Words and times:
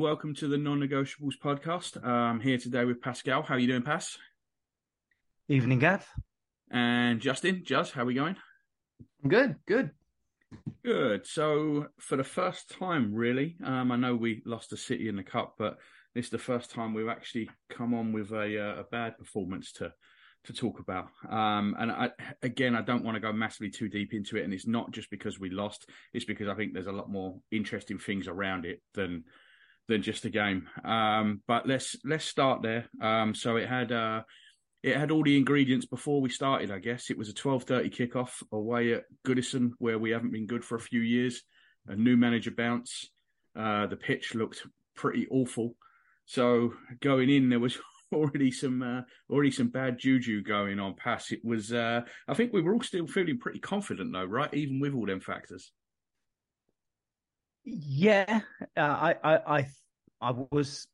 welcome 0.00 0.34
to 0.34 0.48
the 0.48 0.56
Non-Negotiables 0.56 1.34
podcast. 1.44 2.02
I'm 2.02 2.40
here 2.40 2.56
today 2.56 2.86
with 2.86 3.02
Pascal. 3.02 3.42
How 3.42 3.56
are 3.56 3.58
you 3.58 3.66
doing, 3.66 3.82
Pas? 3.82 4.16
Evening, 5.46 5.78
Gav. 5.78 6.08
And 6.70 7.20
Justin, 7.20 7.64
Juz, 7.66 7.90
how 7.90 8.00
are 8.00 8.06
we 8.06 8.14
going? 8.14 8.36
Good, 9.28 9.56
good. 9.68 9.90
Good. 10.82 11.26
So, 11.26 11.88
for 11.98 12.16
the 12.16 12.24
first 12.24 12.70
time, 12.70 13.12
really, 13.12 13.58
um, 13.62 13.92
I 13.92 13.96
know 13.96 14.16
we 14.16 14.40
lost 14.46 14.70
the 14.70 14.78
City 14.78 15.06
in 15.06 15.16
the 15.16 15.22
Cup, 15.22 15.56
but 15.58 15.76
this 16.14 16.24
is 16.24 16.30
the 16.30 16.38
first 16.38 16.70
time 16.70 16.94
we've 16.94 17.06
actually 17.06 17.50
come 17.68 17.92
on 17.92 18.10
with 18.14 18.30
a, 18.32 18.58
uh, 18.58 18.80
a 18.80 18.84
bad 18.84 19.18
performance 19.18 19.70
to 19.72 19.92
to 20.44 20.54
talk 20.54 20.80
about. 20.80 21.08
Um, 21.28 21.76
and 21.78 21.92
I, 21.92 22.08
again, 22.40 22.74
I 22.74 22.80
don't 22.80 23.04
want 23.04 23.16
to 23.16 23.20
go 23.20 23.34
massively 23.34 23.68
too 23.68 23.90
deep 23.90 24.14
into 24.14 24.38
it, 24.38 24.44
and 24.44 24.54
it's 24.54 24.66
not 24.66 24.92
just 24.92 25.10
because 25.10 25.38
we 25.38 25.50
lost; 25.50 25.90
it's 26.14 26.24
because 26.24 26.48
I 26.48 26.54
think 26.54 26.72
there's 26.72 26.86
a 26.86 26.92
lot 26.92 27.10
more 27.10 27.38
interesting 27.50 27.98
things 27.98 28.26
around 28.28 28.64
it 28.64 28.80
than 28.94 29.24
than 29.90 30.02
just 30.02 30.24
a 30.24 30.30
game. 30.30 30.68
Um, 30.84 31.42
but 31.46 31.66
let's 31.66 31.96
let's 32.04 32.24
start 32.24 32.62
there. 32.62 32.88
Um, 33.02 33.34
so 33.34 33.56
it 33.56 33.68
had 33.68 33.92
uh, 33.92 34.22
it 34.82 34.96
had 34.96 35.10
all 35.10 35.22
the 35.22 35.36
ingredients 35.36 35.84
before 35.84 36.22
we 36.22 36.30
started. 36.30 36.70
I 36.70 36.78
guess 36.78 37.10
it 37.10 37.18
was 37.18 37.28
a 37.28 37.34
twelve 37.34 37.64
thirty 37.64 37.90
kickoff 37.90 38.42
away 38.52 38.94
at 38.94 39.04
Goodison, 39.26 39.72
where 39.78 39.98
we 39.98 40.10
haven't 40.10 40.32
been 40.32 40.46
good 40.46 40.64
for 40.64 40.76
a 40.76 40.80
few 40.80 41.00
years. 41.00 41.42
A 41.88 41.96
new 41.96 42.16
manager 42.16 42.52
bounce. 42.52 43.10
Uh, 43.54 43.86
the 43.88 43.96
pitch 43.96 44.34
looked 44.34 44.62
pretty 44.94 45.26
awful. 45.28 45.74
So 46.24 46.74
going 47.00 47.28
in, 47.28 47.48
there 47.48 47.58
was 47.58 47.76
already 48.14 48.52
some 48.52 48.82
uh, 48.82 49.02
already 49.28 49.50
some 49.50 49.68
bad 49.68 49.98
juju 49.98 50.42
going 50.42 50.78
on. 50.78 50.94
Pass. 50.94 51.32
It 51.32 51.40
was. 51.44 51.72
Uh, 51.72 52.02
I 52.28 52.34
think 52.34 52.52
we 52.52 52.62
were 52.62 52.74
all 52.74 52.82
still 52.82 53.08
feeling 53.08 53.38
pretty 53.38 53.58
confident 53.58 54.12
though, 54.12 54.24
right? 54.24 54.54
Even 54.54 54.78
with 54.78 54.94
all 54.94 55.04
them 55.04 55.20
factors. 55.20 55.72
Yeah, 57.64 58.40
uh, 58.76 58.80
I, 58.80 59.14
I, 59.22 59.58
I, 59.58 59.66
I 60.20 60.32
was 60.50 60.86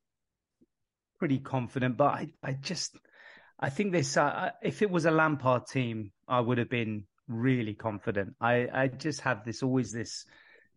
pretty 1.19 1.39
confident, 1.39 1.97
but 1.97 2.13
I, 2.13 2.29
I 2.43 2.53
just, 2.53 2.97
I 3.59 3.71
think 3.71 3.93
this. 3.93 4.17
Uh, 4.17 4.51
if 4.63 4.83
it 4.83 4.91
was 4.91 5.07
a 5.07 5.11
Lampard 5.11 5.67
team, 5.67 6.13
I 6.29 6.41
would 6.41 6.59
have 6.59 6.71
been 6.71 7.05
really 7.29 7.75
confident. 7.75 8.35
I, 8.41 8.69
I 8.73 8.89
just 8.89 9.23
have 9.23 9.45
this 9.45 9.63
always 9.63 9.93
this 9.93 10.25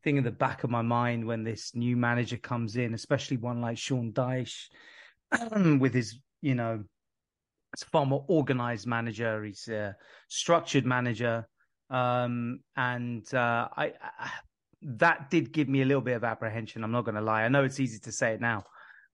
thing 0.03 0.17
in 0.17 0.23
the 0.23 0.31
back 0.31 0.63
of 0.63 0.69
my 0.69 0.81
mind 0.81 1.25
when 1.25 1.43
this 1.43 1.75
new 1.75 1.97
manager 1.97 2.37
comes 2.37 2.75
in, 2.75 2.93
especially 2.93 3.37
one 3.37 3.61
like 3.61 3.77
Sean 3.77 4.11
Dyche, 4.13 4.69
with 5.79 5.93
his, 5.93 6.19
you 6.41 6.55
know, 6.55 6.83
it's 7.73 7.83
far 7.83 8.05
more 8.05 8.25
organized 8.27 8.87
manager. 8.87 9.43
He's 9.43 9.67
a 9.67 9.95
structured 10.27 10.85
manager. 10.85 11.47
Um, 11.89 12.61
and 12.75 13.31
uh, 13.33 13.67
I, 13.75 13.93
I, 14.19 14.29
that 14.81 15.29
did 15.29 15.51
give 15.51 15.67
me 15.67 15.81
a 15.81 15.85
little 15.85 16.01
bit 16.01 16.15
of 16.15 16.23
apprehension. 16.23 16.83
I'm 16.83 16.91
not 16.91 17.05
going 17.05 17.15
to 17.15 17.21
lie. 17.21 17.43
I 17.43 17.49
know 17.49 17.63
it's 17.63 17.79
easy 17.79 17.99
to 17.99 18.11
say 18.11 18.33
it 18.33 18.41
now, 18.41 18.63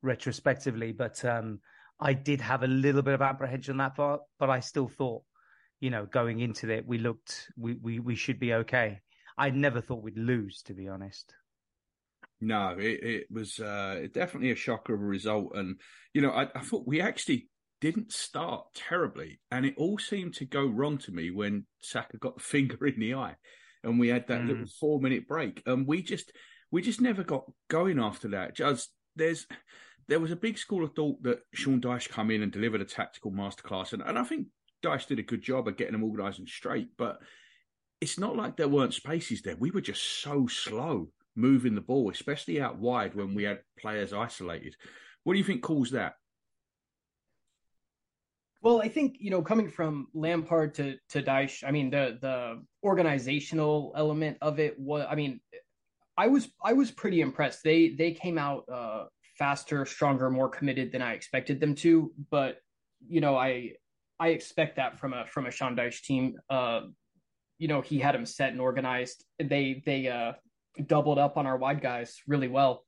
retrospectively, 0.02 0.92
but 0.92 1.24
um, 1.26 1.60
I 2.00 2.14
did 2.14 2.42
have 2.42 2.64
a 2.64 2.68
little 2.68 3.02
bit 3.02 3.14
of 3.14 3.22
apprehension 3.22 3.74
on 3.74 3.78
that 3.78 3.96
part. 3.96 4.22
But 4.40 4.50
I 4.50 4.60
still 4.60 4.88
thought, 4.88 5.24
you 5.80 5.90
know, 5.90 6.06
going 6.06 6.40
into 6.40 6.70
it, 6.70 6.86
we 6.86 6.98
looked, 6.98 7.50
we 7.58 7.76
we 7.76 8.00
we 8.00 8.16
should 8.16 8.40
be 8.40 8.54
okay. 8.54 9.02
I 9.38 9.50
never 9.50 9.82
thought 9.82 10.04
we'd 10.04 10.18
lose, 10.18 10.62
to 10.64 10.74
be 10.74 10.88
honest. 10.88 11.34
No, 12.42 12.76
it, 12.78 13.04
it 13.04 13.28
was 13.32 13.60
uh, 13.60 14.08
definitely 14.14 14.52
a 14.52 14.56
shocker 14.56 14.94
of 14.94 15.02
a 15.02 15.06
result. 15.06 15.54
And, 15.56 15.80
you 16.14 16.22
know, 16.22 16.32
I, 16.32 16.48
I, 16.54 16.62
thought 16.62 16.86
we 16.86 17.02
actually 17.02 17.48
didn't 17.80 18.12
start 18.12 18.66
terribly. 18.76 19.40
And 19.52 19.66
it 19.66 19.74
all 19.78 19.98
seemed 19.98 20.36
to 20.36 20.46
go 20.46 20.66
wrong 20.66 20.98
to 21.00 21.12
me 21.12 21.32
when 21.32 21.66
Saka 21.82 22.18
got 22.18 22.36
the 22.36 22.44
finger 22.44 22.86
in 22.86 23.00
the 23.00 23.16
eye 23.16 23.36
and 23.86 24.00
we 24.00 24.10
had 24.10 24.28
that 24.28 24.42
mm. 24.42 24.48
little 24.48 24.66
four 24.80 25.00
minute 25.00 25.28
break. 25.28 25.62
And 25.66 25.88
we 25.88 26.02
just, 26.02 26.32
we 26.72 26.82
just 26.82 27.00
never 27.00 27.24
got 27.24 27.46
going 27.70 28.00
after 28.00 28.30
that. 28.30 28.56
Just, 28.56 28.90
there's, 29.16 29.48
there 30.08 30.20
was 30.20 30.32
a 30.32 30.36
big 30.36 30.58
school 30.58 30.84
of 30.84 30.94
thought 30.94 31.24
that 31.24 31.40
Sean 31.54 31.80
Dyche 31.80 32.10
come 32.10 32.32
in 32.32 32.42
and 32.42 32.52
delivered 32.52 32.82
a 32.82 32.86
tactical 32.86 33.32
masterclass. 33.32 33.94
And, 33.94 34.02
and 34.02 34.20
I 34.20 34.24
think 34.24 34.48
Dyche 34.84 35.08
did 35.08 35.20
a 35.20 35.24
good 35.24 35.42
job 35.42 35.68
of 35.68 35.78
getting 35.78 35.94
them 35.94 36.04
organised 36.04 36.40
and 36.40 36.50
straight. 36.50 36.90
But 36.98 37.20
it's 38.02 38.20
not 38.20 38.36
like 38.36 38.58
there 38.58 38.68
weren't 38.68 38.94
spaces 38.94 39.42
there. 39.42 39.56
We 39.56 39.72
were 39.72 39.82
just 39.82 40.22
so 40.22 40.48
slow 40.48 41.10
moving 41.36 41.76
the 41.76 41.82
ball, 41.82 42.10
especially 42.10 42.62
out 42.62 42.78
wide 42.78 43.16
when 43.16 43.34
we 43.34 43.44
had 43.44 43.60
players 43.80 44.14
isolated. 44.14 44.76
What 45.24 45.34
do 45.34 45.40
you 45.40 45.46
think 45.46 45.64
caused 45.64 45.94
that? 45.94 46.14
Well, 48.66 48.82
I 48.82 48.90
think 48.90 49.18
you 49.20 49.30
know, 49.30 49.44
coming 49.44 49.70
from 49.70 50.08
Lampard 50.16 50.74
to 50.74 50.96
to 51.10 51.22
Dyche, 51.22 51.64
I 51.64 51.70
mean 51.70 51.92
the 51.92 52.18
the 52.20 52.64
organizational 52.84 53.94
element 53.96 54.40
of 54.42 54.60
it 54.60 54.80
was, 54.80 55.06
I 55.08 55.14
mean, 55.14 55.40
I 56.18 56.26
was 56.26 56.50
I 56.64 56.74
was 56.74 56.90
pretty 56.90 57.22
impressed. 57.22 57.64
They 57.64 57.90
they 57.90 58.12
came 58.14 58.40
out 58.40 58.64
uh, 58.68 59.04
faster, 59.38 59.86
stronger, 59.86 60.32
more 60.32 60.50
committed 60.50 60.92
than 60.92 61.04
I 61.04 61.14
expected 61.14 61.60
them 61.60 61.76
to. 61.76 62.12
But 62.32 62.58
you 63.08 63.22
know, 63.22 63.38
I 63.38 63.74
I 64.20 64.30
expect 64.30 64.78
that 64.78 64.98
from 64.98 65.14
a 65.14 65.28
from 65.28 65.46
a 65.46 65.52
Sean 65.52 65.76
Dyche 65.76 66.02
team. 66.02 66.36
Uh, 66.50 66.88
you 67.60 67.68
know, 67.68 67.82
he 67.82 68.00
had 68.00 68.16
them 68.16 68.26
set 68.26 68.52
and 68.52 68.60
organized. 68.60 69.24
They 69.38 69.84
they 69.86 70.08
uh, 70.08 70.34
doubled 70.88 71.20
up 71.20 71.38
on 71.38 71.46
our 71.46 71.58
wide 71.58 71.82
guys 71.82 72.20
really 72.28 72.48
well. 72.48 72.84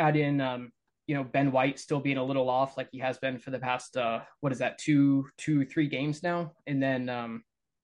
Add 0.00 0.16
in, 0.16 0.40
um, 0.40 0.72
you 1.06 1.14
know, 1.14 1.24
Ben 1.24 1.52
White 1.52 1.78
still 1.78 2.00
being 2.00 2.16
a 2.16 2.24
little 2.24 2.48
off 2.48 2.76
like 2.76 2.88
he 2.92 2.98
has 2.98 3.18
been 3.18 3.38
for 3.38 3.50
the 3.50 3.58
past 3.58 3.96
uh, 3.96 4.20
what 4.40 4.52
is 4.52 4.58
that 4.58 4.78
two 4.78 5.26
two 5.36 5.64
three 5.64 5.88
games 5.88 6.22
now, 6.22 6.52
and 6.66 6.82
then 6.82 7.08
um, 7.08 7.42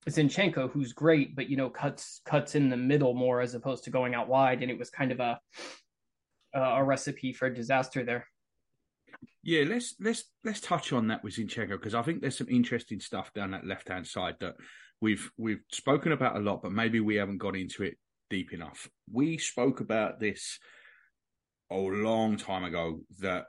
Zinchenko 0.09 0.71
who's 0.71 0.93
great, 0.93 1.35
but 1.35 1.49
you 1.49 1.57
know 1.57 1.69
cuts 1.69 2.21
cuts 2.25 2.55
in 2.55 2.69
the 2.69 2.77
middle 2.77 3.15
more 3.15 3.41
as 3.41 3.55
opposed 3.55 3.85
to 3.85 3.91
going 3.91 4.15
out 4.15 4.29
wide, 4.29 4.63
and 4.63 4.71
it 4.71 4.79
was 4.79 4.91
kind 4.91 5.13
of 5.13 5.21
a 5.21 5.39
a 6.55 6.83
recipe 6.83 7.33
for 7.33 7.51
disaster 7.51 8.05
there. 8.05 8.27
Yeah, 9.43 9.65
let's 9.67 9.95
let's 10.01 10.25
let's 10.45 10.61
touch 10.61 10.93
on 10.93 11.09
that 11.09 11.25
with 11.25 11.37
Zinchenko 11.37 11.71
because 11.71 11.95
I 11.95 12.03
think 12.03 12.21
there's 12.21 12.39
some 12.39 12.49
interesting 12.49 13.01
stuff 13.01 13.33
down 13.33 13.51
that 13.53 13.67
left 13.67 13.89
hand 13.89 14.07
side 14.07 14.37
that 14.41 14.55
we've 15.01 15.31
we've 15.37 15.63
spoken 15.73 16.13
about 16.13 16.37
a 16.37 16.41
lot, 16.41 16.63
but 16.63 16.73
maybe 16.73 17.01
we 17.01 17.17
haven't 17.17 17.39
got 17.39 17.57
into 17.57 17.83
it 17.83 17.97
deep 18.31 18.53
enough. 18.53 18.89
We 19.11 19.39
spoke 19.39 19.81
about 19.81 20.21
this 20.21 20.59
a 21.71 21.77
long 21.77 22.37
time 22.37 22.65
ago 22.65 23.01
that 23.21 23.47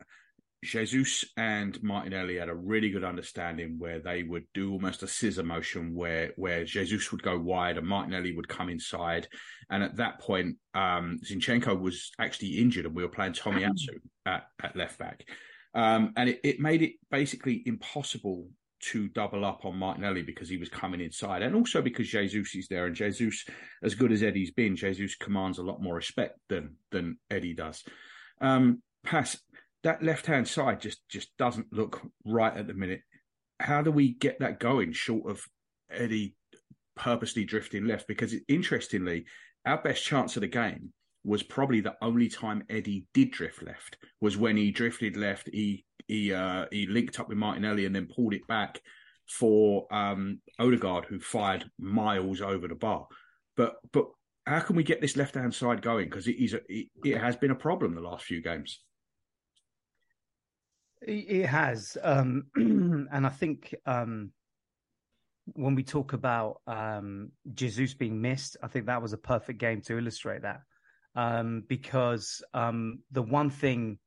Jesus 0.63 1.23
and 1.37 1.81
Martinelli 1.81 2.35
had 2.37 2.49
a 2.49 2.55
really 2.55 2.89
good 2.89 3.05
understanding 3.05 3.77
where 3.79 3.99
they 3.99 4.23
would 4.23 4.43
do 4.53 4.73
almost 4.73 5.03
a 5.03 5.07
scissor 5.07 5.43
motion 5.43 5.95
where 5.95 6.33
where 6.35 6.65
Jesus 6.65 7.11
would 7.11 7.23
go 7.23 7.39
wide 7.39 7.77
and 7.77 7.87
Martinelli 7.87 8.35
would 8.35 8.49
come 8.49 8.69
inside. 8.69 9.27
And 9.69 9.83
at 9.83 9.95
that 9.97 10.19
point, 10.19 10.57
um, 10.73 11.19
Zinchenko 11.23 11.79
was 11.79 12.11
actually 12.19 12.57
injured 12.57 12.85
and 12.85 12.95
we 12.95 13.03
were 13.03 13.09
playing 13.09 13.33
Tomiyasu 13.33 13.99
at, 14.25 14.47
at 14.61 14.75
left 14.75 14.99
back. 14.99 15.23
Um, 15.73 16.13
and 16.17 16.29
it, 16.29 16.41
it 16.43 16.59
made 16.59 16.81
it 16.81 16.93
basically 17.09 17.63
impossible 17.65 18.49
to 18.81 19.07
double 19.09 19.45
up 19.45 19.65
on 19.65 19.77
Martinelli 19.77 20.23
because 20.23 20.49
he 20.49 20.57
was 20.57 20.69
coming 20.69 21.01
inside, 21.01 21.41
and 21.41 21.55
also 21.55 21.81
because 21.81 22.07
Jesus 22.07 22.55
is 22.55 22.67
there, 22.69 22.85
and 22.85 22.95
Jesus, 22.95 23.45
as 23.83 23.93
good 23.93 24.11
as 24.11 24.23
Eddie's 24.23 24.51
been, 24.51 24.75
Jesus 24.75 25.15
commands 25.15 25.57
a 25.57 25.63
lot 25.63 25.81
more 25.81 25.95
respect 25.95 26.39
than 26.47 26.75
than 26.91 27.17
Eddie 27.29 27.53
does. 27.53 27.83
Um, 28.41 28.81
pass 29.03 29.37
that 29.83 30.03
left 30.03 30.25
hand 30.25 30.47
side 30.47 30.81
just 30.81 30.99
just 31.09 31.29
doesn't 31.37 31.71
look 31.71 32.01
right 32.25 32.55
at 32.55 32.67
the 32.67 32.73
minute. 32.73 33.01
How 33.59 33.81
do 33.81 33.91
we 33.91 34.13
get 34.13 34.39
that 34.39 34.59
going 34.59 34.93
short 34.93 35.29
of 35.29 35.41
Eddie 35.91 36.35
purposely 36.95 37.45
drifting 37.45 37.85
left? 37.85 38.07
Because 38.07 38.33
interestingly, 38.47 39.25
our 39.65 39.81
best 39.81 40.03
chance 40.03 40.35
of 40.35 40.41
the 40.41 40.47
game 40.47 40.93
was 41.23 41.43
probably 41.43 41.81
the 41.81 41.95
only 42.01 42.29
time 42.29 42.63
Eddie 42.69 43.05
did 43.13 43.31
drift 43.31 43.61
left 43.61 43.97
was 44.21 44.37
when 44.37 44.55
he 44.57 44.71
drifted 44.71 45.17
left. 45.17 45.49
He 45.51 45.85
he 46.07 46.33
uh, 46.33 46.65
he 46.71 46.87
linked 46.87 47.19
up 47.19 47.29
with 47.29 47.37
Martinelli 47.37 47.85
and 47.85 47.95
then 47.95 48.07
pulled 48.13 48.33
it 48.33 48.47
back 48.47 48.79
for 49.27 49.85
um, 49.93 50.39
Odegaard, 50.57 51.05
who 51.05 51.19
fired 51.19 51.69
miles 51.77 52.41
over 52.41 52.67
the 52.67 52.75
bar. 52.75 53.07
But 53.55 53.75
but 53.91 54.05
how 54.49 54.59
can 54.59 54.75
we 54.75 54.83
get 54.83 54.99
this 54.99 55.15
left 55.15 55.35
hand 55.35 55.53
side 55.53 55.81
going? 55.81 56.05
Because 56.05 56.27
it 56.27 56.37
is 56.43 56.53
a, 56.53 56.59
it, 56.67 56.87
it, 57.03 57.17
has 57.17 57.35
been 57.35 57.51
a 57.51 57.55
problem 57.55 57.93
the 57.93 58.01
last 58.01 58.25
few 58.25 58.41
games. 58.41 58.79
It 61.01 61.45
has, 61.45 61.97
um, 62.03 62.47
and 62.55 63.25
I 63.25 63.29
think 63.29 63.75
um, 63.85 64.31
when 65.53 65.75
we 65.75 65.83
talk 65.83 66.13
about 66.13 66.61
um, 66.67 67.31
Jesus 67.53 67.93
being 67.93 68.19
missed, 68.19 68.57
I 68.63 68.67
think 68.67 68.87
that 68.87 69.01
was 69.01 69.13
a 69.13 69.17
perfect 69.17 69.59
game 69.59 69.81
to 69.81 69.97
illustrate 69.97 70.41
that. 70.41 70.61
Um, 71.15 71.63
because 71.67 72.43
um, 72.53 72.99
the 73.11 73.21
one 73.21 73.49
thing 73.49 73.99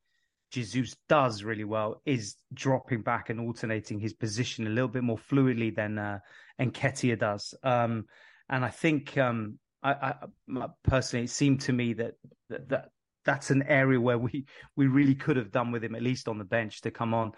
Jesus 0.50 0.96
does 1.08 1.44
really 1.44 1.64
well 1.64 2.00
is 2.04 2.36
dropping 2.52 3.02
back 3.02 3.30
and 3.30 3.40
alternating 3.40 3.98
his 3.98 4.12
position 4.12 4.66
a 4.66 4.70
little 4.70 4.88
bit 4.88 5.02
more 5.02 5.18
fluidly 5.18 5.74
than 5.74 5.98
uh, 5.98 6.18
Nketiah 6.60 7.18
does. 7.18 7.54
Um, 7.62 8.06
and 8.48 8.64
I 8.64 8.68
think 8.68 9.16
um, 9.16 9.58
I, 9.82 10.14
I, 10.54 10.66
personally, 10.84 11.24
it 11.24 11.30
seemed 11.30 11.62
to 11.62 11.72
me 11.72 11.94
that, 11.94 12.14
that, 12.50 12.68
that 12.68 12.88
that's 13.24 13.50
an 13.50 13.64
area 13.64 14.00
where 14.00 14.18
we 14.18 14.46
we 14.76 14.86
really 14.86 15.14
could 15.14 15.36
have 15.36 15.50
done 15.50 15.72
with 15.72 15.84
him 15.84 15.94
at 15.94 16.02
least 16.02 16.28
on 16.28 16.38
the 16.38 16.44
bench 16.44 16.82
to 16.82 16.90
come 16.90 17.14
on. 17.14 17.32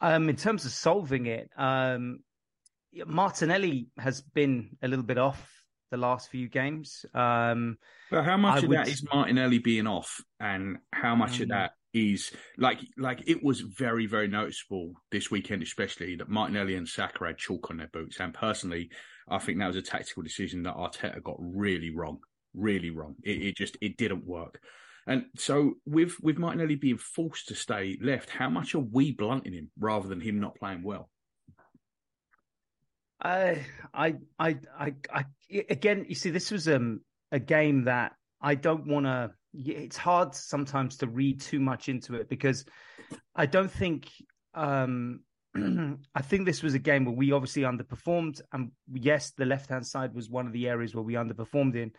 Um, 0.00 0.28
in 0.28 0.36
terms 0.36 0.64
of 0.64 0.72
solving 0.72 1.26
it, 1.26 1.50
um, 1.56 2.20
Martinelli 3.06 3.88
has 3.98 4.22
been 4.22 4.76
a 4.82 4.88
little 4.88 5.04
bit 5.04 5.18
off 5.18 5.50
the 5.90 5.96
last 5.96 6.30
few 6.30 6.48
games. 6.48 7.04
Um, 7.14 7.76
but 8.10 8.24
how 8.24 8.36
much 8.36 8.54
I 8.54 8.58
of 8.58 8.68
would... 8.68 8.78
that 8.78 8.88
is 8.88 9.04
Martinelli 9.12 9.58
being 9.58 9.86
off, 9.86 10.22
and 10.38 10.78
how 10.92 11.14
much 11.14 11.40
of 11.40 11.48
mm. 11.48 11.50
that 11.50 11.72
is 11.92 12.30
like 12.56 12.78
like 12.96 13.24
it 13.26 13.42
was 13.42 13.60
very 13.60 14.06
very 14.06 14.28
noticeable 14.28 14.92
this 15.10 15.30
weekend, 15.30 15.62
especially 15.62 16.16
that 16.16 16.28
Martinelli 16.28 16.76
and 16.76 16.88
Saka 16.88 17.26
had 17.26 17.38
chalk 17.38 17.70
on 17.70 17.78
their 17.78 17.88
boots. 17.88 18.20
And 18.20 18.32
personally, 18.32 18.90
I 19.30 19.38
think 19.38 19.58
that 19.58 19.66
was 19.66 19.76
a 19.76 19.82
tactical 19.82 20.22
decision 20.22 20.62
that 20.64 20.76
Arteta 20.76 21.22
got 21.22 21.36
really 21.38 21.90
wrong, 21.90 22.18
really 22.54 22.90
wrong. 22.90 23.16
It, 23.22 23.42
it 23.42 23.56
just 23.56 23.76
it 23.80 23.96
didn't 23.96 24.26
work. 24.26 24.60
And 25.06 25.26
so 25.36 25.74
with 25.86 26.20
with 26.20 26.38
Martinelli 26.38 26.76
being 26.76 26.98
forced 26.98 27.48
to 27.48 27.54
stay 27.54 27.98
left, 28.02 28.30
how 28.30 28.50
much 28.50 28.74
are 28.74 28.80
we 28.80 29.12
blunting 29.12 29.52
him 29.52 29.70
rather 29.78 30.08
than 30.08 30.20
him 30.20 30.40
not 30.40 30.56
playing 30.56 30.82
well? 30.82 31.08
I, 33.22 33.66
I, 33.92 34.16
I, 34.38 34.56
I, 34.78 34.94
I 35.12 35.24
again, 35.68 36.06
you 36.08 36.14
see, 36.14 36.30
this 36.30 36.50
was 36.50 36.68
um, 36.68 37.00
a 37.30 37.38
game 37.38 37.84
that 37.84 38.12
I 38.40 38.54
don't 38.54 38.86
want 38.86 39.06
to 39.06 39.32
it's 39.52 39.96
hard 39.96 40.34
sometimes 40.34 40.98
to 40.98 41.06
read 41.06 41.40
too 41.40 41.58
much 41.58 41.88
into 41.88 42.14
it 42.14 42.28
because 42.28 42.64
I 43.34 43.46
don't 43.46 43.70
think 43.70 44.08
um, 44.54 45.20
I 46.14 46.22
think 46.22 46.46
this 46.46 46.62
was 46.62 46.74
a 46.74 46.78
game 46.78 47.04
where 47.04 47.14
we 47.14 47.32
obviously 47.32 47.62
underperformed, 47.62 48.40
and 48.52 48.70
yes, 48.92 49.32
the 49.36 49.46
left 49.46 49.68
hand 49.70 49.86
side 49.86 50.14
was 50.14 50.30
one 50.30 50.46
of 50.46 50.52
the 50.52 50.68
areas 50.68 50.94
where 50.94 51.04
we 51.04 51.14
underperformed 51.14 51.74
in, 51.76 51.92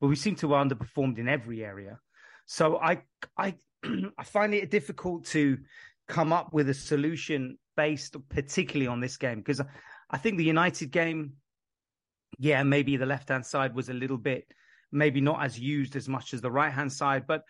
but 0.00 0.08
we 0.08 0.16
seem 0.16 0.34
to 0.36 0.52
have 0.52 0.66
underperformed 0.66 1.18
in 1.18 1.28
every 1.28 1.64
area. 1.64 1.98
So 2.46 2.78
I 2.78 3.02
I 3.36 3.54
I 4.18 4.24
find 4.24 4.54
it 4.54 4.70
difficult 4.70 5.26
to 5.26 5.58
come 6.06 6.32
up 6.32 6.52
with 6.52 6.68
a 6.68 6.74
solution 6.74 7.58
based 7.76 8.16
particularly 8.28 8.88
on 8.88 9.00
this 9.00 9.16
game 9.16 9.38
because 9.38 9.60
I 10.10 10.16
think 10.18 10.38
the 10.38 10.44
United 10.44 10.90
game, 10.90 11.34
yeah, 12.38 12.62
maybe 12.62 12.96
the 12.96 13.06
left 13.06 13.28
hand 13.28 13.46
side 13.46 13.74
was 13.74 13.88
a 13.88 13.94
little 13.94 14.16
bit 14.16 14.46
maybe 14.92 15.20
not 15.20 15.42
as 15.42 15.58
used 15.58 15.96
as 15.96 16.08
much 16.08 16.34
as 16.34 16.40
the 16.40 16.50
right 16.50 16.72
hand 16.72 16.92
side. 16.92 17.26
But 17.26 17.42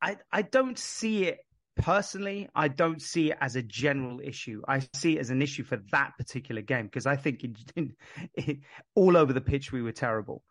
I, 0.00 0.16
I 0.32 0.42
don't 0.42 0.78
see 0.78 1.24
it 1.24 1.38
personally. 1.78 2.48
I 2.54 2.68
don't 2.68 3.00
see 3.00 3.30
it 3.30 3.38
as 3.40 3.56
a 3.56 3.62
general 3.62 4.20
issue. 4.22 4.62
I 4.68 4.80
see 4.94 5.16
it 5.16 5.20
as 5.20 5.30
an 5.30 5.40
issue 5.42 5.64
for 5.64 5.78
that 5.92 6.12
particular 6.18 6.62
game 6.62 6.86
because 6.86 7.06
I 7.06 7.16
think 7.16 7.44
all 8.94 9.16
over 9.16 9.32
the 9.32 9.40
pitch 9.40 9.72
we 9.72 9.82
were 9.82 9.92
terrible. 9.92 10.42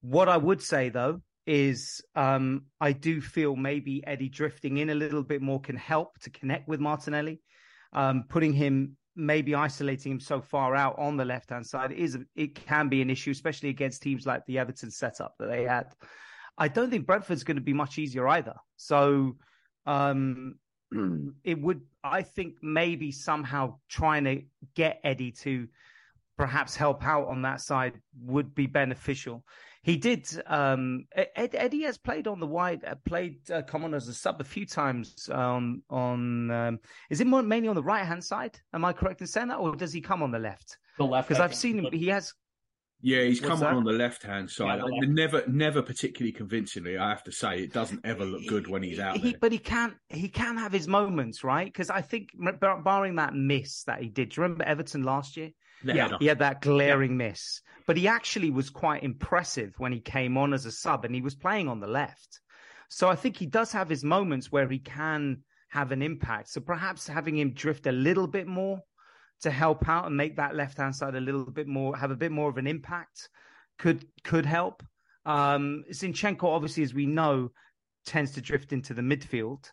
What 0.00 0.28
I 0.28 0.36
would 0.36 0.62
say 0.62 0.90
though 0.90 1.22
is 1.46 2.02
um, 2.14 2.66
I 2.80 2.92
do 2.92 3.20
feel 3.20 3.56
maybe 3.56 4.06
Eddie 4.06 4.28
drifting 4.28 4.76
in 4.78 4.90
a 4.90 4.94
little 4.94 5.22
bit 5.22 5.42
more 5.42 5.60
can 5.60 5.76
help 5.76 6.18
to 6.20 6.30
connect 6.30 6.68
with 6.68 6.78
Martinelli, 6.78 7.40
um, 7.92 8.24
putting 8.28 8.52
him 8.52 8.96
maybe 9.16 9.54
isolating 9.54 10.12
him 10.12 10.20
so 10.20 10.40
far 10.40 10.76
out 10.76 10.96
on 10.98 11.16
the 11.16 11.24
left 11.24 11.50
hand 11.50 11.66
side 11.66 11.90
is 11.90 12.16
it 12.36 12.54
can 12.54 12.88
be 12.88 13.02
an 13.02 13.10
issue, 13.10 13.32
especially 13.32 13.68
against 13.68 14.00
teams 14.00 14.26
like 14.26 14.46
the 14.46 14.58
Everton 14.58 14.90
setup 14.90 15.34
that 15.38 15.48
they 15.48 15.64
had. 15.64 15.86
I 16.56 16.68
don't 16.68 16.90
think 16.90 17.06
Brentford's 17.06 17.44
going 17.44 17.56
to 17.56 17.62
be 17.62 17.72
much 17.72 17.98
easier 17.98 18.28
either. 18.28 18.54
So 18.76 19.36
um, 19.88 20.54
it 21.44 21.60
would, 21.60 21.80
I 22.04 22.22
think, 22.22 22.54
maybe 22.62 23.10
somehow 23.10 23.78
trying 23.88 24.24
to 24.24 24.42
get 24.74 25.00
Eddie 25.02 25.32
to 25.42 25.68
perhaps 26.36 26.76
help 26.76 27.04
out 27.04 27.26
on 27.28 27.42
that 27.42 27.60
side 27.60 27.94
would 28.22 28.54
be 28.54 28.66
beneficial. 28.66 29.44
He 29.82 29.96
did. 29.96 30.28
Um, 30.46 31.06
Ed, 31.14 31.54
Eddie 31.54 31.82
has 31.82 31.96
played 31.98 32.26
on 32.26 32.40
the 32.40 32.46
wide, 32.46 32.84
uh, 32.84 32.96
played 33.06 33.50
uh, 33.50 33.62
come 33.62 33.84
on 33.84 33.94
as 33.94 34.08
a 34.08 34.14
sub 34.14 34.40
a 34.40 34.44
few 34.44 34.66
times 34.66 35.28
on 35.32 35.82
on. 35.88 36.50
Um, 36.50 36.78
is 37.10 37.20
it 37.20 37.26
more, 37.26 37.42
mainly 37.42 37.68
on 37.68 37.74
the 37.74 37.82
right 37.82 38.04
hand 38.04 38.22
side? 38.22 38.60
Am 38.74 38.84
I 38.84 38.92
correct 38.92 39.20
in 39.20 39.26
saying 39.26 39.48
that, 39.48 39.58
or 39.58 39.74
does 39.76 39.92
he 39.92 40.00
come 40.00 40.22
on 40.22 40.30
the 40.30 40.38
left? 40.38 40.76
The 40.98 41.04
left, 41.04 41.28
because 41.28 41.40
I've 41.40 41.54
seen 41.54 41.78
him. 41.78 41.92
He 41.92 42.08
has. 42.08 42.34
Yeah, 43.00 43.22
he's 43.22 43.40
come 43.40 43.62
on 43.62 43.76
on 43.76 43.84
the 43.84 43.92
left 43.92 44.24
hand 44.24 44.50
side. 44.50 44.80
Yeah. 44.84 45.08
Never, 45.08 45.44
never 45.46 45.82
particularly 45.82 46.32
convincingly. 46.32 46.98
I 46.98 47.10
have 47.10 47.22
to 47.24 47.32
say, 47.32 47.60
it 47.60 47.72
doesn't 47.72 48.00
ever 48.04 48.24
look 48.24 48.46
good 48.46 48.66
when 48.66 48.82
he's 48.82 48.98
out 48.98 49.18
he, 49.18 49.36
But 49.40 49.52
he 49.52 49.58
can, 49.58 49.94
he 50.08 50.28
can 50.28 50.56
have 50.56 50.72
his 50.72 50.88
moments, 50.88 51.44
right? 51.44 51.66
Because 51.66 51.90
I 51.90 52.00
think, 52.00 52.30
barring 52.82 53.16
that 53.16 53.34
miss 53.34 53.84
that 53.84 54.02
he 54.02 54.08
did, 54.08 54.30
do 54.30 54.40
you 54.40 54.42
remember 54.42 54.64
Everton 54.64 55.04
last 55.04 55.36
year? 55.36 55.50
yeah, 55.84 56.16
he 56.18 56.26
had 56.26 56.40
that 56.40 56.60
glaring 56.60 57.12
yeah. 57.12 57.28
miss. 57.28 57.60
But 57.86 57.96
he 57.96 58.08
actually 58.08 58.50
was 58.50 58.68
quite 58.68 59.04
impressive 59.04 59.74
when 59.78 59.92
he 59.92 60.00
came 60.00 60.36
on 60.36 60.52
as 60.52 60.66
a 60.66 60.72
sub 60.72 61.04
and 61.04 61.14
he 61.14 61.20
was 61.20 61.36
playing 61.36 61.68
on 61.68 61.80
the 61.80 61.86
left. 61.86 62.40
So 62.88 63.08
I 63.08 63.14
think 63.14 63.36
he 63.36 63.46
does 63.46 63.70
have 63.72 63.88
his 63.88 64.02
moments 64.02 64.50
where 64.50 64.68
he 64.68 64.78
can 64.78 65.42
have 65.70 65.92
an 65.92 66.02
impact. 66.02 66.48
So 66.48 66.60
perhaps 66.60 67.06
having 67.06 67.36
him 67.38 67.52
drift 67.52 67.86
a 67.86 67.92
little 67.92 68.26
bit 68.26 68.46
more 68.46 68.80
to 69.42 69.50
help 69.50 69.88
out 69.88 70.06
and 70.06 70.16
make 70.16 70.36
that 70.36 70.54
left 70.54 70.78
hand 70.78 70.94
side 70.94 71.14
a 71.14 71.20
little 71.20 71.44
bit 71.44 71.66
more 71.66 71.96
have 71.96 72.10
a 72.10 72.16
bit 72.16 72.32
more 72.32 72.48
of 72.48 72.58
an 72.58 72.66
impact 72.66 73.28
could 73.78 74.04
could 74.24 74.46
help. 74.46 74.82
Um, 75.24 75.84
Zinchenko, 75.92 76.44
obviously, 76.44 76.82
as 76.82 76.94
we 76.94 77.06
know, 77.06 77.50
tends 78.06 78.32
to 78.32 78.40
drift 78.40 78.72
into 78.72 78.94
the 78.94 79.02
midfield. 79.02 79.70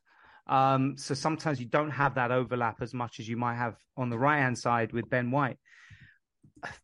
Um, 0.47 0.95
so 0.97 1.15
sometimes 1.15 1.59
you 1.59 1.65
don't 1.65 1.89
have 1.89 2.15
that 2.15 2.31
overlap 2.31 2.81
as 2.81 2.93
much 2.93 3.19
as 3.19 3.27
you 3.27 3.37
might 3.37 3.55
have 3.55 3.77
on 3.97 4.09
the 4.09 4.17
right 4.17 4.37
hand 4.37 4.57
side 4.57 4.93
with 4.93 5.09
Ben 5.09 5.31
White 5.31 5.57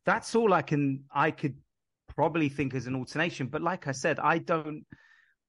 that's 0.06 0.36
all 0.36 0.54
I 0.54 0.62
can 0.62 1.04
I 1.14 1.32
could 1.32 1.56
probably 2.08 2.50
think 2.50 2.74
as 2.74 2.88
an 2.88 2.96
alternation. 2.96 3.48
But 3.48 3.62
like 3.62 3.88
I 3.88 3.92
said, 3.92 4.20
I 4.20 4.38
don't. 4.38 4.86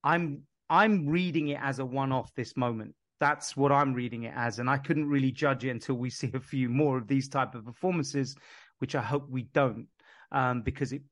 I'm 0.05 0.43
I'm 0.69 1.09
reading 1.09 1.49
it 1.49 1.61
as 1.63 1.79
a 1.79 1.85
one-off 1.85 2.33
this 2.35 2.57
moment. 2.57 2.95
That's 3.23 3.57
what 3.57 3.71
I'm 3.71 3.95
reading 3.95 4.25
it 4.25 4.33
as, 4.35 4.59
and 4.59 4.69
I 4.69 4.79
couldn't 4.79 5.09
really 5.09 5.31
judge 5.31 5.65
it 5.65 5.71
until 5.71 5.95
we 5.95 6.11
see 6.11 6.33
a 6.35 6.41
few 6.41 6.69
more 6.69 6.99
of 6.99 7.07
these 7.07 7.29
type 7.29 7.55
of 7.55 7.65
performances, 7.65 8.35
which 8.81 8.97
I 8.97 9.01
hope 9.01 9.31
we 9.31 9.45
don't, 9.45 9.87
um, 10.33 10.63
because 10.63 10.93
it 10.93 11.03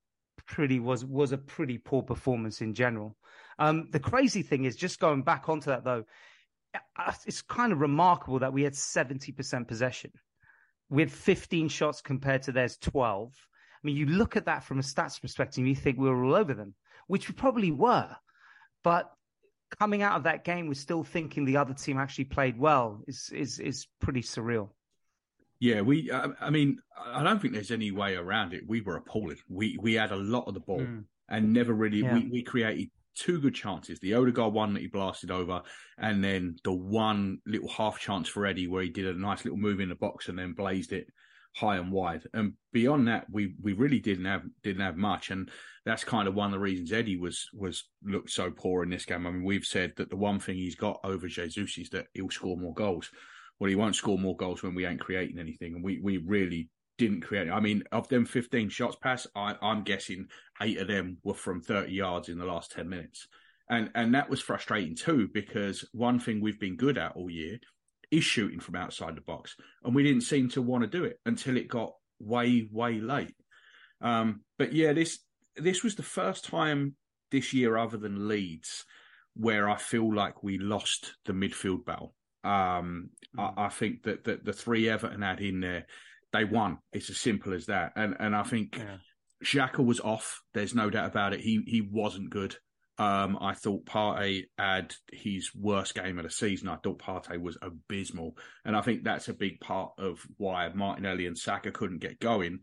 pretty 0.45 0.81
was 0.81 1.05
was 1.05 1.31
a 1.31 1.39
pretty 1.39 1.79
poor 1.79 2.03
performance 2.03 2.63
in 2.63 2.75
general. 2.75 3.17
Um, 3.61 3.91
the 3.93 4.01
crazy 4.01 4.43
thing 4.43 4.65
is, 4.65 4.75
just 4.75 4.99
going 4.99 5.23
back 5.23 5.49
onto 5.49 5.71
that 5.71 5.85
though, 5.85 6.03
uh, 6.75 7.13
it's 7.27 7.43
kind 7.43 7.73
of 7.73 7.79
remarkable 7.79 8.41
that 8.41 8.53
we 8.53 8.65
had 8.65 8.75
seventy 8.75 9.31
percent 9.31 9.69
possession 9.69 10.11
with 10.89 11.13
15 11.13 11.69
shots 11.69 12.01
compared 12.03 12.43
to 12.43 12.51
theirs 12.51 12.77
12. 12.83 13.33
I 13.33 13.87
mean, 13.87 13.97
you 13.97 14.07
look 14.07 14.37
at 14.37 14.47
that 14.47 14.65
from 14.65 14.81
a 14.81 14.83
stats 14.83 15.23
perspective, 15.23 15.65
you 15.65 15.77
think 15.77 15.97
we 15.97 16.09
were 16.09 16.25
all 16.25 16.35
over 16.35 16.55
them, 16.55 16.75
which 17.07 17.29
we 17.29 17.35
probably 17.35 17.71
were. 17.71 18.17
But 18.83 19.09
coming 19.79 20.03
out 20.03 20.17
of 20.17 20.25
that 20.25 20.45
game, 20.45 20.67
we're 20.67 20.75
still 20.75 21.05
thinking 21.05 21.45
the 21.45 21.57
other 21.57 21.75
team 21.75 21.99
actually 21.99 22.25
played 22.25 22.59
well 22.59 23.03
is 23.07 23.31
is 23.33 23.59
is 23.59 23.87
pretty 24.01 24.23
surreal. 24.23 24.71
Yeah, 25.61 25.83
we. 25.83 26.11
I 26.11 26.49
mean, 26.49 26.79
I 26.99 27.23
don't 27.23 27.41
think 27.41 27.53
there's 27.53 27.71
any 27.71 27.91
way 27.91 28.15
around 28.15 28.55
it. 28.55 28.65
We 28.67 28.81
were 28.81 28.97
appalling. 28.97 29.37
We 29.49 29.77
we 29.81 29.95
had 29.95 30.11
a 30.11 30.17
lot 30.17 30.49
of 30.49 30.55
the 30.55 30.61
ball 30.61 30.81
mm. 30.81 31.05
and 31.29 31.53
never 31.53 31.75
really. 31.75 31.99
Yeah. 31.99 32.15
We 32.15 32.29
we 32.29 32.43
created 32.43 32.91
two 33.15 33.41
good 33.41 33.55
chances. 33.55 34.01
The 34.01 34.15
Odegaard 34.15 34.55
one 34.55 34.73
that 34.75 34.81
he 34.81 34.87
blasted 34.87 35.31
over, 35.31 35.63
and 35.99 36.25
then 36.25 36.57
the 36.65 36.73
one 36.73 37.41
little 37.47 37.69
half 37.69 37.99
chance 37.99 38.29
for 38.29 38.47
Eddie 38.47 38.69
where 38.69 38.83
he 38.83 38.89
did 38.89 39.07
a 39.07 39.19
nice 39.19 39.45
little 39.45 39.59
move 39.59 39.81
in 39.81 39.91
the 39.91 39.95
box 39.95 40.29
and 40.29 40.39
then 40.39 40.55
blazed 40.55 40.93
it 40.93 41.07
high 41.57 41.77
and 41.77 41.93
wide. 41.93 42.23
And 42.33 42.55
beyond 42.73 43.09
that, 43.09 43.27
we 43.31 43.55
we 43.61 43.73
really 43.73 44.01
didn't 44.01 44.25
have 44.25 44.43
didn't 44.63 44.83
have 44.83 44.97
much. 44.97 45.31
And 45.31 45.51
that's 45.85 46.05
kind 46.05 46.29
of 46.29 46.35
one 46.35 46.47
of 46.47 46.53
the 46.53 46.59
reasons 46.59 46.93
Eddie 46.93 47.17
was 47.17 47.49
was 47.53 47.85
looked 48.05 48.31
so 48.31 48.51
poor 48.51 48.83
in 48.83 48.91
this 48.91 49.05
game. 49.05 49.27
I 49.27 49.31
mean, 49.31 49.45
we've 49.45 49.65
said 49.65 49.93
that 49.97 50.11
the 50.11 50.17
one 50.17 50.39
thing 50.39 50.57
he's 50.57 50.77
got 50.77 51.01
over 51.05 51.29
Jesus 51.29 51.79
is 51.79 51.91
that 51.91 52.07
he'll 52.15 52.31
score 52.31 52.57
more 52.57 52.75
goals. 52.75 53.11
Well, 53.59 53.69
he 53.69 53.77
won't 53.77 53.97
score 53.97 54.19
more 54.19 54.37
goals 54.37 54.63
when 54.63 54.75
we 54.75 54.87
ain't 54.87 55.01
creating 55.01 55.39
anything. 55.39 55.75
And 55.75 55.85
we 55.85 56.01
we 56.01 56.19
really 56.19 56.69
didn't 56.99 57.23
create. 57.23 57.51
I 57.51 57.61
mean, 57.61 57.83
of 57.93 58.09
them 58.09 58.27
15 58.27 58.69
shots 58.69 58.97
pass, 59.03 59.27
I, 59.35 59.57
am 59.63 59.85
guessing 59.85 60.27
eight 60.61 60.79
of 60.79 60.89
them 60.89 61.17
were 61.25 61.35
from 61.35 61.63
30 61.63 61.93
yards 61.93 62.29
in 62.29 62.39
the 62.39 62.45
last 62.45 62.73
10 62.73 62.89
minutes. 62.89 63.27
And 63.69 63.91
and 63.95 64.15
that 64.15 64.29
was 64.29 64.41
frustrating 64.41 64.97
too, 64.97 65.29
because 65.33 65.89
one 65.93 66.19
thing 66.19 66.41
we've 66.41 66.61
been 66.61 66.77
good 66.77 66.99
at 66.99 67.13
all 67.15 67.31
year 67.31 67.59
is 68.11 68.25
shooting 68.25 68.61
from 68.61 68.77
outside 68.77 69.17
the 69.17 69.23
box. 69.23 69.55
And 69.85 69.95
we 69.95 70.03
didn't 70.03 70.23
seem 70.23 70.49
to 70.51 70.63
want 70.63 70.83
to 70.83 70.89
do 70.89 71.05
it 71.05 71.19
until 71.25 71.57
it 71.57 71.69
got 71.69 71.93
way, 72.19 72.69
way 72.71 73.01
late. 73.01 73.35
Um, 74.01 74.43
but 74.59 74.73
yeah, 74.73 74.93
this 74.93 75.21
this 75.57 75.83
was 75.83 75.95
the 75.95 76.03
first 76.03 76.45
time 76.45 76.95
this 77.31 77.53
year, 77.53 77.77
other 77.77 77.99
than 77.99 78.29
Leeds, 78.29 78.85
where 79.35 79.69
I 79.69 79.77
feel 79.77 80.13
like 80.15 80.43
we 80.43 80.59
lost 80.59 81.15
the 81.27 81.33
midfield 81.33 81.85
battle. 81.85 82.15
Um, 82.43 83.11
mm. 83.37 83.53
I, 83.57 83.67
I, 83.67 83.69
think 83.69 84.05
that, 84.05 84.25
that 84.25 84.45
the 84.45 84.55
three 84.55 84.89
Everton 84.89 85.21
had 85.21 85.41
in 85.41 85.61
there 85.61 85.87
they 86.33 86.45
won. 86.45 86.79
It's 86.93 87.11
as 87.11 87.19
simple 87.19 87.53
as 87.55 87.67
that. 87.67 87.93
And 87.97 88.17
and 88.19 88.35
I 88.35 88.43
think 88.43 88.77
yeah. 88.79 88.99
Xhaka 89.45 89.85
was 89.85 90.01
off. 90.01 90.43
There's 90.55 90.75
no 90.75 90.91
doubt 90.91 91.11
about 91.11 91.35
it. 91.35 91.41
He 91.41 91.63
he 91.67 91.81
wasn't 91.81 92.31
good. 92.31 92.57
Um, 93.01 93.39
I 93.41 93.55
thought 93.55 93.87
Partey 93.87 94.45
had 94.59 94.95
his 95.11 95.55
worst 95.55 95.95
game 95.95 96.19
of 96.19 96.25
the 96.25 96.31
season. 96.31 96.69
I 96.69 96.77
thought 96.77 96.99
Partey 96.99 97.41
was 97.41 97.57
abysmal, 97.63 98.37
and 98.67 98.77
I 98.77 98.83
think 98.83 99.05
that's 99.05 99.31
a 99.31 99.33
big 99.33 99.59
part 99.59 99.93
of 99.97 100.19
why 100.37 100.69
Martinelli 100.69 101.27
and 101.27 101.37
Saka 101.37 101.73
couldn't 101.73 102.03
get 102.03 102.21
going 102.21 102.59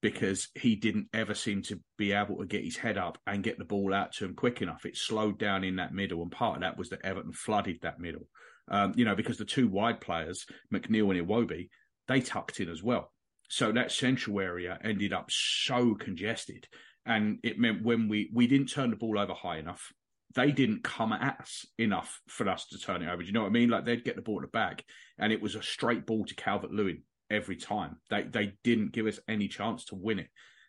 because 0.00 0.46
he 0.54 0.76
didn't 0.76 1.08
ever 1.12 1.34
seem 1.34 1.62
to 1.62 1.80
be 1.98 2.12
able 2.12 2.38
to 2.38 2.46
get 2.46 2.62
his 2.62 2.76
head 2.76 2.98
up 2.98 3.18
and 3.26 3.42
get 3.42 3.58
the 3.58 3.64
ball 3.64 3.92
out 3.92 4.12
to 4.12 4.24
him 4.24 4.36
quick 4.36 4.62
enough. 4.62 4.86
It 4.86 4.96
slowed 4.96 5.40
down 5.40 5.64
in 5.64 5.76
that 5.76 5.92
middle, 5.92 6.22
and 6.22 6.30
part 6.30 6.58
of 6.58 6.60
that 6.62 6.78
was 6.78 6.90
that 6.90 7.04
Everton 7.04 7.32
flooded 7.32 7.80
that 7.82 7.98
middle. 7.98 8.28
Um, 8.70 8.92
you 8.94 9.04
know, 9.04 9.16
because 9.16 9.38
the 9.38 9.44
two 9.44 9.66
wide 9.66 10.00
players, 10.00 10.46
McNeil 10.72 11.18
and 11.18 11.28
Iwobi, 11.28 11.68
they 12.06 12.20
tucked 12.20 12.60
in 12.60 12.68
as 12.68 12.80
well. 12.80 13.12
So 13.48 13.72
that 13.72 13.90
central 13.90 14.38
area 14.38 14.78
ended 14.84 15.12
up 15.12 15.30
so 15.30 15.96
congested. 15.96 16.68
And 17.06 17.38
it 17.42 17.58
meant 17.58 17.82
when 17.82 18.08
we, 18.08 18.30
we 18.32 18.46
didn't 18.46 18.68
turn 18.68 18.90
the 18.90 18.96
ball 18.96 19.18
over 19.18 19.32
high 19.34 19.58
enough. 19.58 19.92
they 20.34 20.52
didn't 20.52 20.84
come 20.84 21.12
at 21.12 21.40
us 21.40 21.66
enough 21.78 22.20
for 22.28 22.48
us 22.48 22.66
to 22.68 22.78
turn 22.78 23.02
it 23.02 23.08
over. 23.08 23.22
Do 23.22 23.26
you 23.26 23.32
know 23.32 23.42
what 23.42 23.48
I 23.48 23.52
mean? 23.52 23.68
Like 23.68 23.84
they'd 23.84 24.04
get 24.04 24.16
the 24.16 24.22
ball 24.22 24.38
at 24.38 24.42
the 24.42 24.48
back, 24.48 24.84
and 25.18 25.32
it 25.32 25.42
was 25.42 25.54
a 25.54 25.62
straight 25.62 26.06
ball 26.06 26.24
to 26.24 26.34
Calvert 26.34 26.70
Lewin 26.70 27.02
every 27.30 27.56
time. 27.56 27.96
They 28.10 28.22
they 28.22 28.52
didn't 28.62 28.92
give 28.92 29.06
us 29.06 29.18
any 29.28 29.48
chance 29.48 29.84
to 29.86 29.96
win 29.96 30.20
it 30.20 30.28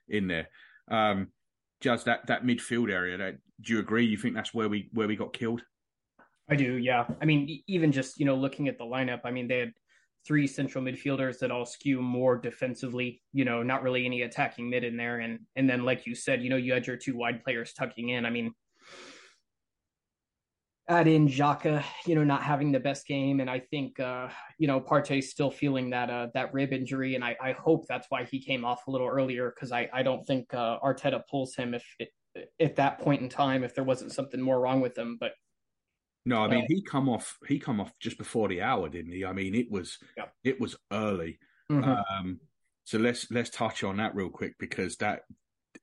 in 0.09 0.27
there. 0.27 0.49
Um, 0.89 1.27
just 1.79 2.05
that 2.05 2.27
that 2.27 2.43
midfield 2.43 2.91
area. 2.91 3.17
That, 3.17 3.37
do 3.61 3.73
you 3.73 3.79
agree? 3.79 4.05
You 4.05 4.17
think 4.17 4.35
that's 4.35 4.53
where 4.53 4.69
we 4.69 4.89
where 4.93 5.07
we 5.07 5.15
got 5.15 5.33
killed? 5.33 5.61
I 6.49 6.55
do. 6.55 6.77
Yeah. 6.77 7.05
I 7.21 7.25
mean, 7.25 7.61
even 7.67 7.91
just 7.91 8.19
you 8.19 8.25
know 8.25 8.35
looking 8.35 8.67
at 8.67 8.77
the 8.77 8.83
lineup. 8.83 9.21
I 9.23 9.31
mean, 9.31 9.47
they 9.47 9.59
had 9.59 9.73
three 10.25 10.47
central 10.47 10.83
midfielders 10.83 11.39
that 11.39 11.51
all 11.51 11.65
skew 11.65 12.01
more 12.01 12.37
defensively. 12.37 13.21
You 13.33 13.45
know, 13.45 13.63
not 13.63 13.83
really 13.83 14.05
any 14.05 14.21
attacking 14.21 14.69
mid 14.69 14.83
in 14.83 14.97
there, 14.97 15.19
and 15.19 15.39
and 15.55 15.69
then 15.69 15.83
like 15.83 16.05
you 16.05 16.15
said, 16.15 16.43
you 16.43 16.49
know, 16.49 16.57
you 16.57 16.73
had 16.73 16.87
your 16.87 16.97
two 16.97 17.15
wide 17.15 17.43
players 17.43 17.73
tucking 17.73 18.09
in. 18.09 18.25
I 18.25 18.29
mean, 18.29 18.53
add 20.87 21.07
in 21.07 21.27
Xhaka, 21.27 21.83
you 22.05 22.15
know, 22.15 22.23
not 22.23 22.43
having 22.43 22.71
the 22.71 22.79
best 22.79 23.07
game, 23.07 23.39
and 23.39 23.49
I 23.49 23.59
think 23.59 23.99
uh, 23.99 24.29
you 24.57 24.67
know 24.67 24.79
Partey's 24.79 25.29
still 25.29 25.51
feeling 25.51 25.89
that 25.91 26.09
uh, 26.09 26.27
that 26.33 26.53
rib 26.53 26.73
injury, 26.73 27.15
and 27.15 27.23
I, 27.23 27.35
I 27.41 27.51
hope 27.53 27.85
that's 27.87 28.07
why 28.09 28.25
he 28.25 28.39
came 28.39 28.65
off 28.65 28.87
a 28.87 28.91
little 28.91 29.07
earlier 29.07 29.51
because 29.55 29.71
I 29.71 29.89
I 29.93 30.03
don't 30.03 30.25
think 30.25 30.53
uh, 30.53 30.79
Arteta 30.79 31.21
pulls 31.29 31.55
him 31.55 31.73
if 31.73 31.85
it, 31.99 32.09
at 32.59 32.75
that 32.75 32.99
point 32.99 33.21
in 33.21 33.29
time 33.29 33.63
if 33.63 33.73
there 33.73 33.83
wasn't 33.83 34.11
something 34.11 34.41
more 34.41 34.59
wrong 34.59 34.81
with 34.81 34.97
him, 34.97 35.17
but. 35.19 35.33
No, 36.25 36.43
I 36.43 36.47
mean 36.47 36.65
he 36.67 36.83
come 36.83 37.09
off. 37.09 37.37
He 37.47 37.59
come 37.59 37.79
off 37.79 37.91
just 37.99 38.17
before 38.17 38.47
the 38.47 38.61
hour, 38.61 38.89
didn't 38.89 39.11
he? 39.11 39.25
I 39.25 39.33
mean 39.33 39.55
it 39.55 39.71
was 39.71 39.97
yeah. 40.15 40.25
it 40.43 40.59
was 40.59 40.75
early. 40.91 41.39
Mm-hmm. 41.71 41.89
Um, 41.89 42.39
so 42.83 42.97
let's 42.97 43.29
let's 43.31 43.49
touch 43.49 43.83
on 43.83 43.97
that 43.97 44.15
real 44.15 44.29
quick 44.29 44.55
because 44.59 44.97
that 44.97 45.21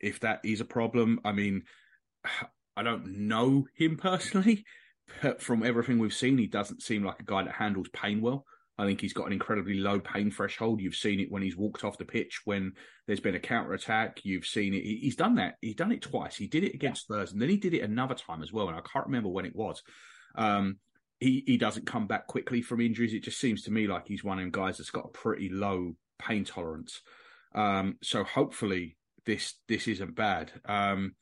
if 0.01 0.21
that 0.21 0.41
is 0.45 0.61
a 0.61 0.65
problem, 0.65 1.21
I 1.25 1.33
mean, 1.33 1.65
I 2.77 2.83
don't 2.83 3.07
know 3.27 3.67
him 3.75 3.97
personally, 3.97 4.65
but 5.23 5.43
from 5.43 5.65
everything 5.65 5.99
we've 5.99 6.15
seen, 6.15 6.39
he 6.39 6.47
doesn't 6.47 6.83
seem 6.83 7.05
like 7.05 7.21
a 7.21 7.25
guy 7.25 7.43
that 7.45 7.55
handles 7.55 7.89
pain 7.93 8.21
well. 8.21 8.45
I 8.81 8.87
think 8.87 9.01
he's 9.01 9.13
got 9.13 9.27
an 9.27 9.33
incredibly 9.33 9.75
low 9.75 9.99
pain 9.99 10.31
threshold. 10.31 10.81
You've 10.81 10.95
seen 10.95 11.19
it 11.19 11.33
when 11.33 11.43
he's 11.43 11.57
walked 11.57 11.83
off 11.83 11.99
the 11.99 12.05
pitch 12.05 12.43
when 12.45 12.75
there's 13.07 13.19
been 13.19 13.35
a 13.35 13.41
counter 13.41 13.73
attack. 13.73 14.21
You've 14.23 14.47
seen 14.47 14.73
it. 14.73 14.83
He's 14.83 15.17
done 15.17 15.35
that. 15.35 15.57
He's 15.61 15.75
done 15.75 15.91
it 15.91 16.03
twice. 16.03 16.37
He 16.37 16.47
did 16.47 16.63
it 16.63 16.75
against 16.75 17.03
Spurs, 17.03 17.33
and 17.33 17.43
then 17.43 17.49
he 17.49 17.57
did 17.57 17.75
it 17.75 17.83
another 17.83 18.15
time 18.15 18.41
as 18.41 18.53
well. 18.53 18.69
And 18.69 18.77
I 18.77 18.83
can't 18.83 19.07
remember 19.07 19.31
when 19.31 19.47
it 19.47 19.57
was. 19.57 19.83
Um, 20.39 20.79
he 21.21 21.43
he 21.47 21.59
doesn't 21.59 21.87
come 21.87 22.07
back 22.07 22.27
quickly 22.29 22.63
from 22.63 22.81
injuries. 22.81 23.13
It 23.13 23.25
just 23.25 23.41
seems 23.41 23.63
to 23.63 23.71
me 23.71 23.87
like 23.87 24.07
he's 24.07 24.25
one 24.25 24.39
of 24.39 24.43
them 24.43 24.51
guys 24.51 24.79
that's 24.79 24.91
got 24.91 25.07
a 25.07 25.09
pretty 25.09 25.49
low 25.49 25.97
pain 26.19 26.45
tolerance. 26.45 27.03
Um, 27.55 27.99
so 28.03 28.25
hopefully 28.25 28.97
this 29.27 29.55
this 29.69 29.89
isn't 29.89 30.15
bad. 30.15 30.53
Um, 30.65 31.17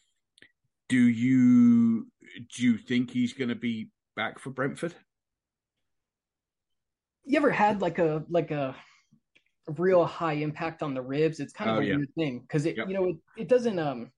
do 0.88 0.99
you 0.99 2.06
do 2.54 2.62
you 2.62 2.78
think 2.78 3.11
he's 3.11 3.32
going 3.32 3.49
to 3.49 3.56
be 3.56 3.88
back 4.14 4.38
for 4.38 4.50
Brentford? 4.50 4.94
You 7.25 7.38
ever 7.38 7.50
had 7.50 7.80
like 7.80 7.99
a 7.99 8.25
like 8.28 8.50
a 8.50 8.76
real 9.78 10.04
high 10.04 10.35
impact 10.35 10.82
on 10.82 10.94
the 10.94 11.02
ribs? 11.02 11.40
It's 11.40 11.52
kind 11.52 11.70
of 11.70 11.78
oh, 11.78 11.80
a 11.80 11.85
yeah. 11.85 11.96
weird 11.96 12.14
thing 12.14 12.40
because 12.40 12.66
it 12.66 12.76
yep. 12.76 12.88
you 12.88 12.94
know 12.94 13.06
it, 13.06 13.16
it 13.37 13.49
doesn't 13.49 13.78
um 13.78 14.12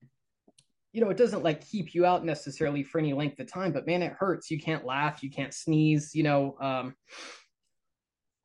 you 0.92 1.00
know 1.00 1.10
it 1.10 1.16
doesn't 1.16 1.44
like 1.44 1.66
keep 1.66 1.94
you 1.94 2.06
out 2.06 2.24
necessarily 2.24 2.82
for 2.82 2.98
any 2.98 3.12
length 3.12 3.38
of 3.40 3.50
time, 3.52 3.72
but 3.72 3.86
man, 3.86 4.02
it 4.02 4.12
hurts. 4.12 4.50
You 4.50 4.58
can't 4.58 4.84
laugh, 4.84 5.22
you 5.22 5.30
can't 5.30 5.54
sneeze. 5.54 6.14
You 6.14 6.22
know, 6.22 6.56
um, 6.60 6.94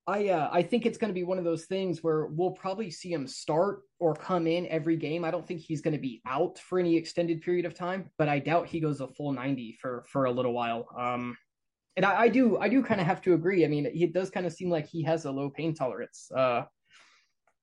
I 0.06 0.30
uh, 0.30 0.50
I 0.52 0.62
think 0.62 0.86
it's 0.86 0.98
going 0.98 1.10
to 1.10 1.14
be 1.14 1.24
one 1.24 1.38
of 1.38 1.46
those 1.46 1.66
things 1.66 2.04
where 2.04 2.26
we'll 2.26 2.52
probably 2.52 2.92
see 2.92 3.12
him 3.12 3.26
start 3.28 3.84
or 4.00 4.14
come 4.14 4.48
in 4.48 4.68
every 4.68 4.98
game. 4.98 5.24
I 5.24 5.32
don't 5.32 5.48
think 5.48 5.62
he's 5.62 5.82
going 5.82 5.94
to 5.94 6.02
be 6.02 6.22
out 6.28 6.60
for 6.60 6.80
any 6.80 6.98
extended 6.98 7.42
period 7.42 7.66
of 7.66 7.74
time, 7.74 8.10
but 8.18 8.28
I 8.28 8.40
doubt 8.40 8.68
he 8.68 8.82
goes 8.82 9.00
a 9.00 9.08
full 9.08 9.32
ninety 9.32 9.78
for 9.82 10.04
for 10.10 10.26
a 10.26 10.32
little 10.32 10.54
while. 10.54 10.88
Um, 10.98 11.38
and 11.96 12.06
I, 12.06 12.24
I 12.24 12.28
do 12.28 12.58
I 12.58 12.68
do 12.68 12.84
kind 12.84 13.00
of 13.00 13.08
have 13.08 13.22
to 13.22 13.34
agree. 13.34 13.64
I 13.64 13.70
mean, 13.70 13.86
it 13.86 14.14
does 14.14 14.30
kind 14.30 14.46
of 14.46 14.52
seem 14.52 14.70
like 14.70 14.88
he 14.88 15.04
has 15.04 15.24
a 15.24 15.32
low 15.32 15.50
pain 15.50 15.74
tolerance. 15.74 16.30
Uh, 16.36 16.64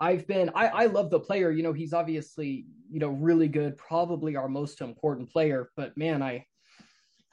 I've 0.00 0.26
been 0.26 0.50
I, 0.54 0.66
I 0.68 0.86
love 0.86 1.10
the 1.10 1.20
player. 1.20 1.50
You 1.50 1.62
know, 1.62 1.72
he's 1.72 1.92
obviously 1.92 2.66
you 2.90 3.00
know 3.00 3.10
really 3.10 3.48
good, 3.48 3.76
probably 3.76 4.36
our 4.36 4.48
most 4.48 4.80
important 4.80 5.30
player. 5.30 5.70
But 5.76 5.96
man, 5.96 6.22
I 6.22 6.46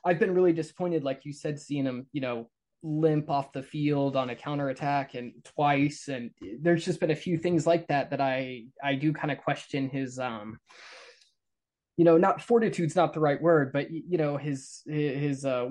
I've 0.05 0.19
been 0.19 0.33
really 0.33 0.53
disappointed, 0.53 1.03
like 1.03 1.25
you 1.25 1.33
said, 1.33 1.59
seeing 1.59 1.85
him 1.85 2.07
you 2.11 2.21
know 2.21 2.49
limp 2.83 3.29
off 3.29 3.51
the 3.51 3.63
field 3.63 4.15
on 4.15 4.29
a 4.29 4.35
counterattack 4.35 5.15
and 5.15 5.33
twice 5.43 6.09
and 6.09 6.29
there's 6.61 6.85
just 6.85 6.99
been 6.99 7.11
a 7.11 7.15
few 7.15 7.37
things 7.37 7.65
like 7.65 7.87
that 7.87 8.11
that 8.11 8.21
I 8.21 8.65
I 8.83 8.93
do 8.93 9.11
kind 9.11 9.31
of 9.31 9.39
question 9.39 9.89
his 9.89 10.19
um 10.19 10.59
you 11.97 12.05
know 12.05 12.17
not 12.17 12.41
fortitude's 12.41 12.95
not 12.95 13.13
the 13.13 13.19
right 13.19 13.41
word 13.41 13.73
but 13.73 13.89
you 13.89 14.17
know 14.17 14.37
his 14.37 14.83
his 14.85 15.43
uh 15.43 15.69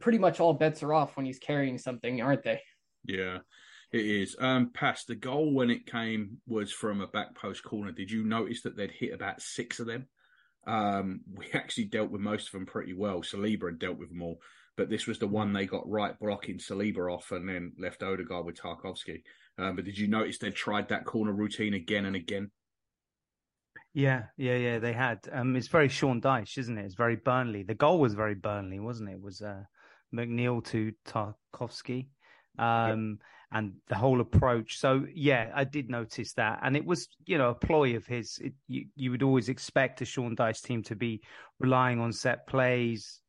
pretty 0.00 0.18
much 0.18 0.40
all 0.40 0.54
bets 0.54 0.82
are 0.82 0.94
off 0.94 1.16
when 1.16 1.26
he's 1.26 1.38
carrying 1.38 1.76
something 1.76 2.22
aren't 2.22 2.42
they 2.42 2.60
yeah 3.06 3.38
it 3.94 4.04
is 4.04 4.36
um 4.40 4.70
past 4.74 5.06
the 5.06 5.14
goal 5.14 5.52
when 5.52 5.70
it 5.70 5.86
came 5.86 6.38
was 6.46 6.72
from 6.72 7.00
a 7.00 7.06
back 7.06 7.34
post 7.34 7.62
corner 7.62 7.92
did 7.92 8.10
you 8.10 8.24
notice 8.24 8.62
that 8.62 8.76
they'd 8.76 8.90
hit 8.90 9.12
about 9.12 9.40
six 9.40 9.80
of 9.80 9.86
them 9.86 10.06
um 10.66 11.20
we 11.34 11.46
actually 11.54 11.84
dealt 11.84 12.10
with 12.10 12.20
most 12.20 12.48
of 12.48 12.52
them 12.52 12.66
pretty 12.66 12.92
well 12.92 13.22
Saliba 13.22 13.66
had 13.66 13.78
dealt 13.78 13.98
with 13.98 14.08
them 14.08 14.22
all 14.22 14.40
but 14.76 14.90
this 14.90 15.06
was 15.06 15.18
the 15.18 15.26
one 15.26 15.52
they 15.52 15.66
got 15.66 15.88
right 15.88 16.18
blocking 16.18 16.58
Saliba 16.58 17.12
off 17.12 17.30
and 17.30 17.48
then 17.48 17.72
left 17.78 18.02
Odegaard 18.02 18.44
with 18.44 18.60
Tarkowski. 18.60 19.22
Um, 19.56 19.76
but 19.76 19.84
did 19.84 19.96
you 19.96 20.08
notice 20.08 20.38
they 20.38 20.50
tried 20.50 20.88
that 20.88 21.04
corner 21.04 21.32
routine 21.32 21.74
again 21.74 22.06
and 22.06 22.16
again? 22.16 22.50
Yeah, 23.92 24.24
yeah, 24.36 24.56
yeah, 24.56 24.78
they 24.80 24.92
had. 24.92 25.20
Um, 25.30 25.54
it's 25.54 25.68
very 25.68 25.88
Sean 25.88 26.20
Dyche, 26.20 26.58
isn't 26.58 26.76
it? 26.76 26.84
It's 26.84 26.96
very 26.96 27.14
Burnley. 27.14 27.62
The 27.62 27.74
goal 27.74 28.00
was 28.00 28.14
very 28.14 28.34
Burnley, 28.34 28.80
wasn't 28.80 29.10
it? 29.10 29.14
It 29.14 29.22
was 29.22 29.40
uh, 29.40 29.62
McNeil 30.12 30.64
to 30.66 30.92
Tarkowski. 31.06 32.08
Um, 32.58 33.18
yep. 33.20 33.43
And 33.54 33.72
the 33.88 33.94
whole 33.94 34.20
approach. 34.20 34.78
So 34.78 35.06
yeah, 35.14 35.50
I 35.54 35.64
did 35.64 35.88
notice 35.88 36.32
that, 36.34 36.58
and 36.62 36.76
it 36.76 36.84
was 36.84 37.08
you 37.24 37.38
know 37.38 37.50
a 37.50 37.54
ploy 37.54 37.96
of 37.96 38.04
his. 38.04 38.38
It, 38.38 38.52
you 38.66 38.86
you 38.96 39.10
would 39.12 39.22
always 39.22 39.48
expect 39.48 40.02
a 40.02 40.04
Sean 40.04 40.36
Dyche 40.36 40.62
team 40.62 40.82
to 40.84 40.96
be 40.96 41.22
relying 41.60 42.00
on 42.00 42.12
set 42.12 42.46
plays, 42.46 43.20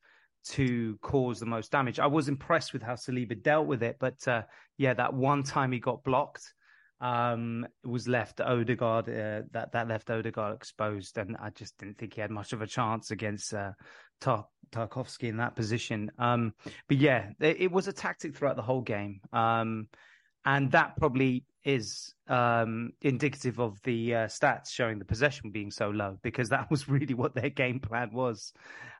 to 0.45 0.97
cause 1.01 1.39
the 1.39 1.45
most 1.45 1.71
damage. 1.71 1.99
I 1.99 2.07
was 2.07 2.27
impressed 2.27 2.73
with 2.73 2.81
how 2.81 2.95
Saliba 2.95 3.41
dealt 3.41 3.67
with 3.67 3.83
it, 3.83 3.97
but 3.99 4.27
uh, 4.27 4.41
yeah, 4.77 4.95
that 4.95 5.13
one 5.13 5.43
time 5.43 5.71
he 5.71 5.79
got 5.79 6.03
blocked 6.03 6.53
um, 7.01 7.67
was 7.83 8.07
left 8.07 8.41
Odegaard 8.41 9.09
uh, 9.09 9.41
that 9.51 9.71
that 9.73 9.87
left 9.87 10.09
Odegaard 10.09 10.55
exposed, 10.55 11.17
and 11.17 11.35
I 11.39 11.51
just 11.51 11.77
didn't 11.77 11.97
think 11.97 12.13
he 12.13 12.21
had 12.21 12.31
much 12.31 12.53
of 12.53 12.61
a 12.61 12.67
chance 12.67 13.11
against 13.11 13.53
uh, 13.53 13.71
Tar- 14.21 14.47
Tarkowski 14.71 15.29
in 15.29 15.37
that 15.37 15.55
position. 15.55 16.11
Um, 16.17 16.53
but 16.87 16.97
yeah, 16.97 17.29
it, 17.39 17.61
it, 17.61 17.71
was 17.71 17.87
a 17.87 17.93
tactic 17.93 18.35
throughout 18.35 18.55
the 18.55 18.61
whole 18.61 18.81
game, 18.81 19.21
um, 19.33 19.87
and 20.45 20.71
that 20.71 20.95
probably 20.97 21.43
is 21.63 22.13
um, 22.27 22.91
indicative 23.01 23.59
of 23.59 23.81
the 23.83 24.13
uh, 24.13 24.25
stats 24.27 24.69
showing 24.69 24.99
the 24.99 25.05
possession 25.05 25.49
being 25.49 25.71
so 25.71 25.89
low 25.89 26.17
because 26.21 26.49
that 26.49 26.69
was 26.71 26.87
really 26.87 27.13
what 27.13 27.33
their 27.33 27.49
game 27.49 27.79
plan 27.79 28.11
was 28.13 28.53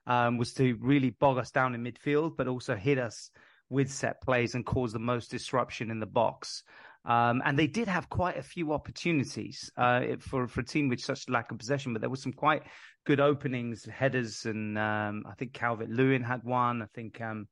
um, 0.08 0.38
was 0.38 0.54
to 0.54 0.78
really 0.82 1.12
bog 1.12 1.38
us 1.38 1.52
down 1.52 1.76
in 1.76 1.84
midfield, 1.84 2.36
but 2.38 2.48
also 2.48 2.76
hit 2.76 2.98
us 2.98 3.30
with 3.70 3.92
set 3.92 4.22
plays 4.22 4.56
and 4.56 4.66
cause 4.66 4.94
the 4.94 5.00
most 5.00 5.32
disruption 5.32 5.90
in 5.90 6.00
the 6.00 6.06
box. 6.06 6.64
Um, 7.06 7.42
and 7.46 7.58
they 7.58 7.68
did 7.68 7.88
have 7.88 8.10
quite 8.10 8.38
a 8.38 8.44
few 8.44 8.74
opportunities 8.74 9.72
uh, 9.78 10.02
for 10.20 10.48
for 10.48 10.62
a 10.62 10.66
team 10.66 10.90
with 10.90 11.00
such 11.00 11.30
lack 11.30 11.52
of 11.52 11.60
possession, 11.60 11.94
but 11.94 12.02
there 12.02 12.10
were 12.10 12.16
some 12.16 12.34
quite 12.34 12.64
good 13.06 13.20
openings, 13.20 13.86
headers, 13.86 14.46
and 14.46 14.78
um, 14.78 15.24
I 15.30 15.36
think 15.36 15.54
Calvert 15.54 15.90
Lewin 15.90 16.24
had 16.24 16.44
one. 16.44 16.82
I 16.82 16.88
think 16.96 17.22
um, 17.22 17.48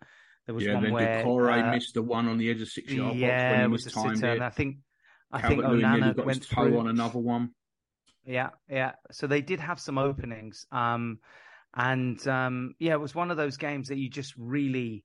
there 0.46 0.56
was 0.56 0.64
yeah, 0.66 0.74
one 0.74 0.84
then 0.84 0.94
where 0.94 1.52
uh, 1.52 1.72
missed 1.72 1.94
the 1.94 2.02
one 2.02 2.28
on 2.28 2.38
the 2.38 2.50
edge 2.50 2.62
of 2.62 2.68
six 2.68 2.92
yard 2.92 3.16
yeah, 3.16 3.28
box 3.28 3.52
when 3.52 3.62
he 3.62 3.72
was 3.72 3.94
timed 3.94 4.24
it. 4.24 4.42
I 4.42 4.50
think 4.50 4.78
I 5.32 5.42
Calvert 5.42 5.66
think 5.66 5.84
Onana 5.84 6.16
got 6.16 6.26
went 6.26 6.40
his 6.40 6.48
toe 6.48 6.68
through 6.68 6.80
on 6.80 6.88
another 6.88 7.20
one. 7.20 7.52
Yeah, 8.26 8.50
yeah. 8.70 8.94
So 9.12 9.28
they 9.28 9.42
did 9.42 9.60
have 9.60 9.80
some 9.80 9.98
openings. 9.98 10.66
Um, 10.72 11.20
and 11.76 12.26
um, 12.28 12.76
yeah, 12.80 12.94
it 12.94 13.02
was 13.02 13.16
one 13.16 13.32
of 13.32 13.38
those 13.38 13.58
games 13.58 13.88
that 13.88 13.98
you 13.98 14.10
just 14.10 14.34
really, 14.38 15.04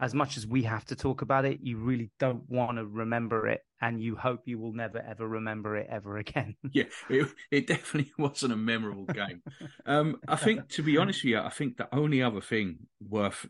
as 0.00 0.14
much 0.14 0.36
as 0.36 0.46
we 0.46 0.64
have 0.64 0.84
to 0.86 0.96
talk 0.96 1.22
about 1.22 1.44
it, 1.44 1.60
you 1.62 1.78
really 1.78 2.10
don't 2.18 2.48
want 2.48 2.78
to 2.78 2.84
remember 2.84 3.46
it, 3.46 3.60
and 3.80 4.02
you 4.02 4.16
hope 4.16 4.42
you 4.46 4.58
will 4.58 4.72
never 4.72 4.98
ever 4.98 5.26
remember 5.26 5.76
it 5.76 5.86
ever 5.90 6.18
again. 6.18 6.56
yeah, 6.72 6.84
it, 7.08 7.28
it 7.50 7.66
definitely 7.66 8.12
wasn't 8.18 8.52
a 8.52 8.56
memorable 8.56 9.04
game. 9.04 9.42
um, 9.86 10.16
I 10.26 10.36
think, 10.36 10.68
to 10.70 10.82
be 10.82 10.98
honest 10.98 11.22
with 11.22 11.30
you, 11.30 11.40
I 11.40 11.50
think 11.50 11.76
the 11.76 11.94
only 11.94 12.22
other 12.22 12.40
thing 12.40 12.78
worth 13.08 13.46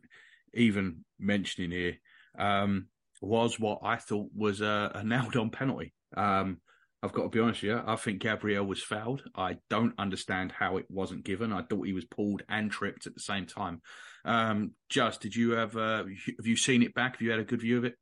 even 0.54 1.04
mentioning 1.18 1.70
here 1.70 1.96
um, 2.38 2.88
was 3.20 3.58
what 3.58 3.80
I 3.82 3.96
thought 3.96 4.30
was 4.34 4.60
a, 4.60 4.92
a 4.94 5.04
nailed 5.04 5.36
on 5.36 5.50
penalty. 5.50 5.94
Um, 6.16 6.58
I've 7.02 7.12
got 7.12 7.22
to 7.22 7.28
be 7.28 7.38
honest 7.38 7.62
with 7.62 7.70
you. 7.70 7.82
I 7.86 7.94
think 7.94 8.20
Gabriel 8.20 8.64
was 8.64 8.82
fouled. 8.82 9.22
I 9.36 9.58
don't 9.70 9.94
understand 9.98 10.50
how 10.50 10.78
it 10.78 10.86
wasn't 10.88 11.24
given. 11.24 11.52
I 11.52 11.62
thought 11.62 11.86
he 11.86 11.92
was 11.92 12.04
pulled 12.04 12.42
and 12.48 12.70
tripped 12.70 13.06
at 13.06 13.14
the 13.14 13.20
same 13.20 13.46
time. 13.46 13.82
Um, 14.24 14.72
just, 14.88 15.20
did 15.20 15.36
you 15.36 15.52
have 15.52 15.76
uh, 15.76 16.04
have 16.38 16.46
you 16.46 16.56
seen 16.56 16.82
it 16.82 16.94
back? 16.94 17.14
Have 17.14 17.22
you 17.22 17.30
had 17.30 17.40
a 17.40 17.44
good 17.44 17.60
view 17.60 17.78
of 17.78 17.84
it? 17.84 17.94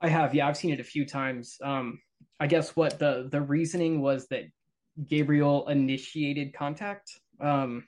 I 0.00 0.08
have. 0.08 0.34
Yeah, 0.34 0.48
I've 0.48 0.56
seen 0.56 0.72
it 0.72 0.80
a 0.80 0.84
few 0.84 1.06
times. 1.06 1.58
Um, 1.62 2.00
I 2.40 2.46
guess 2.46 2.74
what 2.74 2.98
the 2.98 3.28
the 3.30 3.40
reasoning 3.40 4.00
was 4.00 4.26
that 4.28 4.44
Gabriel 5.06 5.68
initiated 5.68 6.54
contact. 6.54 7.10
Um, 7.38 7.86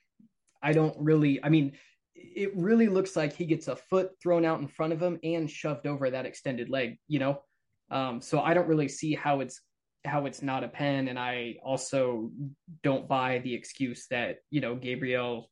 I 0.63 0.73
don't 0.73 0.97
really. 0.99 1.43
I 1.43 1.49
mean, 1.49 1.73
it 2.15 2.55
really 2.57 2.89
looks 2.89 3.17
like 3.17 3.35
he 3.35 3.45
gets 3.45 3.69
a 3.69 3.77
foot 3.77 4.11
thrown 4.23 4.45
out 4.45 4.61
in 4.61 4.69
front 4.69 4.93
of 4.93 5.03
him 5.03 5.19
and 5.23 5.51
shoved 5.51 5.87
over 5.87 6.11
that 6.11 6.27
extended 6.27 6.71
leg, 6.71 6.99
you 7.09 7.19
know? 7.19 7.43
Um, 7.91 8.21
so 8.21 8.41
I 8.41 8.55
don't 8.55 8.69
really 8.69 8.89
see 8.89 9.15
how 9.15 9.41
it's 9.41 9.61
how 10.05 10.27
it's 10.27 10.43
not 10.43 10.65
a 10.65 10.69
pen, 10.69 11.09
and 11.09 11.19
I 11.19 11.57
also 11.63 12.31
don't 12.83 13.09
buy 13.09 13.39
the 13.39 13.55
excuse 13.55 14.07
that 14.11 14.39
you 14.51 14.61
know 14.61 14.75
Gabriel 14.75 15.51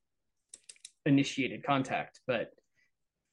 initiated 1.06 1.64
contact. 1.64 2.20
But 2.26 2.50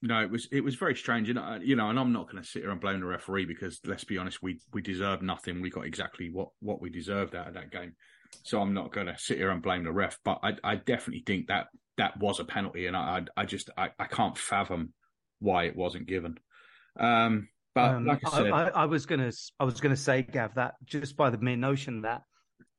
no, 0.02 0.20
it 0.22 0.30
was 0.30 0.48
it 0.52 0.62
was 0.62 0.76
very 0.76 0.94
strange, 0.94 1.28
and 1.28 1.38
uh, 1.38 1.58
you 1.60 1.76
know, 1.76 1.90
and 1.90 1.98
I'm 1.98 2.12
not 2.12 2.30
going 2.30 2.42
to 2.42 2.48
sit 2.48 2.62
here 2.62 2.70
and 2.70 2.80
blame 2.80 3.00
the 3.00 3.06
referee 3.06 3.46
because 3.46 3.80
let's 3.84 4.04
be 4.04 4.18
honest, 4.18 4.42
we 4.42 4.60
we 4.72 4.82
deserved 4.82 5.22
nothing. 5.22 5.60
We 5.60 5.70
got 5.70 5.86
exactly 5.86 6.30
what 6.30 6.48
what 6.60 6.80
we 6.80 6.90
deserved 6.90 7.34
out 7.34 7.48
of 7.48 7.54
that 7.54 7.70
game, 7.70 7.94
so 8.42 8.60
I'm 8.60 8.74
not 8.74 8.92
going 8.92 9.06
to 9.06 9.18
sit 9.18 9.38
here 9.38 9.50
and 9.50 9.62
blame 9.62 9.84
the 9.84 9.92
ref. 9.92 10.18
But 10.24 10.40
I 10.42 10.56
I 10.64 10.76
definitely 10.76 11.24
think 11.26 11.48
that 11.48 11.66
that 12.00 12.18
was 12.18 12.40
a 12.40 12.44
penalty, 12.44 12.86
and 12.86 12.96
I 12.96 13.00
I, 13.36 13.42
I 13.42 13.44
just 13.44 13.70
I, 13.76 13.90
I 13.98 14.06
can't 14.06 14.36
fathom 14.36 14.94
why 15.38 15.64
it 15.64 15.76
wasn't 15.76 16.06
given. 16.06 16.38
Um, 16.98 17.48
but 17.74 17.94
um, 17.94 18.06
like 18.06 18.20
I 18.26 18.30
said, 18.30 18.50
I, 18.50 18.68
I, 18.68 18.84
was 18.86 19.06
gonna 19.06 19.30
I 19.60 19.64
was 19.64 19.80
gonna 19.80 19.96
say, 19.96 20.22
Gav, 20.22 20.54
that 20.54 20.74
just 20.84 21.16
by 21.16 21.30
the 21.30 21.38
mere 21.38 21.56
notion 21.56 22.02
that 22.02 22.22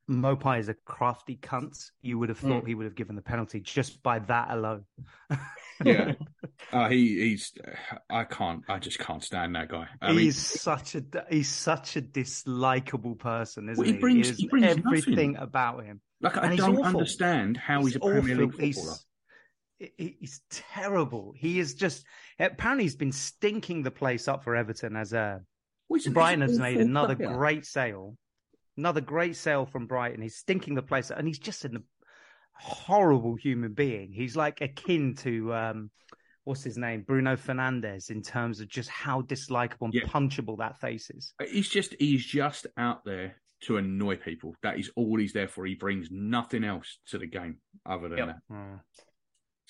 Maupay 0.10 0.60
is 0.60 0.70
a 0.70 0.74
crafty 0.86 1.38
cunt, 1.38 1.92
you 2.02 2.18
would 2.18 2.30
have 2.30 2.40
thought 2.40 2.64
mm. 2.64 2.68
he 2.68 2.76
would 2.76 2.86
have 2.86 2.96
given 2.96 3.16
the 3.16 3.22
penalty 3.22 3.60
just 3.60 4.02
by 4.02 4.20
that 4.20 4.50
alone. 4.50 4.86
yeah, 5.86 6.14
uh, 6.74 6.90
he 6.90 7.30
he's 7.30 7.54
I 8.10 8.24
can't 8.24 8.64
I 8.68 8.80
just 8.80 8.98
can't 8.98 9.24
stand 9.24 9.56
that 9.56 9.70
guy. 9.70 9.88
I 10.02 10.14
he's 10.14 10.18
mean, 10.18 10.32
such 10.32 10.96
a 10.96 11.04
he's 11.30 11.50
such 11.50 11.96
a 11.96 12.02
dislikable 12.02 13.20
person, 13.20 13.70
isn't 13.70 13.84
well, 13.84 13.94
he? 13.94 14.00
Brings, 14.00 14.30
he, 14.30 14.36
he 14.36 14.48
brings 14.48 14.66
everything 14.66 15.34
nothing. 15.34 15.36
about 15.38 15.86
him. 15.86 16.02
Like 16.22 16.38
I 16.38 16.56
don't 16.56 16.84
understand 16.84 17.58
how 17.58 17.80
he's, 17.80 17.94
he's 17.94 17.96
a 17.96 18.00
Premier 18.00 18.36
League 18.36 18.52
footballer. 18.52 18.66
He's, 18.66 19.06
he's 19.98 20.42
terrible. 20.50 21.34
He 21.36 21.60
is 21.60 21.74
just 21.74 22.06
apparently 22.40 22.86
he's 22.86 22.96
been 22.96 23.12
stinking 23.12 23.84
the 23.84 23.92
place 23.92 24.28
up 24.28 24.44
for 24.44 24.56
Everton 24.56 24.96
as 24.96 25.14
a 25.14 25.42
well, 25.90 26.00
Brighton 26.12 26.42
has 26.42 26.58
made 26.58 26.78
another 26.78 27.16
player. 27.16 27.34
great 27.34 27.66
sale, 27.66 28.16
another 28.78 29.02
great 29.02 29.36
sale 29.36 29.66
from 29.66 29.88
Brighton. 29.88 30.22
He's 30.22 30.38
stinking 30.38 30.76
the 30.76 30.82
place, 30.82 31.12
up, 31.12 31.20
and 31.20 31.28
he's 31.28 31.40
just 31.40 31.66
a 31.66 31.82
horrible 32.54 33.36
human 33.36 33.74
being. 33.74 34.12
He's 34.12 34.36
like 34.36 34.62
akin 34.62 35.16
to 35.16 35.54
um, 35.54 35.92
what's 36.44 36.64
his 36.64 36.78
name, 36.78 37.02
Bruno 37.02 37.36
Fernandes, 37.36 38.10
in 38.10 38.22
terms 38.22 38.62
of 38.62 38.70
just 38.70 38.90
how 38.90 39.22
dislikable 39.22 39.86
and 39.86 39.94
yeah. 39.94 40.04
punchable 40.04 40.58
that 40.60 40.80
face 40.80 41.10
is. 41.10 41.34
He's 41.50 41.70
just 41.70 41.96
he's 42.00 42.26
just 42.26 42.68
out 42.78 43.04
there 43.04 43.36
to 43.64 43.78
annoy 43.78 44.16
people. 44.16 44.56
That 44.64 44.80
is 44.80 44.92
all 44.96 45.20
he's 45.20 45.34
there 45.34 45.48
for. 45.48 45.66
He 45.66 45.76
brings 45.76 46.10
nothing 46.10 46.64
else 46.64 47.00
to 47.08 47.18
the 47.18 47.28
game 47.28 47.58
other 47.86 48.10
than 48.10 48.18
yep. 48.18 48.28
that. 48.28 48.54
Mm. 48.54 48.80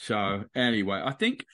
So 0.01 0.45
anyway, 0.55 0.99
I 1.05 1.11
think 1.11 1.45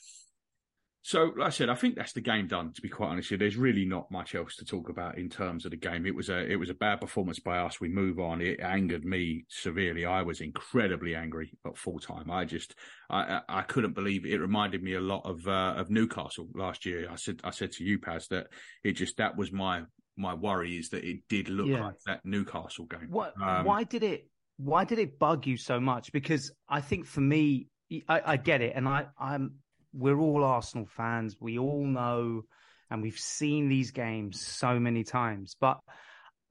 so. 1.01 1.33
Like 1.37 1.47
I 1.47 1.49
said, 1.49 1.69
I 1.69 1.75
think 1.75 1.95
that's 1.95 2.13
the 2.13 2.21
game 2.21 2.47
done. 2.47 2.71
To 2.71 2.81
be 2.81 2.87
quite 2.87 3.09
honest, 3.09 3.29
you. 3.29 3.37
there's 3.37 3.57
really 3.57 3.83
not 3.83 4.09
much 4.09 4.35
else 4.35 4.55
to 4.55 4.65
talk 4.65 4.87
about 4.87 5.17
in 5.17 5.27
terms 5.27 5.65
of 5.65 5.71
the 5.71 5.77
game. 5.77 6.05
It 6.05 6.15
was 6.15 6.29
a 6.29 6.49
it 6.49 6.55
was 6.55 6.69
a 6.69 6.73
bad 6.73 7.01
performance 7.01 7.39
by 7.39 7.57
us. 7.57 7.81
We 7.81 7.89
move 7.89 8.19
on. 8.19 8.39
It 8.39 8.61
angered 8.61 9.03
me 9.03 9.43
severely. 9.49 10.05
I 10.05 10.21
was 10.21 10.39
incredibly 10.39 11.13
angry 11.13 11.51
at 11.65 11.77
full 11.77 11.99
time. 11.99 12.31
I 12.31 12.45
just 12.45 12.73
I 13.09 13.41
I 13.49 13.63
couldn't 13.63 13.95
believe 13.95 14.25
it. 14.25 14.31
It 14.31 14.39
reminded 14.39 14.81
me 14.81 14.93
a 14.93 15.01
lot 15.01 15.25
of 15.25 15.45
uh, 15.45 15.73
of 15.75 15.89
Newcastle 15.89 16.47
last 16.55 16.85
year. 16.85 17.09
I 17.11 17.15
said 17.15 17.41
I 17.43 17.49
said 17.49 17.73
to 17.73 17.83
you, 17.83 17.99
Paz, 17.99 18.29
that 18.29 18.47
it 18.81 18.93
just 18.93 19.17
that 19.17 19.35
was 19.35 19.51
my 19.51 19.81
my 20.15 20.33
worry 20.33 20.77
is 20.77 20.87
that 20.91 21.03
it 21.03 21.19
did 21.27 21.49
look 21.49 21.67
yeah. 21.67 21.83
like 21.83 21.95
that 22.05 22.21
Newcastle 22.23 22.85
game. 22.85 23.07
What, 23.09 23.33
um, 23.41 23.65
why 23.65 23.83
did 23.83 24.03
it? 24.03 24.29
Why 24.55 24.85
did 24.85 24.99
it 24.99 25.19
bug 25.19 25.45
you 25.45 25.57
so 25.57 25.81
much? 25.81 26.13
Because 26.13 26.49
I 26.69 26.79
think 26.79 27.05
for 27.05 27.21
me, 27.21 27.67
I, 28.07 28.21
I 28.25 28.37
get 28.37 28.61
it, 28.61 28.73
and 28.75 28.87
I, 28.87 29.07
I'm. 29.19 29.55
We're 29.93 30.19
all 30.19 30.43
Arsenal 30.43 30.85
fans. 30.85 31.37
We 31.39 31.57
all 31.57 31.85
know, 31.85 32.43
and 32.91 33.01
we've 33.01 33.17
seen 33.17 33.69
these 33.69 33.91
games 33.91 34.39
so 34.45 34.79
many 34.79 35.03
times. 35.03 35.55
But 35.59 35.79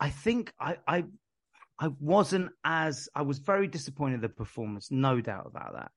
I 0.00 0.10
think 0.10 0.52
I, 0.58 0.76
I, 0.86 1.04
I 1.78 1.88
wasn't 2.00 2.50
as. 2.64 3.08
I 3.14 3.22
was 3.22 3.38
very 3.38 3.68
disappointed 3.68 4.16
in 4.16 4.20
the 4.22 4.28
performance, 4.28 4.90
no 4.90 5.20
doubt 5.20 5.46
about 5.46 5.74
that. 5.74 5.90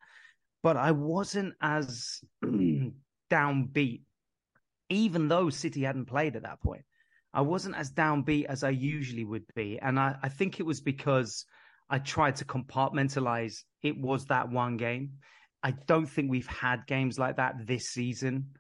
But 0.61 0.77
I 0.77 0.91
wasn't 0.91 1.53
as 1.61 2.19
downbeat, 3.31 4.01
even 4.89 5.27
though 5.27 5.49
City 5.49 5.83
hadn't 5.83 6.05
played 6.05 6.35
at 6.35 6.43
that 6.43 6.61
point. 6.61 6.83
I 7.33 7.41
wasn't 7.41 7.75
as 7.75 7.91
downbeat 7.91 8.45
as 8.45 8.63
I 8.63 8.71
usually 8.71 9.23
would 9.23 9.45
be, 9.55 9.79
and 9.79 9.99
I, 9.99 10.17
I 10.21 10.29
think 10.29 10.59
it 10.59 10.65
was 10.65 10.81
because 10.81 11.45
I 11.89 11.99
tried 11.99 12.35
to 12.37 12.45
compartmentalize 12.45 13.63
it 13.81 13.99
was 13.99 14.25
that 14.25 14.49
one 14.49 14.77
game. 14.77 15.13
I 15.63 15.71
don't 15.87 16.05
think 16.05 16.29
we've 16.29 16.47
had 16.47 16.85
games 16.87 17.19
like 17.19 17.37
that 17.37 17.65
this 17.65 17.89
season. 17.89 18.51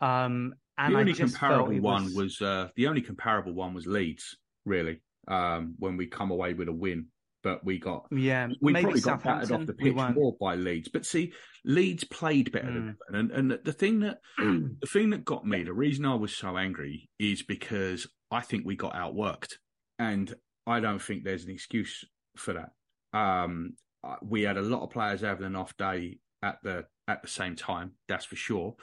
Um, 0.00 0.54
and 0.78 0.94
the 0.94 0.98
only 0.98 1.14
comparable 1.14 1.80
one 1.80 2.04
was, 2.04 2.14
was 2.14 2.42
uh, 2.42 2.68
the 2.76 2.86
only 2.86 3.00
comparable 3.00 3.54
one 3.54 3.74
was 3.74 3.86
Leeds, 3.86 4.36
really. 4.64 5.00
Um, 5.28 5.74
when 5.78 5.96
we 5.96 6.06
come 6.06 6.30
away 6.30 6.54
with 6.54 6.68
a 6.68 6.72
win, 6.72 7.06
but 7.42 7.64
we 7.64 7.78
got 7.78 8.06
yeah, 8.12 8.48
we 8.60 8.72
probably 8.72 9.00
got 9.00 9.24
battered 9.24 9.52
off 9.52 9.66
the 9.66 9.72
pitch 9.72 9.94
more 9.94 10.36
by 10.40 10.54
Leeds. 10.54 10.88
But 10.88 11.04
see, 11.04 11.32
Leeds 11.64 12.04
played 12.04 12.52
better 12.52 12.68
mm. 12.68 12.74
than 12.74 12.96
Everton, 13.14 13.14
and, 13.14 13.52
and 13.52 13.64
the 13.64 13.72
thing 13.72 14.00
that 14.00 14.18
the 14.38 14.88
thing 14.88 15.10
that 15.10 15.24
got 15.24 15.46
me, 15.46 15.64
the 15.64 15.72
reason 15.72 16.04
I 16.04 16.14
was 16.14 16.36
so 16.36 16.56
angry 16.56 17.08
is 17.18 17.42
because 17.42 18.06
I 18.30 18.40
think 18.40 18.64
we 18.64 18.76
got 18.76 18.94
outworked, 18.94 19.54
and 19.98 20.32
I 20.66 20.80
don't 20.80 21.02
think 21.02 21.24
there's 21.24 21.44
an 21.44 21.50
excuse 21.50 22.04
for 22.36 22.54
that. 22.54 23.18
Um, 23.18 23.74
we 24.22 24.42
had 24.42 24.56
a 24.56 24.62
lot 24.62 24.82
of 24.82 24.90
players 24.90 25.22
having 25.22 25.46
an 25.46 25.56
off 25.56 25.76
day 25.76 26.18
at 26.42 26.58
the 26.62 26.86
at 27.08 27.22
the 27.22 27.28
same 27.28 27.56
time, 27.56 27.92
that's 28.08 28.24
for 28.24 28.36
sure. 28.36 28.74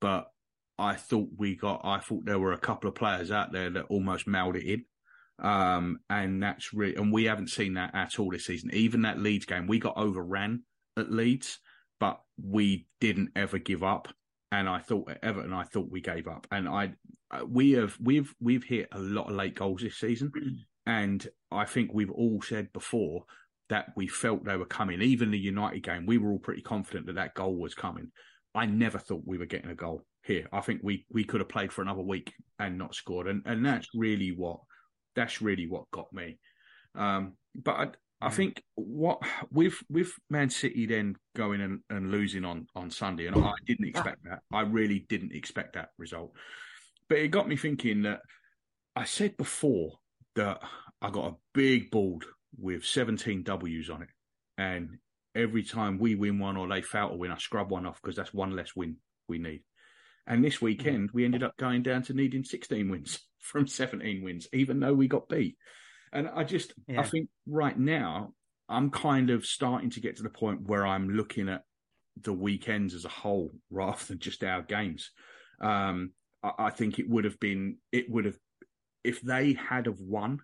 But 0.00 0.30
I 0.78 0.94
thought 0.94 1.28
we 1.36 1.56
got, 1.56 1.80
I 1.84 1.98
thought 1.98 2.24
there 2.24 2.38
were 2.38 2.52
a 2.52 2.58
couple 2.58 2.88
of 2.88 2.94
players 2.94 3.30
out 3.30 3.52
there 3.52 3.70
that 3.70 3.86
almost 3.88 4.26
mailed 4.26 4.56
it 4.56 4.64
in. 4.64 4.84
Um, 5.40 5.98
and 6.10 6.42
that's 6.42 6.74
really, 6.74 6.96
and 6.96 7.12
we 7.12 7.24
haven't 7.24 7.50
seen 7.50 7.74
that 7.74 7.94
at 7.94 8.18
all 8.18 8.30
this 8.30 8.46
season. 8.46 8.70
Even 8.72 9.02
that 9.02 9.20
Leeds 9.20 9.46
game, 9.46 9.66
we 9.66 9.78
got 9.78 9.96
overran 9.96 10.62
at 10.96 11.12
Leeds, 11.12 11.60
but 12.00 12.20
we 12.42 12.86
didn't 13.00 13.30
ever 13.36 13.58
give 13.58 13.82
up. 13.82 14.08
And 14.50 14.68
I 14.68 14.78
thought 14.78 15.10
at 15.10 15.22
Everton, 15.22 15.52
I 15.52 15.64
thought 15.64 15.90
we 15.90 16.00
gave 16.00 16.26
up. 16.26 16.46
And 16.50 16.68
I, 16.68 16.92
we 17.46 17.72
have, 17.72 17.96
we've, 18.00 18.34
we've 18.40 18.64
hit 18.64 18.88
a 18.92 18.98
lot 18.98 19.28
of 19.28 19.36
late 19.36 19.54
goals 19.54 19.82
this 19.82 19.96
season. 19.96 20.32
And 20.88 21.28
I 21.52 21.66
think 21.66 21.90
we've 21.92 22.10
all 22.10 22.40
said 22.40 22.72
before 22.72 23.24
that 23.68 23.92
we 23.94 24.08
felt 24.08 24.44
they 24.44 24.56
were 24.56 24.64
coming. 24.64 25.02
Even 25.02 25.30
the 25.30 25.38
United 25.38 25.82
game, 25.82 26.06
we 26.06 26.16
were 26.16 26.30
all 26.30 26.38
pretty 26.38 26.62
confident 26.62 27.04
that 27.06 27.16
that 27.16 27.34
goal 27.34 27.56
was 27.56 27.74
coming. 27.74 28.10
I 28.54 28.64
never 28.64 28.98
thought 28.98 29.22
we 29.26 29.36
were 29.36 29.44
getting 29.44 29.70
a 29.70 29.74
goal 29.74 30.02
here. 30.24 30.48
I 30.50 30.62
think 30.62 30.80
we 30.82 31.04
we 31.10 31.24
could 31.24 31.40
have 31.40 31.50
played 31.50 31.74
for 31.74 31.82
another 31.82 32.00
week 32.00 32.32
and 32.58 32.78
not 32.78 32.94
scored, 32.94 33.28
and 33.28 33.42
and 33.44 33.64
that's 33.64 33.88
really 33.94 34.32
what 34.32 34.60
that's 35.14 35.42
really 35.42 35.66
what 35.66 35.90
got 35.90 36.10
me. 36.10 36.38
Um, 36.94 37.34
but 37.54 37.72
I, 37.72 38.26
I 38.26 38.30
mm. 38.30 38.32
think 38.32 38.62
what 38.74 39.20
with 39.52 39.74
with 39.90 40.12
Man 40.30 40.48
City 40.48 40.86
then 40.86 41.16
going 41.36 41.60
and, 41.60 41.80
and 41.90 42.10
losing 42.10 42.46
on 42.46 42.66
on 42.74 42.90
Sunday, 42.90 43.26
and 43.26 43.36
I 43.36 43.52
didn't 43.66 43.88
expect 43.88 44.24
that. 44.24 44.38
I 44.50 44.62
really 44.62 45.00
didn't 45.10 45.34
expect 45.34 45.74
that 45.74 45.90
result. 45.98 46.32
But 47.10 47.18
it 47.18 47.28
got 47.28 47.46
me 47.46 47.56
thinking 47.56 48.02
that 48.04 48.22
I 48.96 49.04
said 49.04 49.36
before 49.36 49.98
that 50.38 50.62
I 51.02 51.10
got 51.10 51.32
a 51.32 51.36
big 51.52 51.90
board 51.90 52.24
with 52.56 52.84
17 52.84 53.42
W's 53.42 53.90
on 53.90 54.02
it. 54.02 54.08
And 54.56 54.98
every 55.34 55.64
time 55.64 55.98
we 55.98 56.14
win 56.14 56.38
one 56.38 56.56
or 56.56 56.68
they 56.68 56.80
fail 56.80 57.10
to 57.10 57.16
win, 57.16 57.32
I 57.32 57.38
scrub 57.38 57.70
one 57.70 57.86
off 57.86 58.00
because 58.00 58.16
that's 58.16 58.32
one 58.32 58.56
less 58.56 58.74
win 58.74 58.96
we 59.28 59.38
need. 59.38 59.62
And 60.26 60.44
this 60.44 60.60
weekend, 60.60 61.10
we 61.12 61.24
ended 61.24 61.42
up 61.42 61.56
going 61.56 61.82
down 61.82 62.02
to 62.04 62.14
needing 62.14 62.44
16 62.44 62.88
wins 62.88 63.18
from 63.40 63.66
17 63.66 64.22
wins, 64.22 64.46
even 64.52 64.78
though 64.78 64.94
we 64.94 65.08
got 65.08 65.28
beat. 65.28 65.56
And 66.12 66.28
I 66.28 66.44
just, 66.44 66.72
yeah. 66.86 67.00
I 67.00 67.04
think 67.04 67.28
right 67.46 67.78
now, 67.78 68.32
I'm 68.68 68.90
kind 68.90 69.30
of 69.30 69.44
starting 69.44 69.90
to 69.90 70.00
get 70.00 70.16
to 70.16 70.22
the 70.22 70.30
point 70.30 70.68
where 70.68 70.86
I'm 70.86 71.10
looking 71.10 71.48
at 71.48 71.62
the 72.20 72.32
weekends 72.32 72.94
as 72.94 73.04
a 73.04 73.10
whole 73.10 73.50
rather 73.70 74.04
than 74.06 74.18
just 74.18 74.44
our 74.44 74.62
games. 74.62 75.10
Um, 75.60 76.12
I, 76.44 76.52
I 76.58 76.70
think 76.70 76.98
it 76.98 77.08
would 77.08 77.24
have 77.24 77.40
been, 77.40 77.78
it 77.90 78.10
would 78.10 78.26
have, 78.26 78.38
if 79.08 79.20
they 79.22 79.54
had 79.54 79.86
have 79.86 80.00
won, 80.00 80.40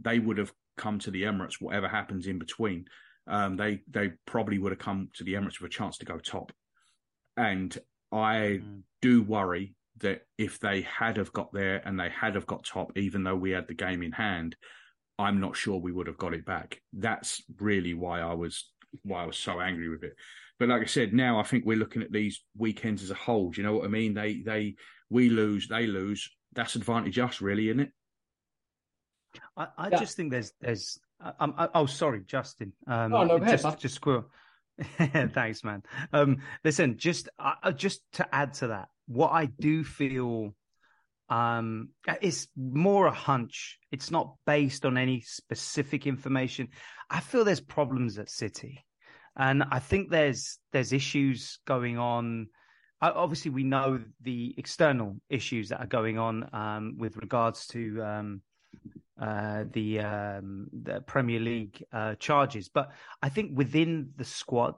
they 0.00 0.18
would 0.18 0.38
have 0.38 0.52
come 0.76 0.98
to 1.00 1.10
the 1.10 1.24
Emirates, 1.24 1.60
whatever 1.60 1.88
happens 1.88 2.26
in 2.26 2.38
between, 2.38 2.86
um, 3.26 3.56
they 3.56 3.80
they 3.90 4.12
probably 4.26 4.58
would 4.58 4.72
have 4.72 4.78
come 4.78 5.10
to 5.14 5.24
the 5.24 5.34
Emirates 5.34 5.60
with 5.60 5.70
a 5.70 5.74
chance 5.74 5.98
to 5.98 6.06
go 6.06 6.18
top. 6.18 6.52
And 7.36 7.76
I 8.10 8.60
mm. 8.62 8.82
do 9.02 9.22
worry 9.22 9.74
that 9.98 10.22
if 10.38 10.58
they 10.60 10.82
had 10.82 11.16
have 11.16 11.32
got 11.32 11.52
there 11.52 11.82
and 11.84 11.98
they 11.98 12.08
had 12.08 12.34
have 12.34 12.46
got 12.46 12.64
top, 12.64 12.96
even 12.96 13.24
though 13.24 13.36
we 13.36 13.50
had 13.50 13.68
the 13.68 13.74
game 13.74 14.02
in 14.02 14.12
hand, 14.12 14.56
I'm 15.18 15.40
not 15.40 15.56
sure 15.56 15.78
we 15.78 15.92
would 15.92 16.06
have 16.06 16.16
got 16.16 16.34
it 16.34 16.46
back. 16.46 16.80
That's 16.92 17.42
really 17.58 17.94
why 17.94 18.20
I 18.20 18.34
was 18.34 18.70
why 19.02 19.22
I 19.22 19.26
was 19.26 19.36
so 19.36 19.60
angry 19.60 19.88
with 19.88 20.04
it. 20.04 20.14
But 20.58 20.70
like 20.70 20.82
I 20.82 20.86
said, 20.86 21.12
now 21.12 21.38
I 21.38 21.42
think 21.42 21.64
we're 21.64 21.76
looking 21.76 22.02
at 22.02 22.12
these 22.12 22.42
weekends 22.56 23.02
as 23.02 23.10
a 23.10 23.14
whole. 23.14 23.50
Do 23.50 23.60
you 23.60 23.66
know 23.66 23.74
what 23.74 23.84
I 23.84 23.88
mean? 23.88 24.14
They 24.14 24.40
they 24.40 24.76
we 25.10 25.28
lose, 25.28 25.68
they 25.68 25.86
lose. 25.86 26.30
That's 26.54 26.76
advantage 26.76 27.18
us, 27.18 27.40
really, 27.40 27.68
isn't 27.68 27.80
it? 27.80 27.92
I, 29.56 29.66
I 29.76 29.88
yeah. 29.88 29.98
just 29.98 30.16
think 30.16 30.30
there's 30.30 30.52
there's. 30.60 30.98
I'm, 31.40 31.54
I, 31.58 31.68
oh, 31.74 31.86
sorry, 31.86 32.22
Justin. 32.26 32.72
Um, 32.86 33.12
oh 33.12 33.24
no, 33.24 33.38
just 33.38 33.78
just 33.78 33.94
squirrel. 33.96 34.30
Thanks, 34.98 35.64
man. 35.64 35.82
Um, 36.12 36.38
listen, 36.64 36.98
just 36.98 37.28
uh, 37.38 37.72
just 37.72 38.00
to 38.14 38.34
add 38.34 38.54
to 38.54 38.68
that, 38.68 38.88
what 39.06 39.30
I 39.32 39.46
do 39.46 39.82
feel 39.82 40.54
um, 41.28 41.90
it's 42.22 42.48
more 42.56 43.06
a 43.06 43.12
hunch. 43.12 43.78
It's 43.92 44.10
not 44.10 44.34
based 44.46 44.86
on 44.86 44.96
any 44.96 45.20
specific 45.20 46.06
information. 46.06 46.68
I 47.10 47.20
feel 47.20 47.44
there's 47.44 47.60
problems 47.60 48.18
at 48.18 48.30
City, 48.30 48.84
and 49.36 49.62
I 49.70 49.78
think 49.78 50.10
there's 50.10 50.58
there's 50.72 50.92
issues 50.92 51.58
going 51.66 51.98
on. 51.98 52.48
Obviously, 53.00 53.50
we 53.50 53.62
know 53.62 54.00
the 54.22 54.54
external 54.56 55.16
issues 55.28 55.68
that 55.68 55.80
are 55.80 55.86
going 55.86 56.18
on 56.18 56.48
um, 56.52 56.96
with 56.98 57.16
regards 57.16 57.66
to 57.68 58.02
um, 58.02 58.42
uh, 59.20 59.64
the 59.72 60.00
um, 60.00 60.68
the 60.72 61.00
Premier 61.00 61.40
League 61.40 61.84
uh, 61.92 62.14
charges. 62.16 62.68
But 62.68 62.90
I 63.22 63.28
think 63.28 63.56
within 63.56 64.10
the 64.16 64.24
squad, 64.24 64.76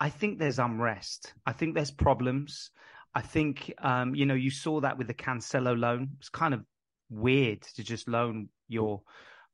I 0.00 0.10
think 0.10 0.38
there's 0.38 0.58
unrest. 0.58 1.34
I 1.46 1.52
think 1.52 1.74
there's 1.74 1.90
problems. 1.90 2.70
I 3.14 3.20
think 3.20 3.72
um, 3.82 4.14
you 4.14 4.26
know 4.26 4.34
you 4.34 4.50
saw 4.50 4.80
that 4.80 4.98
with 4.98 5.06
the 5.06 5.14
Cancelo 5.14 5.78
loan. 5.78 6.10
It's 6.18 6.28
kind 6.28 6.54
of 6.54 6.64
weird 7.10 7.62
to 7.76 7.84
just 7.84 8.08
loan 8.08 8.48
your 8.68 9.02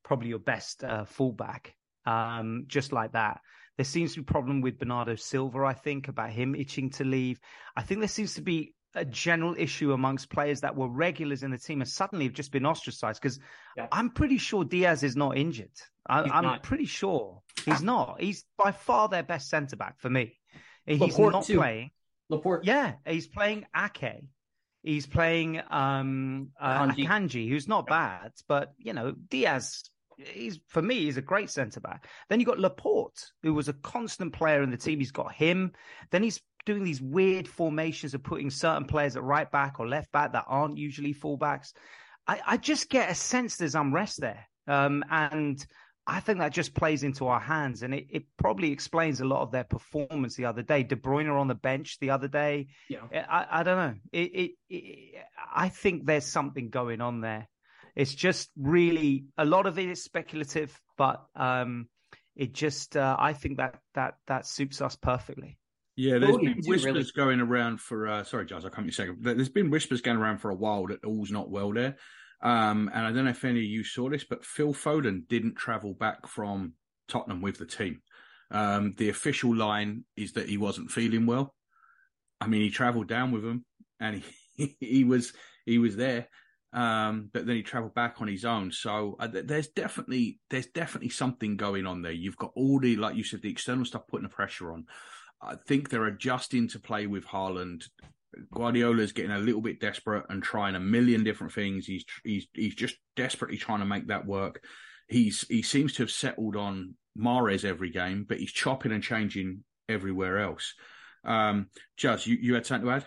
probably 0.03 0.29
your 0.29 0.39
best 0.39 0.83
uh, 0.85 1.05
fullback 1.05 1.75
um, 2.07 2.65
just 2.67 2.93
like 2.93 3.13
that. 3.13 3.41
There 3.77 3.85
seems 3.85 4.15
to 4.15 4.21
be 4.21 4.29
a 4.29 4.33
problem 4.33 4.61
with 4.61 4.79
Bernardo 4.79 5.15
Silva. 5.15 5.65
I 5.65 5.73
think 5.73 6.09
about 6.09 6.31
him 6.31 6.55
itching 6.55 6.91
to 6.91 7.05
leave. 7.05 7.41
I 7.77 7.83
think 7.83 8.01
there 8.01 8.09
seems 8.09 8.35
to 8.35 8.43
be 8.43 8.75
a 8.95 9.05
general 9.05 9.55
issue 9.57 9.93
amongst 9.93 10.31
players 10.31 10.61
that 10.61 10.75
were 10.75 10.89
regulars 10.89 11.43
in 11.43 11.51
the 11.51 11.59
team 11.59 11.81
and 11.81 11.89
suddenly 11.89 12.25
have 12.25 12.35
just 12.35 12.51
been 12.51 12.67
ostracized 12.67 13.21
because 13.21 13.39
yeah. 13.77 13.87
I'm 13.93 14.11
pretty 14.11 14.39
sure 14.39 14.65
Diaz 14.65 15.03
is 15.03 15.17
not 15.17 15.37
injured. 15.37 15.71
I, 16.09 16.39
am 16.39 16.61
pretty 16.61 16.87
sure 16.87 17.41
he's 17.65 17.83
not. 17.83 18.21
He's 18.21 18.45
by 18.57 18.73
far 18.73 19.09
their 19.09 19.23
best 19.23 19.49
centre 19.49 19.77
back 19.77 20.01
for 20.01 20.11
me. 20.11 20.37
He's 20.87 21.01
Laporte 21.01 21.33
not 21.33 21.45
too. 21.45 21.59
playing. 21.59 21.91
Laporte. 22.29 22.65
Yeah, 22.65 22.95
he's 23.07 23.29
playing 23.29 23.67
Ake. 23.77 24.25
He's 24.83 25.07
playing 25.07 25.61
um, 25.71 26.51
uh. 26.59 26.89
Akanji, 26.89 27.49
who's 27.49 27.69
not 27.69 27.87
bad, 27.87 28.33
but 28.49 28.73
you 28.79 28.93
know 28.93 29.13
Diaz. 29.29 29.85
He's 30.17 30.61
for 30.69 30.83
me, 30.83 31.05
he's 31.05 31.17
a 31.17 31.23
great 31.23 31.49
centre 31.49 31.81
back. 31.81 32.07
Then 32.29 32.41
you 32.41 32.47
got 32.47 32.59
Laporte, 32.59 33.25
who 33.43 33.55
was 33.55 33.69
a 33.69 33.73
constant 33.73 34.33
player 34.33 34.63
in 34.63 34.71
the 34.71 34.77
team. 34.77 34.99
He's 34.99 35.13
got 35.13 35.33
him. 35.33 35.73
Then 36.11 36.23
he's 36.23 36.41
doing 36.67 36.85
these 36.85 37.01
weird 37.01 37.49
formations 37.49 38.15
of 38.15 38.23
putting 38.23 38.51
certain 38.51 38.85
players 38.85 39.17
at 39.17 39.23
right 39.23 39.51
back 39.51 39.81
or 39.81 39.89
left 39.89 40.13
back 40.13 40.33
that 40.33 40.45
aren't 40.47 40.79
usually 40.79 41.15
fullbacks. 41.15 41.73
I, 42.27 42.41
I 42.47 42.57
just 42.57 42.89
get 42.89 43.11
a 43.11 43.15
sense 43.15 43.57
there's 43.57 43.75
unrest 43.75 44.21
there. 44.21 44.47
Um, 44.67 45.05
and 45.11 45.65
I 46.07 46.21
think 46.21 46.39
that 46.39 46.53
just 46.53 46.75
plays 46.75 47.03
into 47.03 47.29
our 47.29 47.41
hands, 47.41 47.83
and 47.83 47.95
it, 47.95 48.07
it, 48.11 48.25
probably 48.37 48.73
explains 48.73 49.21
a 49.21 49.25
lot 49.25 49.43
of 49.43 49.53
their 49.53 49.65
performance 49.65 50.35
the 50.35 50.47
other 50.47 50.63
day. 50.63 50.83
De 50.83 50.97
Bruyne 50.97 51.31
on 51.31 51.49
the 51.49 51.55
bench 51.55 51.99
the 52.01 52.11
other 52.11 52.29
day. 52.29 52.69
Yeah, 52.89 53.01
I, 53.13 53.61
I 53.61 53.63
don't 53.63 53.77
know. 53.77 53.95
It, 54.13 54.35
it, 54.35 54.51
it, 54.69 55.15
I 55.55 55.69
think 55.69 56.07
there's 56.07 56.25
something 56.27 56.71
going 56.71 57.01
on 57.01 57.21
there. 57.21 57.49
It's 57.95 58.15
just 58.15 58.51
really 58.57 59.27
a 59.37 59.45
lot 59.45 59.67
of 59.67 59.79
it 59.79 59.89
is 59.89 60.03
speculative, 60.03 60.79
but 60.97 61.25
um, 61.37 61.89
it 62.35 62.55
just 62.55 62.97
uh, 62.97 63.17
I 63.19 63.33
think 63.33 63.59
that 63.59 63.79
that 63.95 64.15
that 64.27 64.47
suits 64.47 64.81
us 64.81 64.97
perfectly. 64.97 65.59
Yeah, 65.97 66.19
there's 66.19 66.37
been 66.37 66.63
whispers 66.65 66.85
really... 66.85 67.11
going 67.15 67.41
around 67.41 67.81
for. 67.81 68.09
Uh, 68.09 68.25
sorry, 68.25 68.47
Giles, 68.47 68.65
I 68.65 68.71
can't 68.71 68.87
be 68.87 68.93
second. 68.93 69.19
There's 69.21 69.49
been 69.49 69.71
whispers 69.71 70.01
going 70.01 70.17
around 70.17 70.39
for 70.39 70.51
a 70.51 70.55
while 70.55 70.87
that 70.87 71.05
all's 71.05 71.31
not 71.31 71.51
well 71.51 71.73
there. 71.73 71.97
Um, 72.43 72.91
and 72.95 73.07
I 73.07 73.13
don't 73.13 73.25
know 73.25 73.31
if 73.31 73.45
any 73.45 73.61
of 73.61 73.65
you 73.65 73.85
saw 73.85 74.09
this, 74.09 74.25
but 74.25 74.45
Phil 74.45 74.73
Foden 74.73 75.29
didn't 75.29 75.57
travel 75.57 75.93
back 75.93 76.27
from 76.27 76.73
Tottenham 77.09 77.43
with 77.43 77.59
the 77.59 77.67
team. 77.67 78.01
Um, 78.51 78.95
the 78.97 79.11
official 79.11 79.55
line 79.55 80.05
is 80.17 80.33
that 80.33 80.49
he 80.49 80.57
wasn't 80.57 80.91
feeling 80.91 81.27
well. 81.27 81.55
I 82.41 82.47
mean, 82.47 82.63
he 82.63 82.71
travelled 82.71 83.09
down 83.09 83.33
with 83.33 83.43
them, 83.43 83.65
and 84.01 84.23
he 84.57 84.77
he 84.81 85.05
was 85.05 85.33
he 85.67 85.79
was 85.79 85.97
there, 85.97 86.29
um, 86.73 87.31
but 87.33 87.47
then 87.47 87.57
he 87.57 87.63
travelled 87.63 87.95
back 87.95 88.17
on 88.21 88.29
his 88.29 88.45
own. 88.45 88.73
So 88.73 89.17
uh, 89.21 89.29
there's 89.31 89.69
definitely 89.69 90.41
there's 90.49 90.67
definitely 90.67 91.11
something 91.11 91.57
going 91.57 91.87
on 91.87 92.03
there. 92.03 92.13
You've 92.13 92.37
got 92.37 92.53
all 92.57 92.81
the 92.81 92.97
like 92.97 93.17
you 93.17 93.25
said 93.25 93.43
the 93.43 93.51
external 93.51 93.85
stuff 93.85 94.09
putting 94.09 94.29
the 94.29 94.35
pressure 94.35 94.73
on. 94.73 94.87
I 95.43 95.57
think 95.67 95.89
they're 95.89 96.07
adjusting 96.07 96.69
to 96.69 96.79
play 96.79 97.07
with 97.07 97.27
Haaland. 97.27 97.85
Guardiola's 98.53 99.13
getting 99.13 99.33
a 99.33 99.39
little 99.39 99.61
bit 99.61 99.81
desperate 99.81 100.25
and 100.29 100.43
trying 100.43 100.75
a 100.75 100.81
million 100.81 101.25
different 101.25 101.53
things. 101.53 101.87
He's 101.87 102.05
he's 102.25 102.47
he's 102.53 102.75
just 102.75 102.97
desperately 103.17 103.57
trying 103.57 103.81
to 103.81 103.87
make 103.87 104.09
that 104.09 104.27
work. 104.27 104.63
He's 105.09 105.45
he 105.49 105.63
seems 105.63 105.95
to 105.95 106.03
have 106.05 106.11
settled 106.11 106.57
on 106.57 106.95
Mahrez 107.19 107.65
every 107.65 107.91
game, 107.91 108.25
but 108.29 108.39
he's 108.39 108.53
chopping 108.53 108.93
and 108.93 109.03
changing 109.03 109.65
everywhere 109.89 110.39
else. 110.39 110.75
Um, 111.25 111.69
Jazz, 111.97 112.27
you, 112.27 112.39
you 112.41 112.55
had 112.55 112.67
something 112.67 112.89
to 112.89 112.95
add? 112.95 113.07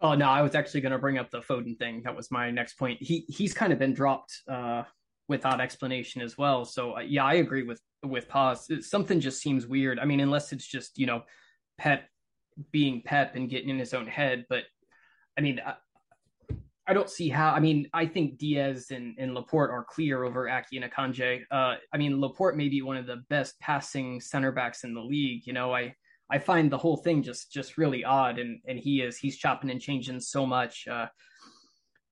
Oh 0.00 0.14
no, 0.14 0.28
I 0.28 0.42
was 0.42 0.54
actually 0.54 0.82
going 0.82 0.92
to 0.92 0.98
bring 0.98 1.18
up 1.18 1.30
the 1.30 1.40
Foden 1.40 1.78
thing. 1.78 2.02
That 2.04 2.16
was 2.16 2.30
my 2.30 2.50
next 2.50 2.74
point. 2.74 2.98
He 3.00 3.24
he's 3.28 3.54
kind 3.54 3.72
of 3.72 3.78
been 3.78 3.94
dropped 3.94 4.42
uh, 4.50 4.82
without 5.28 5.60
explanation 5.60 6.20
as 6.20 6.36
well. 6.36 6.64
So 6.64 6.96
uh, 6.96 7.00
yeah, 7.00 7.24
I 7.24 7.34
agree 7.34 7.62
with 7.62 7.80
with 8.02 8.28
Paz. 8.28 8.68
Something 8.80 9.20
just 9.20 9.40
seems 9.40 9.66
weird. 9.66 9.98
I 9.98 10.04
mean, 10.04 10.20
unless 10.20 10.52
it's 10.52 10.66
just 10.66 10.98
you 10.98 11.06
know 11.06 11.22
Pep 11.78 12.08
being 12.72 13.02
Pep 13.04 13.36
and 13.36 13.50
getting 13.50 13.68
in 13.68 13.78
his 13.78 13.94
own 13.94 14.06
head. 14.06 14.46
But 14.48 14.64
I 15.36 15.40
mean, 15.40 15.60
I, 15.64 15.74
I 16.88 16.94
don't 16.94 17.10
see 17.10 17.28
how. 17.28 17.52
I 17.52 17.60
mean, 17.60 17.88
I 17.92 18.06
think 18.06 18.38
Diaz 18.38 18.90
and, 18.90 19.16
and 19.18 19.34
Laporte 19.34 19.70
are 19.70 19.84
clear 19.84 20.24
over 20.24 20.48
Ake 20.48 20.66
and 20.72 20.84
Akanji. 20.84 21.42
Uh, 21.50 21.74
I 21.92 21.98
mean, 21.98 22.20
Laporte 22.20 22.56
may 22.56 22.68
be 22.68 22.82
one 22.82 22.96
of 22.96 23.06
the 23.06 23.22
best 23.28 23.58
passing 23.60 24.20
center 24.20 24.52
backs 24.52 24.84
in 24.84 24.94
the 24.94 25.00
league. 25.00 25.46
You 25.46 25.52
know, 25.52 25.74
I 25.74 25.94
I 26.30 26.38
find 26.38 26.70
the 26.70 26.78
whole 26.78 26.96
thing 26.96 27.22
just 27.22 27.52
just 27.52 27.76
really 27.76 28.04
odd, 28.04 28.38
and 28.38 28.60
and 28.66 28.78
he 28.78 29.00
is 29.02 29.18
he's 29.18 29.36
chopping 29.36 29.70
and 29.70 29.80
changing 29.80 30.20
so 30.20 30.46
much. 30.46 30.86
Uh, 30.86 31.06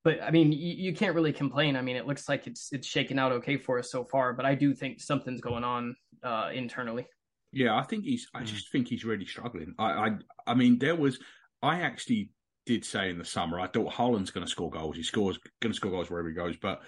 but 0.03 0.22
I 0.22 0.31
mean, 0.31 0.53
you, 0.53 0.74
you, 0.77 0.94
can't 0.94 1.14
really 1.14 1.33
complain. 1.33 1.77
I 1.77 1.81
mean, 1.81 1.96
it 1.96 2.07
looks 2.07 2.29
like 2.29 2.46
it's 2.46 2.68
it's 2.72 2.87
shaken 2.87 3.18
out 3.18 3.33
okay 3.33 3.57
for 3.57 3.79
us 3.79 3.90
so 3.90 4.05
far. 4.05 4.35
But 4.35 4.44
I 4.44 4.55
do 4.55 4.74
think 4.74 5.00
something's 5.00 5.40
going 5.40 5.64
on 5.64 5.96
uh, 6.22 6.50
internally. 6.53 7.07
Yeah, 7.54 7.76
I 7.76 7.82
think 7.82 8.04
he's. 8.04 8.28
I 8.34 8.42
mm. 8.42 8.46
just 8.46 8.70
think 8.70 8.88
he's 8.88 9.04
really 9.04 9.26
struggling. 9.26 9.74
I, 9.78 9.84
I, 9.84 10.10
I 10.48 10.54
mean, 10.54 10.78
there 10.78 10.96
was. 10.96 11.18
I 11.62 11.80
actually 11.80 12.30
did 12.66 12.84
say 12.84 13.10
in 13.10 13.18
the 13.18 13.24
summer 13.24 13.60
I 13.60 13.66
thought 13.66 13.92
Haaland's 13.92 14.30
going 14.30 14.44
to 14.44 14.50
score 14.50 14.70
goals. 14.70 14.96
He 14.96 15.02
scores, 15.02 15.38
going 15.60 15.72
to 15.72 15.76
score 15.76 15.90
goals 15.90 16.10
wherever 16.10 16.28
he 16.28 16.34
goes. 16.34 16.56
But 16.56 16.82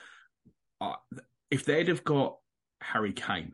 uh, 0.81 0.95
if 1.51 1.65
they'd 1.65 1.89
have 1.89 2.05
got 2.05 2.37
Harry 2.81 3.13
Kane, 3.13 3.53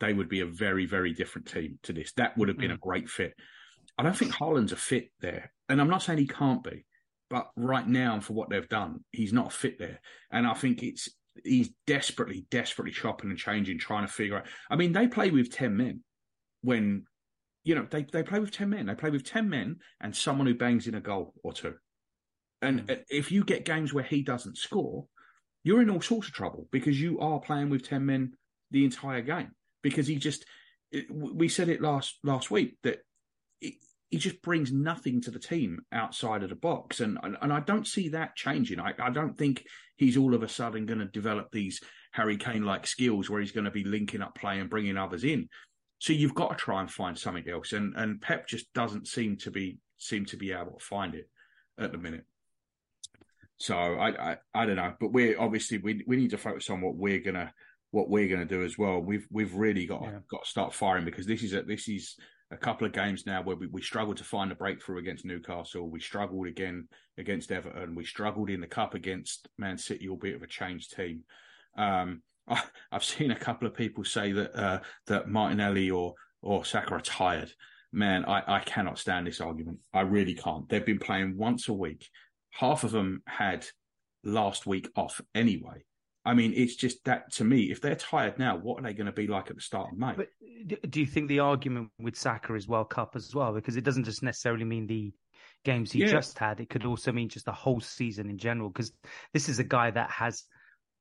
they 0.00 0.12
would 0.12 0.28
be 0.28 0.40
a 0.40 0.46
very, 0.46 0.86
very 0.86 1.12
different 1.12 1.48
team 1.48 1.78
to 1.82 1.92
this. 1.92 2.12
That 2.16 2.36
would 2.38 2.48
have 2.48 2.58
been 2.58 2.70
mm. 2.70 2.74
a 2.74 2.78
great 2.78 3.08
fit. 3.08 3.34
I 3.98 4.02
don't 4.02 4.16
think 4.16 4.32
Haaland's 4.32 4.72
a 4.72 4.76
fit 4.76 5.10
there, 5.20 5.52
and 5.68 5.80
I'm 5.80 5.88
not 5.88 6.02
saying 6.02 6.18
he 6.18 6.26
can't 6.26 6.62
be, 6.62 6.84
but 7.30 7.48
right 7.56 7.86
now 7.86 8.20
for 8.20 8.34
what 8.34 8.50
they've 8.50 8.68
done, 8.68 9.04
he's 9.10 9.32
not 9.32 9.52
fit 9.52 9.78
there. 9.78 10.00
And 10.30 10.46
I 10.46 10.54
think 10.54 10.82
it's 10.82 11.08
he's 11.44 11.70
desperately, 11.86 12.46
desperately 12.50 12.92
chopping 12.92 13.30
and 13.30 13.38
changing, 13.38 13.78
trying 13.78 14.06
to 14.06 14.12
figure 14.12 14.38
out. 14.38 14.46
I 14.70 14.76
mean, 14.76 14.92
they 14.92 15.08
play 15.08 15.30
with 15.30 15.50
ten 15.50 15.76
men 15.76 16.02
when 16.62 17.04
you 17.64 17.74
know 17.74 17.86
they, 17.90 18.06
they 18.12 18.22
play 18.22 18.40
with 18.40 18.52
10 18.52 18.70
men. 18.70 18.86
They 18.86 18.94
play 18.94 19.10
with 19.10 19.24
10 19.24 19.48
men 19.48 19.76
and 20.00 20.14
someone 20.14 20.46
who 20.46 20.54
bangs 20.54 20.86
in 20.86 20.94
a 20.94 21.00
goal 21.00 21.34
or 21.42 21.52
two. 21.52 21.74
And 22.62 22.86
mm. 22.86 23.02
if 23.10 23.30
you 23.30 23.44
get 23.44 23.64
games 23.64 23.92
where 23.92 24.04
he 24.04 24.22
doesn't 24.22 24.58
score 24.58 25.06
you're 25.66 25.82
in 25.82 25.90
all 25.90 26.00
sorts 26.00 26.28
of 26.28 26.32
trouble 26.32 26.68
because 26.70 27.00
you 27.00 27.18
are 27.18 27.40
playing 27.40 27.70
with 27.70 27.88
10 27.88 28.06
men 28.06 28.32
the 28.70 28.84
entire 28.84 29.20
game 29.20 29.50
because 29.82 30.06
he 30.06 30.14
just 30.14 30.44
we 31.10 31.48
said 31.48 31.68
it 31.68 31.82
last 31.82 32.20
last 32.22 32.52
week 32.52 32.76
that 32.84 33.00
he 33.58 34.18
just 34.18 34.40
brings 34.42 34.70
nothing 34.70 35.20
to 35.20 35.32
the 35.32 35.40
team 35.40 35.80
outside 35.90 36.44
of 36.44 36.50
the 36.50 36.54
box. 36.54 37.00
And 37.00 37.18
and, 37.20 37.52
I 37.52 37.58
don't 37.58 37.86
see 37.86 38.10
that 38.10 38.36
changing. 38.36 38.78
I, 38.78 38.94
I 39.00 39.10
don't 39.10 39.36
think 39.36 39.64
he's 39.96 40.16
all 40.16 40.34
of 40.34 40.44
a 40.44 40.48
sudden 40.48 40.86
going 40.86 41.00
to 41.00 41.06
develop 41.06 41.50
these 41.50 41.80
Harry 42.12 42.36
Kane 42.36 42.64
like 42.64 42.86
skills 42.86 43.28
where 43.28 43.40
he's 43.40 43.50
going 43.50 43.64
to 43.64 43.72
be 43.72 43.82
linking 43.82 44.22
up 44.22 44.36
play 44.36 44.60
and 44.60 44.70
bringing 44.70 44.96
others 44.96 45.24
in 45.24 45.48
so 45.98 46.12
you've 46.12 46.34
got 46.34 46.50
to 46.50 46.56
try 46.56 46.80
and 46.80 46.90
find 46.90 47.18
something 47.18 47.48
else, 47.48 47.72
and 47.72 47.94
and 47.96 48.20
Pep 48.20 48.46
just 48.46 48.72
doesn't 48.72 49.08
seem 49.08 49.36
to 49.38 49.50
be 49.50 49.78
seem 49.98 50.24
to 50.26 50.36
be 50.36 50.52
able 50.52 50.72
to 50.78 50.84
find 50.84 51.14
it 51.14 51.28
at 51.78 51.92
the 51.92 51.98
minute. 51.98 52.24
So 53.58 53.76
I 53.76 54.32
I, 54.32 54.36
I 54.54 54.66
don't 54.66 54.76
know, 54.76 54.94
but 55.00 55.12
we're 55.12 55.40
obviously 55.40 55.78
we 55.78 56.04
we 56.06 56.16
need 56.16 56.30
to 56.30 56.38
focus 56.38 56.70
on 56.70 56.80
what 56.80 56.96
we're 56.96 57.20
gonna 57.20 57.52
what 57.90 58.10
we're 58.10 58.28
gonna 58.28 58.44
do 58.44 58.62
as 58.62 58.76
well. 58.76 59.00
We've 59.00 59.26
we've 59.30 59.54
really 59.54 59.86
got 59.86 60.02
yeah. 60.02 60.18
got 60.30 60.44
to 60.44 60.50
start 60.50 60.74
firing 60.74 61.04
because 61.04 61.26
this 61.26 61.42
is 61.42 61.54
a, 61.54 61.62
this 61.62 61.88
is 61.88 62.16
a 62.50 62.56
couple 62.56 62.86
of 62.86 62.92
games 62.92 63.26
now 63.26 63.42
where 63.42 63.56
we, 63.56 63.66
we 63.66 63.82
struggled 63.82 64.18
to 64.18 64.24
find 64.24 64.52
a 64.52 64.54
breakthrough 64.54 64.98
against 64.98 65.24
Newcastle. 65.24 65.88
We 65.88 66.00
struggled 66.00 66.46
again 66.46 66.88
against 67.18 67.50
Everton. 67.50 67.94
We 67.94 68.04
struggled 68.04 68.50
in 68.50 68.60
the 68.60 68.66
cup 68.66 68.94
against 68.94 69.48
Man 69.58 69.78
City, 69.78 70.08
albeit 70.08 70.36
of 70.36 70.42
a 70.42 70.46
changed 70.46 70.94
team. 70.94 71.24
Um, 71.76 72.22
I, 72.48 72.62
have 72.92 73.04
seen 73.04 73.30
a 73.30 73.38
couple 73.38 73.66
of 73.66 73.74
people 73.74 74.04
say 74.04 74.32
that 74.32 74.54
uh, 74.54 74.80
that 75.06 75.28
Martinelli 75.28 75.90
or 75.90 76.14
or 76.42 76.64
Saka 76.64 76.94
are 76.94 77.00
tired. 77.00 77.52
Man, 77.92 78.24
I, 78.24 78.56
I 78.56 78.60
cannot 78.60 78.98
stand 78.98 79.26
this 79.26 79.40
argument. 79.40 79.78
I 79.94 80.02
really 80.02 80.34
can't. 80.34 80.68
They've 80.68 80.84
been 80.84 80.98
playing 80.98 81.36
once 81.36 81.68
a 81.68 81.72
week. 81.72 82.08
Half 82.50 82.84
of 82.84 82.90
them 82.90 83.22
had 83.26 83.66
last 84.24 84.66
week 84.66 84.88
off 84.96 85.20
anyway. 85.34 85.84
I 86.26 86.34
mean, 86.34 86.52
it's 86.56 86.74
just 86.74 87.04
that 87.04 87.32
to 87.34 87.44
me, 87.44 87.70
if 87.70 87.80
they're 87.80 87.94
tired 87.94 88.36
now, 88.36 88.56
what 88.56 88.80
are 88.80 88.82
they 88.82 88.94
going 88.94 89.06
to 89.06 89.12
be 89.12 89.28
like 89.28 89.48
at 89.48 89.54
the 89.54 89.62
start 89.62 89.92
of 89.92 89.98
May? 89.98 90.14
But 90.16 90.28
do 90.90 90.98
you 90.98 91.06
think 91.06 91.28
the 91.28 91.38
argument 91.38 91.90
with 92.00 92.16
Saka 92.16 92.54
is 92.54 92.66
World 92.66 92.90
Cup 92.90 93.14
as 93.14 93.32
well? 93.32 93.54
Because 93.54 93.76
it 93.76 93.84
doesn't 93.84 94.04
just 94.04 94.24
necessarily 94.24 94.64
mean 94.64 94.88
the 94.88 95.12
games 95.64 95.92
he 95.92 96.00
yeah. 96.00 96.08
just 96.08 96.36
had. 96.36 96.58
It 96.58 96.68
could 96.68 96.84
also 96.84 97.12
mean 97.12 97.28
just 97.28 97.44
the 97.44 97.52
whole 97.52 97.80
season 97.80 98.28
in 98.28 98.38
general. 98.38 98.70
Because 98.70 98.90
this 99.32 99.48
is 99.48 99.60
a 99.60 99.64
guy 99.64 99.92
that 99.92 100.10
has, 100.10 100.42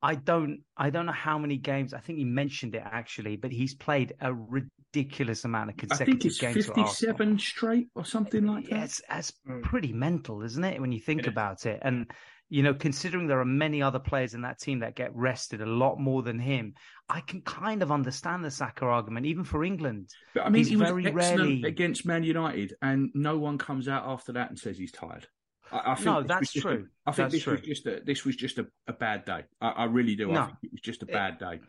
I 0.05 0.13
don't, 0.13 0.59
I 0.77 0.91
don't 0.91 1.07
know 1.07 1.11
how 1.11 1.39
many 1.39 1.57
games. 1.57 1.93
I 1.93 1.99
think 1.99 2.19
he 2.19 2.25
mentioned 2.25 2.75
it 2.75 2.83
actually, 2.85 3.37
but 3.37 3.51
he's 3.51 3.73
played 3.73 4.13
a 4.21 4.31
ridiculous 4.31 5.45
amount 5.45 5.71
of 5.71 5.77
consecutive 5.77 6.37
games. 6.37 6.43
I 6.43 6.53
think 6.53 6.57
it's 6.57 6.67
fifty-seven 6.67 7.39
straight 7.39 7.87
or 7.95 8.05
something 8.05 8.45
like 8.45 8.65
that. 8.65 8.75
Yeah, 8.75 8.83
it's, 8.83 9.01
it's 9.09 9.33
mm. 9.49 9.63
pretty 9.63 9.93
mental, 9.93 10.43
isn't 10.43 10.63
it? 10.63 10.79
When 10.79 10.91
you 10.91 10.99
think 10.99 11.21
it 11.21 11.27
about 11.27 11.61
is. 11.61 11.65
it, 11.65 11.79
and 11.81 12.11
you 12.49 12.61
know, 12.61 12.75
considering 12.75 13.25
there 13.25 13.39
are 13.39 13.45
many 13.45 13.81
other 13.81 13.97
players 13.97 14.35
in 14.35 14.41
that 14.43 14.59
team 14.59 14.81
that 14.81 14.93
get 14.95 15.15
rested 15.15 15.61
a 15.61 15.65
lot 15.65 15.99
more 15.99 16.21
than 16.21 16.37
him, 16.37 16.75
I 17.09 17.21
can 17.21 17.41
kind 17.41 17.81
of 17.81 17.91
understand 17.91 18.45
the 18.45 18.51
Saka 18.51 18.85
argument, 18.85 19.25
even 19.25 19.43
for 19.43 19.63
England. 19.63 20.11
But 20.35 20.45
I 20.45 20.49
mean, 20.49 20.59
he's 20.59 20.69
he 20.69 20.75
was 20.75 20.91
very 20.91 21.11
rarely 21.11 21.63
against 21.63 22.05
Man 22.05 22.23
United, 22.23 22.75
and 22.83 23.09
no 23.15 23.39
one 23.39 23.57
comes 23.57 23.87
out 23.87 24.03
after 24.05 24.33
that 24.33 24.51
and 24.51 24.59
says 24.59 24.77
he's 24.77 24.91
tired. 24.91 25.27
I, 25.71 25.91
I 25.91 25.95
think 25.95 26.05
no, 26.05 26.23
that's 26.23 26.53
true. 26.53 26.87
A, 27.05 27.09
I 27.09 27.11
think 27.11 27.25
that's 27.25 27.33
this 27.33 27.43
true. 27.43 27.53
was 27.53 27.61
just 27.61 27.85
a 27.85 28.01
this 28.05 28.25
was 28.25 28.35
just 28.35 28.57
a, 28.59 28.67
a 28.87 28.93
bad 28.93 29.25
day. 29.25 29.43
I, 29.61 29.69
I 29.69 29.83
really 29.85 30.15
do. 30.15 30.27
No. 30.27 30.41
I 30.41 30.45
think 30.45 30.57
it 30.63 30.71
was 30.71 30.81
just 30.81 31.03
a 31.03 31.07
bad 31.07 31.39
day. 31.39 31.59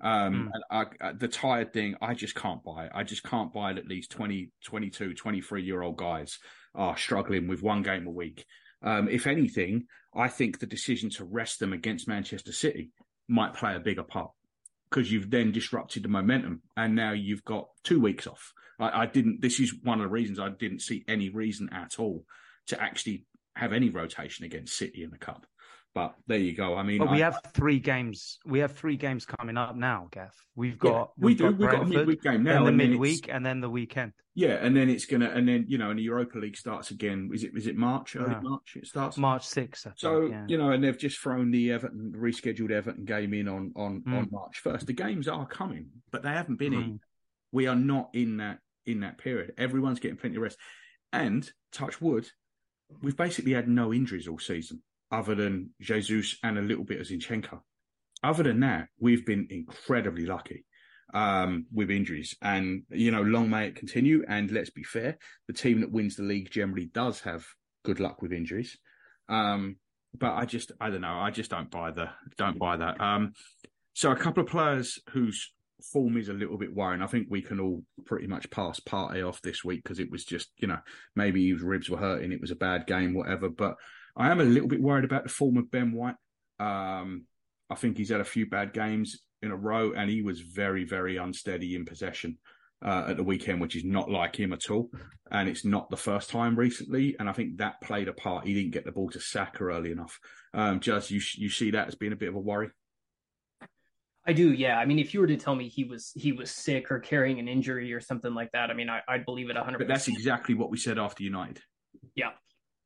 Um, 0.00 0.50
mm. 0.50 0.50
and 0.52 0.64
I, 1.00 1.12
the 1.12 1.28
tired 1.28 1.72
thing, 1.72 1.94
I 2.02 2.14
just 2.14 2.34
can't 2.34 2.62
buy 2.64 2.86
it. 2.86 2.92
I 2.92 3.04
just 3.04 3.22
can't 3.22 3.52
buy 3.52 3.70
it. 3.70 3.78
At 3.78 3.86
least 3.86 4.10
20, 4.10 4.50
22, 4.64 5.14
23 5.14 5.62
year 5.62 5.80
old 5.82 5.96
guys 5.96 6.38
are 6.74 6.96
struggling 6.96 7.46
with 7.46 7.62
one 7.62 7.82
game 7.82 8.06
a 8.06 8.10
week. 8.10 8.44
Um, 8.82 9.08
if 9.08 9.28
anything, 9.28 9.86
I 10.14 10.28
think 10.28 10.58
the 10.58 10.66
decision 10.66 11.08
to 11.10 11.24
rest 11.24 11.60
them 11.60 11.72
against 11.72 12.08
Manchester 12.08 12.52
City 12.52 12.90
might 13.28 13.54
play 13.54 13.76
a 13.76 13.80
bigger 13.80 14.02
part 14.02 14.32
because 14.90 15.10
you've 15.10 15.30
then 15.30 15.52
disrupted 15.52 16.02
the 16.02 16.08
momentum 16.08 16.62
and 16.76 16.94
now 16.94 17.12
you've 17.12 17.44
got 17.44 17.68
two 17.84 18.00
weeks 18.00 18.26
off. 18.26 18.52
I, 18.80 19.02
I, 19.02 19.06
didn't, 19.06 19.40
this 19.40 19.60
is 19.60 19.72
one 19.82 20.00
of 20.00 20.04
the 20.04 20.10
reasons 20.10 20.40
I 20.40 20.48
didn't 20.48 20.80
see 20.80 21.04
any 21.06 21.30
reason 21.30 21.70
at 21.72 21.98
all 21.98 22.24
to 22.66 22.82
actually 22.82 23.24
have 23.56 23.72
any 23.72 23.90
rotation 23.90 24.44
against 24.44 24.76
City 24.76 25.02
in 25.02 25.10
the 25.10 25.18
Cup. 25.18 25.46
But 25.94 26.14
there 26.26 26.38
you 26.38 26.54
go. 26.54 26.74
I 26.74 26.82
mean, 26.82 26.98
but 26.98 27.10
we 27.10 27.22
I, 27.22 27.26
have 27.26 27.38
three 27.52 27.78
games. 27.78 28.38
We 28.46 28.60
have 28.60 28.72
three 28.72 28.96
games 28.96 29.26
coming 29.26 29.58
up 29.58 29.76
now, 29.76 30.08
Gaff. 30.10 30.34
We've 30.54 30.78
got 30.78 31.12
yeah, 31.18 31.24
we 31.24 31.34
do. 31.34 31.46
We've 31.48 31.70
got 31.70 31.82
a 31.82 31.86
midweek 31.86 32.22
game 32.22 32.42
now, 32.42 32.64
and 32.64 32.78
the 32.78 32.84
and 32.84 32.92
midweek, 32.92 33.28
and 33.28 33.44
then 33.44 33.60
the 33.60 33.68
weekend. 33.68 34.12
Yeah, 34.34 34.54
and 34.54 34.74
then 34.74 34.88
it's 34.88 35.04
gonna, 35.04 35.28
and 35.28 35.46
then 35.46 35.66
you 35.68 35.76
know, 35.76 35.90
and 35.90 35.98
the 35.98 36.04
Europa 36.04 36.38
League 36.38 36.56
starts 36.56 36.90
again. 36.92 37.28
Is 37.34 37.44
it? 37.44 37.50
Is 37.54 37.66
it 37.66 37.76
March? 37.76 38.16
Early 38.16 38.30
yeah. 38.30 38.40
March? 38.40 38.76
It 38.76 38.86
starts 38.86 39.18
March 39.18 39.46
sixth. 39.46 39.86
So 39.96 40.28
yeah. 40.28 40.46
you 40.48 40.56
know, 40.56 40.70
and 40.70 40.82
they've 40.82 40.96
just 40.96 41.18
thrown 41.18 41.50
the 41.50 41.72
Everton 41.72 42.14
rescheduled 42.16 42.70
Everton 42.70 43.04
game 43.04 43.34
in 43.34 43.46
on 43.46 43.72
on 43.76 44.00
mm. 44.00 44.16
on 44.16 44.28
March 44.32 44.60
first. 44.60 44.86
The 44.86 44.94
games 44.94 45.28
are 45.28 45.46
coming, 45.46 45.88
but 46.10 46.22
they 46.22 46.30
haven't 46.30 46.56
been 46.56 46.72
mm. 46.72 46.82
in. 46.84 47.00
We 47.52 47.66
are 47.66 47.76
not 47.76 48.08
in 48.14 48.38
that 48.38 48.60
in 48.86 49.00
that 49.00 49.18
period. 49.18 49.52
Everyone's 49.58 50.00
getting 50.00 50.16
plenty 50.16 50.36
of 50.36 50.42
rest, 50.42 50.56
and 51.12 51.48
touch 51.70 52.00
wood, 52.00 52.26
we've 53.02 53.16
basically 53.16 53.52
had 53.52 53.68
no 53.68 53.92
injuries 53.92 54.28
all 54.28 54.38
season 54.38 54.82
other 55.10 55.34
than 55.34 55.70
Jesus 55.80 56.36
and 56.42 56.58
a 56.58 56.62
little 56.62 56.84
bit 56.84 57.00
of 57.00 57.06
Zinchenko. 57.06 57.60
Other 58.22 58.42
than 58.44 58.60
that, 58.60 58.88
we've 58.98 59.26
been 59.26 59.46
incredibly 59.50 60.26
lucky 60.26 60.64
um, 61.12 61.66
with 61.72 61.90
injuries. 61.90 62.36
And, 62.40 62.84
you 62.90 63.10
know, 63.10 63.22
long 63.22 63.50
may 63.50 63.66
it 63.66 63.76
continue. 63.76 64.24
And 64.28 64.50
let's 64.50 64.70
be 64.70 64.84
fair, 64.84 65.18
the 65.48 65.52
team 65.52 65.80
that 65.80 65.92
wins 65.92 66.16
the 66.16 66.22
league 66.22 66.50
generally 66.50 66.86
does 66.86 67.20
have 67.20 67.44
good 67.84 68.00
luck 68.00 68.22
with 68.22 68.32
injuries. 68.32 68.78
Um, 69.28 69.76
but 70.16 70.32
I 70.34 70.44
just, 70.44 70.72
I 70.80 70.90
don't 70.90 71.00
know. 71.00 71.18
I 71.18 71.30
just 71.30 71.50
don't 71.50 71.70
buy 71.70 71.90
the, 71.90 72.10
don't 72.36 72.58
buy 72.58 72.76
that. 72.76 73.00
Um, 73.00 73.32
so 73.92 74.10
a 74.10 74.16
couple 74.16 74.42
of 74.42 74.48
players 74.48 74.98
whose 75.10 75.52
form 75.84 76.16
is 76.16 76.28
a 76.28 76.34
little 76.34 76.58
bit 76.58 76.74
worrying. 76.74 77.02
I 77.02 77.06
think 77.06 77.28
we 77.30 77.42
can 77.42 77.60
all 77.60 77.82
pretty 78.04 78.26
much 78.26 78.50
pass 78.50 78.80
Partey 78.80 79.26
off 79.26 79.42
this 79.42 79.64
week 79.64 79.82
because 79.82 79.98
it 79.98 80.10
was 80.10 80.24
just, 80.24 80.50
you 80.56 80.68
know, 80.68 80.78
maybe 81.14 81.50
his 81.50 81.62
ribs 81.62 81.90
were 81.90 81.98
hurting. 81.98 82.32
It 82.32 82.40
was 82.40 82.50
a 82.50 82.56
bad 82.56 82.86
game, 82.86 83.14
whatever. 83.14 83.48
But 83.48 83.76
I 84.16 84.30
am 84.30 84.40
a 84.40 84.44
little 84.44 84.68
bit 84.68 84.82
worried 84.82 85.04
about 85.04 85.24
the 85.24 85.30
form 85.30 85.56
of 85.56 85.70
Ben 85.70 85.92
White. 85.92 86.16
Um, 86.60 87.24
I 87.70 87.74
think 87.74 87.96
he's 87.96 88.10
had 88.10 88.20
a 88.20 88.24
few 88.24 88.46
bad 88.46 88.72
games 88.72 89.22
in 89.40 89.50
a 89.50 89.56
row, 89.56 89.92
and 89.92 90.08
he 90.08 90.22
was 90.22 90.40
very, 90.40 90.84
very 90.84 91.16
unsteady 91.16 91.74
in 91.74 91.84
possession 91.84 92.38
uh, 92.84 93.06
at 93.08 93.16
the 93.16 93.24
weekend, 93.24 93.60
which 93.60 93.76
is 93.76 93.84
not 93.84 94.10
like 94.10 94.36
him 94.36 94.52
at 94.52 94.70
all. 94.70 94.90
And 95.30 95.48
it's 95.48 95.64
not 95.64 95.88
the 95.90 95.96
first 95.96 96.30
time 96.30 96.56
recently, 96.56 97.16
and 97.18 97.28
I 97.28 97.32
think 97.32 97.56
that 97.58 97.80
played 97.80 98.08
a 98.08 98.12
part. 98.12 98.46
He 98.46 98.54
didn't 98.54 98.72
get 98.72 98.84
the 98.84 98.92
ball 98.92 99.08
to 99.10 99.20
Saka 99.20 99.64
early 99.64 99.90
enough. 99.90 100.18
Um, 100.52 100.80
just 100.80 101.10
you, 101.10 101.20
you 101.36 101.48
see 101.48 101.70
that 101.70 101.88
as 101.88 101.94
being 101.94 102.12
a 102.12 102.16
bit 102.16 102.28
of 102.28 102.34
a 102.34 102.40
worry. 102.40 102.70
I 104.24 104.32
do, 104.32 104.52
yeah. 104.52 104.78
I 104.78 104.84
mean, 104.84 104.98
if 104.98 105.12
you 105.12 105.20
were 105.20 105.26
to 105.26 105.36
tell 105.36 105.56
me 105.56 105.68
he 105.68 105.84
was 105.84 106.12
he 106.14 106.30
was 106.30 106.50
sick 106.50 106.92
or 106.92 107.00
carrying 107.00 107.40
an 107.40 107.48
injury 107.48 107.92
or 107.92 108.00
something 108.00 108.32
like 108.34 108.50
that, 108.52 108.70
I 108.70 108.74
mean, 108.74 108.88
I, 108.88 109.00
would 109.10 109.24
believe 109.24 109.50
it 109.50 109.56
hundred. 109.56 109.78
But 109.78 109.88
that's 109.88 110.06
exactly 110.06 110.54
what 110.54 110.70
we 110.70 110.76
said 110.76 110.98
after 110.98 111.24
United. 111.24 111.60
Yeah, 112.14 112.30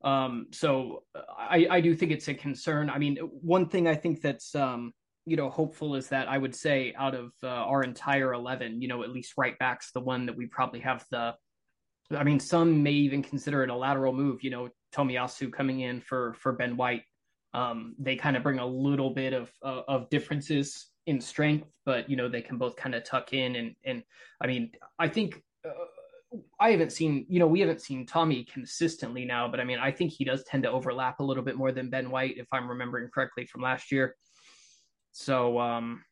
um, 0.02 0.46
so 0.52 1.02
I, 1.38 1.66
I 1.70 1.80
do 1.80 1.94
think 1.94 2.12
it's 2.12 2.28
a 2.28 2.34
concern. 2.34 2.88
I 2.88 2.98
mean, 2.98 3.16
one 3.16 3.68
thing 3.68 3.86
I 3.86 3.94
think 3.94 4.22
that's 4.22 4.54
um, 4.54 4.92
you 5.26 5.36
know 5.36 5.50
hopeful 5.50 5.94
is 5.94 6.08
that 6.08 6.26
I 6.26 6.38
would 6.38 6.54
say 6.54 6.94
out 6.96 7.14
of 7.14 7.32
uh, 7.42 7.48
our 7.48 7.82
entire 7.82 8.32
eleven, 8.32 8.80
you 8.80 8.88
know, 8.88 9.02
at 9.02 9.10
least 9.10 9.34
right 9.36 9.58
back's 9.58 9.92
the 9.92 10.00
one 10.00 10.24
that 10.26 10.36
we 10.36 10.46
probably 10.46 10.80
have 10.80 11.04
the. 11.10 11.34
I 12.12 12.24
mean, 12.24 12.40
some 12.40 12.82
may 12.82 12.92
even 12.92 13.22
consider 13.22 13.62
it 13.62 13.68
a 13.68 13.76
lateral 13.76 14.14
move. 14.14 14.42
You 14.42 14.50
know, 14.50 14.68
Tomiyasu 14.94 15.52
coming 15.52 15.80
in 15.80 16.00
for 16.00 16.32
for 16.34 16.52
Ben 16.52 16.78
White. 16.78 17.02
Um, 17.52 17.94
they 17.98 18.16
kind 18.16 18.36
of 18.38 18.42
bring 18.42 18.58
a 18.58 18.66
little 18.66 19.10
bit 19.10 19.34
of 19.34 19.50
uh, 19.62 19.82
of 19.86 20.08
differences 20.08 20.86
in 21.06 21.20
strength, 21.20 21.68
but 21.84 22.10
you 22.10 22.16
know 22.16 22.28
they 22.28 22.42
can 22.42 22.58
both 22.58 22.76
kind 22.76 22.94
of 22.94 23.04
tuck 23.04 23.32
in 23.32 23.56
and 23.56 23.74
and 23.84 24.02
I 24.40 24.46
mean 24.46 24.72
I 24.98 25.08
think 25.08 25.42
uh, 25.64 25.70
I 26.58 26.70
haven't 26.70 26.92
seen, 26.92 27.24
you 27.28 27.38
know, 27.38 27.46
we 27.46 27.60
haven't 27.60 27.80
seen 27.80 28.04
Tommy 28.04 28.44
consistently 28.44 29.24
now, 29.24 29.48
but 29.48 29.60
I 29.60 29.64
mean, 29.64 29.78
I 29.78 29.90
think 29.90 30.12
he 30.12 30.24
does 30.24 30.42
tend 30.44 30.64
to 30.64 30.70
overlap 30.70 31.20
a 31.20 31.22
little 31.22 31.42
bit 31.42 31.56
more 31.56 31.72
than 31.72 31.88
Ben 31.88 32.10
White, 32.10 32.36
if 32.36 32.46
I'm 32.52 32.68
remembering 32.68 33.08
correctly 33.14 33.46
from 33.46 33.62
last 33.62 33.92
year. 33.92 34.16
So, 35.12 35.58
um, 35.58 36.04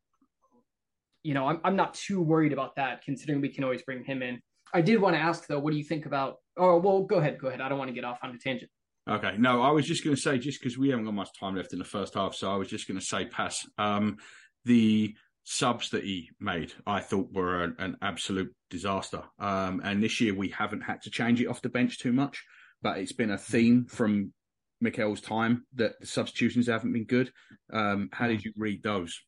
you 1.23 1.35
know, 1.35 1.47
I'm 1.47 1.61
I'm 1.65 1.77
not 1.77 1.95
too 1.95 2.23
worried 2.23 2.53
about 2.53 2.77
that, 2.77 3.03
considering 3.03 3.41
we 3.41 3.49
can 3.49 3.65
always 3.65 3.83
bring 3.83 4.05
him 4.05 4.23
in. 4.23 4.41
I 4.73 4.81
did 4.81 5.01
want 5.01 5.15
to 5.15 5.21
ask 5.21 5.47
though, 5.47 5.59
what 5.59 5.73
do 5.73 5.77
you 5.77 5.85
think 5.85 6.07
about? 6.07 6.37
Oh, 6.57 6.79
well, 6.79 7.03
go 7.03 7.17
ahead, 7.17 7.39
go 7.39 7.49
ahead. 7.49 7.61
I 7.61 7.69
don't 7.69 7.79
want 7.79 7.89
to 7.89 7.95
get 7.95 8.05
off 8.05 8.19
on 8.23 8.35
a 8.35 8.39
tangent. 8.39 8.71
Okay, 9.09 9.35
no, 9.37 9.61
I 9.61 9.71
was 9.71 9.87
just 9.87 10.03
going 10.03 10.17
to 10.17 10.21
say, 10.21 10.39
just 10.39 10.61
because 10.61 10.79
we 10.79 10.89
haven't 10.89 11.05
got 11.05 11.13
much 11.13 11.29
time 11.39 11.55
left 11.57 11.75
in 11.75 11.79
the 11.79 11.85
first 11.85 12.15
half, 12.15 12.35
so 12.35 12.51
I 12.51 12.57
was 12.57 12.69
just 12.69 12.89
going 12.89 12.99
to 12.99 13.05
say, 13.05 13.27
pass. 13.27 13.67
Um, 13.77 14.17
the 14.65 15.15
subs 15.45 15.91
that 15.91 16.05
he 16.05 16.31
made, 16.41 16.73
I 16.87 17.01
thought 17.01 17.33
were 17.33 17.63
an, 17.63 17.77
an 17.79 17.97
absolute 18.03 18.55
disaster. 18.71 19.23
Um, 19.39 19.81
and 19.85 20.03
this 20.03 20.21
year 20.21 20.35
we 20.35 20.49
haven't 20.49 20.81
had 20.83 21.03
to 21.03 21.11
change 21.11 21.41
it 21.41 21.47
off 21.47 21.63
the 21.63 21.69
bench 21.69 21.99
too 21.99 22.13
much, 22.13 22.43
but 22.83 22.99
it's 22.99 23.13
been 23.13 23.31
a 23.31 23.39
theme 23.39 23.87
from 23.87 24.33
Mikel's 24.81 25.21
time 25.21 25.67
that 25.75 26.01
the 26.01 26.07
substitutions 26.07 26.67
haven't 26.67 26.93
been 26.93 27.05
good. 27.05 27.31
Um, 27.73 28.09
how 28.13 28.29
did 28.29 28.45
you 28.45 28.53
read 28.57 28.83
those? 28.83 29.21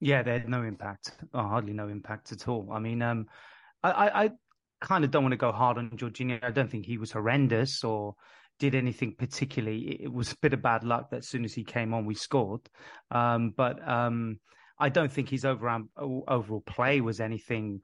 Yeah, 0.00 0.22
they 0.22 0.32
had 0.32 0.48
no 0.48 0.62
impact, 0.62 1.12
oh, 1.34 1.42
hardly 1.42 1.72
no 1.72 1.88
impact 1.88 2.30
at 2.30 2.46
all. 2.46 2.70
I 2.72 2.78
mean, 2.78 3.02
um, 3.02 3.26
I, 3.82 4.24
I 4.24 4.30
kind 4.80 5.04
of 5.04 5.10
don't 5.10 5.24
want 5.24 5.32
to 5.32 5.36
go 5.36 5.50
hard 5.50 5.78
on 5.78 5.90
Jorginho. 5.90 6.42
I 6.42 6.50
don't 6.50 6.70
think 6.70 6.86
he 6.86 6.98
was 6.98 7.10
horrendous 7.10 7.82
or 7.82 8.14
did 8.58 8.74
anything 8.74 9.14
particularly. 9.16 10.02
It 10.02 10.12
was 10.12 10.32
a 10.32 10.36
bit 10.40 10.52
of 10.52 10.62
bad 10.62 10.84
luck 10.84 11.10
that 11.10 11.18
as 11.18 11.28
soon 11.28 11.44
as 11.44 11.54
he 11.54 11.64
came 11.64 11.94
on, 11.94 12.06
we 12.06 12.14
scored. 12.14 12.68
Um, 13.10 13.54
but 13.56 13.86
um, 13.88 14.40
I 14.78 14.88
don't 14.88 15.12
think 15.12 15.28
his 15.28 15.44
overall 15.44 15.84
overall 15.96 16.62
play 16.66 17.00
was 17.00 17.20
anything 17.20 17.80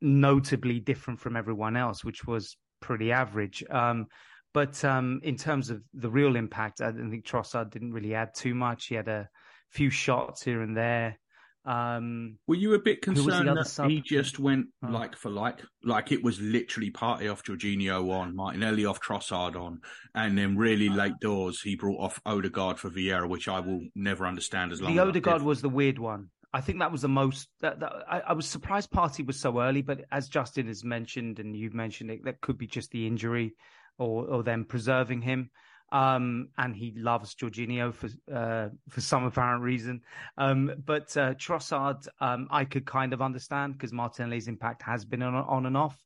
notably 0.00 0.80
different 0.80 1.20
from 1.20 1.36
everyone 1.36 1.76
else, 1.76 2.04
which 2.04 2.24
was 2.24 2.56
pretty 2.80 3.12
average. 3.12 3.62
Um, 3.70 4.06
but 4.52 4.84
um, 4.84 5.20
in 5.22 5.36
terms 5.36 5.70
of 5.70 5.82
the 5.94 6.10
real 6.10 6.36
impact, 6.36 6.80
I 6.80 6.90
think 6.92 7.24
Trossard 7.24 7.70
didn't 7.70 7.92
really 7.92 8.14
add 8.14 8.34
too 8.34 8.54
much. 8.54 8.86
He 8.86 8.94
had 8.96 9.08
a 9.08 9.28
few 9.70 9.90
shots 9.90 10.42
here 10.42 10.62
and 10.62 10.76
there. 10.76 11.18
Um, 11.64 12.38
Were 12.46 12.54
you 12.54 12.74
a 12.74 12.78
bit 12.78 13.02
concerned 13.02 13.48
that 13.48 13.66
sub? 13.66 13.90
he 13.90 14.00
just 14.00 14.38
went 14.38 14.68
oh. 14.82 14.90
like 14.90 15.14
for 15.14 15.30
like, 15.30 15.60
like 15.84 16.10
it 16.10 16.22
was 16.22 16.40
literally 16.40 16.90
Partey 16.90 17.30
off 17.30 17.44
Jorginho 17.44 18.10
on, 18.10 18.34
Martinelli 18.34 18.86
off 18.86 19.00
Trossard 19.00 19.56
on, 19.56 19.80
and 20.14 20.38
then 20.38 20.56
really 20.56 20.88
late 20.88 21.18
doors 21.20 21.60
he 21.60 21.76
brought 21.76 22.00
off 22.00 22.20
Odegaard 22.24 22.78
for 22.78 22.88
Vieira, 22.88 23.28
which 23.28 23.46
I 23.48 23.60
will 23.60 23.82
never 23.94 24.26
understand 24.26 24.72
as 24.72 24.80
long. 24.80 24.94
The 24.94 25.02
Odegaard 25.02 25.42
was 25.42 25.60
the 25.60 25.68
weird 25.68 25.98
one. 25.98 26.30
I 26.52 26.60
think 26.60 26.80
that 26.80 26.90
was 26.90 27.02
the 27.02 27.08
most. 27.08 27.48
That, 27.60 27.80
that 27.80 27.92
I, 28.08 28.20
I, 28.20 28.32
was 28.32 28.46
surprised 28.46 28.90
Partey 28.90 29.24
was 29.24 29.38
so 29.38 29.60
early, 29.60 29.82
but 29.82 30.04
as 30.10 30.28
Justin 30.28 30.66
has 30.66 30.82
mentioned 30.82 31.38
and 31.38 31.54
you've 31.54 31.74
mentioned 31.74 32.10
it, 32.10 32.24
that 32.24 32.40
could 32.40 32.58
be 32.58 32.66
just 32.66 32.90
the 32.90 33.06
injury, 33.06 33.54
or 33.98 34.26
or 34.26 34.42
them 34.42 34.64
preserving 34.64 35.22
him. 35.22 35.50
Um, 35.92 36.48
and 36.56 36.74
he 36.76 36.92
loves 36.96 37.34
Jorginho 37.34 37.92
for 37.92 38.08
uh, 38.32 38.68
for 38.88 39.00
some 39.00 39.24
apparent 39.24 39.62
reason. 39.62 40.02
Um, 40.38 40.72
but 40.84 41.16
uh, 41.16 41.34
Trossard, 41.34 42.06
um, 42.20 42.46
I 42.50 42.64
could 42.64 42.86
kind 42.86 43.12
of 43.12 43.20
understand 43.20 43.72
because 43.72 43.92
Martinelli's 43.92 44.46
impact 44.46 44.82
has 44.82 45.04
been 45.04 45.22
on, 45.22 45.34
on 45.34 45.66
and 45.66 45.76
off. 45.76 46.00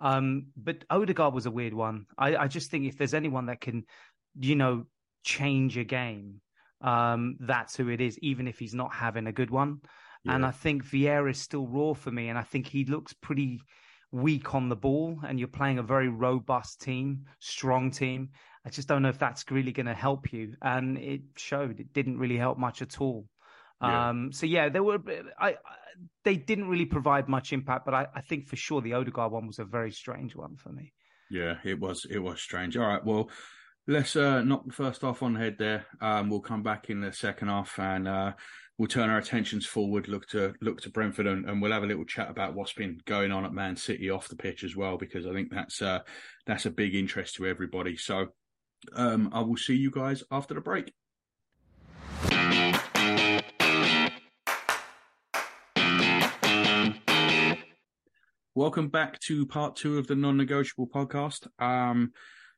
Um, 0.00 0.46
but 0.56 0.84
Odegaard 0.90 1.34
was 1.34 1.46
a 1.46 1.50
weird 1.50 1.74
one. 1.74 2.06
I, 2.16 2.36
I 2.36 2.48
just 2.48 2.70
think 2.70 2.86
if 2.86 2.98
there's 2.98 3.14
anyone 3.14 3.46
that 3.46 3.60
can, 3.60 3.84
you 4.38 4.56
know, 4.56 4.86
change 5.24 5.76
a 5.76 5.84
game 5.84 6.40
um, 6.80 7.36
that's 7.40 7.76
who 7.76 7.88
it 7.88 8.00
is, 8.00 8.18
even 8.20 8.46
if 8.46 8.58
he's 8.58 8.74
not 8.74 8.94
having 8.94 9.26
a 9.26 9.32
good 9.32 9.50
one. 9.50 9.80
Yeah. 10.24 10.34
And 10.34 10.46
I 10.46 10.50
think 10.50 10.84
Vieira 10.84 11.30
is 11.30 11.40
still 11.40 11.66
raw 11.66 11.94
for 11.94 12.10
me, 12.10 12.28
and 12.28 12.38
I 12.38 12.42
think 12.42 12.66
he 12.66 12.84
looks 12.84 13.12
pretty 13.12 13.60
weak 14.10 14.54
on 14.54 14.68
the 14.68 14.76
ball. 14.76 15.18
And 15.26 15.38
you're 15.38 15.48
playing 15.48 15.78
a 15.78 15.82
very 15.82 16.08
robust 16.08 16.80
team, 16.80 17.26
strong 17.40 17.90
team. 17.90 18.30
I 18.64 18.70
just 18.70 18.88
don't 18.88 19.02
know 19.02 19.08
if 19.08 19.18
that's 19.18 19.44
really 19.50 19.72
going 19.72 19.86
to 19.86 19.94
help 19.94 20.32
you. 20.32 20.54
And 20.62 20.98
it 20.98 21.22
showed; 21.36 21.80
it 21.80 21.92
didn't 21.92 22.18
really 22.18 22.36
help 22.36 22.58
much 22.58 22.82
at 22.82 23.00
all. 23.00 23.26
Yeah. 23.82 24.08
Um, 24.08 24.32
so 24.32 24.46
yeah, 24.46 24.68
there 24.68 24.82
were. 24.82 24.98
I, 25.38 25.50
I, 25.50 25.54
they 26.24 26.36
didn't 26.36 26.68
really 26.68 26.86
provide 26.86 27.28
much 27.28 27.52
impact, 27.52 27.84
but 27.84 27.94
I, 27.94 28.06
I 28.14 28.20
think 28.20 28.46
for 28.46 28.56
sure 28.56 28.80
the 28.80 28.94
Odegaard 28.94 29.32
one 29.32 29.46
was 29.46 29.58
a 29.58 29.64
very 29.64 29.90
strange 29.90 30.36
one 30.36 30.56
for 30.56 30.70
me. 30.70 30.92
Yeah, 31.30 31.56
it 31.64 31.78
was. 31.78 32.06
It 32.08 32.18
was 32.18 32.40
strange. 32.40 32.76
All 32.76 32.86
right, 32.86 33.04
well, 33.04 33.30
let's 33.86 34.14
uh, 34.14 34.42
knock 34.42 34.66
the 34.66 34.72
first 34.72 35.02
half 35.02 35.22
on 35.22 35.34
the 35.34 35.40
head 35.40 35.56
there. 35.58 35.86
Um, 36.00 36.30
we'll 36.30 36.40
come 36.40 36.62
back 36.62 36.90
in 36.90 37.00
the 37.00 37.12
second 37.12 37.48
half 37.48 37.78
and 37.78 38.06
uh, 38.06 38.32
we'll 38.78 38.88
turn 38.88 39.10
our 39.10 39.18
attentions 39.18 39.66
forward, 39.66 40.08
look 40.08 40.28
to 40.28 40.54
look 40.60 40.80
to 40.82 40.90
Brentford, 40.90 41.26
and, 41.26 41.48
and, 41.48 41.60
we'll 41.60 41.72
have 41.72 41.82
a 41.82 41.86
little 41.86 42.04
chat 42.04 42.30
about 42.30 42.54
what's 42.54 42.74
been 42.74 43.00
going 43.06 43.32
on 43.32 43.44
at 43.44 43.52
Man 43.52 43.76
City 43.76 44.10
off 44.10 44.28
the 44.28 44.36
pitch 44.36 44.62
as 44.62 44.76
well, 44.76 44.96
because 44.96 45.26
I 45.26 45.32
think 45.32 45.50
that's 45.50 45.82
uh, 45.82 46.00
that's 46.46 46.66
a 46.66 46.70
big 46.70 46.94
interest 46.94 47.34
to 47.36 47.46
everybody. 47.46 47.96
So 47.96 48.28
um, 48.94 49.30
I 49.32 49.40
will 49.40 49.56
see 49.56 49.76
you 49.76 49.90
guys 49.90 50.22
after 50.30 50.54
the 50.54 50.60
break. 50.60 50.92
Welcome 58.54 58.88
back 58.88 59.20
to 59.20 59.46
part 59.46 59.76
two 59.76 59.98
of 59.98 60.08
the 60.08 60.16
non-negotiable 60.16 60.88
podcast. 60.88 61.46
Um, 61.62 62.12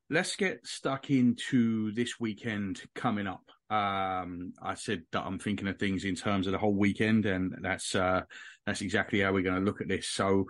let's 0.09 0.35
get 0.35 0.67
stuck 0.67 1.11
into 1.11 1.93
this 1.93 2.19
weekend 2.19 2.81
coming 2.95 3.27
up. 3.27 3.45
Um, 3.69 4.55
I 4.63 4.75
said 4.75 5.03
that 5.13 5.27
I'm 5.27 5.39
thinking 5.39 5.69
of 5.69 5.79
things 5.79 6.05
in 6.05 6.15
terms 6.15 6.47
of 6.47 6.53
the 6.53 6.59
whole 6.59 6.75
weekend, 6.75 7.27
and 7.27 7.55
that's 7.61 7.95
uh, 7.95 8.23
that's 8.67 8.81
exactly 8.81 9.21
how 9.21 9.33
we're 9.33 9.43
going 9.43 9.61
to 9.61 9.65
look 9.65 9.83
at 9.83 9.89
this. 9.89 10.09
So, 10.09 10.47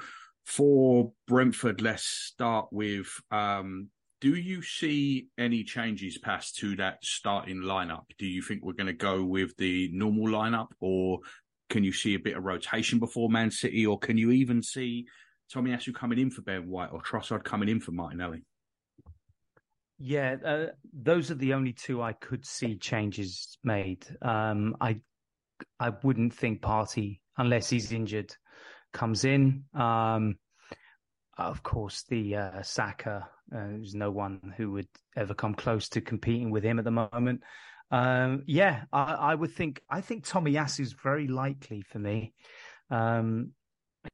for 0.46 1.12
Brentford, 1.26 1.82
let's 1.82 2.04
start 2.04 2.68
with: 2.70 3.08
um, 3.32 3.88
Do 4.20 4.34
you 4.34 4.62
see 4.62 5.28
any 5.38 5.64
changes 5.64 6.18
past 6.18 6.56
to 6.58 6.76
that 6.76 6.98
starting 7.02 7.62
lineup? 7.62 8.04
Do 8.18 8.26
you 8.26 8.42
think 8.42 8.62
we're 8.62 8.74
going 8.74 8.86
to 8.86 8.92
go 8.92 9.24
with 9.24 9.56
the 9.56 9.88
normal 9.92 10.26
lineup, 10.26 10.68
or 10.80 11.20
can 11.70 11.84
you 11.84 11.92
see 11.92 12.14
a 12.14 12.18
bit 12.18 12.36
of 12.36 12.44
rotation 12.44 12.98
before 12.98 13.30
Man 13.30 13.50
City, 13.50 13.86
or 13.86 13.98
can 13.98 14.18
you 14.18 14.30
even 14.30 14.62
see 14.62 15.06
Tomiyasu 15.54 15.94
coming 15.94 16.18
in 16.18 16.30
for 16.30 16.42
Ben 16.42 16.68
White 16.68 16.90
or 16.92 17.00
Trossard 17.00 17.44
coming 17.44 17.68
in 17.68 17.80
for 17.80 17.92
Martinelli? 17.92 18.42
Yeah, 19.98 20.36
uh, 20.44 20.66
those 20.92 21.30
are 21.30 21.34
the 21.36 21.54
only 21.54 21.72
two 21.72 22.02
I 22.02 22.12
could 22.12 22.46
see 22.46 22.76
changes 22.76 23.58
made. 23.62 24.06
Um, 24.22 24.76
I 24.80 25.00
I 25.78 25.92
wouldn't 26.02 26.34
think 26.34 26.62
Partey 26.62 27.20
unless 27.36 27.68
he's 27.68 27.92
injured 27.92 28.34
comes 28.92 29.24
in. 29.24 29.64
Um, 29.74 30.36
of 31.36 31.62
course, 31.62 32.04
the 32.08 32.36
uh, 32.36 32.62
Saka. 32.62 33.28
Uh, 33.54 33.66
there's 33.68 33.94
no 33.94 34.10
one 34.10 34.54
who 34.56 34.72
would 34.72 34.88
ever 35.16 35.34
come 35.34 35.54
close 35.54 35.88
to 35.90 36.00
competing 36.00 36.50
with 36.50 36.62
him 36.62 36.78
at 36.78 36.84
the 36.84 36.90
moment. 36.90 37.42
Um, 37.90 38.44
yeah, 38.46 38.84
I, 38.92 39.14
I, 39.14 39.34
would 39.34 39.52
think. 39.52 39.82
I 39.90 40.00
think 40.00 40.24
is 40.78 40.94
very 41.02 41.26
likely 41.26 41.82
for 41.82 41.98
me. 41.98 42.32
Um, 42.90 43.50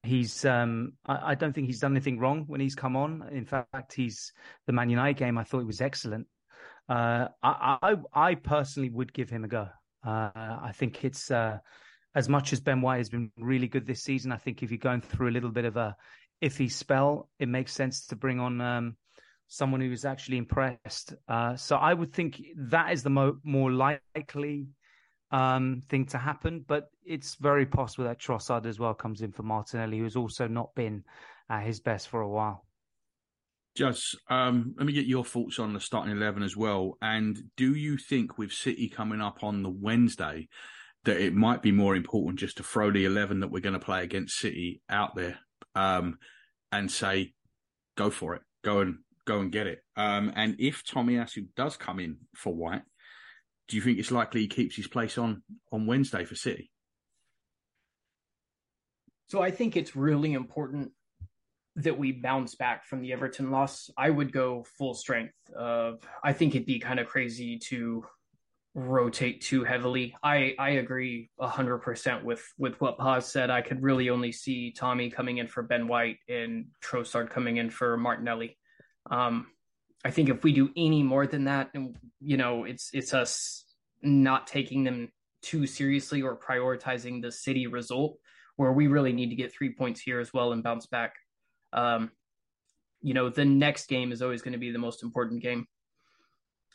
he's 0.02 0.44
um, 0.44 0.94
I, 1.04 1.32
I, 1.32 1.34
don't 1.34 1.52
think 1.52 1.66
he's 1.66 1.80
done 1.80 1.92
anything 1.92 2.18
wrong 2.18 2.44
when 2.46 2.60
he's 2.60 2.74
come 2.74 2.96
on. 2.96 3.28
In 3.32 3.44
fact, 3.44 3.92
he's 3.92 4.32
the 4.66 4.72
Man 4.72 4.88
United 4.88 5.18
game. 5.18 5.36
I 5.36 5.44
thought 5.44 5.60
he 5.60 5.66
was 5.66 5.80
excellent. 5.80 6.26
Uh, 6.88 7.28
I, 7.42 7.78
I, 7.82 7.96
I 8.14 8.34
personally 8.34 8.90
would 8.90 9.12
give 9.12 9.28
him 9.28 9.44
a 9.44 9.48
go. 9.48 9.68
Uh, 10.04 10.30
I 10.34 10.72
think 10.74 11.04
it's 11.04 11.30
uh, 11.30 11.58
as 12.14 12.28
much 12.28 12.52
as 12.52 12.60
Ben 12.60 12.80
White 12.80 12.98
has 12.98 13.10
been 13.10 13.30
really 13.36 13.68
good 13.68 13.86
this 13.86 14.02
season. 14.02 14.32
I 14.32 14.36
think 14.36 14.62
if 14.62 14.70
you're 14.70 14.78
going 14.78 15.02
through 15.02 15.28
a 15.28 15.32
little 15.32 15.50
bit 15.50 15.64
of 15.64 15.76
a 15.76 15.96
iffy 16.42 16.70
spell, 16.70 17.28
it 17.38 17.48
makes 17.48 17.72
sense 17.72 18.06
to 18.06 18.16
bring 18.16 18.40
on 18.40 18.60
um, 18.60 18.96
someone 19.48 19.80
who 19.80 19.92
is 19.92 20.04
actually 20.04 20.38
impressed. 20.38 21.14
Uh, 21.28 21.56
so 21.56 21.76
I 21.76 21.94
would 21.94 22.12
think 22.12 22.42
that 22.56 22.92
is 22.92 23.02
the 23.02 23.10
mo- 23.10 23.38
more 23.44 23.70
likely 23.70 24.68
um, 25.30 25.82
thing 25.88 26.06
to 26.06 26.18
happen. 26.18 26.64
But 26.66 26.88
it's 27.04 27.36
very 27.36 27.66
possible 27.66 28.04
that 28.04 28.20
Trossard 28.20 28.66
as 28.66 28.78
well 28.78 28.94
comes 28.94 29.22
in 29.22 29.32
for 29.32 29.42
Martinelli, 29.42 29.98
who's 29.98 30.16
also 30.16 30.48
not 30.48 30.74
been 30.74 31.04
at 31.48 31.64
his 31.64 31.80
best 31.80 32.08
for 32.08 32.20
a 32.20 32.28
while. 32.28 32.64
Just 33.76 34.16
um, 34.30 34.74
let 34.78 34.86
me 34.86 34.92
get 34.92 35.06
your 35.06 35.24
thoughts 35.24 35.58
on 35.58 35.74
the 35.74 35.80
starting 35.80 36.16
eleven 36.16 36.42
as 36.42 36.56
well. 36.56 36.96
And 37.02 37.38
do 37.56 37.74
you 37.74 37.98
think 37.98 38.38
with 38.38 38.50
City 38.50 38.88
coming 38.88 39.20
up 39.20 39.44
on 39.44 39.62
the 39.62 39.70
Wednesday 39.70 40.48
that 41.04 41.20
it 41.20 41.34
might 41.34 41.62
be 41.62 41.72
more 41.72 41.94
important 41.94 42.40
just 42.40 42.56
to 42.56 42.62
throw 42.62 42.90
the 42.90 43.04
eleven 43.04 43.40
that 43.40 43.50
we're 43.50 43.60
going 43.60 43.78
to 43.78 43.78
play 43.78 44.02
against 44.02 44.38
City 44.38 44.80
out 44.88 45.14
there 45.14 45.38
um, 45.74 46.18
and 46.72 46.90
say, 46.90 47.34
go 47.96 48.10
for 48.10 48.34
it, 48.34 48.42
go 48.64 48.80
and 48.80 48.98
go 49.26 49.40
and 49.40 49.52
get 49.52 49.66
it. 49.66 49.80
Um, 49.96 50.32
and 50.34 50.56
if 50.58 50.84
Tomiyasu 50.84 51.48
does 51.56 51.76
come 51.76 52.00
in 52.00 52.18
for 52.34 52.54
White, 52.54 52.82
do 53.68 53.76
you 53.76 53.82
think 53.82 53.98
it's 53.98 54.12
likely 54.12 54.42
he 54.42 54.48
keeps 54.48 54.76
his 54.76 54.86
place 54.86 55.18
on 55.18 55.42
on 55.72 55.86
Wednesday 55.86 56.24
for 56.24 56.34
City? 56.34 56.70
So 59.28 59.42
I 59.42 59.50
think 59.50 59.76
it's 59.76 59.96
really 59.96 60.32
important 60.32 60.92
that 61.74 61.98
we 61.98 62.12
bounce 62.12 62.54
back 62.54 62.86
from 62.86 63.02
the 63.02 63.12
Everton 63.12 63.50
loss. 63.50 63.90
I 63.98 64.08
would 64.08 64.32
go 64.32 64.64
full 64.78 64.94
strength. 64.94 65.34
Of 65.54 66.00
I 66.22 66.32
think 66.32 66.54
it'd 66.54 66.66
be 66.66 66.78
kind 66.78 67.00
of 67.00 67.08
crazy 67.08 67.58
to 67.70 68.04
rotate 68.74 69.40
too 69.40 69.64
heavily. 69.64 70.14
I 70.22 70.54
I 70.58 70.70
agree 70.70 71.30
hundred 71.40 71.78
percent 71.78 72.24
with 72.24 72.46
with 72.56 72.80
what 72.80 72.98
Paz 72.98 73.26
said. 73.26 73.50
I 73.50 73.62
could 73.62 73.82
really 73.82 74.10
only 74.10 74.32
see 74.32 74.70
Tommy 74.70 75.10
coming 75.10 75.38
in 75.38 75.48
for 75.48 75.62
Ben 75.62 75.88
White 75.88 76.18
and 76.28 76.66
Trossard 76.84 77.30
coming 77.30 77.56
in 77.56 77.68
for 77.68 77.96
Martinelli. 77.96 78.56
Um, 79.10 79.46
I 80.04 80.10
think 80.10 80.28
if 80.28 80.44
we 80.44 80.52
do 80.52 80.70
any 80.76 81.02
more 81.02 81.26
than 81.26 81.44
that, 81.44 81.70
you 82.20 82.36
know, 82.36 82.64
it's 82.64 82.90
it's 82.92 83.12
us 83.12 83.64
not 84.02 84.46
taking 84.46 84.84
them 84.84 85.10
too 85.42 85.66
seriously 85.66 86.22
or 86.22 86.38
prioritizing 86.38 87.22
the 87.22 87.32
city 87.32 87.66
result, 87.66 88.18
where 88.56 88.72
we 88.72 88.86
really 88.86 89.12
need 89.12 89.30
to 89.30 89.36
get 89.36 89.52
three 89.52 89.72
points 89.72 90.00
here 90.00 90.20
as 90.20 90.32
well 90.32 90.52
and 90.52 90.62
bounce 90.62 90.86
back. 90.86 91.14
Um, 91.72 92.10
you 93.02 93.14
know, 93.14 93.28
the 93.28 93.44
next 93.44 93.88
game 93.88 94.12
is 94.12 94.22
always 94.22 94.42
going 94.42 94.52
to 94.52 94.58
be 94.58 94.70
the 94.70 94.78
most 94.78 95.02
important 95.02 95.42
game. 95.42 95.66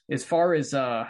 As 0.09 0.23
far 0.23 0.53
as 0.53 0.73
uh, 0.73 1.07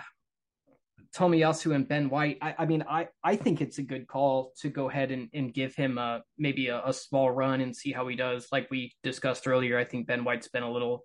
Tomiyasu 1.15 1.75
and 1.75 1.87
Ben 1.87 2.09
White, 2.09 2.37
I, 2.41 2.55
I, 2.59 2.65
mean, 2.65 2.83
I, 2.89 3.07
I 3.23 3.35
think 3.35 3.61
it's 3.61 3.77
a 3.77 3.83
good 3.83 4.07
call 4.07 4.53
to 4.61 4.69
go 4.69 4.89
ahead 4.89 5.11
and, 5.11 5.29
and 5.33 5.53
give 5.53 5.75
him 5.75 5.97
a, 5.97 6.01
uh, 6.01 6.19
maybe 6.37 6.67
a, 6.67 6.81
a 6.85 6.93
small 6.93 7.29
run 7.29 7.61
and 7.61 7.75
see 7.75 7.91
how 7.91 8.07
he 8.07 8.15
does. 8.15 8.47
Like 8.51 8.69
we 8.71 8.93
discussed 9.03 9.47
earlier, 9.47 9.77
I 9.77 9.83
think 9.83 10.07
Ben 10.07 10.23
White's 10.23 10.47
been 10.47 10.63
a 10.63 10.71
little 10.71 11.03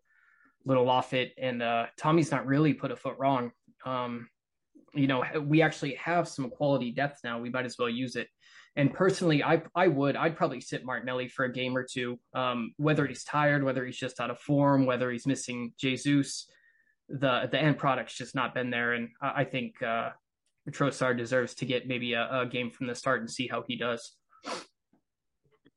little 0.66 0.90
off 0.90 1.14
it, 1.14 1.32
and 1.40 1.62
uh, 1.62 1.86
Tommy's 1.98 2.30
not 2.30 2.46
really 2.46 2.74
put 2.74 2.90
a 2.90 2.96
foot 2.96 3.14
wrong. 3.18 3.52
Um, 3.86 4.28
you 4.92 5.06
know, 5.06 5.24
we 5.42 5.62
actually 5.62 5.94
have 5.94 6.28
some 6.28 6.50
quality 6.50 6.90
depth 6.90 7.20
now. 7.22 7.38
We 7.38 7.50
might 7.50 7.64
as 7.64 7.76
well 7.78 7.88
use 7.88 8.16
it. 8.16 8.28
And 8.74 8.92
personally, 8.92 9.42
I 9.42 9.62
I 9.74 9.88
would 9.88 10.16
I'd 10.16 10.36
probably 10.36 10.60
sit 10.60 10.84
Martinelli 10.84 11.28
for 11.28 11.44
a 11.46 11.52
game 11.52 11.76
or 11.76 11.86
two. 11.90 12.18
Um, 12.34 12.72
whether 12.76 13.06
he's 13.06 13.24
tired, 13.24 13.64
whether 13.64 13.86
he's 13.86 13.96
just 13.96 14.20
out 14.20 14.30
of 14.30 14.38
form, 14.38 14.84
whether 14.84 15.10
he's 15.10 15.26
missing 15.26 15.72
Jesus, 15.78 16.50
the 17.08 17.48
the 17.50 17.58
end 17.58 17.78
product's 17.78 18.16
just 18.16 18.34
not 18.34 18.54
been 18.54 18.70
there. 18.70 18.92
And 18.92 19.08
I, 19.22 19.42
I 19.42 19.44
think 19.44 19.82
uh, 19.82 20.10
Trossard 20.70 21.16
deserves 21.16 21.54
to 21.56 21.64
get 21.64 21.86
maybe 21.86 22.12
a, 22.12 22.40
a 22.40 22.46
game 22.46 22.70
from 22.70 22.86
the 22.86 22.94
start 22.94 23.20
and 23.20 23.30
see 23.30 23.46
how 23.46 23.64
he 23.66 23.76
does. 23.76 24.12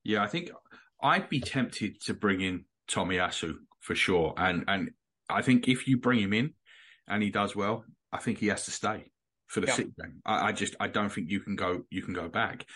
Yeah, 0.04 0.24
I 0.24 0.28
think 0.28 0.52
I'd 1.02 1.30
be 1.30 1.40
tempted 1.40 2.02
to 2.02 2.14
bring 2.14 2.42
in 2.42 2.66
Tomiyasu 2.90 3.56
for 3.90 3.96
sure. 3.96 4.36
And 4.38 4.66
and 4.68 4.92
I 5.28 5.42
think 5.42 5.68
if 5.68 5.88
you 5.88 5.98
bring 5.98 6.20
him 6.20 6.32
in 6.32 6.54
and 7.08 7.24
he 7.24 7.32
does 7.32 7.56
well, 7.56 7.86
I 8.14 8.20
think 8.20 8.38
he 8.38 8.46
has 8.48 8.66
to 8.66 8.72
stay 8.72 9.12
for 9.48 9.62
the 9.62 9.68
yeah. 9.68 9.74
City 9.74 9.94
game. 10.00 10.22
I, 10.24 10.50
I, 10.50 10.52
just 10.52 10.76
I 10.80 10.90
don't 10.90 11.12
think 11.12 11.32
you 11.32 11.40
can 11.40 11.56
go 11.56 11.86
you 11.90 12.04
can 12.04 12.14
go 12.14 12.30
back. 12.30 12.68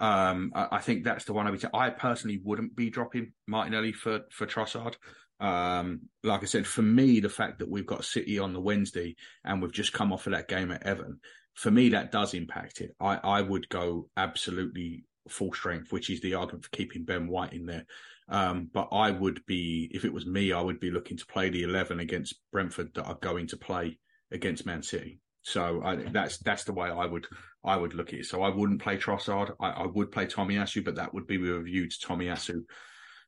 Um, 0.00 0.52
I, 0.54 0.68
I, 0.72 0.80
think 0.80 1.04
that's 1.04 1.26
the 1.26 1.34
one 1.34 1.46
I 1.46 1.50
would 1.50 1.60
say. 1.60 1.68
I 1.74 1.90
personally 1.90 2.40
wouldn't 2.42 2.74
be 2.74 2.88
dropping 2.88 3.32
Martinelli 3.46 3.92
for 3.92 4.20
for 4.30 4.46
Trossard. 4.46 4.94
Um, 5.38 6.08
like 6.22 6.42
I 6.42 6.46
said, 6.46 6.66
for 6.66 6.80
me, 6.80 7.20
the 7.20 7.28
fact 7.28 7.58
that 7.58 7.68
we've 7.68 7.84
got 7.84 8.06
City 8.06 8.38
on 8.38 8.54
the 8.54 8.60
Wednesday 8.60 9.16
and 9.44 9.60
we've 9.60 9.70
just 9.70 9.92
come 9.92 10.14
off 10.14 10.26
of 10.26 10.32
that 10.32 10.48
game 10.48 10.70
at 10.70 10.86
Everton, 10.86 11.20
for 11.52 11.70
me 11.70 11.90
that 11.90 12.10
does 12.10 12.32
impact 12.32 12.80
it. 12.80 12.96
I, 12.98 13.16
I 13.16 13.42
would 13.42 13.68
go 13.68 14.08
absolutely 14.16 15.04
full 15.28 15.52
strength, 15.52 15.92
which 15.92 16.08
is 16.08 16.22
the 16.22 16.34
argument 16.34 16.64
for 16.64 16.70
keeping 16.70 17.04
Ben 17.04 17.28
White 17.28 17.52
in 17.52 17.66
there. 17.66 17.84
Um, 18.28 18.70
but 18.72 18.88
I 18.90 19.10
would 19.10 19.44
be, 19.46 19.90
if 19.92 20.04
it 20.04 20.12
was 20.12 20.26
me, 20.26 20.52
I 20.52 20.60
would 20.60 20.80
be 20.80 20.90
looking 20.90 21.16
to 21.16 21.26
play 21.26 21.50
the 21.50 21.62
eleven 21.62 22.00
against 22.00 22.40
Brentford 22.52 22.94
that 22.94 23.04
are 23.04 23.18
going 23.20 23.46
to 23.48 23.56
play 23.56 23.98
against 24.30 24.66
Man 24.66 24.82
City. 24.82 25.20
So 25.42 25.82
I, 25.84 25.96
that's 25.96 26.38
that's 26.38 26.64
the 26.64 26.72
way 26.72 26.88
I 26.88 27.04
would 27.04 27.26
I 27.62 27.76
would 27.76 27.94
look 27.94 28.14
at 28.14 28.20
it. 28.20 28.26
So 28.26 28.42
I 28.42 28.48
wouldn't 28.48 28.82
play 28.82 28.96
Trossard. 28.96 29.54
I, 29.60 29.70
I 29.70 29.86
would 29.86 30.10
play 30.10 30.26
Tomiyasu, 30.26 30.84
but 30.84 30.94
that 30.96 31.12
would 31.12 31.26
be 31.26 31.36
with 31.36 31.50
a 31.50 31.60
view 31.60 31.88
to 31.88 31.96
Tomiyasu 31.98 32.62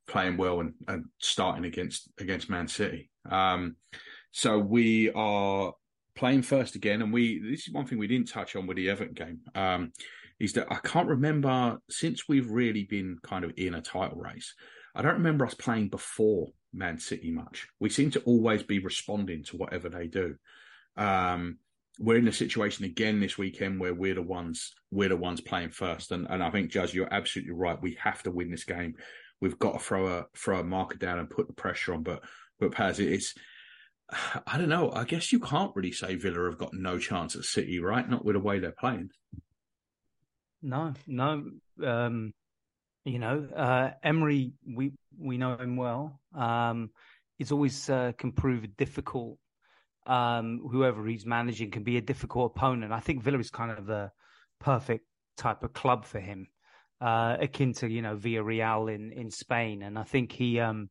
playing 0.09 0.37
well 0.37 0.61
and, 0.61 0.73
and 0.89 1.05
starting 1.19 1.67
against 1.67 2.09
against 2.19 2.49
Man 2.49 2.69
City. 2.69 3.11
Um, 3.31 3.77
so 4.31 4.59
we 4.59 5.11
are 5.13 5.75
playing 6.15 6.41
first 6.43 6.75
again, 6.75 7.03
and 7.03 7.13
we 7.13 7.39
this 7.39 7.69
is 7.69 7.75
one 7.75 7.85
thing 7.85 7.99
we 7.99 8.07
didn't 8.07 8.29
touch 8.29 8.57
on 8.57 8.67
with 8.67 8.79
the 8.79 8.89
Everton 8.89 9.13
game. 9.13 9.41
Um, 9.55 9.93
is 10.39 10.55
that 10.55 10.67
I 10.71 10.77
can't 10.77 11.09
remember 11.09 11.79
since 11.91 12.29
we've 12.29 12.51
really 12.51 12.85
been 12.85 13.19
kind 13.23 13.45
of 13.45 13.53
in 13.57 13.75
a 13.75 13.83
title 13.83 14.19
race. 14.19 14.55
I 14.97 15.03
don't 15.03 15.15
remember 15.15 15.45
us 15.45 15.55
playing 15.55 15.89
before 15.89 16.49
Man 16.73 16.99
City 16.99 17.31
much. 17.31 17.69
We 17.79 17.91
seem 17.91 18.11
to 18.13 18.21
always 18.21 18.63
be 18.63 18.79
responding 18.79 19.45
to 19.45 19.57
whatever 19.57 19.91
they 19.91 20.07
do. 20.07 20.37
Um, 20.97 21.59
we're 21.99 22.19
in 22.19 22.29
a 22.29 22.33
situation 22.33 22.85
again 22.85 23.21
this 23.21 23.39
weekend 23.39 23.79
where 23.79 23.95
we're 23.95 24.15
the 24.15 24.23
ones 24.23 24.75
we're 24.91 25.09
the 25.11 25.17
ones 25.17 25.41
playing 25.41 25.71
first, 25.71 26.13
and 26.13 26.27
and 26.29 26.43
I 26.43 26.51
think 26.51 26.71
Jazz, 26.71 26.95
you're 26.95 27.13
absolutely 27.13 27.55
right. 27.55 27.81
We 27.81 27.99
have 28.03 28.23
to 28.25 28.31
win 28.31 28.51
this 28.51 28.65
game. 28.65 28.95
We've 29.41 29.59
got 29.59 29.75
to 29.75 29.79
throw 29.79 30.07
a 30.07 30.27
throw 30.35 30.61
a 30.61 30.65
marker 30.65 30.97
down 30.97 31.19
and 31.19 31.31
put 31.31 31.47
the 31.47 31.53
pressure 31.53 31.95
on. 31.95 32.03
But 32.03 32.23
but 32.59 32.73
Paz, 32.73 32.99
it's 33.01 33.35
I 34.47 34.59
don't 34.59 34.69
know. 34.69 34.91
I 34.93 35.05
guess 35.05 35.33
you 35.33 35.41
can't 35.41 35.75
really 35.75 35.93
say 35.93 36.15
Villa 36.15 36.49
have 36.49 36.59
got 36.59 36.75
no 36.75 36.99
chance 36.99 37.37
at 37.37 37.45
City, 37.45 37.81
right? 37.81 38.09
Not 38.09 38.25
with 38.25 38.35
the 38.35 38.41
way 38.41 38.59
they're 38.59 38.73
playing. 38.73 39.11
No, 40.63 40.95
no. 41.07 41.45
Um, 41.85 42.33
you 43.07 43.21
know, 43.21 43.49
uh, 43.55 43.91
Emery, 44.03 44.53
we 44.67 44.93
we 45.19 45.39
know 45.39 45.57
him 45.57 45.77
well. 45.77 46.21
Um, 46.35 46.91
it's 47.39 47.53
always 47.53 47.89
uh, 47.89 48.13
can 48.19 48.33
prove 48.33 48.77
difficult. 48.77 49.39
Um, 50.07 50.61
whoever 50.71 51.07
he's 51.07 51.25
managing 51.25 51.71
can 51.71 51.85
be 51.85 51.97
a 51.97 52.01
difficult 52.03 52.53
opponent. 52.55 52.93
I 52.93 53.01
think 53.01 53.23
Villa 53.23 53.39
is 53.39 53.51
kind 53.51 53.71
of 53.71 53.87
the 53.87 54.11
perfect 54.61 55.05
type 55.37 55.63
of 55.63 55.73
club 55.73 56.05
for 56.05 56.19
him, 56.19 56.49
uh, 57.01 57.37
akin 57.41 57.73
to 57.75 57.89
you 57.89 58.03
know 58.03 58.17
Villarreal 58.17 58.93
in 58.93 59.13
in 59.13 59.31
Spain. 59.31 59.83
And 59.83 59.97
I 59.97 60.03
think 60.03 60.33
he 60.33 60.59
um, 60.59 60.91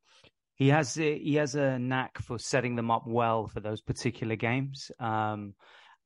he 0.55 0.69
has 0.69 0.95
he 0.95 1.35
has 1.35 1.55
a 1.55 1.77
knack 1.77 2.17
for 2.21 2.39
setting 2.39 2.77
them 2.77 2.91
up 2.91 3.03
well 3.05 3.47
for 3.47 3.59
those 3.59 3.81
particular 3.81 4.37
games. 4.37 4.89
Um, 5.01 5.53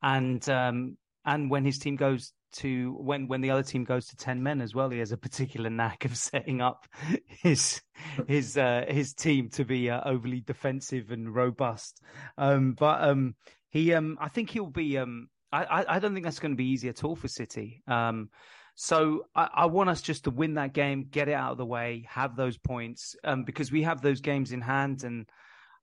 and 0.01 0.47
um, 0.49 0.97
and 1.23 1.51
when 1.51 1.65
his 1.65 1.77
team 1.77 1.97
goes 1.97 2.33
to 2.51 2.93
when 2.99 3.27
when 3.27 3.41
the 3.41 3.51
other 3.51 3.63
team 3.63 3.83
goes 3.83 4.07
to 4.07 4.15
10 4.15 4.41
men 4.41 4.61
as 4.61 4.73
well 4.73 4.89
he 4.89 4.99
has 4.99 5.11
a 5.11 5.17
particular 5.17 5.69
knack 5.69 6.05
of 6.05 6.17
setting 6.17 6.61
up 6.61 6.87
his 7.27 7.81
his 8.27 8.57
uh, 8.57 8.85
his 8.87 9.13
team 9.13 9.49
to 9.49 9.65
be 9.65 9.89
uh, 9.89 10.01
overly 10.05 10.41
defensive 10.41 11.11
and 11.11 11.33
robust. 11.33 12.01
Um, 12.37 12.73
but 12.73 13.03
um, 13.03 13.35
he 13.69 13.93
um, 13.93 14.17
I 14.19 14.29
think 14.29 14.49
he'll 14.49 14.67
be 14.67 14.97
um, 14.97 15.29
I, 15.51 15.85
I 15.87 15.99
don't 15.99 16.13
think 16.13 16.25
that's 16.25 16.39
going 16.39 16.51
to 16.51 16.57
be 16.57 16.69
easy 16.69 16.89
at 16.89 17.03
all 17.03 17.15
for 17.15 17.27
City. 17.27 17.81
Um, 17.87 18.29
so 18.75 19.25
I, 19.35 19.49
I, 19.53 19.65
want 19.65 19.89
us 19.89 20.01
just 20.01 20.25
to 20.25 20.29
win 20.29 20.53
that 20.53 20.73
game 20.73 21.07
get 21.09 21.27
it 21.27 21.33
out 21.33 21.51
of 21.51 21.57
the 21.57 21.65
way 21.65 22.05
have 22.07 22.35
those 22.35 22.57
points 22.57 23.15
um, 23.23 23.43
because 23.43 23.71
we 23.71 23.83
have 23.83 24.01
those 24.01 24.21
games 24.21 24.51
in 24.51 24.61
hand 24.61 25.03
and 25.03 25.27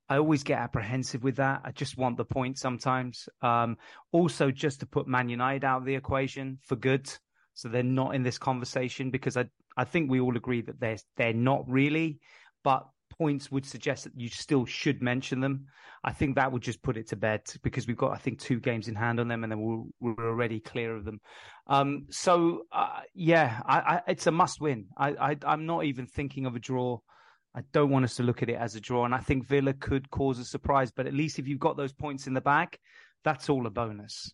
I 0.08 0.18
always 0.18 0.44
get 0.44 0.58
apprehensive 0.58 1.24
with 1.24 1.36
that. 1.36 1.62
I 1.64 1.72
just 1.72 1.96
want 1.96 2.16
the 2.16 2.24
point 2.24 2.58
sometimes. 2.58 3.28
Um, 3.42 3.76
also, 4.12 4.50
just 4.50 4.80
to 4.80 4.86
put 4.86 5.08
Man 5.08 5.28
United 5.28 5.64
out 5.64 5.78
of 5.78 5.84
the 5.84 5.96
equation 5.96 6.58
for 6.62 6.76
good, 6.76 7.10
so 7.54 7.68
they're 7.68 7.82
not 7.82 8.14
in 8.14 8.22
this 8.22 8.38
conversation 8.38 9.10
because 9.10 9.36
I 9.36 9.46
I 9.76 9.84
think 9.84 10.10
we 10.10 10.20
all 10.20 10.36
agree 10.36 10.62
that 10.62 10.80
they're 10.80 10.98
they're 11.16 11.32
not 11.32 11.68
really, 11.68 12.20
but 12.62 12.86
points 13.18 13.50
would 13.50 13.66
suggest 13.66 14.04
that 14.04 14.12
you 14.16 14.28
still 14.28 14.64
should 14.64 15.02
mention 15.02 15.40
them. 15.40 15.66
I 16.04 16.12
think 16.12 16.36
that 16.36 16.52
would 16.52 16.62
just 16.62 16.82
put 16.82 16.96
it 16.96 17.08
to 17.08 17.16
bed 17.16 17.42
because 17.62 17.86
we've 17.86 17.96
got 17.96 18.12
I 18.12 18.18
think 18.18 18.38
two 18.38 18.60
games 18.60 18.88
in 18.88 18.94
hand 18.94 19.18
on 19.18 19.28
them 19.28 19.42
and 19.42 19.50
then 19.50 19.60
we're, 19.60 20.12
we're 20.12 20.28
already 20.28 20.60
clear 20.60 20.94
of 20.94 21.04
them. 21.04 21.20
Um, 21.66 22.06
so 22.10 22.62
uh, 22.70 23.00
yeah, 23.14 23.60
I, 23.66 23.78
I, 23.78 24.02
it's 24.08 24.26
a 24.26 24.30
must 24.30 24.60
win. 24.60 24.86
I, 24.96 25.10
I 25.10 25.36
I'm 25.44 25.66
not 25.66 25.84
even 25.84 26.06
thinking 26.06 26.46
of 26.46 26.54
a 26.54 26.60
draw. 26.60 26.98
I 27.56 27.62
don't 27.72 27.90
want 27.90 28.04
us 28.04 28.16
to 28.16 28.22
look 28.22 28.42
at 28.42 28.50
it 28.50 28.56
as 28.56 28.74
a 28.74 28.80
draw. 28.80 29.06
And 29.06 29.14
I 29.14 29.18
think 29.18 29.46
Villa 29.46 29.72
could 29.72 30.10
cause 30.10 30.38
a 30.38 30.44
surprise, 30.44 30.90
but 30.90 31.06
at 31.06 31.14
least 31.14 31.38
if 31.38 31.48
you've 31.48 31.58
got 31.58 31.76
those 31.76 31.92
points 31.92 32.26
in 32.26 32.34
the 32.34 32.40
bag, 32.42 32.78
that's 33.24 33.48
all 33.48 33.66
a 33.66 33.70
bonus. 33.70 34.30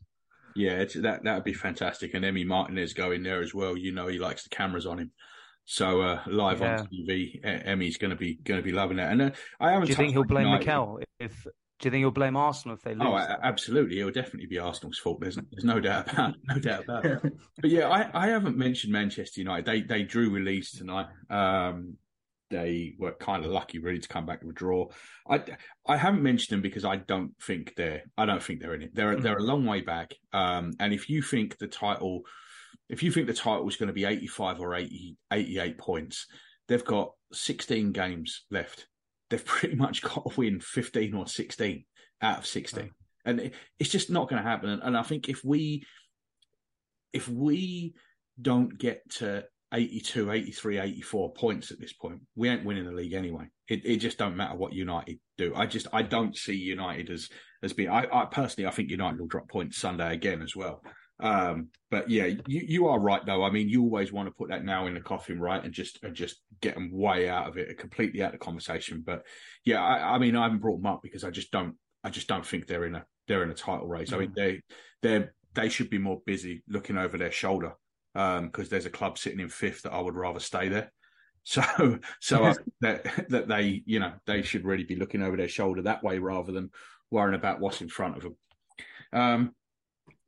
Yeah, 0.56 0.84
that 0.96 1.24
that 1.24 1.34
would 1.34 1.44
be 1.44 1.54
fantastic. 1.54 2.14
And 2.14 2.24
Emi 2.24 2.44
Martinez 2.44 2.92
going 2.92 3.22
there 3.22 3.40
as 3.40 3.54
well. 3.54 3.76
You 3.76 3.92
know, 3.92 4.08
he 4.08 4.18
likes 4.18 4.42
the 4.42 4.50
cameras 4.50 4.86
on 4.86 4.98
him. 4.98 5.12
So 5.64 6.02
uh, 6.02 6.22
live 6.26 6.60
yeah. 6.60 6.80
on 6.80 6.88
TV, 6.88 7.40
Emi's 7.44 7.96
going 7.96 8.10
to 8.10 8.16
be 8.16 8.34
going 8.34 8.60
to 8.60 8.64
be 8.64 8.72
loving 8.72 8.98
it. 8.98 9.10
And 9.10 9.22
uh, 9.22 9.30
I 9.60 9.70
haven't. 9.70 9.86
Do 9.86 9.92
you 9.92 9.96
think 9.96 10.12
he'll 10.12 10.24
blame 10.24 10.46
United. 10.46 10.66
Mikel 10.66 11.00
if? 11.20 11.46
Do 11.78 11.88
you 11.88 11.90
think 11.90 12.02
he'll 12.02 12.10
blame 12.10 12.36
Arsenal 12.36 12.76
if 12.76 12.82
they 12.82 12.94
lose? 12.94 13.08
Oh, 13.08 13.16
absolutely. 13.16 13.98
It'll 13.98 14.12
definitely 14.12 14.46
be 14.46 14.58
Arsenal's 14.58 14.98
fault. 14.98 15.20
There's, 15.20 15.36
there's 15.50 15.64
no 15.64 15.80
doubt 15.80 16.12
about 16.12 16.34
no 16.44 16.58
doubt 16.58 16.84
about 16.84 17.04
it. 17.04 17.22
But 17.60 17.70
yeah, 17.70 17.88
I, 17.88 18.26
I 18.26 18.28
haven't 18.28 18.56
mentioned 18.56 18.92
Manchester 18.92 19.40
United. 19.40 19.64
They 19.64 19.82
they 19.82 20.02
drew 20.02 20.30
with 20.30 20.42
Leeds 20.42 20.72
tonight. 20.72 21.06
Um, 21.30 21.96
they 22.52 22.94
were 22.98 23.12
kind 23.12 23.44
of 23.44 23.50
lucky, 23.50 23.78
really, 23.78 23.98
to 23.98 24.08
come 24.08 24.26
back 24.26 24.42
with 24.42 24.50
a 24.50 24.54
draw. 24.54 24.88
I 25.28 25.42
I 25.86 25.96
haven't 25.96 26.22
mentioned 26.22 26.54
them 26.54 26.62
because 26.62 26.84
I 26.84 26.96
don't 26.96 27.32
think 27.42 27.74
they're 27.76 28.02
I 28.16 28.26
don't 28.26 28.42
think 28.42 28.60
they're 28.60 28.74
in 28.74 28.82
it. 28.82 28.94
They're 28.94 29.16
mm. 29.16 29.22
they're 29.22 29.38
a 29.38 29.42
long 29.42 29.64
way 29.64 29.80
back. 29.80 30.14
Um, 30.32 30.74
and 30.78 30.92
if 30.92 31.08
you 31.08 31.22
think 31.22 31.58
the 31.58 31.66
title, 31.66 32.22
if 32.88 33.02
you 33.02 33.10
think 33.10 33.26
the 33.26 33.34
title 33.34 33.68
is 33.68 33.76
going 33.76 33.88
to 33.88 33.94
be 33.94 34.04
eighty 34.04 34.26
five 34.26 34.60
or 34.60 34.74
80, 34.74 35.16
88 35.32 35.78
points, 35.78 36.26
they've 36.68 36.84
got 36.84 37.12
sixteen 37.32 37.92
games 37.92 38.44
left. 38.50 38.86
They've 39.30 39.44
pretty 39.44 39.74
much 39.74 40.02
got 40.02 40.28
to 40.28 40.36
win 40.36 40.60
fifteen 40.60 41.14
or 41.14 41.26
sixteen 41.26 41.86
out 42.20 42.38
of 42.38 42.46
sixteen, 42.46 42.90
and 43.24 43.40
it, 43.40 43.54
it's 43.80 43.90
just 43.90 44.10
not 44.10 44.28
going 44.28 44.42
to 44.42 44.48
happen. 44.48 44.68
And, 44.68 44.82
and 44.82 44.96
I 44.96 45.02
think 45.02 45.28
if 45.28 45.42
we 45.42 45.84
if 47.12 47.28
we 47.28 47.94
don't 48.40 48.78
get 48.78 49.08
to 49.10 49.44
82, 49.72 50.30
83, 50.30 50.78
84 50.78 51.32
points 51.32 51.70
at 51.70 51.80
this 51.80 51.92
point. 51.92 52.20
We 52.34 52.48
ain't 52.48 52.64
winning 52.64 52.84
the 52.84 52.92
league 52.92 53.14
anyway. 53.14 53.46
It, 53.68 53.84
it 53.84 53.96
just 53.98 54.18
don't 54.18 54.36
matter 54.36 54.54
what 54.54 54.72
United 54.72 55.18
do. 55.38 55.54
I 55.54 55.66
just 55.66 55.86
I 55.92 56.02
don't 56.02 56.36
see 56.36 56.54
United 56.54 57.10
as 57.10 57.28
as 57.62 57.72
being. 57.72 57.88
I, 57.88 58.06
I 58.12 58.26
personally 58.26 58.68
I 58.68 58.70
think 58.70 58.90
United 58.90 59.20
will 59.20 59.26
drop 59.26 59.48
points 59.48 59.78
Sunday 59.78 60.12
again 60.12 60.42
as 60.42 60.54
well. 60.54 60.82
Um, 61.20 61.68
but 61.90 62.10
yeah, 62.10 62.26
you, 62.26 62.40
you 62.46 62.86
are 62.88 62.98
right 62.98 63.24
though. 63.24 63.44
I 63.44 63.50
mean, 63.50 63.68
you 63.68 63.82
always 63.82 64.12
want 64.12 64.28
to 64.28 64.34
put 64.34 64.50
that 64.50 64.64
now 64.64 64.86
in 64.86 64.94
the 64.94 65.00
coffin, 65.00 65.40
right, 65.40 65.62
and 65.62 65.72
just 65.72 66.02
and 66.02 66.14
just 66.14 66.40
get 66.60 66.74
them 66.74 66.90
way 66.92 67.28
out 67.28 67.48
of 67.48 67.56
it, 67.56 67.78
completely 67.78 68.22
out 68.22 68.34
of 68.34 68.40
the 68.40 68.44
conversation. 68.44 69.02
But 69.06 69.22
yeah, 69.64 69.82
I, 69.82 70.14
I 70.14 70.18
mean, 70.18 70.36
I 70.36 70.42
haven't 70.42 70.60
brought 70.60 70.78
them 70.78 70.86
up 70.86 71.00
because 71.02 71.24
I 71.24 71.30
just 71.30 71.50
don't. 71.50 71.76
I 72.04 72.10
just 72.10 72.26
don't 72.26 72.44
think 72.44 72.66
they're 72.66 72.86
in 72.86 72.96
a 72.96 73.06
they're 73.28 73.44
in 73.44 73.50
a 73.50 73.54
title 73.54 73.86
race. 73.86 74.10
Mm. 74.10 74.14
I 74.14 74.18
mean, 74.18 74.32
they 74.34 74.60
they 75.02 75.26
they 75.54 75.68
should 75.68 75.90
be 75.90 75.98
more 75.98 76.20
busy 76.26 76.62
looking 76.68 76.98
over 76.98 77.16
their 77.16 77.32
shoulder 77.32 77.74
because 78.14 78.38
um, 78.38 78.68
there's 78.68 78.86
a 78.86 78.90
club 78.90 79.18
sitting 79.18 79.40
in 79.40 79.48
fifth 79.48 79.82
that 79.82 79.92
I 79.92 80.00
would 80.00 80.14
rather 80.14 80.40
stay 80.40 80.68
there. 80.68 80.92
So, 81.44 81.98
so 82.20 82.44
uh, 82.44 82.54
that 82.82 83.28
that 83.30 83.48
they, 83.48 83.82
you 83.84 83.98
know, 83.98 84.12
they 84.26 84.42
should 84.42 84.64
really 84.64 84.84
be 84.84 84.94
looking 84.94 85.24
over 85.24 85.36
their 85.36 85.48
shoulder 85.48 85.82
that 85.82 86.04
way 86.04 86.20
rather 86.20 86.52
than 86.52 86.70
worrying 87.10 87.34
about 87.34 87.58
what's 87.58 87.80
in 87.80 87.88
front 87.88 88.16
of 88.16 88.22
them. 88.22 88.36
Um, 89.12 89.54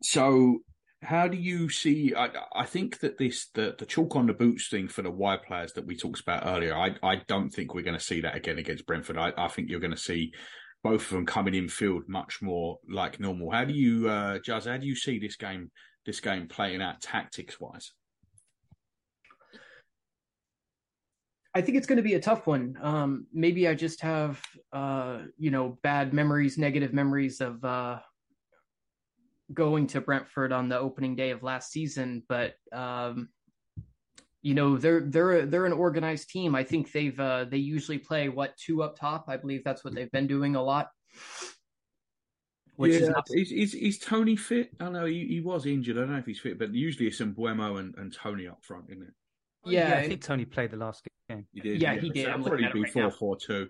so, 0.02 0.58
how 1.02 1.28
do 1.28 1.36
you 1.36 1.68
see? 1.68 2.16
I, 2.16 2.30
I 2.52 2.66
think 2.66 2.98
that 2.98 3.16
this 3.16 3.46
the 3.54 3.76
the 3.78 3.86
chalk 3.86 4.16
on 4.16 4.26
the 4.26 4.32
boots 4.32 4.68
thing 4.68 4.88
for 4.88 5.02
the 5.02 5.10
wide 5.12 5.44
players 5.44 5.74
that 5.74 5.86
we 5.86 5.96
talked 5.96 6.18
about 6.18 6.48
earlier. 6.48 6.74
I 6.74 6.96
I 7.00 7.22
don't 7.28 7.50
think 7.50 7.74
we're 7.74 7.82
going 7.82 7.96
to 7.96 8.04
see 8.04 8.22
that 8.22 8.34
again 8.34 8.58
against 8.58 8.84
Brentford. 8.84 9.16
I, 9.16 9.32
I 9.38 9.46
think 9.46 9.70
you're 9.70 9.78
going 9.78 9.92
to 9.92 9.96
see 9.96 10.32
both 10.84 11.02
of 11.06 11.10
them 11.10 11.26
coming 11.26 11.54
in 11.54 11.68
field 11.68 12.04
much 12.08 12.42
more 12.42 12.78
like 12.88 13.18
normal. 13.18 13.50
How 13.50 13.64
do 13.64 13.72
you, 13.72 14.08
uh, 14.08 14.38
Jazz? 14.40 14.66
How 14.66 14.76
do 14.76 14.86
you 14.86 14.94
see 14.94 15.18
this 15.18 15.36
game 15.36 15.70
this 16.04 16.20
game 16.20 16.48
playing 16.48 16.82
out 16.82 17.00
tactics 17.00 17.60
wise? 17.60 17.92
I 21.56 21.60
think 21.60 21.78
it's 21.78 21.86
going 21.86 21.98
to 21.98 22.02
be 22.02 22.14
a 22.14 22.20
tough 22.20 22.48
one. 22.48 22.76
Um, 22.82 23.26
maybe 23.32 23.68
I 23.68 23.74
just 23.74 24.00
have, 24.00 24.42
uh, 24.72 25.20
you 25.38 25.52
know, 25.52 25.78
bad 25.82 26.12
memories, 26.12 26.58
negative 26.58 26.92
memories 26.92 27.40
of 27.40 27.64
uh, 27.64 28.00
going 29.52 29.86
to 29.88 30.00
Brentford 30.00 30.52
on 30.52 30.68
the 30.68 30.78
opening 30.78 31.14
day 31.14 31.30
of 31.30 31.44
last 31.44 31.70
season. 31.70 32.24
But 32.28 32.54
um, 32.72 33.28
you 34.42 34.54
know, 34.54 34.76
they're 34.76 35.00
they're 35.00 35.46
they're 35.46 35.66
an 35.66 35.72
organized 35.72 36.28
team. 36.28 36.56
I 36.56 36.64
think 36.64 36.90
they've 36.90 37.18
uh, 37.18 37.44
they 37.44 37.58
usually 37.58 37.98
play 37.98 38.28
what 38.28 38.56
two 38.56 38.82
up 38.82 38.98
top. 38.98 39.26
I 39.28 39.36
believe 39.36 39.62
that's 39.64 39.84
what 39.84 39.94
they've 39.94 40.10
been 40.10 40.26
doing 40.26 40.56
a 40.56 40.62
lot. 40.62 40.88
Which 42.76 42.92
yeah, 42.92 42.98
is, 42.98 43.08
not... 43.08 43.26
is, 43.30 43.52
is, 43.52 43.74
is 43.74 43.98
Toney 43.98 44.36
fit? 44.36 44.70
I 44.80 44.88
know 44.88 45.04
he, 45.04 45.26
he 45.26 45.40
was 45.40 45.66
injured. 45.66 45.96
I 45.96 46.00
don't 46.00 46.12
know 46.12 46.18
if 46.18 46.26
he's 46.26 46.40
fit, 46.40 46.58
but 46.58 46.74
usually 46.74 47.06
it's 47.06 47.18
some 47.18 47.34
Mbeumo 47.34 47.78
and, 47.78 47.94
and 47.96 48.12
Toney 48.12 48.48
up 48.48 48.64
front, 48.64 48.86
isn't 48.88 49.02
it? 49.02 49.14
Yeah, 49.64 49.88
yeah 49.88 49.98
I 49.98 50.08
think 50.08 50.22
Toney 50.22 50.44
played 50.44 50.70
the 50.70 50.76
last 50.76 51.06
game. 51.28 51.46
He 51.52 51.60
did. 51.60 51.80
Yeah, 51.80 51.92
yeah. 51.92 52.00
he 52.00 52.10
did. 52.10 52.28
I'm 52.28 52.42
probably 52.42 52.68
be 52.72 52.82
right 52.82 52.92
four 52.92 53.10
four 53.10 53.36
two. 53.36 53.68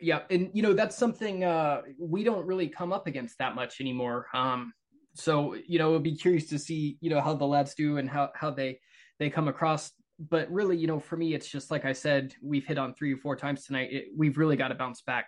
Yeah, 0.00 0.20
and 0.30 0.50
you 0.54 0.62
know 0.62 0.72
that's 0.72 0.96
something 0.96 1.44
uh, 1.44 1.82
we 1.98 2.24
don't 2.24 2.46
really 2.46 2.68
come 2.68 2.92
up 2.92 3.06
against 3.06 3.38
that 3.38 3.54
much 3.54 3.80
anymore. 3.80 4.26
Um, 4.32 4.72
so 5.14 5.54
you 5.66 5.78
know, 5.78 5.88
it'll 5.88 6.00
be 6.00 6.16
curious 6.16 6.48
to 6.48 6.58
see 6.58 6.96
you 7.00 7.10
know 7.10 7.20
how 7.20 7.34
the 7.34 7.44
lads 7.44 7.74
do 7.74 7.98
and 7.98 8.08
how 8.08 8.30
how 8.34 8.50
they 8.50 8.80
they 9.18 9.30
come 9.30 9.48
across. 9.48 9.92
But 10.18 10.50
really, 10.50 10.76
you 10.76 10.86
know, 10.86 10.98
for 10.98 11.16
me, 11.16 11.34
it's 11.34 11.48
just 11.48 11.70
like 11.70 11.84
I 11.84 11.92
said, 11.92 12.34
we've 12.42 12.66
hit 12.66 12.78
on 12.78 12.94
three 12.94 13.14
or 13.14 13.16
four 13.18 13.36
times 13.36 13.64
tonight. 13.64 13.88
It, 13.90 14.04
we've 14.16 14.36
really 14.36 14.56
got 14.56 14.68
to 14.68 14.74
bounce 14.74 15.02
back. 15.02 15.26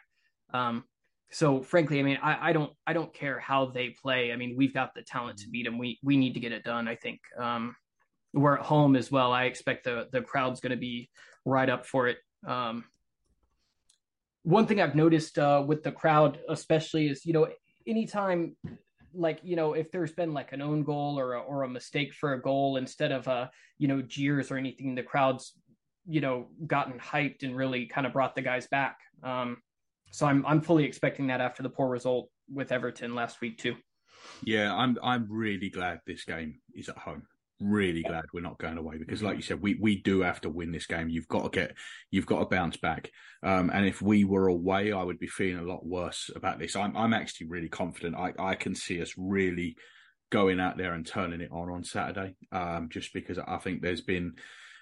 Um, 0.52 0.84
so 1.32 1.62
frankly, 1.62 1.98
I 1.98 2.02
mean, 2.02 2.18
I, 2.22 2.50
I, 2.50 2.52
don't 2.52 2.72
I 2.86 2.92
don't 2.92 3.12
care 3.12 3.38
how 3.40 3.66
they 3.66 3.90
play. 3.90 4.32
I 4.32 4.36
mean, 4.36 4.54
we've 4.56 4.74
got 4.74 4.94
the 4.94 5.02
talent 5.02 5.38
to 5.38 5.48
beat 5.48 5.64
them. 5.64 5.78
We 5.78 5.98
we 6.02 6.16
need 6.16 6.34
to 6.34 6.40
get 6.40 6.52
it 6.52 6.62
done. 6.62 6.86
I 6.86 6.94
think 6.94 7.20
um, 7.38 7.74
we're 8.34 8.58
at 8.58 8.64
home 8.64 8.96
as 8.96 9.10
well. 9.10 9.32
I 9.32 9.44
expect 9.44 9.84
the 9.84 10.08
the 10.12 10.20
crowd's 10.20 10.60
going 10.60 10.72
to 10.72 10.76
be 10.76 11.08
right 11.46 11.68
up 11.68 11.86
for 11.86 12.08
it. 12.08 12.18
Um, 12.46 12.84
one 14.42 14.66
thing 14.66 14.80
I've 14.80 14.94
noticed 14.94 15.38
uh, 15.38 15.64
with 15.66 15.82
the 15.82 15.92
crowd, 15.92 16.38
especially, 16.48 17.08
is 17.08 17.24
you 17.24 17.32
know, 17.32 17.48
anytime 17.86 18.54
like 19.14 19.40
you 19.42 19.56
know 19.56 19.72
if 19.72 19.90
there's 19.90 20.12
been 20.12 20.34
like 20.34 20.52
an 20.52 20.60
own 20.60 20.82
goal 20.82 21.18
or 21.18 21.34
a, 21.34 21.40
or 21.40 21.62
a 21.62 21.68
mistake 21.68 22.12
for 22.14 22.34
a 22.34 22.40
goal 22.40 22.76
instead 22.78 23.12
of 23.12 23.28
uh 23.28 23.46
you 23.78 23.86
know 23.86 24.00
jeers 24.00 24.50
or 24.50 24.56
anything 24.56 24.94
the 24.94 25.02
crowds 25.02 25.52
you 26.06 26.22
know 26.22 26.46
gotten 26.66 26.98
hyped 26.98 27.42
and 27.42 27.54
really 27.54 27.84
kind 27.84 28.06
of 28.06 28.12
brought 28.14 28.34
the 28.34 28.40
guys 28.40 28.66
back 28.68 28.96
um 29.22 29.58
so 30.12 30.26
i'm 30.26 30.46
i'm 30.46 30.60
fully 30.60 30.84
expecting 30.84 31.26
that 31.26 31.40
after 31.40 31.62
the 31.62 31.68
poor 31.68 31.88
result 31.88 32.28
with 32.48 32.70
everton 32.70 33.14
last 33.14 33.40
week 33.40 33.58
too 33.58 33.74
yeah 34.44 34.74
i'm 34.74 34.96
i'm 35.02 35.26
really 35.28 35.68
glad 35.68 35.98
this 36.06 36.24
game 36.24 36.60
is 36.74 36.88
at 36.88 36.96
home 36.96 37.24
really 37.62 38.02
glad 38.02 38.24
we're 38.32 38.40
not 38.40 38.58
going 38.58 38.78
away 38.78 38.98
because, 38.98 39.22
like 39.22 39.36
you 39.36 39.42
said, 39.42 39.62
we 39.62 39.74
we 39.80 40.00
do 40.02 40.20
have 40.20 40.40
to 40.42 40.50
win 40.50 40.72
this 40.72 40.86
game. 40.86 41.08
You've 41.08 41.28
got 41.28 41.44
to 41.44 41.60
get, 41.60 41.76
you've 42.10 42.26
got 42.26 42.40
to 42.40 42.46
bounce 42.46 42.76
back. 42.76 43.10
Um, 43.42 43.70
and 43.72 43.86
if 43.86 44.02
we 44.02 44.24
were 44.24 44.48
away, 44.48 44.92
I 44.92 45.02
would 45.02 45.18
be 45.18 45.26
feeling 45.26 45.62
a 45.64 45.68
lot 45.68 45.86
worse 45.86 46.30
about 46.34 46.58
this. 46.58 46.76
I'm 46.76 46.96
I'm 46.96 47.14
actually 47.14 47.48
really 47.48 47.68
confident. 47.68 48.16
I 48.16 48.32
I 48.38 48.54
can 48.54 48.74
see 48.74 49.00
us 49.00 49.14
really 49.16 49.76
going 50.30 50.60
out 50.60 50.76
there 50.76 50.94
and 50.94 51.06
turning 51.06 51.40
it 51.40 51.52
on 51.52 51.70
on 51.70 51.84
Saturday. 51.84 52.34
Um, 52.50 52.88
just 52.90 53.12
because 53.14 53.38
I 53.38 53.58
think 53.58 53.82
there's 53.82 54.02
been. 54.02 54.34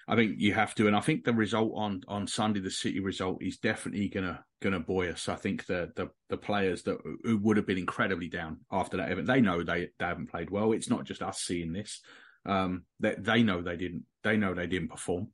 I 0.07 0.15
think 0.15 0.35
you 0.37 0.53
have 0.53 0.75
to, 0.75 0.87
and 0.87 0.95
I 0.95 0.99
think 0.99 1.23
the 1.23 1.33
result 1.33 1.73
on 1.75 2.01
on 2.07 2.27
Sunday, 2.27 2.59
the 2.59 2.71
City 2.71 2.99
result, 2.99 3.41
is 3.41 3.57
definitely 3.57 4.09
gonna 4.09 4.43
gonna 4.61 4.79
buoy 4.79 5.09
us. 5.09 5.29
I 5.29 5.35
think 5.35 5.65
the 5.65 5.91
the 5.95 6.09
the 6.29 6.37
players 6.37 6.83
that 6.83 6.97
who 7.23 7.37
would 7.37 7.57
have 7.57 7.67
been 7.67 7.77
incredibly 7.77 8.27
down 8.27 8.61
after 8.71 8.97
that 8.97 9.11
event, 9.11 9.27
they 9.27 9.41
know 9.41 9.63
they 9.63 9.89
they 9.99 10.05
haven't 10.05 10.31
played 10.31 10.49
well. 10.49 10.71
It's 10.71 10.89
not 10.89 11.05
just 11.05 11.21
us 11.21 11.39
seeing 11.39 11.73
this. 11.73 12.01
Um, 12.45 12.85
that 12.99 13.23
they, 13.23 13.33
they 13.33 13.43
know 13.43 13.61
they 13.61 13.77
didn't. 13.77 14.05
They 14.23 14.37
know 14.37 14.53
they 14.53 14.67
didn't 14.67 14.89
perform. 14.89 15.29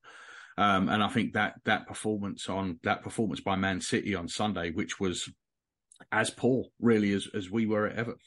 Um, 0.57 0.89
and 0.89 1.03
I 1.03 1.07
think 1.07 1.33
that 1.33 1.55
that 1.65 1.87
performance 1.87 2.49
on 2.49 2.79
that 2.83 3.03
performance 3.03 3.41
by 3.41 3.55
Man 3.55 3.79
City 3.79 4.15
on 4.15 4.27
Sunday, 4.27 4.71
which 4.71 4.99
was 4.99 5.29
as 6.11 6.29
poor 6.29 6.65
really 6.79 7.13
as 7.13 7.27
as 7.33 7.49
we 7.49 7.65
were 7.67 7.87
at 7.87 7.95
Everton, 7.95 8.19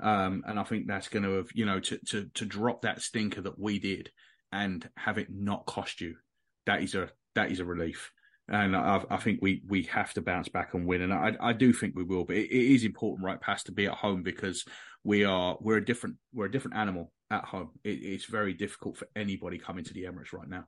um, 0.00 0.42
and 0.46 0.58
I 0.58 0.64
think 0.64 0.86
that's 0.86 1.08
going 1.08 1.22
to 1.22 1.36
have 1.36 1.48
you 1.54 1.64
know 1.64 1.80
to 1.80 1.98
to 2.08 2.28
to 2.34 2.44
drop 2.44 2.82
that 2.82 3.02
stinker 3.02 3.40
that 3.42 3.58
we 3.58 3.78
did 3.78 4.10
and 4.52 4.88
have 4.96 5.18
it 5.18 5.28
not 5.30 5.66
cost 5.66 6.00
you. 6.00 6.16
That 6.66 6.82
is 6.82 6.94
a 6.94 7.10
that 7.34 7.50
is 7.50 7.60
a 7.60 7.64
relief. 7.64 8.12
And 8.48 8.76
I, 8.76 9.02
I 9.10 9.16
think 9.16 9.40
we, 9.42 9.62
we 9.66 9.82
have 9.84 10.14
to 10.14 10.22
bounce 10.22 10.48
back 10.48 10.74
and 10.74 10.86
win, 10.86 11.02
and 11.02 11.12
I, 11.12 11.36
I 11.40 11.52
do 11.52 11.72
think 11.72 11.96
we 11.96 12.04
will. 12.04 12.24
But 12.24 12.36
it, 12.36 12.50
it 12.50 12.74
is 12.74 12.84
important, 12.84 13.24
right, 13.24 13.40
Paz, 13.40 13.64
to 13.64 13.72
be 13.72 13.86
at 13.86 13.94
home 13.94 14.22
because 14.22 14.64
we 15.02 15.24
are 15.24 15.56
we're 15.60 15.78
a 15.78 15.84
different 15.84 16.16
we're 16.32 16.46
a 16.46 16.50
different 16.50 16.76
animal 16.76 17.12
at 17.30 17.44
home. 17.44 17.70
It, 17.82 18.02
it's 18.02 18.26
very 18.26 18.54
difficult 18.54 18.98
for 18.98 19.08
anybody 19.16 19.58
coming 19.58 19.84
to 19.84 19.94
the 19.94 20.04
Emirates 20.04 20.32
right 20.32 20.48
now. 20.48 20.64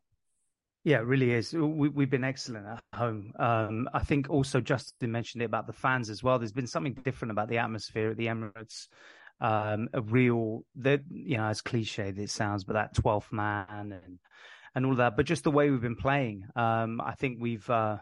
Yeah, 0.85 0.99
it 0.99 1.07
really 1.07 1.33
is. 1.33 1.53
We, 1.53 2.05
have 2.05 2.11
been 2.11 2.25
excellent 2.25 2.67
at 2.67 2.83
home. 2.95 3.33
Um, 3.39 3.89
I 3.93 3.99
think 4.01 4.31
also 4.31 4.61
Justin 4.61 5.13
mentioned 5.13 5.43
it 5.43 5.47
about 5.47 5.67
the 5.67 5.73
fans 5.73 6.09
as 6.09 6.23
well. 6.23 6.39
There's 6.39 6.53
been 6.53 6.67
something 6.67 6.95
different 6.95 7.33
about 7.33 7.49
the 7.49 7.59
atmosphere 7.59 8.11
at 8.11 8.17
the 8.17 8.27
Emirates. 8.27 8.87
Um, 9.41 9.89
a 9.93 10.01
real, 10.01 10.65
that 10.77 11.03
you 11.11 11.37
know, 11.37 11.45
as 11.45 11.63
cliched 11.63 12.19
it 12.19 12.31
sounds, 12.31 12.65
but 12.65 12.73
that 12.73 12.95
12th 12.95 13.31
man 13.33 13.67
and 13.93 14.19
and 14.75 14.87
all 14.87 14.97
that. 14.97 15.17
But 15.17 15.27
just 15.27 15.45
the 15.45 15.51
way 15.51 15.71
we've 15.71 15.81
been 15.81 15.97
playing, 15.97 16.45
um, 16.57 17.01
I 17.01 17.15
think 17.15 17.39
we've 17.41 17.69
uh, 17.71 17.99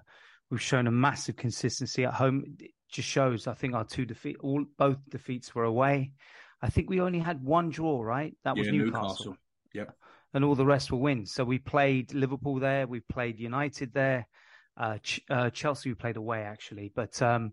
we've 0.51 0.62
shown 0.62 0.87
a 0.87 0.91
massive 0.91 1.37
consistency 1.37 2.05
at 2.05 2.14
home. 2.14 2.45
It 2.59 2.70
just 2.91 3.09
shows. 3.09 3.47
I 3.47 3.55
think 3.55 3.74
our 3.74 3.84
two 3.84 4.07
defeat, 4.07 4.37
all 4.41 4.64
both 4.78 4.99
defeats 5.09 5.55
were 5.55 5.64
away. 5.64 6.12
I 6.62 6.70
think 6.70 6.89
we 6.89 7.01
only 7.01 7.18
had 7.18 7.43
one 7.43 7.70
draw, 7.70 8.03
right? 8.03 8.34
That 8.45 8.57
was 8.57 8.66
yeah, 8.66 8.72
Newcastle. 8.72 9.09
Newcastle. 9.09 9.37
Yep. 9.74 9.97
And 10.34 10.45
all 10.45 10.55
the 10.55 10.66
rest 10.66 10.91
were 10.91 10.99
wins. 10.99 11.32
So 11.32 11.45
we 11.45 11.59
played 11.59 12.12
Liverpool 12.14 12.59
there, 12.59 12.87
we 12.87 13.01
played 13.01 13.39
United 13.39 13.93
there, 13.93 14.26
uh, 14.76 14.99
Ch- 14.99 15.20
uh, 15.30 15.51
Chelsea 15.51 15.91
we 15.91 15.95
played 15.95 16.16
away 16.16 16.43
actually, 16.43 16.93
but 16.95 17.20
um, 17.22 17.53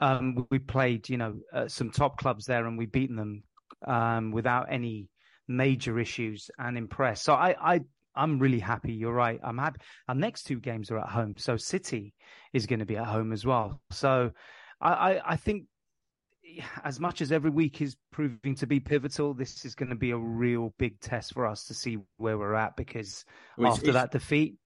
um, 0.00 0.46
we 0.50 0.58
played 0.58 1.08
you 1.08 1.16
know 1.16 1.34
uh, 1.52 1.68
some 1.68 1.90
top 1.90 2.18
clubs 2.18 2.46
there 2.46 2.66
and 2.66 2.78
we 2.78 2.86
beaten 2.86 3.16
them 3.16 3.42
um, 3.86 4.30
without 4.30 4.66
any 4.70 5.08
major 5.48 5.98
issues 5.98 6.50
and 6.58 6.78
impressed. 6.78 7.24
So 7.24 7.34
I, 7.34 7.54
I 7.60 7.80
I'm 8.16 8.38
really 8.38 8.60
happy. 8.60 8.92
You're 8.92 9.12
right. 9.12 9.40
I'm 9.42 9.58
happy. 9.58 9.80
Our 10.08 10.14
next 10.14 10.44
two 10.44 10.60
games 10.60 10.90
are 10.90 10.98
at 10.98 11.08
home, 11.08 11.34
so 11.36 11.56
City 11.56 12.14
is 12.52 12.66
going 12.66 12.78
to 12.78 12.86
be 12.86 12.96
at 12.96 13.06
home 13.06 13.32
as 13.32 13.44
well. 13.44 13.80
So 13.90 14.30
I, 14.80 14.92
I, 14.92 15.32
I 15.32 15.36
think 15.36 15.64
as 16.84 17.00
much 17.00 17.20
as 17.20 17.32
every 17.32 17.50
week 17.50 17.80
is 17.80 17.96
proving 18.12 18.54
to 18.56 18.66
be 18.66 18.80
pivotal, 18.80 19.34
this 19.34 19.64
is 19.64 19.74
going 19.74 19.88
to 19.88 19.96
be 19.96 20.10
a 20.10 20.16
real 20.16 20.74
big 20.78 21.00
test 21.00 21.34
for 21.34 21.46
us 21.46 21.64
to 21.64 21.74
see 21.74 21.98
where 22.16 22.38
we're 22.38 22.54
at 22.54 22.76
because 22.76 23.24
well, 23.58 23.72
after 23.72 23.92
that 23.92 24.12
defeat, 24.12 24.56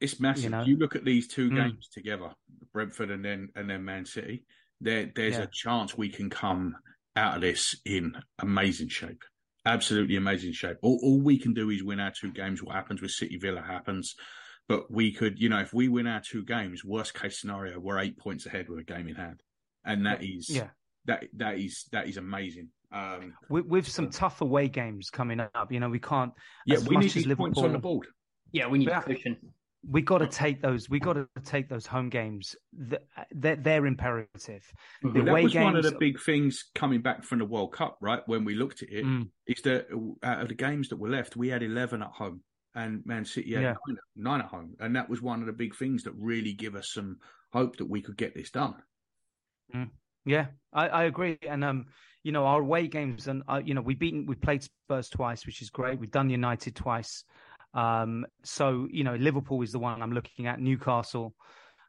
it's 0.00 0.18
massive. 0.18 0.44
You, 0.44 0.50
know, 0.50 0.62
you 0.62 0.76
look 0.76 0.96
at 0.96 1.04
these 1.04 1.28
two 1.28 1.50
mm. 1.50 1.56
games 1.56 1.88
together, 1.88 2.30
Brentford 2.72 3.10
and 3.10 3.24
then 3.24 3.50
and 3.54 3.68
then 3.68 3.84
Man 3.84 4.06
City. 4.06 4.44
There, 4.80 5.10
there's 5.14 5.36
yeah. 5.36 5.42
a 5.42 5.48
chance 5.52 5.96
we 5.96 6.08
can 6.08 6.30
come 6.30 6.76
out 7.16 7.36
of 7.36 7.42
this 7.42 7.76
in 7.84 8.14
amazing 8.38 8.88
shape. 8.88 9.22
Absolutely 9.66 10.16
amazing 10.16 10.52
shape. 10.52 10.78
All, 10.82 10.98
all 11.02 11.20
we 11.20 11.38
can 11.38 11.52
do 11.52 11.70
is 11.70 11.82
win 11.82 12.00
our 12.00 12.12
two 12.18 12.32
games. 12.32 12.62
What 12.62 12.74
happens 12.74 13.02
with 13.02 13.10
City 13.10 13.36
Villa 13.36 13.60
happens. 13.60 14.14
But 14.68 14.90
we 14.90 15.12
could, 15.12 15.38
you 15.38 15.48
know, 15.48 15.58
if 15.58 15.74
we 15.74 15.88
win 15.88 16.06
our 16.06 16.20
two 16.20 16.44
games, 16.44 16.84
worst 16.84 17.14
case 17.14 17.40
scenario, 17.40 17.78
we're 17.78 17.98
eight 17.98 18.16
points 18.18 18.46
ahead 18.46 18.68
with 18.68 18.78
a 18.78 18.84
game 18.84 19.08
in 19.08 19.16
hand, 19.16 19.42
and 19.84 20.06
that 20.06 20.22
is 20.22 20.48
yeah 20.48 20.68
that 21.06 21.24
that 21.36 21.58
is 21.58 21.86
that 21.92 22.08
is 22.08 22.16
amazing. 22.16 22.68
Um, 22.92 23.34
with, 23.48 23.66
with 23.66 23.88
some 23.88 24.10
tough 24.10 24.40
away 24.40 24.68
games 24.68 25.10
coming 25.10 25.40
up, 25.40 25.70
you 25.70 25.80
know, 25.80 25.88
we 25.88 26.00
can't. 26.00 26.32
Yeah, 26.66 26.78
we 26.78 26.96
need 26.96 27.10
these 27.10 27.26
Liverpool, 27.26 27.46
points 27.46 27.60
on 27.60 27.72
the 27.72 27.78
board. 27.78 28.06
Yeah, 28.52 28.66
we 28.68 28.78
need 28.78 28.88
yeah. 28.88 29.00
cushion. 29.00 29.36
We 29.88 30.02
got 30.02 30.18
to 30.18 30.26
take 30.26 30.60
those. 30.60 30.90
We 30.90 31.00
got 31.00 31.14
to 31.14 31.26
take 31.44 31.68
those 31.68 31.86
home 31.86 32.10
games. 32.10 32.54
They're, 32.72 33.56
they're 33.56 33.86
imperative. 33.86 34.70
Mm-hmm. 35.02 35.18
The 35.18 35.24
that 35.24 35.42
was 35.42 35.52
games... 35.52 35.64
one 35.64 35.76
of 35.76 35.84
the 35.84 35.96
big 35.98 36.20
things 36.20 36.64
coming 36.74 37.00
back 37.00 37.24
from 37.24 37.38
the 37.38 37.46
World 37.46 37.72
Cup, 37.72 37.96
right? 38.02 38.20
When 38.26 38.44
we 38.44 38.54
looked 38.54 38.82
at 38.82 38.90
it, 38.90 39.06
mm. 39.06 39.28
is 39.46 39.62
that 39.62 39.86
out 40.22 40.42
of 40.42 40.48
the 40.48 40.54
games 40.54 40.90
that 40.90 40.98
were 40.98 41.08
left, 41.08 41.34
we 41.34 41.48
had 41.48 41.62
eleven 41.62 42.02
at 42.02 42.10
home, 42.10 42.42
and 42.74 43.00
Man 43.06 43.24
City 43.24 43.54
had 43.54 43.62
yeah. 43.62 43.74
nine, 43.88 43.98
nine 44.16 44.40
at 44.40 44.46
home, 44.46 44.74
and 44.80 44.94
that 44.96 45.08
was 45.08 45.22
one 45.22 45.40
of 45.40 45.46
the 45.46 45.52
big 45.52 45.74
things 45.74 46.02
that 46.04 46.12
really 46.18 46.52
give 46.52 46.74
us 46.74 46.92
some 46.92 47.16
hope 47.52 47.76
that 47.78 47.88
we 47.88 48.02
could 48.02 48.18
get 48.18 48.34
this 48.34 48.50
done. 48.50 48.74
Mm. 49.74 49.90
Yeah, 50.26 50.46
I, 50.74 50.88
I 50.88 51.04
agree. 51.04 51.38
And 51.48 51.64
um, 51.64 51.86
you 52.22 52.32
know, 52.32 52.44
our 52.44 52.60
away 52.60 52.86
games 52.86 53.28
and 53.28 53.42
uh, 53.48 53.62
you 53.64 53.72
know, 53.72 53.80
we 53.80 53.94
beaten 53.94 54.26
we 54.26 54.34
played 54.34 54.62
Spurs 54.62 55.08
twice, 55.08 55.46
which 55.46 55.62
is 55.62 55.70
great. 55.70 55.98
We've 55.98 56.10
done 56.10 56.28
United 56.28 56.76
twice. 56.76 57.24
Um, 57.74 58.26
so 58.42 58.88
you 58.90 59.04
know, 59.04 59.14
Liverpool 59.14 59.62
is 59.62 59.72
the 59.72 59.78
one 59.78 60.02
I'm 60.02 60.12
looking 60.12 60.46
at, 60.46 60.60
Newcastle, 60.60 61.34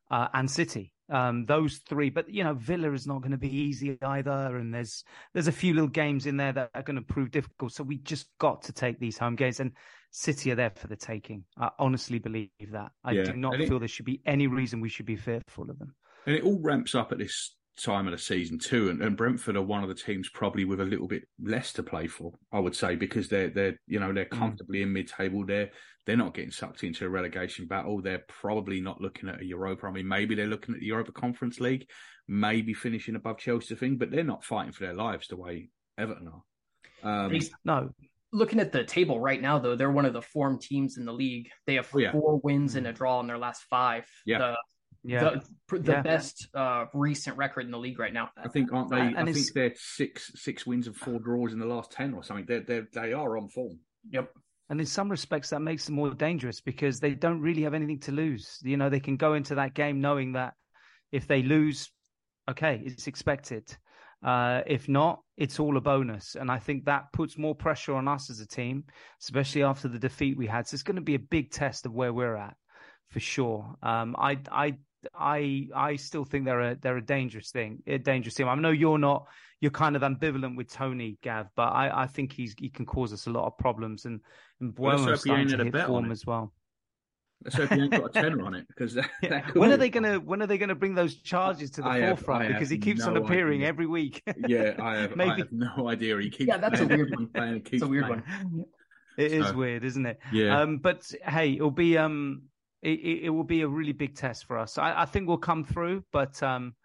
uh, 0.09 0.27
and 0.33 0.49
City. 0.49 0.93
Um, 1.09 1.43
those 1.43 1.81
three, 1.89 2.09
but 2.09 2.29
you 2.29 2.43
know, 2.43 2.53
Villa 2.53 2.93
is 2.93 3.05
not 3.05 3.21
going 3.21 3.31
to 3.31 3.37
be 3.37 3.53
easy 3.53 3.97
either, 4.01 4.57
and 4.57 4.73
there's 4.73 5.03
there's 5.33 5.47
a 5.47 5.51
few 5.51 5.73
little 5.73 5.89
games 5.89 6.25
in 6.25 6.37
there 6.37 6.53
that 6.53 6.69
are 6.73 6.83
going 6.83 6.95
to 6.95 7.01
prove 7.01 7.31
difficult. 7.31 7.73
So 7.73 7.83
we 7.83 7.97
just 7.97 8.27
got 8.39 8.61
to 8.63 8.73
take 8.73 8.99
these 8.99 9.17
home 9.17 9.35
games, 9.35 9.59
and 9.59 9.73
City 10.11 10.51
are 10.51 10.55
there 10.55 10.69
for 10.69 10.87
the 10.87 10.95
taking. 10.95 11.43
I 11.57 11.69
honestly 11.79 12.19
believe 12.19 12.49
that. 12.71 12.91
I 13.03 13.11
yeah. 13.11 13.23
do 13.23 13.33
not 13.33 13.57
feel 13.57 13.79
there 13.79 13.87
should 13.89 14.05
be 14.05 14.21
any 14.25 14.47
reason 14.47 14.79
we 14.79 14.89
should 14.89 15.05
be 15.05 15.17
fearful 15.17 15.69
of 15.69 15.79
them. 15.79 15.93
And 16.25 16.35
it 16.35 16.43
all 16.43 16.59
ramps 16.61 16.95
up 16.95 17.11
at 17.11 17.17
this 17.17 17.55
time 17.79 18.07
of 18.07 18.11
the 18.11 18.17
season 18.17 18.59
too. 18.59 18.89
And, 18.89 19.01
and, 19.01 19.17
Brentford 19.17 19.55
are 19.55 19.61
one 19.61 19.83
of 19.83 19.89
the 19.89 19.95
teams 19.95 20.29
probably 20.29 20.65
with 20.65 20.81
a 20.81 20.85
little 20.85 21.07
bit 21.07 21.23
less 21.41 21.73
to 21.73 21.83
play 21.83 22.07
for, 22.07 22.33
I 22.51 22.59
would 22.59 22.75
say, 22.75 22.95
because 22.95 23.27
they're 23.27 23.49
they're 23.49 23.79
you 23.87 23.99
know 23.99 24.13
they're 24.13 24.25
mm. 24.25 24.37
comfortably 24.37 24.79
mm. 24.79 24.83
in 24.83 24.93
mid 24.93 25.07
table. 25.07 25.45
They're 25.45 25.71
they're 26.05 26.17
not 26.17 26.33
getting 26.33 26.51
sucked 26.51 26.83
into 26.83 27.05
a 27.05 27.09
relegation 27.09 27.67
battle. 27.67 28.01
They're 28.01 28.23
probably 28.27 28.81
not 28.81 29.01
looking 29.01 29.29
at 29.29 29.41
a 29.41 29.45
Europa. 29.45 29.85
I 29.85 29.91
mean, 29.91 30.07
maybe 30.07 30.35
they're 30.35 30.47
looking 30.47 30.73
at 30.73 30.81
the 30.81 30.87
Europa 30.87 31.11
Conference 31.11 31.59
League, 31.59 31.87
maybe 32.27 32.73
finishing 32.73 33.15
above 33.15 33.37
Chelsea 33.37 33.75
thing, 33.75 33.97
but 33.97 34.11
they're 34.11 34.23
not 34.23 34.43
fighting 34.43 34.71
for 34.71 34.83
their 34.83 34.95
lives 34.95 35.27
the 35.27 35.37
way 35.37 35.69
Everton 35.97 36.27
are. 36.27 37.25
Um, 37.25 37.39
no. 37.65 37.89
Looking 38.33 38.61
at 38.61 38.71
the 38.71 38.85
table 38.85 39.19
right 39.19 39.41
now, 39.41 39.59
though, 39.59 39.75
they're 39.75 39.91
one 39.91 40.05
of 40.05 40.13
the 40.13 40.21
form 40.21 40.57
teams 40.57 40.97
in 40.97 41.05
the 41.05 41.11
league. 41.11 41.49
They 41.67 41.75
have 41.75 41.89
oh, 41.93 41.99
yeah. 41.99 42.13
four 42.13 42.39
wins 42.39 42.75
and 42.75 42.87
a 42.87 42.93
draw 42.93 43.19
in 43.19 43.27
their 43.27 43.37
last 43.37 43.63
five. 43.69 44.05
Yeah. 44.25 44.37
The 44.37 44.57
yeah, 45.03 45.35
the, 45.69 45.79
the 45.79 45.91
yeah. 45.91 46.01
best 46.01 46.47
uh, 46.53 46.85
recent 46.93 47.37
record 47.37 47.65
in 47.65 47.71
the 47.71 47.79
league 47.79 47.99
right 47.99 48.13
now. 48.13 48.29
I 48.37 48.47
think 48.47 48.71
aren't 48.71 48.89
they? 48.89 48.99
And 48.99 49.17
I 49.17 49.33
think 49.33 49.47
they're 49.53 49.73
six 49.75 50.31
six 50.35 50.65
wins 50.65 50.87
and 50.87 50.95
four 50.95 51.19
draws 51.19 51.53
in 51.53 51.59
the 51.59 51.65
last 51.65 51.91
ten 51.91 52.13
or 52.13 52.23
something. 52.23 52.45
They're, 52.45 52.61
they're 52.61 52.87
they 52.93 53.13
are 53.13 53.37
on 53.37 53.49
form. 53.49 53.79
Yep. 54.11 54.31
And 54.69 54.79
in 54.79 54.85
some 54.85 55.09
respects, 55.09 55.49
that 55.49 55.59
makes 55.59 55.85
them 55.85 55.95
more 55.95 56.13
dangerous 56.13 56.61
because 56.61 56.99
they 56.99 57.13
don't 57.13 57.41
really 57.41 57.63
have 57.63 57.73
anything 57.73 57.99
to 58.01 58.11
lose. 58.13 58.57
You 58.63 58.77
know, 58.77 58.89
they 58.89 59.01
can 59.01 59.17
go 59.17 59.33
into 59.33 59.55
that 59.55 59.73
game 59.73 59.99
knowing 59.99 60.33
that 60.33 60.53
if 61.11 61.27
they 61.27 61.41
lose, 61.43 61.91
okay, 62.49 62.81
it's 62.85 63.07
expected. 63.07 63.75
Uh, 64.23 64.61
if 64.67 64.87
not, 64.87 65.21
it's 65.35 65.59
all 65.59 65.75
a 65.75 65.81
bonus. 65.81 66.35
And 66.35 66.49
I 66.49 66.59
think 66.59 66.85
that 66.85 67.11
puts 67.11 67.37
more 67.37 67.55
pressure 67.55 67.95
on 67.95 68.07
us 68.07 68.29
as 68.29 68.39
a 68.39 68.47
team, 68.47 68.85
especially 69.21 69.63
after 69.63 69.87
the 69.87 69.99
defeat 69.99 70.37
we 70.37 70.47
had. 70.47 70.67
So 70.67 70.75
it's 70.75 70.83
going 70.83 70.95
to 70.95 71.01
be 71.01 71.15
a 71.15 71.19
big 71.19 71.51
test 71.51 71.85
of 71.85 71.93
where 71.93 72.13
we're 72.13 72.37
at 72.37 72.55
for 73.09 73.19
sure. 73.19 73.75
Um, 73.83 74.15
I, 74.17 74.37
I 74.51 74.77
I 75.15 75.67
I 75.75 75.95
still 75.95 76.25
think 76.25 76.45
they're 76.45 76.61
a 76.61 76.75
they're 76.75 76.97
a 76.97 77.05
dangerous 77.05 77.51
thing, 77.51 77.81
a 77.87 77.97
dangerous 77.97 78.35
team. 78.35 78.47
I 78.47 78.55
know 78.55 78.71
you're 78.71 78.97
not 78.97 79.27
you're 79.59 79.71
kind 79.71 79.95
of 79.95 80.01
ambivalent 80.01 80.55
with 80.57 80.71
Toney 80.71 81.17
Gav, 81.21 81.47
but 81.55 81.69
I, 81.69 82.03
I 82.03 82.07
think 82.07 82.33
he's 82.33 82.55
he 82.59 82.69
can 82.69 82.85
cause 82.85 83.13
us 83.13 83.27
a 83.27 83.29
lot 83.31 83.45
of 83.47 83.57
problems 83.57 84.05
and 84.05 84.19
and 84.59 84.75
Mbeumo 84.75 85.17
starting 85.17 85.47
to 85.49 85.63
hit 85.63 85.87
form 85.87 86.11
as 86.11 86.25
well. 86.25 86.53
Let's 87.43 87.55
hope 87.55 87.69
he 87.71 87.81
ain't 87.81 87.91
got 87.91 88.05
a 88.05 88.09
tenner 88.21 88.43
on 88.45 88.53
it 88.53 88.67
because 88.67 88.93
that, 88.93 89.09
that 89.23 89.55
when 89.55 89.71
are 89.71 89.77
they 89.77 89.89
gonna 89.89 90.19
when 90.19 90.41
are 90.43 90.47
they 90.47 90.59
gonna 90.59 90.75
bring 90.75 90.93
those 90.93 91.15
charges 91.15 91.71
to 91.71 91.81
the 91.81 91.87
I 91.89 91.99
forefront? 92.01 92.43
I 92.45 92.47
because 92.49 92.69
he 92.69 92.75
have 92.77 92.83
keeps 92.83 93.03
on 93.03 93.17
appearing 93.17 93.61
idea. 93.61 93.67
every 93.69 93.87
week. 93.87 94.21
Yeah, 94.47 94.75
I 94.79 94.97
have, 94.97 95.11
I 95.13 95.15
Maybe. 95.15 95.41
have 95.41 95.51
no 95.51 95.89
idea. 95.89 96.19
He 96.19 96.29
keeps 96.29 96.47
Yeah, 96.47 96.57
that's 96.57 96.79
a 96.79 96.85
weird 96.87 97.09
one. 97.15 97.27
playing, 97.27 97.61
keeps 97.61 97.73
It's 97.73 97.83
a 97.83 97.87
weird 97.87 98.05
playing. 98.05 98.23
one. 98.51 98.65
It 99.17 99.31
is 99.31 99.47
So- 99.47 99.53
weird, 99.55 99.83
isn't 99.83 100.05
it? 100.05 100.19
Yeah, 100.31 100.61
Um, 100.61 100.77
but 100.77 101.11
hey, 101.25 101.53
it'll 101.53 101.71
be 101.71 101.97
um, 101.97 102.43
it, 102.81 102.99
it, 102.99 103.23
it 103.25 103.29
will 103.29 103.43
be 103.43 103.61
a 103.61 103.67
really 103.67 103.91
big 103.93 104.15
test 104.15 104.45
for 104.45 104.57
us. 104.57 104.77
I, 104.77 105.01
I 105.01 105.05
think 105.05 105.27
we'll 105.27 105.37
come 105.37 105.63
through, 105.63 106.03
but 106.11 106.41
um, 106.41 106.75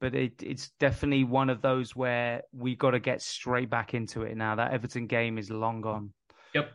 but 0.00 0.14
it, 0.14 0.42
it's 0.42 0.70
definitely 0.80 1.24
one 1.24 1.50
of 1.50 1.60
those 1.62 1.94
where 1.94 2.42
we 2.52 2.74
got 2.74 2.92
to 2.92 3.00
get 3.00 3.20
straight 3.22 3.68
back 3.70 3.94
into 3.94 4.22
it 4.22 4.36
now. 4.36 4.54
That 4.54 4.72
Everton 4.72 5.06
game 5.06 5.38
is 5.38 5.50
long 5.50 5.80
gone. 5.80 6.12
Yep. 6.54 6.72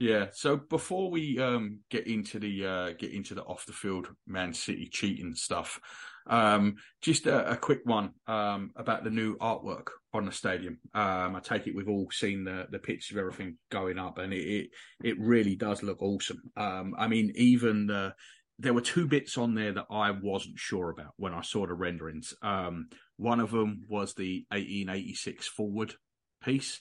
yeah. 0.00 0.26
So 0.32 0.56
before 0.56 1.10
we 1.10 1.38
um 1.38 1.80
get 1.90 2.06
into 2.06 2.38
the 2.38 2.66
uh 2.66 2.92
get 2.98 3.12
into 3.12 3.34
the 3.34 3.42
off 3.42 3.66
the 3.66 3.72
field 3.72 4.08
Man 4.26 4.52
City 4.52 4.88
cheating 4.90 5.34
stuff, 5.34 5.80
um, 6.26 6.76
just 7.02 7.26
a, 7.26 7.52
a 7.52 7.56
quick 7.56 7.80
one 7.84 8.12
um 8.26 8.70
about 8.76 9.04
the 9.04 9.10
new 9.10 9.36
artwork 9.38 9.88
on 10.12 10.26
the 10.26 10.32
stadium. 10.32 10.78
Um, 10.94 11.36
I 11.36 11.40
take 11.42 11.66
it 11.66 11.74
we've 11.74 11.88
all 11.88 12.08
seen 12.10 12.44
the 12.44 12.66
the 12.70 12.78
pictures 12.78 13.16
of 13.16 13.18
everything 13.18 13.58
going 13.70 13.98
up, 13.98 14.18
and 14.18 14.32
it 14.32 14.46
it, 14.46 14.70
it 15.02 15.20
really 15.20 15.56
does 15.56 15.82
look 15.82 16.00
awesome. 16.02 16.42
Um, 16.56 16.94
I 16.98 17.08
mean, 17.08 17.32
even 17.36 17.86
the 17.86 18.14
there 18.58 18.74
were 18.74 18.80
two 18.80 19.06
bits 19.06 19.36
on 19.36 19.54
there 19.54 19.72
that 19.72 19.86
I 19.90 20.12
wasn't 20.12 20.58
sure 20.58 20.90
about 20.90 21.14
when 21.16 21.34
I 21.34 21.42
saw 21.42 21.66
the 21.66 21.74
renderings. 21.74 22.34
Um, 22.40 22.88
one 23.16 23.40
of 23.40 23.50
them 23.50 23.82
was 23.88 24.14
the 24.14 24.46
1886 24.50 25.48
forward 25.48 25.94
piece, 26.42 26.80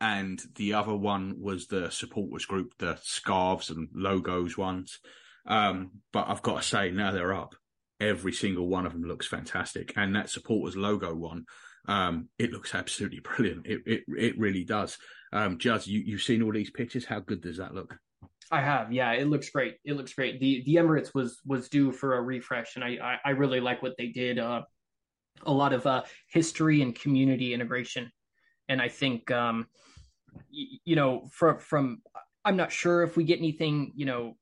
and 0.00 0.40
the 0.56 0.74
other 0.74 0.94
one 0.94 1.36
was 1.40 1.66
the 1.66 1.90
supporters 1.90 2.44
group, 2.44 2.74
the 2.78 2.98
scarves 3.02 3.70
and 3.70 3.88
logos 3.94 4.58
ones. 4.58 5.00
Um, 5.46 6.02
but 6.12 6.28
I've 6.28 6.42
got 6.42 6.62
to 6.62 6.68
say, 6.68 6.90
now 6.90 7.10
they're 7.10 7.34
up. 7.34 7.54
Every 8.04 8.32
single 8.32 8.68
one 8.68 8.84
of 8.84 8.92
them 8.92 9.04
looks 9.04 9.26
fantastic, 9.26 9.94
and 9.96 10.14
that 10.14 10.28
supporters 10.28 10.76
logo 10.76 11.14
one, 11.14 11.46
um, 11.88 12.28
it 12.38 12.52
looks 12.52 12.74
absolutely 12.74 13.20
brilliant. 13.24 13.66
It 13.66 13.80
it 13.86 14.04
it 14.08 14.38
really 14.38 14.64
does. 14.64 14.98
Um, 15.32 15.58
Jazz, 15.58 15.86
you 15.86 16.00
you've 16.00 16.22
seen 16.22 16.42
all 16.42 16.52
these 16.52 16.70
pictures. 16.70 17.06
How 17.06 17.20
good 17.20 17.40
does 17.40 17.56
that 17.56 17.74
look? 17.74 17.96
I 18.50 18.60
have, 18.60 18.92
yeah. 18.92 19.12
It 19.12 19.28
looks 19.28 19.48
great. 19.48 19.76
It 19.84 19.94
looks 19.96 20.12
great. 20.12 20.38
The 20.38 20.62
the 20.66 20.76
Emirates 20.76 21.14
was 21.14 21.40
was 21.46 21.68
due 21.68 21.92
for 21.92 22.16
a 22.16 22.22
refresh, 22.22 22.76
and 22.76 22.84
I 22.84 22.98
I, 23.02 23.18
I 23.24 23.30
really 23.30 23.60
like 23.60 23.82
what 23.82 23.96
they 23.96 24.08
did. 24.08 24.38
Uh, 24.38 24.62
a 25.46 25.52
lot 25.52 25.72
of 25.72 25.86
uh, 25.86 26.02
history 26.28 26.82
and 26.82 26.94
community 26.94 27.54
integration, 27.54 28.10
and 28.68 28.80
I 28.82 28.88
think 28.88 29.30
um, 29.30 29.66
y- 30.34 30.78
you 30.84 30.94
know 30.96 31.26
from 31.32 31.58
from 31.58 32.02
I'm 32.44 32.56
not 32.56 32.70
sure 32.70 33.02
if 33.02 33.16
we 33.16 33.24
get 33.24 33.38
anything 33.38 33.92
you 33.96 34.06
know 34.06 34.36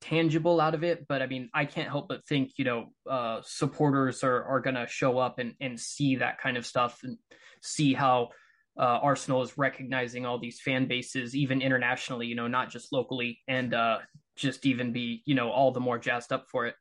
tangible 0.00 0.60
out 0.60 0.74
of 0.74 0.84
it, 0.84 1.06
but 1.08 1.22
I 1.22 1.26
mean 1.26 1.50
I 1.54 1.64
can't 1.64 1.88
help 1.88 2.08
but 2.08 2.26
think 2.26 2.52
you 2.56 2.64
know 2.64 2.86
uh, 3.08 3.40
supporters 3.44 4.24
are 4.24 4.44
are 4.44 4.60
gonna 4.60 4.86
show 4.86 5.18
up 5.18 5.38
and 5.38 5.54
and 5.60 5.78
see 5.78 6.16
that 6.16 6.40
kind 6.40 6.56
of 6.56 6.66
stuff 6.66 7.00
and 7.02 7.18
see 7.62 7.92
how 7.92 8.30
uh, 8.78 8.98
Arsenal 9.02 9.42
is 9.42 9.58
recognizing 9.58 10.24
all 10.24 10.38
these 10.38 10.60
fan 10.60 10.86
bases, 10.86 11.34
even 11.36 11.60
internationally, 11.60 12.26
you 12.26 12.34
know, 12.34 12.46
not 12.46 12.70
just 12.70 12.92
locally, 12.92 13.38
and 13.46 13.74
uh, 13.74 13.98
just 14.36 14.64
even 14.64 14.92
be, 14.92 15.22
you 15.26 15.34
know, 15.34 15.50
all 15.50 15.70
the 15.70 15.80
more 15.80 15.98
jazzed 15.98 16.32
up 16.32 16.46
for 16.50 16.66
it. 16.66 16.74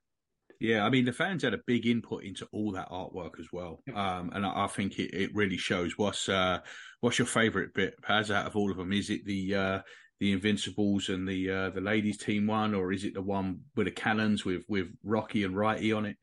Yeah, 0.61 0.86
I 0.86 0.89
mean 0.89 1.05
the 1.05 1.13
fans 1.13 1.43
had 1.43 1.53
a 1.53 1.61
big 1.65 1.86
input 1.86 2.24
into 2.24 2.45
all 2.51 2.74
that 2.74 2.89
artwork 2.89 3.39
as 3.39 3.47
well, 3.51 3.82
um, 3.95 4.30
and 4.34 4.45
I, 4.45 4.65
I 4.65 4.67
think 4.67 4.99
it, 4.99 5.13
it 5.13 5.34
really 5.34 5.57
shows. 5.57 5.97
What's 5.97 6.28
uh, 6.28 6.59
what's 6.99 7.17
your 7.17 7.28
favourite 7.28 7.74
bit, 7.74 7.95
Paz, 8.01 8.30
out 8.30 8.45
of 8.45 8.57
all 8.57 8.70
of 8.70 8.76
them? 8.76 8.91
Is 8.91 9.09
it 9.09 9.26
the 9.26 9.55
uh, 9.55 9.80
the 10.20 10.32
Invincibles 10.34 11.09
and 11.09 11.28
the 11.28 11.49
uh, 11.49 11.70
the 11.70 11.82
ladies 11.82 12.17
team 12.17 12.47
one, 12.47 12.74
or 12.74 12.91
is 12.91 13.03
it 13.03 13.13
the 13.13 13.22
one 13.22 13.61
with 13.76 13.86
the 13.86 13.91
cannons 13.91 14.45
with 14.45 14.63
with 14.67 14.88
Rocky 15.03 15.43
and 15.43 15.55
Wrighty 15.55 15.95
on 15.95 16.05
it? 16.05 16.17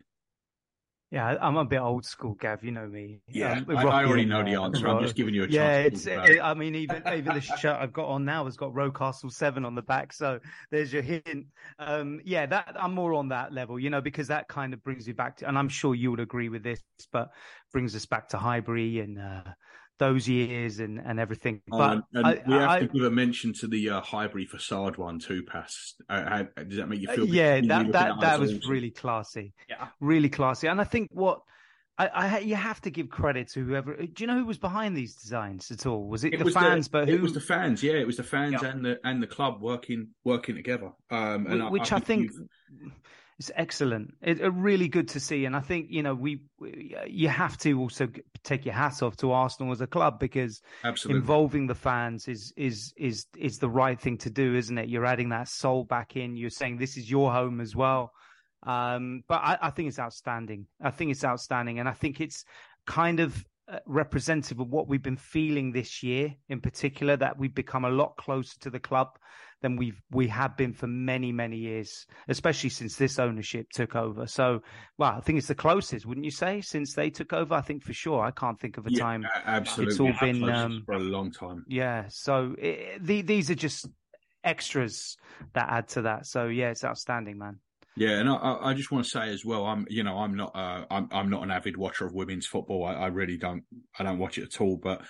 Yeah, 1.12 1.36
I'm 1.40 1.56
a 1.56 1.64
bit 1.64 1.78
old 1.78 2.04
school, 2.04 2.34
Gav. 2.34 2.64
You 2.64 2.72
know 2.72 2.86
me. 2.86 3.20
Yeah, 3.28 3.62
Um, 3.68 3.76
I, 3.76 3.84
I 3.84 4.04
already 4.04 4.24
know 4.24 4.42
the 4.42 4.56
uh, 4.56 4.64
answer. 4.64 4.88
I'm 4.88 5.00
just 5.00 5.14
giving 5.14 5.34
you 5.34 5.44
a 5.44 5.46
chance. 5.46 5.54
Yeah, 5.54 5.78
it's. 5.78 6.06
it. 6.06 6.36
It, 6.36 6.40
I 6.40 6.52
mean, 6.52 6.74
even 6.74 7.00
even 7.06 7.34
the 7.34 7.40
shirt 7.40 7.76
I've 7.80 7.92
got 7.92 8.06
on 8.06 8.24
now 8.24 8.44
has 8.44 8.56
got 8.56 8.72
Rocastle 8.72 9.32
Seven 9.32 9.64
on 9.64 9.76
the 9.76 9.82
back, 9.82 10.12
so 10.12 10.40
there's 10.72 10.92
your 10.92 11.02
hint. 11.02 11.46
Um, 11.78 12.20
yeah, 12.24 12.44
that 12.46 12.76
I'm 12.78 12.92
more 12.92 13.14
on 13.14 13.28
that 13.28 13.52
level, 13.52 13.78
you 13.78 13.88
know, 13.88 14.00
because 14.00 14.26
that 14.28 14.48
kind 14.48 14.74
of 14.74 14.82
brings 14.82 15.06
me 15.06 15.12
back 15.12 15.36
to, 15.38 15.48
and 15.48 15.56
I'm 15.56 15.68
sure 15.68 15.94
you 15.94 16.10
would 16.10 16.20
agree 16.20 16.48
with 16.48 16.64
this, 16.64 16.82
but 17.12 17.30
brings 17.72 17.94
us 17.94 18.04
back 18.04 18.28
to 18.30 18.38
Highbury 18.38 18.98
and 18.98 19.18
uh, 19.20 19.44
those 19.98 20.28
years 20.28 20.78
and 20.80 21.00
and 21.00 21.18
everything. 21.18 21.62
Oh, 21.72 21.78
But 21.78 21.92
and, 21.92 22.02
and 22.14 22.26
I- 22.26 22.42
we 22.46 22.54
have 22.54 22.70
I- 22.70 22.80
to 22.80 22.86
give 22.86 23.02
a 23.02 23.10
mention 23.10 23.52
to 23.54 23.66
the 23.66 23.90
uh, 23.90 24.00
Highbury 24.00 24.46
facade 24.46 24.96
one 24.96 25.18
too, 25.18 25.42
Paz. 25.42 25.94
Uh, 26.08 26.24
how, 26.28 26.62
does 26.64 26.76
that 26.78 26.88
make 26.88 27.00
you 27.00 27.08
Uh, 27.08 27.14
feel? 27.14 27.26
yeah, 27.26 27.60
that 27.62 27.92
that 27.92 28.20
that 28.20 28.40
was 28.40 28.54
awesome? 28.54 28.70
really 28.70 28.90
classy. 28.90 29.52
Yeah. 29.68 29.88
really 30.00 30.28
classy. 30.28 30.68
And 30.68 30.80
I 30.80 30.84
think 30.84 31.10
what 31.12 31.40
I, 31.98 32.06
I 32.08 32.38
you 32.40 32.56
have 32.56 32.80
to 32.82 32.90
give 32.90 33.08
credit 33.08 33.48
to 33.52 33.64
whoever. 33.64 33.96
Do 33.96 34.12
you 34.22 34.26
know 34.26 34.38
who 34.38 34.44
was 34.44 34.58
behind 34.58 34.94
these 34.94 35.14
designs 35.14 35.70
at 35.70 35.86
all? 35.86 36.06
Was 36.08 36.24
it, 36.24 36.34
It 36.34 36.38
the 36.38 36.44
was 36.44 36.52
fans? 36.54 36.88
but 36.88 37.08
who? 37.08 37.14
it 37.14 37.22
was 37.22 37.32
the 37.32 37.40
fans, 37.40 37.82
yeah, 37.82 37.94
it 37.94 38.06
was 38.06 38.18
the 38.18 38.22
fans 38.22 38.58
Yeah. 38.62 38.68
and 38.68 38.84
the 38.84 39.00
and 39.04 39.22
the 39.22 39.26
club 39.26 39.62
working 39.62 40.08
working 40.24 40.56
together. 40.56 40.90
Um, 41.10 41.46
and 41.46 41.62
Wh- 41.62 41.70
which 41.72 41.92
I, 41.92 42.00
think 42.00 42.32
you've- 42.32 42.90
is 43.38 43.52
excellent. 43.54 44.14
It, 44.22 44.40
it 44.40 44.48
really 44.48 44.88
good 44.88 45.08
to 45.08 45.20
see, 45.20 45.44
and 45.44 45.54
I 45.54 45.60
think 45.60 45.86
you 45.90 46.02
know 46.02 46.14
we, 46.14 46.42
we 46.58 46.96
you 47.06 47.28
have 47.28 47.58
to 47.58 47.78
also 47.78 48.08
take 48.44 48.64
your 48.64 48.74
hat 48.74 49.02
off 49.02 49.16
to 49.18 49.32
Arsenal 49.32 49.72
as 49.72 49.80
a 49.80 49.86
club 49.86 50.18
because 50.18 50.62
absolutely 50.84 51.20
involving 51.20 51.66
the 51.66 51.74
fans 51.74 52.28
is 52.28 52.52
is 52.56 52.94
is 52.96 53.26
is 53.36 53.58
the 53.58 53.68
right 53.68 54.00
thing 54.00 54.18
to 54.18 54.30
do, 54.30 54.54
isn't 54.54 54.78
it? 54.78 54.88
You're 54.88 55.06
adding 55.06 55.30
that 55.30 55.48
soul 55.48 55.84
back 55.84 56.16
in. 56.16 56.36
You're 56.36 56.50
saying 56.50 56.78
this 56.78 56.96
is 56.96 57.10
your 57.10 57.32
home 57.32 57.60
as 57.60 57.76
well. 57.76 58.12
Um, 58.62 59.22
but 59.28 59.36
I, 59.42 59.58
I 59.62 59.70
think 59.70 59.88
it's 59.88 59.98
outstanding. 59.98 60.66
I 60.80 60.90
think 60.90 61.10
it's 61.10 61.24
outstanding, 61.24 61.78
and 61.78 61.88
I 61.88 61.92
think 61.92 62.20
it's 62.20 62.44
kind 62.86 63.20
of 63.20 63.36
uh, 63.36 63.42
Uh, 63.68 63.80
representative 63.86 64.60
of 64.60 64.68
what 64.68 64.86
we've 64.86 65.02
been 65.02 65.16
feeling 65.16 65.72
this 65.72 66.00
year, 66.00 66.32
in 66.48 66.60
particular, 66.60 67.16
that 67.16 67.36
we've 67.36 67.52
become 67.52 67.84
a 67.84 67.90
lot 67.90 68.16
closer 68.16 68.56
to 68.60 68.70
the 68.70 68.78
club 68.78 69.08
than 69.60 69.74
we've 69.74 70.00
we 70.12 70.28
have 70.28 70.56
been 70.56 70.72
for 70.72 70.86
many 70.86 71.32
many 71.32 71.56
years, 71.56 72.06
especially 72.28 72.70
since 72.70 72.94
this 72.94 73.18
ownership 73.18 73.66
took 73.74 73.96
over. 73.96 74.24
So, 74.28 74.62
well, 74.98 75.14
I 75.16 75.20
think 75.20 75.38
it's 75.38 75.48
the 75.48 75.56
closest, 75.56 76.06
wouldn't 76.06 76.24
you 76.24 76.30
say, 76.30 76.60
since 76.60 76.94
they 76.94 77.10
took 77.10 77.32
over? 77.32 77.54
I 77.54 77.60
think 77.60 77.82
for 77.82 77.92
sure. 77.92 78.22
I 78.22 78.30
can't 78.30 78.60
think 78.60 78.78
of 78.78 78.86
a 78.86 78.92
Yeah, 78.92 79.00
time. 79.00 79.26
absolutely. 79.44 79.90
It's 79.90 80.00
all 80.00 80.12
Our 80.12 80.20
been, 80.20 80.48
um, 80.48 80.82
for 80.86 80.94
a 80.94 81.00
long 81.00 81.32
time. 81.32 81.64
Yeah. 81.66 82.04
So 82.08 82.54
it, 82.58 83.04
the, 83.04 83.22
these 83.22 83.50
are 83.50 83.56
just 83.56 83.88
extras 84.44 85.16
that 85.54 85.68
add 85.68 85.88
to 85.88 86.02
that. 86.02 86.26
So 86.26 86.46
yeah, 86.46 86.70
it's 86.70 86.84
outstanding, 86.84 87.36
man. 87.36 87.58
Yeah, 87.96 88.18
and 88.20 88.28
I- 88.28 88.58
I, 88.60 88.74
just 88.74 88.90
want 88.90 89.04
to 89.04 89.10
say 89.10 89.30
as 89.30 89.44
well, 89.44 89.64
I'm 89.64 89.86
you 89.88 90.02
know 90.02 90.18
I'm 90.18 90.34
not 90.36 90.54
uh, 90.54 90.84
I'm 90.90 91.08
I'm 91.10 91.30
not 91.30 91.42
an 91.42 91.50
avid 91.50 91.76
watcher 91.76 92.04
of 92.06 92.12
women's 92.12 92.46
football. 92.46 92.84
I, 92.84 92.92
I 92.94 93.06
really 93.06 93.38
don't 93.38 93.64
I 93.98 94.02
don't 94.04 94.18
watch 94.18 94.36
it 94.38 94.44
at 94.44 94.60
all. 94.60 94.76
But 94.76 95.02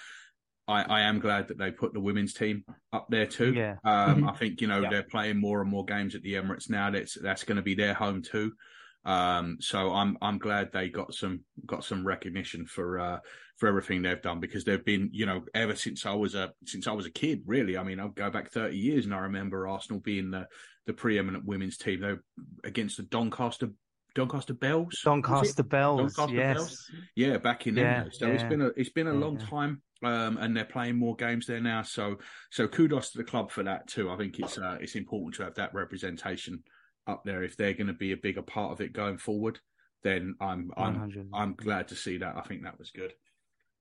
I, 0.68 0.82
I 0.82 1.00
am 1.02 1.18
glad 1.20 1.48
that 1.48 1.58
they 1.58 1.70
put 1.70 1.92
the 1.92 2.00
women's 2.00 2.32
team 2.32 2.64
up 2.92 3.06
there 3.08 3.26
too. 3.26 3.52
Yeah. 3.54 3.76
Um, 3.84 4.22
Mhm. 4.22 4.32
I 4.32 4.36
think 4.36 4.60
you 4.60 4.68
know 4.68 4.80
Yeah. 4.82 4.90
they're 4.90 5.02
playing 5.02 5.40
more 5.40 5.60
and 5.60 5.70
more 5.70 5.84
games 5.84 6.14
at 6.14 6.22
the 6.22 6.34
Emirates 6.34 6.70
now. 6.70 6.90
That's 6.90 7.14
that's 7.20 7.44
going 7.44 7.56
to 7.56 7.62
be 7.62 7.74
their 7.74 7.94
home 7.94 8.22
too. 8.22 8.52
Um, 9.06 9.58
so 9.60 9.92
I'm 9.92 10.18
I'm 10.20 10.38
glad 10.38 10.72
they 10.72 10.88
got 10.88 11.14
some 11.14 11.44
got 11.64 11.84
some 11.84 12.04
recognition 12.04 12.66
for 12.66 12.98
uh, 12.98 13.18
for 13.56 13.68
everything 13.68 14.02
they've 14.02 14.20
done 14.20 14.40
because 14.40 14.64
they've 14.64 14.84
been 14.84 15.10
you 15.12 15.26
know 15.26 15.44
ever 15.54 15.76
since 15.76 16.04
I 16.04 16.14
was 16.14 16.34
a 16.34 16.52
since 16.66 16.88
I 16.88 16.92
was 16.92 17.06
a 17.06 17.10
kid 17.10 17.42
really. 17.46 17.78
I 17.78 17.84
mean 17.84 18.00
I'll 18.00 18.08
go 18.08 18.30
back 18.30 18.50
30 18.50 18.76
years 18.76 19.04
and 19.04 19.14
I 19.14 19.18
remember 19.18 19.68
Arsenal 19.68 20.00
being 20.00 20.32
the 20.32 20.48
the 20.86 20.92
preeminent 20.92 21.44
women's 21.44 21.76
team. 21.76 22.00
They 22.00 22.14
against 22.68 22.96
the 22.96 23.04
Doncaster 23.04 23.70
Doncaster 24.16 24.54
Belles. 24.54 25.00
Doncaster 25.04 25.62
Belles. 25.62 26.14
Doncaster 26.14 26.36
yes. 26.36 26.56
Belles? 26.56 26.90
Yeah, 27.14 27.36
back 27.36 27.68
in 27.68 27.76
Yeah. 27.76 28.06
So 28.10 28.26
it's 28.26 28.42
yeah. 28.42 28.48
been 28.48 28.62
a 28.62 28.66
it's 28.76 28.90
been 28.90 29.06
a 29.06 29.12
Yeah, 29.12 29.20
long 29.20 29.38
time, 29.38 29.82
um, 30.02 30.38
and 30.38 30.56
they're 30.56 30.64
playing 30.64 30.96
more 30.96 31.14
games 31.14 31.46
there 31.46 31.60
now. 31.60 31.82
So 31.82 32.16
so 32.50 32.66
kudos 32.66 33.10
to 33.10 33.18
the 33.18 33.24
club 33.24 33.52
for 33.52 33.62
that 33.62 33.86
too. 33.86 34.10
I 34.10 34.16
think 34.16 34.40
it's 34.40 34.58
uh, 34.58 34.78
it's 34.80 34.96
important 34.96 35.34
to 35.36 35.44
have 35.44 35.54
that 35.56 35.74
representation 35.74 36.64
up 37.06 37.24
there 37.24 37.42
if 37.42 37.56
they're 37.56 37.74
going 37.74 37.86
to 37.86 37.92
be 37.92 38.12
a 38.12 38.16
bigger 38.16 38.42
part 38.42 38.72
of 38.72 38.80
it 38.80 38.92
going 38.92 39.18
forward. 39.18 39.60
Then 40.02 40.34
I'm 40.40 40.70
I'm 40.76 40.94
100. 40.94 41.28
I'm 41.32 41.54
glad 41.54 41.88
to 41.88 41.96
see 41.96 42.18
that. 42.18 42.36
I 42.36 42.42
think 42.42 42.62
that 42.62 42.78
was 42.78 42.90
good. 42.90 43.12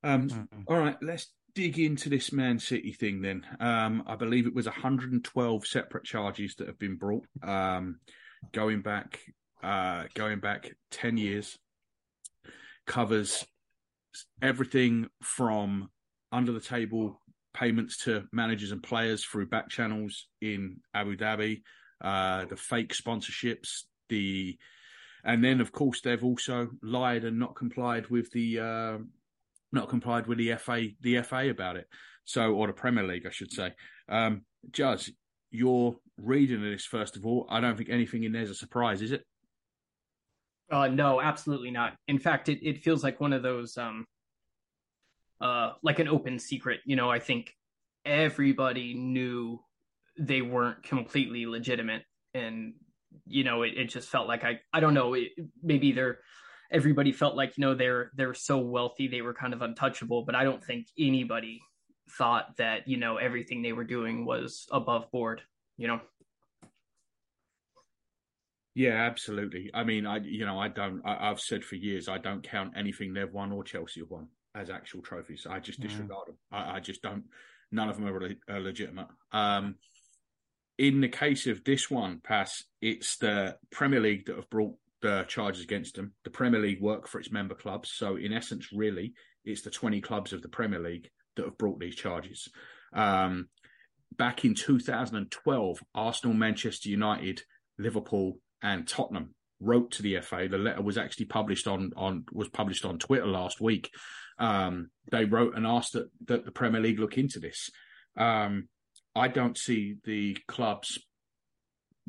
Um, 0.04 0.30
Mhm. 0.30 0.64
all 0.68 0.78
right, 0.78 0.98
let's 1.02 1.32
dig 1.54 1.80
into 1.80 2.10
this 2.10 2.32
Man 2.32 2.60
City 2.60 2.92
thing 2.94 3.22
then. 3.22 3.46
Um, 3.60 4.04
I 4.06 4.16
believe 4.16 4.46
it 4.46 4.54
was 4.54 4.68
112 4.68 5.66
separate 5.66 6.04
charges 6.04 6.56
that 6.56 6.68
have 6.68 6.78
been 6.80 6.96
brought, 6.98 7.26
um, 7.42 8.00
going 8.52 8.82
back, 8.82 9.20
uh, 9.64 10.06
going 10.14 10.40
back 10.40 10.76
10 10.92 11.18
years. 11.18 11.58
Covers 12.86 13.46
everything 14.42 15.10
from 15.24 15.90
under 16.32 16.52
the 16.52 16.60
table 16.60 17.20
payments 17.54 18.04
to 18.04 18.28
managers 18.32 18.72
and 18.72 18.84
players 18.84 19.24
through 19.26 19.48
back 19.48 19.70
channels 19.70 20.28
in 20.42 20.82
Abu 20.94 21.16
Dhabi, 21.18 21.64
uh, 22.02 22.46
the 22.46 22.58
fake 22.58 22.94
sponsorships, 22.94 23.84
the 24.10 24.58
and 25.24 25.44
then 25.44 25.62
of 25.62 25.72
course 25.72 26.02
they've 26.02 26.24
also 26.24 26.70
lied 26.84 27.24
and 27.24 27.40
not 27.40 27.56
complied 27.56 28.08
with 28.10 28.32
the 28.32 28.60
uh, 28.60 28.98
not 29.72 29.90
complied 29.90 30.28
with 30.28 30.38
the 30.38 30.56
FA 30.56 30.88
the 31.02 31.22
FA 31.22 31.50
about 31.50 31.78
it. 31.78 31.88
So 32.26 32.54
or 32.54 32.68
the 32.68 32.74
Premier 32.74 33.04
League, 33.04 33.26
I 33.26 33.32
should 33.32 33.52
say. 33.52 33.74
Um, 34.10 34.42
Judge, 34.72 35.12
your 35.52 35.98
reading 36.18 36.62
this, 36.62 36.86
first 36.86 37.16
of 37.18 37.26
all, 37.26 37.48
I 37.50 37.60
don't 37.60 37.78
think 37.78 37.90
anything 37.90 38.24
in 38.24 38.32
there's 38.32 38.50
a 38.50 38.56
surprise, 38.56 39.02
is 39.02 39.12
it? 39.12 39.24
Uh, 40.72 40.88
no, 40.88 41.22
absolutely 41.22 41.72
not. 41.72 41.94
In 42.08 42.18
fact, 42.18 42.50
it, 42.50 42.68
it 42.68 42.84
feels 42.84 43.04
like 43.04 43.20
one 43.20 43.34
of 43.34 43.44
those, 43.44 43.78
um, 43.78 44.06
uh, 45.40 45.74
like 45.84 46.00
an 46.00 46.08
open 46.08 46.40
secret. 46.40 46.80
You 46.86 46.96
know, 46.96 47.10
I 47.10 47.20
think 47.20 47.54
everybody 48.04 48.96
knew 48.96 49.60
they 50.18 50.42
weren't 50.42 50.84
completely 50.84 51.46
legitimate, 51.46 52.04
and 52.34 52.74
you 53.26 53.44
know, 53.44 53.64
it, 53.64 53.74
it 53.76 53.86
just 53.86 54.10
felt 54.10 54.28
like 54.28 54.44
I, 54.44 54.60
I 54.74 54.80
don't 54.80 54.94
know, 54.94 55.14
it, 55.14 55.30
maybe 55.64 55.92
they're 55.92 56.20
everybody 56.72 57.12
felt 57.12 57.36
like 57.36 57.58
you 57.58 57.62
know 57.62 57.76
they're 57.76 58.12
they're 58.16 58.34
so 58.34 58.58
wealthy 58.58 59.08
they 59.08 59.22
were 59.22 59.34
kind 59.34 59.54
of 59.54 59.62
untouchable, 59.62 60.24
but 60.26 60.36
I 60.36 60.44
don't 60.44 60.64
think 60.64 60.88
anybody 60.98 61.62
thought 62.18 62.58
that 62.58 62.88
you 62.88 62.98
know 62.98 63.18
everything 63.18 63.62
they 63.62 63.74
were 63.74 63.84
doing 63.84 64.26
was 64.26 64.68
above 64.72 65.10
board. 65.12 65.42
You 65.78 65.88
know. 65.88 66.02
Yeah, 68.74 68.94
absolutely. 68.94 69.72
I 69.74 69.84
mean, 69.84 70.06
I 70.06 70.18
you 70.18 70.46
know 70.46 70.60
I 70.60 70.68
don't. 70.68 71.02
I, 71.06 71.30
have 71.30 71.40
said 71.40 71.64
for 71.64 71.76
years 71.76 72.10
I 72.10 72.18
don't 72.18 72.44
count 72.44 72.74
anything 72.76 73.14
they've 73.14 73.32
won 73.32 73.52
or 73.52 73.64
Chelsea 73.64 74.02
have 74.02 74.10
won 74.10 74.28
as 74.54 74.70
actual 74.70 75.02
trophies. 75.02 75.48
I 75.50 75.60
just 75.60 75.80
disregard 75.80 76.28
them. 76.28 76.38
I, 76.52 76.78
I, 76.78 76.80
just 76.80 77.02
don't. 77.02 77.24
None 77.72 77.90
of 77.90 77.98
them 77.98 78.08
are, 78.08 78.20
le- 78.20 78.54
are 78.54 78.60
legitimate. 78.62 79.08
Um, 79.32 79.76
in 80.78 81.02
the 81.02 81.10
case 81.10 81.48
of 81.48 81.64
this 81.64 81.90
one, 81.90 82.22
Paz. 82.24 82.64
It's 82.82 83.18
the 83.18 83.58
Premier 83.72 84.00
League 84.00 84.26
that 84.26 84.36
have 84.36 84.50
brought 84.50 84.76
the 85.02 85.26
charges 85.28 85.64
against 85.64 85.96
them. 85.96 86.14
The 86.24 86.30
Premier 86.30 86.60
League 86.60 86.82
work 86.82 87.08
for 87.08 87.20
its 87.20 87.32
member 87.32 87.56
clubs, 87.56 87.92
so 87.94 88.16
in 88.16 88.34
essence, 88.34 88.70
really, 88.74 89.14
it's 89.44 89.62
the 89.62 89.70
twenty 89.70 90.02
clubs 90.02 90.34
of 90.34 90.42
the 90.42 90.50
Premier 90.50 90.80
League 90.80 91.10
that 91.36 91.46
have 91.46 91.58
brought 91.58 91.80
these 91.80 91.96
charges. 91.96 92.48
Um, 92.94 93.50
back 94.18 94.46
in 94.46 94.56
2012, 94.56 95.80
Arsenal, 95.94 96.36
Manchester 96.36 96.90
United, 96.90 97.42
Liverpool, 97.78 98.40
and 98.62 98.88
Tottenham 98.88 99.36
wrote 99.60 99.92
to 99.92 100.02
the 100.02 100.20
FA. 100.22 100.48
The 100.50 100.58
letter 100.58 100.82
was 100.82 100.98
actually 100.98 101.26
published 101.26 101.68
on 101.68 101.92
on 101.96 102.26
was 102.32 102.50
published 102.50 102.86
on 102.86 103.00
Twitter 103.00 103.28
last 103.28 103.62
week. 103.62 103.92
Um, 104.38 104.90
they 105.12 105.26
wrote 105.26 105.56
and 105.56 105.66
asked 105.66 105.94
that, 105.94 106.10
that 106.28 106.46
the 106.46 106.52
Premier 106.52 106.82
League 106.82 107.00
look 107.00 107.18
into 107.18 107.40
this. 107.40 107.70
Um, 108.18 108.68
I 109.16 109.28
don't 109.28 109.58
see 109.58 109.96
the 110.04 110.38
clubs 110.48 111.00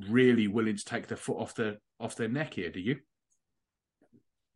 really 0.08 0.48
willing 0.48 0.76
to 0.76 0.84
take 0.84 1.06
their 1.06 1.16
foot 1.16 1.38
off 1.38 1.54
the 1.54 1.78
off 2.00 2.16
their 2.16 2.28
neck 2.28 2.54
here. 2.54 2.70
Do 2.70 2.80
you? 2.80 2.96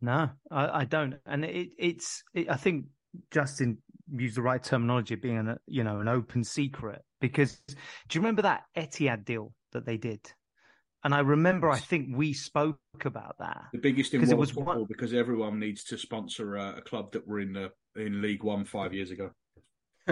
No, 0.01 0.29
I, 0.49 0.81
I 0.81 0.85
don't, 0.85 1.15
and 1.25 1.45
it, 1.45 1.69
it's. 1.77 2.23
It, 2.33 2.49
I 2.49 2.55
think 2.55 2.85
Justin 3.31 3.77
used 4.13 4.35
the 4.35 4.41
right 4.41 4.61
terminology, 4.61 5.15
being 5.15 5.37
an 5.37 5.57
you 5.67 5.83
know 5.83 5.99
an 5.99 6.07
open 6.07 6.43
secret. 6.43 7.01
Because 7.19 7.61
do 7.67 7.75
you 8.13 8.21
remember 8.21 8.41
that 8.41 8.63
Etihad 8.75 9.25
deal 9.25 9.53
that 9.73 9.85
they 9.85 9.97
did? 9.97 10.19
And 11.03 11.15
I 11.15 11.19
remember, 11.19 11.69
I 11.69 11.79
think 11.79 12.09
we 12.15 12.31
spoke 12.33 12.77
about 13.05 13.35
that. 13.39 13.63
The 13.73 13.79
biggest 13.79 14.13
in 14.13 14.21
world 14.21 14.37
was 14.37 14.51
football 14.51 14.75
one... 14.79 14.85
because 14.87 15.13
everyone 15.13 15.59
needs 15.59 15.83
to 15.85 15.97
sponsor 15.97 16.57
a, 16.57 16.77
a, 16.77 16.81
club 16.81 17.11
that 17.13 17.27
were 17.27 17.39
in 17.39 17.53
the 17.53 17.71
in 17.95 18.21
League 18.21 18.43
One 18.43 18.65
five 18.65 18.93
years 18.93 19.09
ago. 19.09 19.31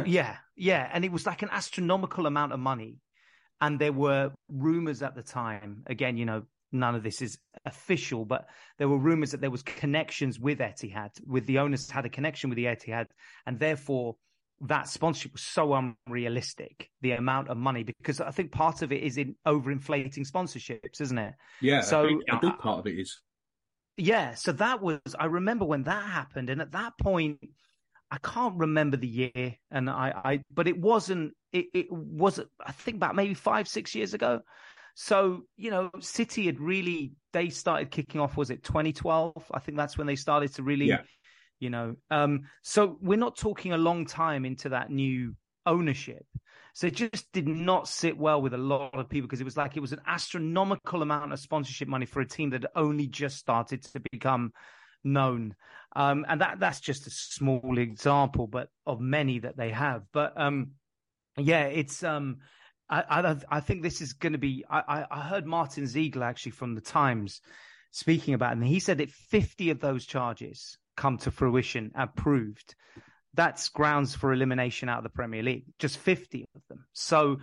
Yeah, 0.06 0.38
yeah, 0.56 0.90
and 0.94 1.04
it 1.04 1.12
was 1.12 1.26
like 1.26 1.42
an 1.42 1.50
astronomical 1.52 2.26
amount 2.26 2.54
of 2.54 2.60
money, 2.60 2.98
and 3.62 3.80
there 3.80 3.94
were 3.94 4.32
rumors 4.50 5.02
at 5.02 5.16
the 5.16 5.24
time. 5.24 5.84
Again, 5.88 6.18
you 6.18 6.26
know, 6.26 6.44
none 6.72 6.96
of 6.96 7.04
this 7.04 7.22
is 7.22 7.38
official, 7.66 8.26
but 8.26 8.48
there 8.78 8.88
were 8.88 8.98
rumors 8.98 9.32
that 9.32 9.42
there 9.42 9.52
was 9.52 9.64
connections 9.64 10.40
with 10.40 10.60
Etihad, 10.60 11.10
with 11.26 11.46
the 11.46 11.60
owners 11.60 11.90
had 11.90 12.06
a 12.06 12.10
connection 12.10 12.50
with 12.50 12.58
the 12.58 12.66
Etihad, 12.66 13.08
and 13.46 13.60
therefore 13.60 14.16
that 14.62 14.90
sponsorship 14.90 15.34
was 15.34 15.42
so 15.42 15.74
unrealistic, 15.74 16.90
the 17.02 17.14
amount 17.14 17.48
of 17.48 17.58
money, 17.58 17.84
because 17.84 18.20
I 18.20 18.32
think 18.32 18.52
part 18.52 18.82
of 18.82 18.92
it 18.92 19.04
is 19.04 19.18
in 19.18 19.36
overinflating 19.48 20.30
sponsorships, 20.30 21.00
isn't 21.00 21.18
it? 21.18 21.34
Yeah. 21.62 21.82
So 21.82 22.06
a 22.06 22.40
big 22.42 22.52
uh, 22.52 22.58
part 22.58 22.80
of 22.80 22.88
it 22.88 23.00
is. 23.00 23.22
Yeah. 23.96 24.36
So 24.36 24.52
that 24.52 24.82
was, 24.82 25.00
I 25.18 25.26
remember 25.26 25.66
when 25.66 25.84
that 25.84 26.04
happened. 26.04 26.50
And 26.50 26.62
at 26.62 26.74
that 26.74 26.94
point, 27.02 27.40
I 28.12 28.18
can't 28.18 28.56
remember 28.58 28.98
the 28.98 29.08
year. 29.08 29.56
And 29.72 29.90
I, 29.90 30.14
I, 30.24 30.42
but 30.54 30.68
it 30.68 30.80
wasn't, 30.80 31.34
it, 31.54 31.68
it 31.74 31.92
was, 31.92 32.40
I 32.66 32.72
think 32.72 32.98
about 32.98 33.16
maybe 33.16 33.34
five, 33.34 33.68
six 33.68 33.94
years 33.94 34.14
ago. 34.14 34.42
So, 34.96 35.44
you 35.56 35.72
know, 35.72 35.92
City 36.00 36.48
had 36.48 36.60
really, 36.60 37.14
they 37.34 37.50
started 37.50 37.92
kicking 37.92 38.20
off, 38.20 38.36
was 38.36 38.50
it 38.50 38.64
2012? 38.64 39.52
I 39.54 39.60
think 39.60 39.78
that's 39.78 39.98
when 39.98 40.08
they 40.08 40.16
started 40.16 40.54
to 40.56 40.64
really 40.64 40.88
yeah 40.88 41.02
you 41.60 41.70
know. 41.70 41.96
Um, 42.10 42.44
so 42.62 42.98
we're 43.02 43.18
not 43.18 43.38
talking 43.38 43.74
a 43.74 43.78
long 43.78 44.06
time 44.06 44.46
into 44.46 44.70
that 44.70 44.90
new 44.90 45.36
ownership. 45.66 46.26
So 46.74 46.88
it 46.88 46.96
just 46.96 47.32
did 47.34 47.48
not 47.48 47.88
sit 47.88 48.18
well 48.18 48.42
with 48.42 48.54
a 48.54 48.58
lot 48.58 48.98
of 48.98 49.10
people 49.10 49.28
because 49.28 49.42
it 49.42 49.46
was 49.46 49.58
like 49.58 49.76
it 49.76 49.82
was 49.82 49.92
an 49.92 50.02
astronomical 50.08 51.02
amount 51.02 51.34
of 51.34 51.40
sponsorship 51.40 51.88
money 51.88 52.06
for 52.06 52.22
a 52.22 52.28
team 52.28 52.52
that 52.52 52.66
only 52.76 53.08
just 53.08 53.38
started 53.38 53.84
to 53.84 54.02
become 54.12 54.54
known. 55.04 55.56
Um, 55.96 56.26
and 56.28 56.42
that 56.42 56.60
that's 56.60 56.80
just 56.80 57.08
a 57.08 57.12
small 57.12 57.78
example, 57.78 58.48
but 58.48 58.70
of 58.86 59.00
many 59.00 59.40
that 59.40 59.58
they 59.58 59.72
have. 59.72 60.04
But 60.14 60.40
um, 60.40 60.72
yeah, 61.38 61.64
it's 61.64 62.04
um, 62.04 62.38
I, 62.90 63.04
I, 63.10 63.36
I 63.50 63.60
think 63.60 63.82
this 63.82 64.02
is 64.02 64.14
going 64.14 64.34
to 64.34 64.40
be. 64.40 64.66
I, 64.70 65.06
I 65.10 65.22
heard 65.22 65.46
Martin 65.46 65.88
Ziegler 65.88 66.26
actually 66.26 66.52
from 66.52 66.76
the 66.76 66.82
Times 66.82 67.42
speaking 67.92 68.34
about 68.34 68.52
it, 68.52 68.58
and 68.58 68.68
he 68.68 68.80
said 68.80 69.00
that 69.00 69.10
fifty 69.10 69.72
of 69.72 69.80
those 69.80 70.06
charges 70.06 70.78
come 71.00 71.18
to 71.18 71.32
fruition 71.32 71.92
and 71.96 72.14
proved, 72.14 72.76
that's 73.34 73.70
grounds 73.70 74.14
for 74.14 74.34
elimination 74.34 74.90
out 74.90 74.98
of 74.98 75.04
the 75.04 75.10
Premier 75.10 75.42
League. 75.42 75.64
Just 75.80 75.98
50 75.98 76.46
of 76.56 76.62
them. 76.68 76.86
So 76.92 77.38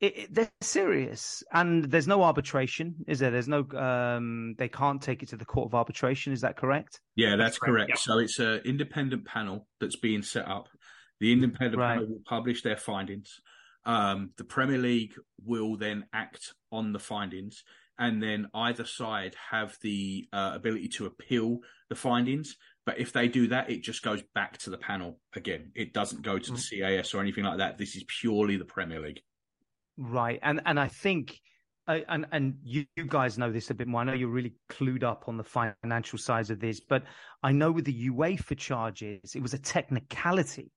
it, 0.00 0.18
it, 0.18 0.34
they're 0.34 0.50
serious, 0.60 1.42
and 1.52 1.84
there's 1.84 2.06
no 2.06 2.22
arbitration, 2.22 2.94
is 3.06 3.18
there? 3.18 3.30
There's 3.30 3.48
no, 3.48 3.66
um, 3.76 4.54
they 4.56 4.68
can't 4.68 5.02
take 5.02 5.22
it 5.22 5.30
to 5.30 5.36
the 5.36 5.44
court 5.44 5.66
of 5.66 5.74
arbitration. 5.74 6.32
Is 6.32 6.42
that 6.42 6.56
correct? 6.56 7.00
Yeah, 7.16 7.30
that's, 7.30 7.38
that's 7.38 7.58
correct. 7.58 7.88
correct. 7.88 8.02
So 8.02 8.18
it's 8.18 8.38
an 8.38 8.60
independent 8.64 9.24
panel 9.24 9.66
that's 9.80 9.96
being 9.96 10.22
set 10.22 10.46
up. 10.46 10.68
The 11.20 11.32
independent 11.32 11.78
right. 11.78 11.94
panel 11.94 12.06
will 12.08 12.22
publish 12.24 12.62
their 12.62 12.76
findings. 12.76 13.40
Um, 13.84 14.30
the 14.36 14.44
Premier 14.44 14.78
League 14.78 15.14
will 15.44 15.76
then 15.76 16.06
act 16.12 16.54
on 16.70 16.92
the 16.92 17.00
findings, 17.00 17.64
and 17.98 18.22
then 18.22 18.48
either 18.54 18.84
side 18.84 19.34
have 19.50 19.76
the 19.82 20.28
uh, 20.32 20.52
ability 20.54 20.88
to 20.88 21.06
appeal 21.06 21.58
the 21.88 21.96
findings. 21.96 22.56
But 22.86 23.00
if 23.00 23.12
they 23.12 23.28
do 23.28 23.48
that, 23.48 23.68
it 23.68 23.82
just 23.82 24.02
goes 24.02 24.22
back 24.34 24.58
to 24.58 24.70
the 24.70 24.78
panel 24.78 25.18
again. 25.34 25.72
It 25.74 25.92
doesn't 25.92 26.22
go 26.22 26.38
to 26.38 26.52
the 26.52 26.56
mm. 26.56 26.98
CAS 26.98 27.14
or 27.14 27.20
anything 27.20 27.44
like 27.44 27.58
that. 27.58 27.78
This 27.78 27.96
is 27.96 28.04
purely 28.20 28.56
the 28.56 28.64
Premier 28.64 29.00
League. 29.00 29.20
Right, 29.98 30.38
and 30.42 30.60
and 30.64 30.78
I 30.78 30.86
think, 30.86 31.40
uh, 31.88 31.98
and 32.08 32.24
and 32.30 32.54
you, 32.62 32.86
you 32.94 33.04
guys 33.04 33.36
know 33.36 33.50
this 33.50 33.70
a 33.70 33.74
bit 33.74 33.88
more. 33.88 34.00
I 34.00 34.04
know 34.04 34.12
you're 34.12 34.28
really 34.28 34.54
clued 34.70 35.02
up 35.02 35.24
on 35.26 35.36
the 35.36 35.44
financial 35.44 36.18
sides 36.18 36.50
of 36.50 36.60
this, 36.60 36.80
but 36.80 37.02
I 37.42 37.50
know 37.50 37.72
with 37.72 37.84
the 37.84 38.08
UEFA 38.08 38.56
charges, 38.56 39.34
it 39.34 39.42
was 39.42 39.54
a 39.54 39.58
technicality 39.58 40.70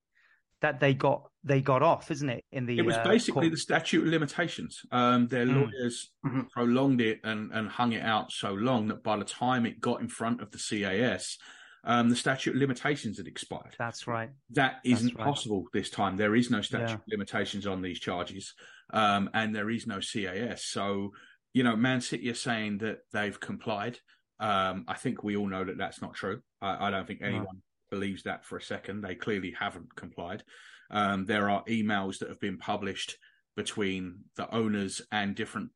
that 0.62 0.80
they 0.80 0.96
got 0.96 1.30
they 1.44 1.62
got 1.62 1.84
off, 1.84 2.10
isn't 2.10 2.30
it? 2.30 2.44
In 2.52 2.66
the 2.66 2.80
it 2.80 2.86
was 2.86 2.96
uh, 2.96 3.04
basically 3.04 3.44
court. 3.44 3.52
the 3.52 3.58
statute 3.58 4.04
of 4.04 4.08
limitations. 4.08 4.82
Um, 4.92 5.28
their 5.28 5.46
mm. 5.46 5.56
lawyers 5.56 6.12
mm-hmm. 6.26 6.42
prolonged 6.52 7.02
it 7.02 7.20
and 7.24 7.52
and 7.52 7.70
hung 7.70 7.94
it 7.94 8.04
out 8.04 8.32
so 8.32 8.54
long 8.54 8.88
that 8.88 9.04
by 9.04 9.18
the 9.18 9.26
time 9.26 9.68
it 9.68 9.80
got 9.80 10.02
in 10.02 10.08
front 10.08 10.42
of 10.42 10.50
the 10.50 10.58
CAS, 10.58 11.38
um, 11.84 12.10
the 12.10 12.16
statute 12.16 12.56
of 12.56 12.60
limitations 12.60 13.18
had 13.18 13.28
expired. 13.28 13.76
That's 13.78 14.08
right. 14.08 14.30
That 14.52 14.82
isn't 14.84 15.16
right. 15.16 15.26
possible 15.26 15.66
this 15.74 15.90
time. 15.90 16.18
There 16.18 16.36
is 16.36 16.52
no 16.52 16.62
statute 16.62 16.90
yeah. 16.90 16.94
of 16.96 17.02
limitations 17.08 17.66
on 17.66 17.82
these 17.82 18.00
charges, 18.00 18.54
um, 18.94 19.30
and 19.34 19.56
there 19.56 19.70
is 19.70 19.88
no 19.88 20.00
CAS. 20.00 20.66
So, 20.66 21.14
you 21.54 21.64
know, 21.64 21.76
Man 21.76 22.02
City 22.02 22.30
are 22.30 22.36
saying 22.36 22.80
that 22.80 23.00
they've 23.12 23.40
complied. 23.40 24.00
Um, 24.40 24.86
I 24.88 24.96
think 24.96 25.24
we 25.24 25.36
all 25.36 25.48
know 25.48 25.64
that 25.64 25.78
that's 25.78 26.02
not 26.02 26.14
true. 26.14 26.42
I, 26.62 26.88
I 26.88 26.92
don't 26.92 27.08
think 27.08 27.22
anyone 27.22 27.46
no. 27.46 27.60
believes 27.90 28.24
that 28.24 28.46
for 28.46 28.58
a 28.58 28.62
second. 28.62 29.02
They 29.02 29.16
clearly 29.16 29.56
haven't 29.58 29.96
complied. 29.96 30.44
Um, 30.92 31.26
there 31.26 31.50
are 31.50 31.64
emails 31.66 32.20
that 32.20 32.30
have 32.30 32.40
been 32.40 32.58
published 32.58 33.18
between 33.56 34.26
the 34.36 34.54
owners 34.54 35.02
and 35.12 35.36
different 35.36 35.72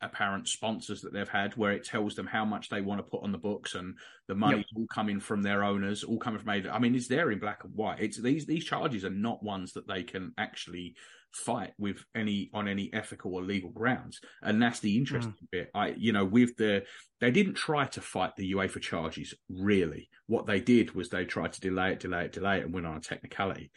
apparent 0.00 0.46
sponsors 0.46 1.00
that 1.00 1.12
they've 1.12 1.28
had 1.28 1.56
where 1.56 1.72
it 1.72 1.84
tells 1.84 2.14
them 2.14 2.26
how 2.26 2.44
much 2.44 2.68
they 2.68 2.80
want 2.80 2.98
to 2.98 3.10
put 3.10 3.22
on 3.22 3.32
the 3.32 3.38
books 3.38 3.74
and 3.74 3.96
the 4.28 4.34
money 4.34 4.58
yep. 4.58 4.66
all 4.76 4.86
coming 4.86 5.18
from 5.18 5.42
their 5.42 5.64
owners 5.64 6.04
all 6.04 6.18
coming 6.18 6.38
from 6.38 6.50
I 6.50 6.78
mean 6.78 6.94
it's 6.94 7.08
there 7.08 7.30
in 7.30 7.38
black 7.38 7.64
and 7.64 7.74
white. 7.74 8.00
It's 8.00 8.20
these 8.20 8.46
these 8.46 8.64
charges 8.64 9.04
are 9.04 9.10
not 9.10 9.42
ones 9.42 9.72
that 9.72 9.88
they 9.88 10.02
can 10.02 10.32
actually 10.38 10.94
fight 11.32 11.72
with 11.78 12.04
any 12.14 12.50
on 12.54 12.68
any 12.68 12.90
ethical 12.92 13.34
or 13.34 13.42
legal 13.42 13.70
grounds. 13.70 14.20
And 14.42 14.62
that's 14.62 14.80
the 14.80 14.96
interesting 14.96 15.32
mm. 15.32 15.50
bit. 15.50 15.70
I 15.74 15.88
you 15.96 16.12
know 16.12 16.24
with 16.24 16.56
the 16.56 16.84
they 17.20 17.30
didn't 17.30 17.54
try 17.54 17.86
to 17.86 18.00
fight 18.00 18.36
the 18.36 18.52
UEFA 18.52 18.80
charges 18.80 19.34
really. 19.48 20.08
What 20.26 20.46
they 20.46 20.60
did 20.60 20.94
was 20.94 21.08
they 21.08 21.24
tried 21.24 21.54
to 21.54 21.60
delay 21.60 21.92
it 21.92 22.00
delay 22.00 22.26
it 22.26 22.32
delay 22.32 22.58
it 22.58 22.64
and 22.66 22.74
win 22.74 22.86
on 22.86 22.96
a 22.96 23.00
technicality. 23.00 23.70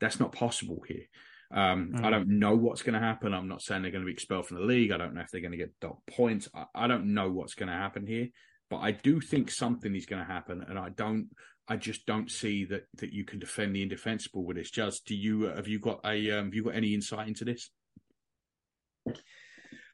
That's 0.00 0.20
not 0.20 0.32
possible 0.32 0.82
here 0.86 1.06
um, 1.52 1.92
mm. 1.94 2.04
I 2.04 2.10
don't 2.10 2.28
know 2.38 2.56
what's 2.56 2.82
going 2.82 2.94
to 2.94 3.06
happen. 3.06 3.34
I'm 3.34 3.48
not 3.48 3.62
saying 3.62 3.82
they're 3.82 3.90
going 3.90 4.02
to 4.02 4.06
be 4.06 4.12
expelled 4.12 4.46
from 4.46 4.58
the 4.58 4.64
league. 4.64 4.90
I 4.90 4.96
don't 4.96 5.14
know 5.14 5.20
if 5.20 5.30
they're 5.30 5.40
going 5.40 5.52
to 5.52 5.58
get 5.58 5.78
dot 5.80 5.98
points. 6.06 6.48
I, 6.54 6.64
I 6.74 6.86
don't 6.86 7.14
know 7.14 7.30
what's 7.30 7.54
going 7.54 7.68
to 7.68 7.74
happen 7.74 8.06
here, 8.06 8.28
but 8.70 8.78
I 8.78 8.92
do 8.92 9.20
think 9.20 9.50
something 9.50 9.94
is 9.94 10.06
going 10.06 10.24
to 10.24 10.32
happen, 10.32 10.64
and 10.68 10.78
I 10.78 10.88
don't. 10.90 11.28
I 11.68 11.76
just 11.76 12.06
don't 12.06 12.30
see 12.30 12.64
that 12.66 12.86
that 12.96 13.12
you 13.12 13.24
can 13.24 13.38
defend 13.38 13.76
the 13.76 13.82
indefensible 13.82 14.44
with 14.44 14.56
this. 14.56 14.70
Just 14.70 15.06
do 15.06 15.14
you 15.14 15.42
have 15.42 15.68
you 15.68 15.78
got 15.78 16.00
a 16.04 16.30
um, 16.32 16.46
have 16.46 16.54
you 16.54 16.64
got 16.64 16.74
any 16.74 16.94
insight 16.94 17.28
into 17.28 17.44
this? 17.44 17.70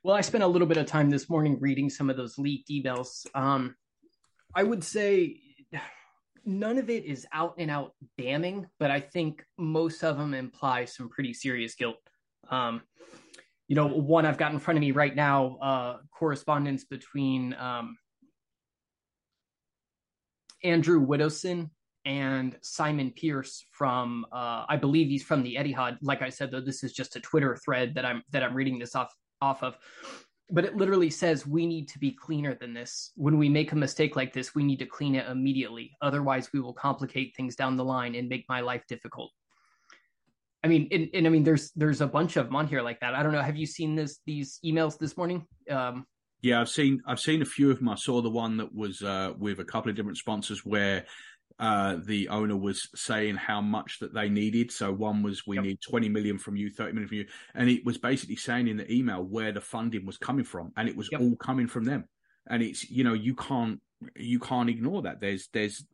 Well, 0.04 0.16
I 0.16 0.20
spent 0.20 0.44
a 0.44 0.48
little 0.48 0.68
bit 0.68 0.76
of 0.76 0.86
time 0.86 1.10
this 1.10 1.28
morning 1.28 1.58
reading 1.60 1.90
some 1.90 2.08
of 2.08 2.16
those 2.16 2.38
leaked 2.38 2.70
emails. 2.70 3.26
Um, 3.34 3.74
I 4.54 4.62
would 4.62 4.84
say 4.84 5.40
none 6.48 6.78
of 6.78 6.88
it 6.88 7.04
is 7.04 7.26
out 7.32 7.54
and 7.58 7.70
out 7.70 7.92
damning, 8.16 8.66
but 8.80 8.90
I 8.90 9.00
think 9.00 9.44
most 9.58 10.02
of 10.02 10.16
them 10.16 10.32
imply 10.32 10.86
some 10.86 11.10
pretty 11.10 11.34
serious 11.34 11.74
guilt. 11.74 11.98
Um, 12.50 12.80
you 13.68 13.76
know, 13.76 13.86
one 13.86 14.24
I've 14.24 14.38
got 14.38 14.52
in 14.52 14.58
front 14.58 14.78
of 14.78 14.80
me 14.80 14.92
right 14.92 15.14
now, 15.14 15.58
uh, 15.60 15.98
correspondence 16.10 16.84
between 16.84 17.54
um, 17.54 17.98
Andrew 20.64 21.06
Widdowson 21.06 21.68
and 22.06 22.56
Simon 22.62 23.12
Pearce 23.14 23.62
from, 23.70 24.24
uh, 24.32 24.64
I 24.66 24.78
believe 24.78 25.08
he's 25.08 25.22
from 25.22 25.42
the 25.42 25.56
Etihad. 25.56 25.98
Like 26.00 26.22
I 26.22 26.30
said, 26.30 26.50
though, 26.50 26.62
this 26.62 26.82
is 26.82 26.94
just 26.94 27.14
a 27.16 27.20
Twitter 27.20 27.58
thread 27.62 27.94
that 27.94 28.06
I'm 28.06 28.22
that 28.32 28.42
I'm 28.42 28.54
reading 28.54 28.78
this 28.78 28.94
off 28.94 29.12
off 29.42 29.62
of. 29.62 29.76
But 30.50 30.64
it 30.64 30.76
literally 30.76 31.10
says 31.10 31.46
we 31.46 31.66
need 31.66 31.88
to 31.88 31.98
be 31.98 32.12
cleaner 32.12 32.54
than 32.54 32.72
this. 32.72 33.12
When 33.16 33.36
we 33.36 33.48
make 33.48 33.72
a 33.72 33.76
mistake 33.76 34.16
like 34.16 34.32
this, 34.32 34.54
we 34.54 34.64
need 34.64 34.78
to 34.78 34.86
clean 34.86 35.14
it 35.14 35.26
immediately. 35.28 35.96
Otherwise, 36.00 36.50
we 36.52 36.60
will 36.60 36.72
complicate 36.72 37.36
things 37.36 37.54
down 37.54 37.76
the 37.76 37.84
line 37.84 38.14
and 38.14 38.28
make 38.28 38.46
my 38.48 38.60
life 38.60 38.82
difficult. 38.88 39.30
I 40.64 40.68
mean, 40.68 40.88
and, 40.90 41.08
and 41.14 41.26
I 41.26 41.30
mean, 41.30 41.44
there's 41.44 41.70
there's 41.76 42.00
a 42.00 42.06
bunch 42.06 42.36
of 42.36 42.46
them 42.46 42.56
on 42.56 42.66
here 42.66 42.82
like 42.82 43.00
that. 43.00 43.14
I 43.14 43.22
don't 43.22 43.32
know. 43.32 43.42
Have 43.42 43.56
you 43.56 43.66
seen 43.66 43.94
this 43.94 44.20
these 44.26 44.58
emails 44.64 44.98
this 44.98 45.16
morning? 45.16 45.46
Um, 45.70 46.06
yeah, 46.42 46.60
I've 46.60 46.68
seen 46.68 47.00
I've 47.06 47.20
seen 47.20 47.42
a 47.42 47.46
few 47.46 47.70
of 47.70 47.78
them. 47.78 47.88
I 47.88 47.94
saw 47.94 48.22
the 48.22 48.30
one 48.30 48.56
that 48.56 48.74
was 48.74 49.02
uh, 49.02 49.32
with 49.38 49.60
a 49.60 49.64
couple 49.64 49.90
of 49.90 49.96
different 49.96 50.18
sponsors 50.18 50.64
where 50.64 51.04
uh, 51.58 51.96
the 52.04 52.28
owner 52.28 52.56
was 52.56 52.88
saying 52.94 53.34
how 53.34 53.60
much 53.60 53.98
that 54.00 54.14
they 54.14 54.28
needed. 54.28 54.70
So 54.70 54.92
one 54.92 55.22
was 55.22 55.46
we 55.46 55.56
yep. 55.56 55.64
need 55.64 55.80
20 55.80 56.08
million 56.08 56.38
from 56.38 56.56
you, 56.56 56.70
30 56.70 56.92
million 56.92 57.08
from 57.08 57.18
you. 57.18 57.26
And 57.54 57.68
it 57.68 57.84
was 57.84 57.98
basically 57.98 58.36
saying 58.36 58.68
in 58.68 58.76
the 58.76 58.92
email 58.92 59.22
where 59.22 59.52
the 59.52 59.60
funding 59.60 60.06
was 60.06 60.18
coming 60.18 60.44
from. 60.44 60.72
And 60.76 60.88
it 60.88 60.96
was 60.96 61.08
yep. 61.10 61.20
all 61.20 61.36
coming 61.36 61.66
from 61.66 61.84
them. 61.84 62.04
And 62.48 62.62
it's, 62.62 62.88
you 62.88 63.02
know, 63.04 63.14
you 63.14 63.34
can't, 63.34 63.80
you 64.16 64.38
can't 64.38 64.70
ignore 64.70 65.02
that. 65.02 65.20
There's, 65.20 65.48
there's, 65.52 65.84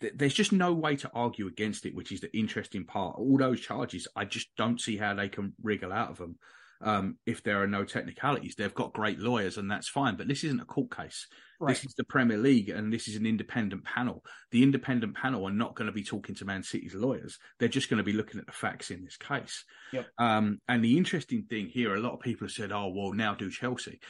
there's 0.00 0.34
just 0.34 0.52
no 0.52 0.72
way 0.72 0.96
to 0.96 1.10
argue 1.14 1.46
against 1.46 1.86
it, 1.86 1.94
which 1.94 2.12
is 2.12 2.20
the 2.20 2.36
interesting 2.36 2.84
part. 2.84 3.16
All 3.16 3.38
those 3.38 3.60
charges, 3.60 4.08
I 4.16 4.24
just 4.24 4.48
don't 4.56 4.80
see 4.80 4.96
how 4.96 5.14
they 5.14 5.28
can 5.28 5.54
wriggle 5.62 5.92
out 5.92 6.10
of 6.10 6.18
them 6.18 6.36
um, 6.80 7.16
if 7.26 7.42
there 7.42 7.62
are 7.62 7.66
no 7.66 7.84
technicalities. 7.84 8.54
They've 8.54 8.74
got 8.74 8.92
great 8.92 9.18
lawyers, 9.18 9.58
and 9.58 9.70
that's 9.70 9.88
fine. 9.88 10.16
But 10.16 10.28
this 10.28 10.44
isn't 10.44 10.60
a 10.60 10.64
court 10.64 10.94
case. 10.94 11.26
Right. 11.58 11.74
This 11.74 11.84
is 11.84 11.94
the 11.94 12.04
Premier 12.04 12.36
League, 12.36 12.68
and 12.68 12.92
this 12.92 13.08
is 13.08 13.16
an 13.16 13.26
independent 13.26 13.84
panel. 13.84 14.22
The 14.50 14.62
independent 14.62 15.16
panel 15.16 15.46
are 15.46 15.52
not 15.52 15.74
going 15.74 15.86
to 15.86 15.92
be 15.92 16.04
talking 16.04 16.34
to 16.36 16.44
Man 16.44 16.62
City's 16.62 16.94
lawyers. 16.94 17.38
They're 17.58 17.68
just 17.68 17.88
going 17.88 17.98
to 17.98 18.04
be 18.04 18.12
looking 18.12 18.40
at 18.40 18.46
the 18.46 18.52
facts 18.52 18.90
in 18.90 19.04
this 19.04 19.16
case. 19.16 19.64
Yep. 19.92 20.06
Um, 20.18 20.60
and 20.68 20.84
the 20.84 20.96
interesting 20.96 21.44
thing 21.48 21.68
here, 21.68 21.94
a 21.94 22.00
lot 22.00 22.12
of 22.12 22.20
people 22.20 22.46
have 22.46 22.52
said, 22.52 22.72
"Oh, 22.72 22.92
well, 22.94 23.12
now 23.12 23.34
do 23.34 23.50
Chelsea." 23.50 24.00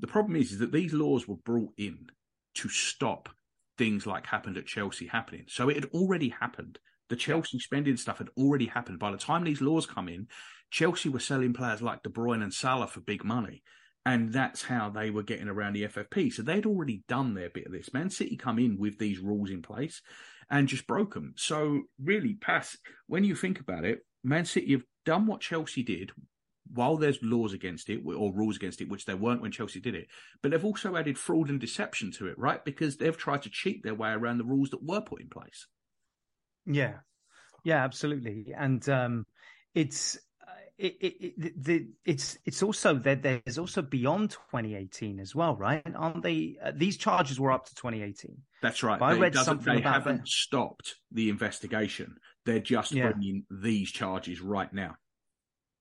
The 0.00 0.06
problem 0.06 0.36
is, 0.36 0.52
is 0.52 0.58
that 0.58 0.72
these 0.72 0.92
laws 0.92 1.26
were 1.26 1.36
brought 1.36 1.72
in 1.76 2.06
to 2.56 2.68
stop 2.68 3.28
things 3.78 4.06
like 4.06 4.26
happened 4.26 4.56
at 4.56 4.66
Chelsea 4.66 5.06
happening. 5.06 5.44
So 5.48 5.68
it 5.68 5.76
had 5.76 5.90
already 5.92 6.30
happened. 6.30 6.78
The 7.08 7.16
Chelsea 7.16 7.58
spending 7.58 7.96
stuff 7.96 8.18
had 8.18 8.30
already 8.36 8.66
happened. 8.66 8.98
By 8.98 9.10
the 9.10 9.16
time 9.16 9.44
these 9.44 9.60
laws 9.60 9.86
come 9.86 10.08
in, 10.08 10.28
Chelsea 10.70 11.08
were 11.08 11.20
selling 11.20 11.52
players 11.52 11.82
like 11.82 12.02
De 12.02 12.10
Bruyne 12.10 12.42
and 12.42 12.52
Salah 12.52 12.86
for 12.86 13.00
big 13.00 13.24
money. 13.24 13.62
And 14.04 14.32
that's 14.32 14.62
how 14.62 14.88
they 14.88 15.10
were 15.10 15.24
getting 15.24 15.48
around 15.48 15.72
the 15.72 15.84
FFP. 15.84 16.32
So 16.32 16.42
they'd 16.42 16.66
already 16.66 17.02
done 17.08 17.34
their 17.34 17.50
bit 17.50 17.66
of 17.66 17.72
this. 17.72 17.92
Man 17.92 18.08
City 18.10 18.36
come 18.36 18.58
in 18.58 18.78
with 18.78 18.98
these 18.98 19.18
rules 19.18 19.50
in 19.50 19.62
place 19.62 20.00
and 20.48 20.68
just 20.68 20.86
broke 20.86 21.14
them. 21.14 21.34
So 21.36 21.82
really, 22.00 22.34
Paz 22.34 22.76
when 23.08 23.24
you 23.24 23.34
think 23.34 23.58
about 23.58 23.84
it, 23.84 24.00
Man 24.22 24.44
City 24.44 24.72
have 24.72 24.84
done 25.04 25.26
what 25.26 25.40
Chelsea 25.40 25.82
did 25.82 26.12
while 26.72 26.96
there's 26.96 27.22
laws 27.22 27.52
against 27.52 27.88
it 27.88 28.00
or 28.04 28.32
rules 28.32 28.56
against 28.56 28.80
it, 28.80 28.88
which 28.88 29.04
there 29.04 29.16
weren't 29.16 29.42
when 29.42 29.52
Chelsea 29.52 29.80
did 29.80 29.94
it, 29.94 30.08
but 30.42 30.50
they've 30.50 30.64
also 30.64 30.96
added 30.96 31.18
fraud 31.18 31.48
and 31.48 31.60
deception 31.60 32.10
to 32.12 32.26
it, 32.26 32.38
right? 32.38 32.64
Because 32.64 32.96
they've 32.96 33.16
tried 33.16 33.42
to 33.42 33.50
cheat 33.50 33.82
their 33.82 33.94
way 33.94 34.10
around 34.10 34.38
the 34.38 34.44
rules 34.44 34.70
that 34.70 34.82
were 34.82 35.00
put 35.00 35.20
in 35.20 35.28
place. 35.28 35.66
Yeah, 36.66 36.94
yeah, 37.64 37.84
absolutely, 37.84 38.54
and 38.56 38.86
um, 38.88 39.26
it's 39.74 40.18
it, 40.78 40.96
it, 41.00 41.64
the, 41.64 41.88
it's 42.04 42.36
it's 42.44 42.62
also 42.62 42.94
that 42.96 43.22
there's 43.22 43.58
also 43.58 43.80
beyond 43.80 44.30
2018 44.30 45.20
as 45.20 45.34
well, 45.34 45.56
right? 45.56 45.82
Aren't 45.94 46.22
they? 46.22 46.56
Uh, 46.62 46.72
these 46.74 46.98
charges 46.98 47.40
were 47.40 47.50
up 47.50 47.66
to 47.66 47.74
2018. 47.74 48.36
That's 48.60 48.82
right. 48.82 49.00
I 49.00 49.16
read 49.16 49.34
something 49.34 49.74
they 49.74 49.80
about 49.80 49.94
haven't 49.94 50.28
stopped 50.28 50.96
the 51.10 51.30
investigation. 51.30 52.16
They're 52.44 52.60
just 52.60 52.92
yeah. 52.92 53.10
bringing 53.10 53.44
these 53.50 53.90
charges 53.90 54.42
right 54.42 54.72
now. 54.72 54.96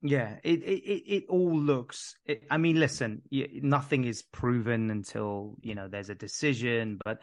Yeah, 0.01 0.37
it 0.43 0.63
it 0.63 1.03
it 1.07 1.23
all 1.27 1.57
looks. 1.57 2.15
It, 2.25 2.43
I 2.49 2.57
mean, 2.57 2.79
listen, 2.79 3.21
nothing 3.31 4.05
is 4.05 4.21
proven 4.21 4.91
until 4.91 5.55
you 5.61 5.75
know 5.75 5.89
there's 5.89 6.09
a 6.09 6.15
decision, 6.15 6.99
but 7.03 7.19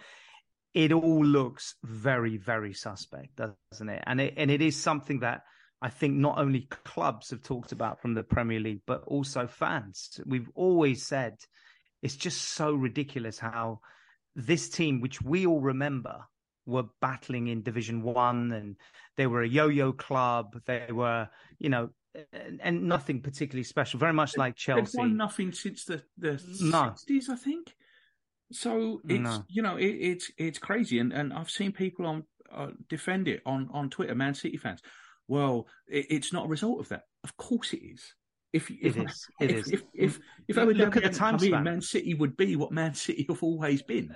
it 0.74 0.92
all 0.92 1.24
looks 1.24 1.74
very 1.82 2.36
very 2.36 2.72
suspect, 2.72 3.36
doesn't 3.36 3.88
it? 3.88 4.02
And 4.06 4.20
it 4.20 4.34
and 4.36 4.50
it 4.50 4.62
is 4.62 4.76
something 4.76 5.20
that 5.20 5.42
I 5.80 5.90
think 5.90 6.14
not 6.14 6.38
only 6.38 6.68
clubs 6.84 7.30
have 7.30 7.42
talked 7.42 7.72
about 7.72 8.00
from 8.00 8.14
the 8.14 8.22
Premier 8.22 8.60
League, 8.60 8.82
but 8.86 9.02
also 9.06 9.46
fans. 9.46 10.20
We've 10.24 10.48
always 10.54 11.04
said 11.04 11.38
it's 12.02 12.16
just 12.16 12.40
so 12.40 12.72
ridiculous 12.72 13.38
how 13.38 13.80
this 14.36 14.68
team, 14.68 15.00
which 15.00 15.20
we 15.20 15.46
all 15.46 15.60
remember, 15.60 16.24
were 16.66 16.84
battling 17.00 17.48
in 17.48 17.62
Division 17.62 18.02
One, 18.02 18.52
and 18.52 18.76
they 19.16 19.26
were 19.26 19.42
a 19.42 19.48
yo-yo 19.48 19.92
club. 19.92 20.60
They 20.66 20.86
were, 20.90 21.28
you 21.58 21.68
know, 21.68 21.90
and, 22.32 22.60
and 22.62 22.84
nothing 22.84 23.20
particularly 23.20 23.64
special. 23.64 23.98
Very 23.98 24.12
much 24.12 24.36
like 24.36 24.56
Chelsea. 24.56 24.82
They've 24.82 24.98
won 25.00 25.16
nothing 25.16 25.52
since 25.52 25.84
the 25.84 26.02
the 26.16 26.38
sixties, 26.38 27.28
I 27.28 27.36
think. 27.36 27.74
So 28.52 29.00
it's 29.08 29.20
no. 29.20 29.44
you 29.48 29.62
know 29.62 29.76
it, 29.76 29.86
it's 29.86 30.30
it's 30.38 30.58
crazy, 30.58 30.98
and 30.98 31.12
and 31.12 31.32
I've 31.32 31.50
seen 31.50 31.72
people 31.72 32.06
on 32.06 32.24
uh, 32.52 32.68
defend 32.88 33.28
it 33.28 33.42
on 33.46 33.68
on 33.72 33.90
Twitter, 33.90 34.14
Man 34.14 34.34
City 34.34 34.56
fans 34.56 34.80
well, 35.28 35.66
it, 35.88 36.06
it's 36.10 36.32
not 36.32 36.46
a 36.46 36.48
result 36.48 36.80
of 36.80 36.88
that. 36.90 37.04
Of 37.24 37.36
course 37.36 37.72
it 37.72 37.82
is. 37.82 38.14
If, 38.52 38.70
if 38.70 38.96
it 38.96 39.08
is, 39.08 39.28
it 39.40 39.50
if, 39.50 39.56
is. 39.56 39.72
If 39.72 39.82
if, 39.94 40.20
if, 40.48 40.58
if 40.58 40.76
look 40.76 40.96
at 40.96 41.04
the 41.04 41.08
time 41.08 41.38
span, 41.38 41.64
Man 41.64 41.80
City 41.80 42.12
would 42.12 42.36
be 42.36 42.54
what 42.56 42.70
Man 42.70 42.92
City 42.92 43.24
have 43.28 43.42
always 43.42 43.82
been. 43.82 44.14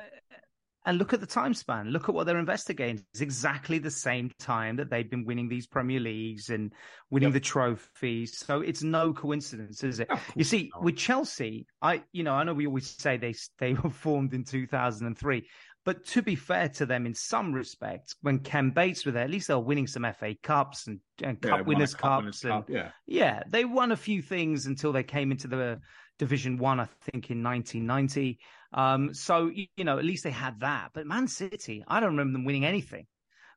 And 0.86 0.98
look 0.98 1.12
at 1.12 1.20
the 1.20 1.26
time 1.26 1.52
span. 1.52 1.90
Look 1.90 2.08
at 2.08 2.14
what 2.14 2.26
they're 2.26 2.38
investigating. 2.38 3.02
It's 3.12 3.20
exactly 3.20 3.78
the 3.78 3.90
same 3.90 4.30
time 4.38 4.76
that 4.76 4.88
they've 4.88 5.10
been 5.10 5.24
winning 5.24 5.48
these 5.48 5.66
Premier 5.66 6.00
Leagues 6.00 6.48
and 6.48 6.72
winning 7.10 7.30
yep. 7.30 7.34
the 7.34 7.40
trophies. 7.40 8.38
So 8.38 8.60
it's 8.60 8.84
no 8.84 9.12
coincidence, 9.12 9.82
is 9.82 9.98
it? 10.00 10.08
You 10.36 10.44
see, 10.44 10.70
not. 10.72 10.84
with 10.84 10.96
Chelsea, 10.96 11.66
I 11.82 12.04
you 12.12 12.22
know 12.22 12.34
I 12.34 12.44
know 12.44 12.54
we 12.54 12.66
always 12.66 12.88
say 12.88 13.16
they 13.16 13.34
they 13.58 13.74
were 13.74 13.90
formed 13.90 14.32
in 14.32 14.44
2003, 14.44 15.44
but 15.86 16.04
to 16.06 16.20
be 16.20 16.34
fair 16.34 16.68
to 16.70 16.84
them, 16.84 17.06
in 17.06 17.14
some 17.14 17.52
respects, 17.52 18.16
when 18.20 18.40
Ken 18.40 18.70
Bates 18.70 19.06
were 19.06 19.12
there, 19.12 19.22
at 19.22 19.30
least 19.30 19.46
they 19.46 19.54
were 19.54 19.60
winning 19.60 19.86
some 19.86 20.04
FA 20.18 20.34
Cups 20.42 20.88
and, 20.88 20.98
and 21.22 21.38
yeah, 21.42 21.58
Cup 21.58 21.66
Winners' 21.66 21.94
Cups. 21.94 22.22
Winners 22.22 22.44
and, 22.44 22.52
Cup, 22.52 22.70
yeah. 22.70 22.90
yeah, 23.06 23.42
they 23.48 23.64
won 23.64 23.92
a 23.92 23.96
few 23.96 24.20
things 24.20 24.66
until 24.66 24.92
they 24.92 25.04
came 25.04 25.30
into 25.30 25.46
the 25.46 25.80
Division 26.18 26.58
One, 26.58 26.80
I 26.80 26.88
think, 27.12 27.30
in 27.30 27.40
1990. 27.42 28.40
Um, 28.76 29.14
so, 29.14 29.50
you 29.50 29.84
know, 29.84 29.98
at 29.98 30.04
least 30.04 30.22
they 30.22 30.30
had 30.30 30.60
that. 30.60 30.90
But 30.94 31.06
Man 31.06 31.26
City, 31.26 31.82
I 31.88 31.98
don't 31.98 32.10
remember 32.10 32.32
them 32.34 32.44
winning 32.44 32.64
anything 32.64 33.06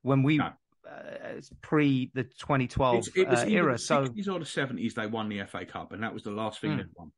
when 0.02 0.24
we. 0.24 0.38
No. 0.38 0.52
Uh, 0.90 1.40
pre 1.62 2.10
the 2.16 2.24
2012 2.24 2.96
it's, 2.96 3.10
it 3.16 3.30
was 3.30 3.42
uh, 3.42 3.48
era. 3.48 3.74
The 3.74 3.78
60s 3.78 4.24
so, 4.26 4.34
or 4.34 4.40
the 4.40 4.46
70s, 4.46 4.96
they 4.96 5.06
won 5.06 5.30
the 5.30 5.44
FA 5.44 5.64
Cup, 5.64 5.92
and 5.92 6.02
that 6.02 6.12
was 6.12 6.24
the 6.24 6.32
last 6.32 6.62
thing 6.62 6.72
mm. 6.72 6.78
they 6.78 6.84
won. 6.96 7.12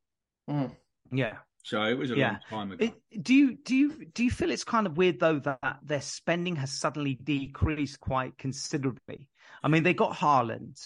Mm. 0.49 0.75
Yeah, 1.13 1.37
so 1.63 1.83
it 1.83 1.97
was 1.97 2.11
a 2.11 2.15
yeah. 2.15 2.31
long 2.31 2.39
time 2.49 2.71
ago. 2.71 2.85
It, 2.85 3.23
do 3.23 3.33
you 3.33 3.55
do 3.55 3.75
you 3.75 4.05
do 4.13 4.23
you 4.23 4.31
feel 4.31 4.51
it's 4.51 4.63
kind 4.63 4.87
of 4.87 4.97
weird 4.97 5.19
though 5.19 5.39
that 5.39 5.79
their 5.83 6.01
spending 6.01 6.55
has 6.55 6.71
suddenly 6.71 7.15
decreased 7.23 7.99
quite 7.99 8.37
considerably? 8.37 9.29
I 9.63 9.67
mean, 9.67 9.83
they 9.83 9.93
got 9.93 10.15
Haaland, 10.15 10.79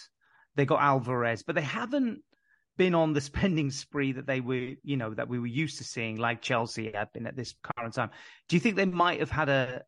they 0.56 0.66
got 0.66 0.82
Alvarez, 0.82 1.44
but 1.44 1.56
they 1.56 1.62
haven't 1.62 2.22
been 2.78 2.96
on 2.96 3.14
the 3.14 3.22
spending 3.22 3.72
spree 3.72 4.12
that 4.14 4.28
they 4.28 4.42
were, 4.42 4.72
you 4.84 4.98
know, 4.98 5.14
that 5.14 5.28
we 5.28 5.40
were 5.40 5.48
used 5.48 5.78
to 5.78 5.84
seeing, 5.84 6.18
like 6.18 6.42
Chelsea 6.42 6.92
have 6.94 7.12
been 7.14 7.28
at 7.28 7.36
this 7.36 7.56
current 7.78 7.94
time. 7.94 8.10
Do 8.50 8.56
you 8.56 8.60
think 8.60 8.76
they 8.76 8.86
might 8.86 9.20
have 9.20 9.32
had 9.32 9.50
a 9.50 9.84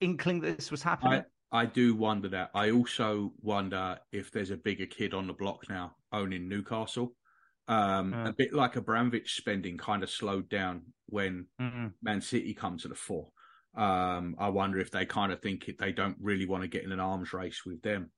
inkling 0.00 0.40
that 0.40 0.56
this 0.56 0.70
was 0.70 0.82
happening? 0.82 1.24
I, 1.52 1.60
I 1.62 1.66
do 1.66 1.94
wonder 1.94 2.28
that. 2.30 2.50
I 2.54 2.70
also 2.70 3.32
wonder 3.40 3.98
if 4.12 4.30
there's 4.30 4.50
a 4.50 4.56
bigger 4.56 4.86
kid 4.86 5.14
on 5.14 5.26
the 5.26 5.32
block 5.32 5.68
now 5.68 5.96
owning 6.12 6.48
Newcastle 6.48 7.14
um, 7.66 8.12
A 8.12 8.32
bit 8.32 8.52
like 8.52 8.76
Abramovich 8.76 9.36
spending 9.36 9.78
kind 9.78 10.02
of 10.02 10.10
slowed 10.10 10.48
down 10.48 10.82
when 11.06 11.46
mm-hmm. 11.60 11.88
Man 12.02 12.20
City 12.20 12.52
come 12.52 12.76
to 12.78 12.88
the 12.88 12.94
fore. 12.94 13.28
Um, 13.74 14.36
I 14.38 14.50
wonder 14.50 14.78
if 14.78 14.90
they 14.90 15.06
kind 15.06 15.32
of 15.32 15.40
think 15.40 15.68
it, 15.68 15.78
they 15.78 15.92
don't 15.92 16.16
really 16.20 16.46
want 16.46 16.62
to 16.62 16.68
get 16.68 16.84
in 16.84 16.92
an 16.92 17.00
arms 17.00 17.32
race 17.32 17.62
with 17.64 17.82
them. 17.82 18.10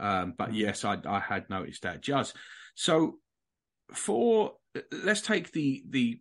Um, 0.00 0.34
but 0.36 0.48
mm-hmm. 0.48 0.56
yes, 0.56 0.84
I, 0.84 0.98
I, 1.06 1.20
had 1.20 1.48
noticed 1.48 1.82
that. 1.82 2.02
Just 2.02 2.36
so 2.74 3.18
for 3.92 4.54
let's 4.92 5.20
take 5.22 5.52
the 5.52 5.82
the 5.88 6.20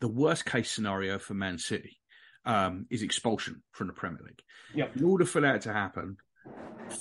the 0.00 0.08
worst 0.08 0.44
case 0.44 0.70
scenario 0.70 1.18
for 1.18 1.34
Man 1.34 1.58
City 1.58 1.98
um, 2.44 2.86
is 2.90 3.02
expulsion 3.02 3.62
from 3.72 3.86
the 3.86 3.92
Premier 3.92 4.22
League. 4.24 4.42
Yep. 4.74 4.96
In 4.96 5.04
order 5.04 5.24
for 5.24 5.40
that 5.40 5.62
to 5.62 5.72
happen, 5.72 6.16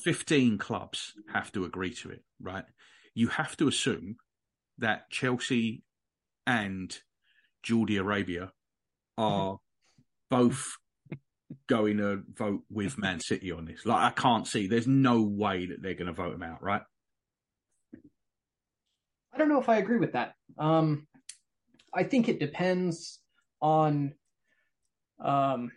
fifteen 0.04 0.58
clubs 0.58 1.14
have 1.34 1.52
to 1.54 1.66
agree 1.66 1.94
to 1.96 2.12
it. 2.12 2.24
Right? 2.42 2.66
You 3.14 3.30
have 3.30 3.58
to 3.58 3.68
assume 3.68 4.18
that 4.78 5.10
Chelsea 5.10 5.84
and 6.46 6.96
Geordie 7.64 7.98
Arabia 7.98 8.52
are 9.18 9.58
both 10.30 10.78
going 11.68 11.98
to 11.98 12.22
vote 12.34 12.62
with 12.70 12.98
Man 12.98 13.20
City 13.20 13.52
on 13.52 13.66
this. 13.66 13.86
Like, 13.86 14.02
I 14.02 14.10
can't 14.12 14.46
see. 14.46 14.68
There's 14.68 14.88
no 14.88 15.24
way 15.24 15.66
that 15.66 15.82
they're 15.82 15.96
going 15.96 16.08
to 16.08 16.14
vote 16.14 16.36
him 16.36 16.44
out, 16.44 16.62
right? 16.62 16.82
I 19.38 19.40
don't 19.40 19.50
know 19.50 19.62
if 19.62 19.70
I 19.70 19.78
agree 19.78 20.00
with 20.00 20.14
that. 20.14 20.34
Um, 20.58 21.06
I 21.94 22.02
think 22.02 22.28
it 22.28 22.40
depends 22.40 23.20
on 23.62 24.16
um, 25.24 25.72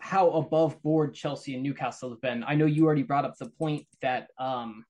how 0.00 0.30
above 0.30 0.82
board 0.82 1.12
Chelsea 1.12 1.52
and 1.52 1.62
Newcastle 1.62 2.08
have 2.08 2.22
been. 2.22 2.42
I 2.48 2.54
know 2.54 2.64
you 2.64 2.86
already 2.86 3.02
brought 3.02 3.26
up 3.26 3.36
the 3.36 3.50
point 3.58 3.86
that 4.00 4.28
um, 4.38 4.86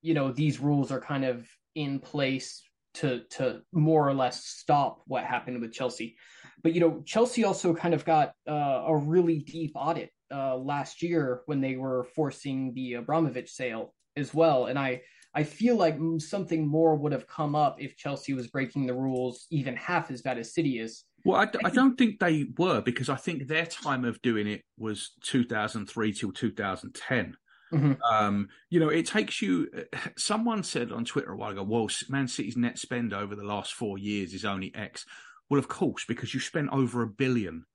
you 0.00 0.14
know 0.14 0.32
these 0.32 0.58
rules 0.58 0.90
are 0.90 0.98
kind 0.98 1.26
of 1.26 1.46
in 1.74 1.98
place 1.98 2.62
to 2.94 3.24
to 3.32 3.60
more 3.74 4.08
or 4.08 4.14
less 4.14 4.46
stop 4.46 5.02
what 5.06 5.24
happened 5.24 5.60
with 5.60 5.74
Chelsea. 5.74 6.16
But 6.62 6.72
you 6.72 6.80
know, 6.80 7.02
Chelsea 7.04 7.44
also 7.44 7.74
kind 7.74 7.92
of 7.92 8.06
got 8.06 8.32
uh, 8.48 8.84
a 8.86 8.96
really 8.96 9.40
deep 9.40 9.72
audit 9.74 10.08
uh, 10.32 10.56
last 10.56 11.02
year 11.02 11.42
when 11.44 11.60
they 11.60 11.76
were 11.76 12.04
forcing 12.14 12.72
the 12.72 12.94
Abramovich 12.94 13.50
sale 13.50 13.92
as 14.16 14.32
well, 14.32 14.64
and 14.64 14.78
I 14.78 15.02
I 15.36 15.44
feel 15.44 15.76
like 15.76 15.98
something 16.18 16.66
more 16.66 16.96
would 16.96 17.12
have 17.12 17.28
come 17.28 17.54
up 17.54 17.76
if 17.78 17.94
Chelsea 17.94 18.32
was 18.32 18.46
breaking 18.46 18.86
the 18.86 18.94
rules 18.94 19.46
even 19.50 19.76
half 19.76 20.10
as 20.10 20.22
bad 20.22 20.38
as 20.38 20.54
City 20.54 20.78
is. 20.80 21.04
Well, 21.26 21.38
I, 21.38 21.50
I 21.62 21.70
don't 21.70 21.98
think 21.98 22.18
they 22.18 22.46
were 22.56 22.80
because 22.80 23.10
I 23.10 23.16
think 23.16 23.46
their 23.46 23.66
time 23.66 24.06
of 24.06 24.22
doing 24.22 24.46
it 24.46 24.62
was 24.78 25.12
2003 25.24 26.12
till 26.14 26.32
2010. 26.32 27.36
Mm-hmm. 27.72 27.92
Um, 28.10 28.48
you 28.70 28.80
know, 28.80 28.88
it 28.88 29.06
takes 29.06 29.42
you. 29.42 29.68
Someone 30.16 30.62
said 30.62 30.90
on 30.90 31.04
Twitter 31.04 31.32
a 31.32 31.36
while 31.36 31.50
ago, 31.50 31.64
"Well, 31.64 31.88
Man 32.08 32.28
City's 32.28 32.56
net 32.56 32.78
spend 32.78 33.12
over 33.12 33.34
the 33.34 33.44
last 33.44 33.74
four 33.74 33.98
years 33.98 34.32
is 34.32 34.44
only 34.44 34.74
X." 34.74 35.04
Well, 35.50 35.58
of 35.58 35.68
course, 35.68 36.04
because 36.06 36.32
you 36.32 36.40
spent 36.40 36.70
over 36.72 37.02
a 37.02 37.08
billion 37.08 37.66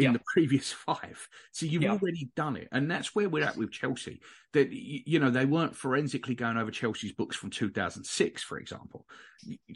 in 0.00 0.12
yeah. 0.12 0.12
the 0.18 0.22
previous 0.32 0.72
five, 0.86 1.28
so 1.52 1.66
you've 1.66 1.82
yeah. 1.82 1.92
already 1.92 2.30
done 2.36 2.56
it, 2.56 2.68
and 2.72 2.90
that's 2.90 3.14
where 3.14 3.28
we're 3.28 3.44
at 3.44 3.56
with 3.56 3.70
Chelsea. 3.70 4.20
That 4.52 4.72
you 4.72 5.18
know 5.18 5.30
they 5.30 5.44
weren't 5.44 5.76
forensically 5.76 6.34
going 6.34 6.56
over 6.56 6.70
Chelsea's 6.70 7.12
books 7.12 7.36
from 7.36 7.50
2006, 7.50 8.42
for 8.42 8.58
example. 8.58 9.06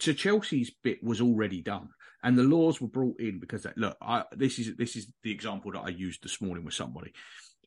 So 0.00 0.12
Chelsea's 0.12 0.72
bit 0.82 1.02
was 1.02 1.20
already 1.20 1.62
done, 1.62 1.88
and 2.22 2.36
the 2.36 2.42
laws 2.42 2.80
were 2.80 2.88
brought 2.88 3.20
in 3.20 3.38
because 3.38 3.62
that, 3.62 3.78
look, 3.78 3.96
I, 4.02 4.24
this 4.32 4.58
is 4.58 4.76
this 4.76 4.96
is 4.96 5.06
the 5.22 5.30
example 5.30 5.72
that 5.72 5.82
I 5.84 5.90
used 5.90 6.22
this 6.22 6.40
morning 6.40 6.64
with 6.64 6.74
somebody 6.74 7.12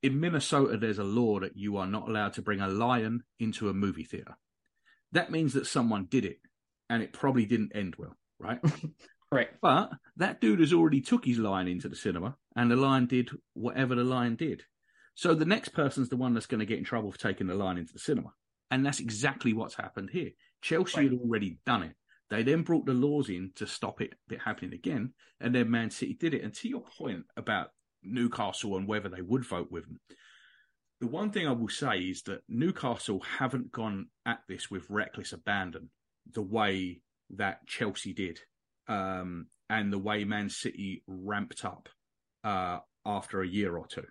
in 0.03 0.19
Minnesota, 0.19 0.77
there's 0.77 0.99
a 0.99 1.03
law 1.03 1.39
that 1.39 1.57
you 1.57 1.77
are 1.77 1.87
not 1.87 2.07
allowed 2.07 2.33
to 2.33 2.41
bring 2.41 2.61
a 2.61 2.67
lion 2.67 3.23
into 3.39 3.69
a 3.69 3.73
movie 3.73 4.03
theater. 4.03 4.37
That 5.11 5.31
means 5.31 5.53
that 5.53 5.67
someone 5.67 6.07
did 6.09 6.25
it, 6.25 6.39
and 6.89 7.01
it 7.01 7.13
probably 7.13 7.45
didn't 7.45 7.75
end 7.75 7.95
well, 7.97 8.15
right? 8.39 8.59
right. 9.31 9.49
But 9.61 9.91
that 10.17 10.41
dude 10.41 10.59
has 10.59 10.73
already 10.73 11.01
took 11.01 11.25
his 11.25 11.39
lion 11.39 11.67
into 11.67 11.89
the 11.89 11.95
cinema, 11.95 12.35
and 12.57 12.71
the 12.71 12.75
lion 12.75 13.05
did 13.05 13.29
whatever 13.53 13.95
the 13.95 14.03
lion 14.03 14.35
did. 14.35 14.63
So 15.13 15.33
the 15.33 15.45
next 15.45 15.69
person's 15.69 16.09
the 16.09 16.17
one 16.17 16.33
that's 16.33 16.47
going 16.47 16.59
to 16.59 16.65
get 16.65 16.79
in 16.79 16.83
trouble 16.83 17.11
for 17.11 17.19
taking 17.19 17.47
the 17.47 17.55
lion 17.55 17.77
into 17.77 17.93
the 17.93 17.99
cinema, 17.99 18.33
and 18.69 18.85
that's 18.85 18.99
exactly 18.99 19.53
what's 19.53 19.75
happened 19.75 20.09
here. 20.11 20.31
Chelsea 20.61 21.01
right. 21.01 21.11
had 21.11 21.19
already 21.19 21.59
done 21.65 21.83
it. 21.83 21.95
They 22.29 22.43
then 22.43 22.63
brought 22.63 22.85
the 22.85 22.93
laws 22.93 23.29
in 23.29 23.51
to 23.55 23.67
stop 23.67 24.01
it, 24.01 24.15
it 24.29 24.41
happening 24.43 24.73
again, 24.73 25.13
and 25.39 25.55
then 25.55 25.71
Man 25.71 25.91
City 25.91 26.17
did 26.19 26.33
it. 26.33 26.43
And 26.43 26.53
to 26.55 26.67
your 26.67 26.81
point 26.81 27.23
about 27.37 27.69
Newcastle 28.03 28.75
and 28.75 28.87
whether 28.87 29.07
they 29.07 29.21
would 29.21 29.45
vote 29.45 29.71
with 29.71 29.85
them. 29.85 29.99
The 30.99 31.07
one 31.07 31.31
thing 31.31 31.47
I 31.47 31.51
will 31.51 31.69
say 31.69 31.99
is 31.99 32.23
that 32.23 32.41
Newcastle 32.49 33.21
haven't 33.37 33.71
gone 33.71 34.07
at 34.25 34.39
this 34.49 34.69
with 34.71 34.89
reckless 34.89 35.31
abandon 35.31 35.89
the 36.31 36.41
way 36.41 37.01
that 37.29 37.65
Chelsea 37.67 38.13
did, 38.13 38.39
um, 38.87 39.47
and 39.69 39.93
the 39.93 39.99
way 39.99 40.23
Man 40.23 40.49
City 40.49 41.03
ramped 41.07 41.63
up 41.63 41.87
uh, 42.47 42.79
after 43.05 43.41
a 43.41 43.47
year 43.47 43.77
or 43.77 43.87
two. 43.87 44.05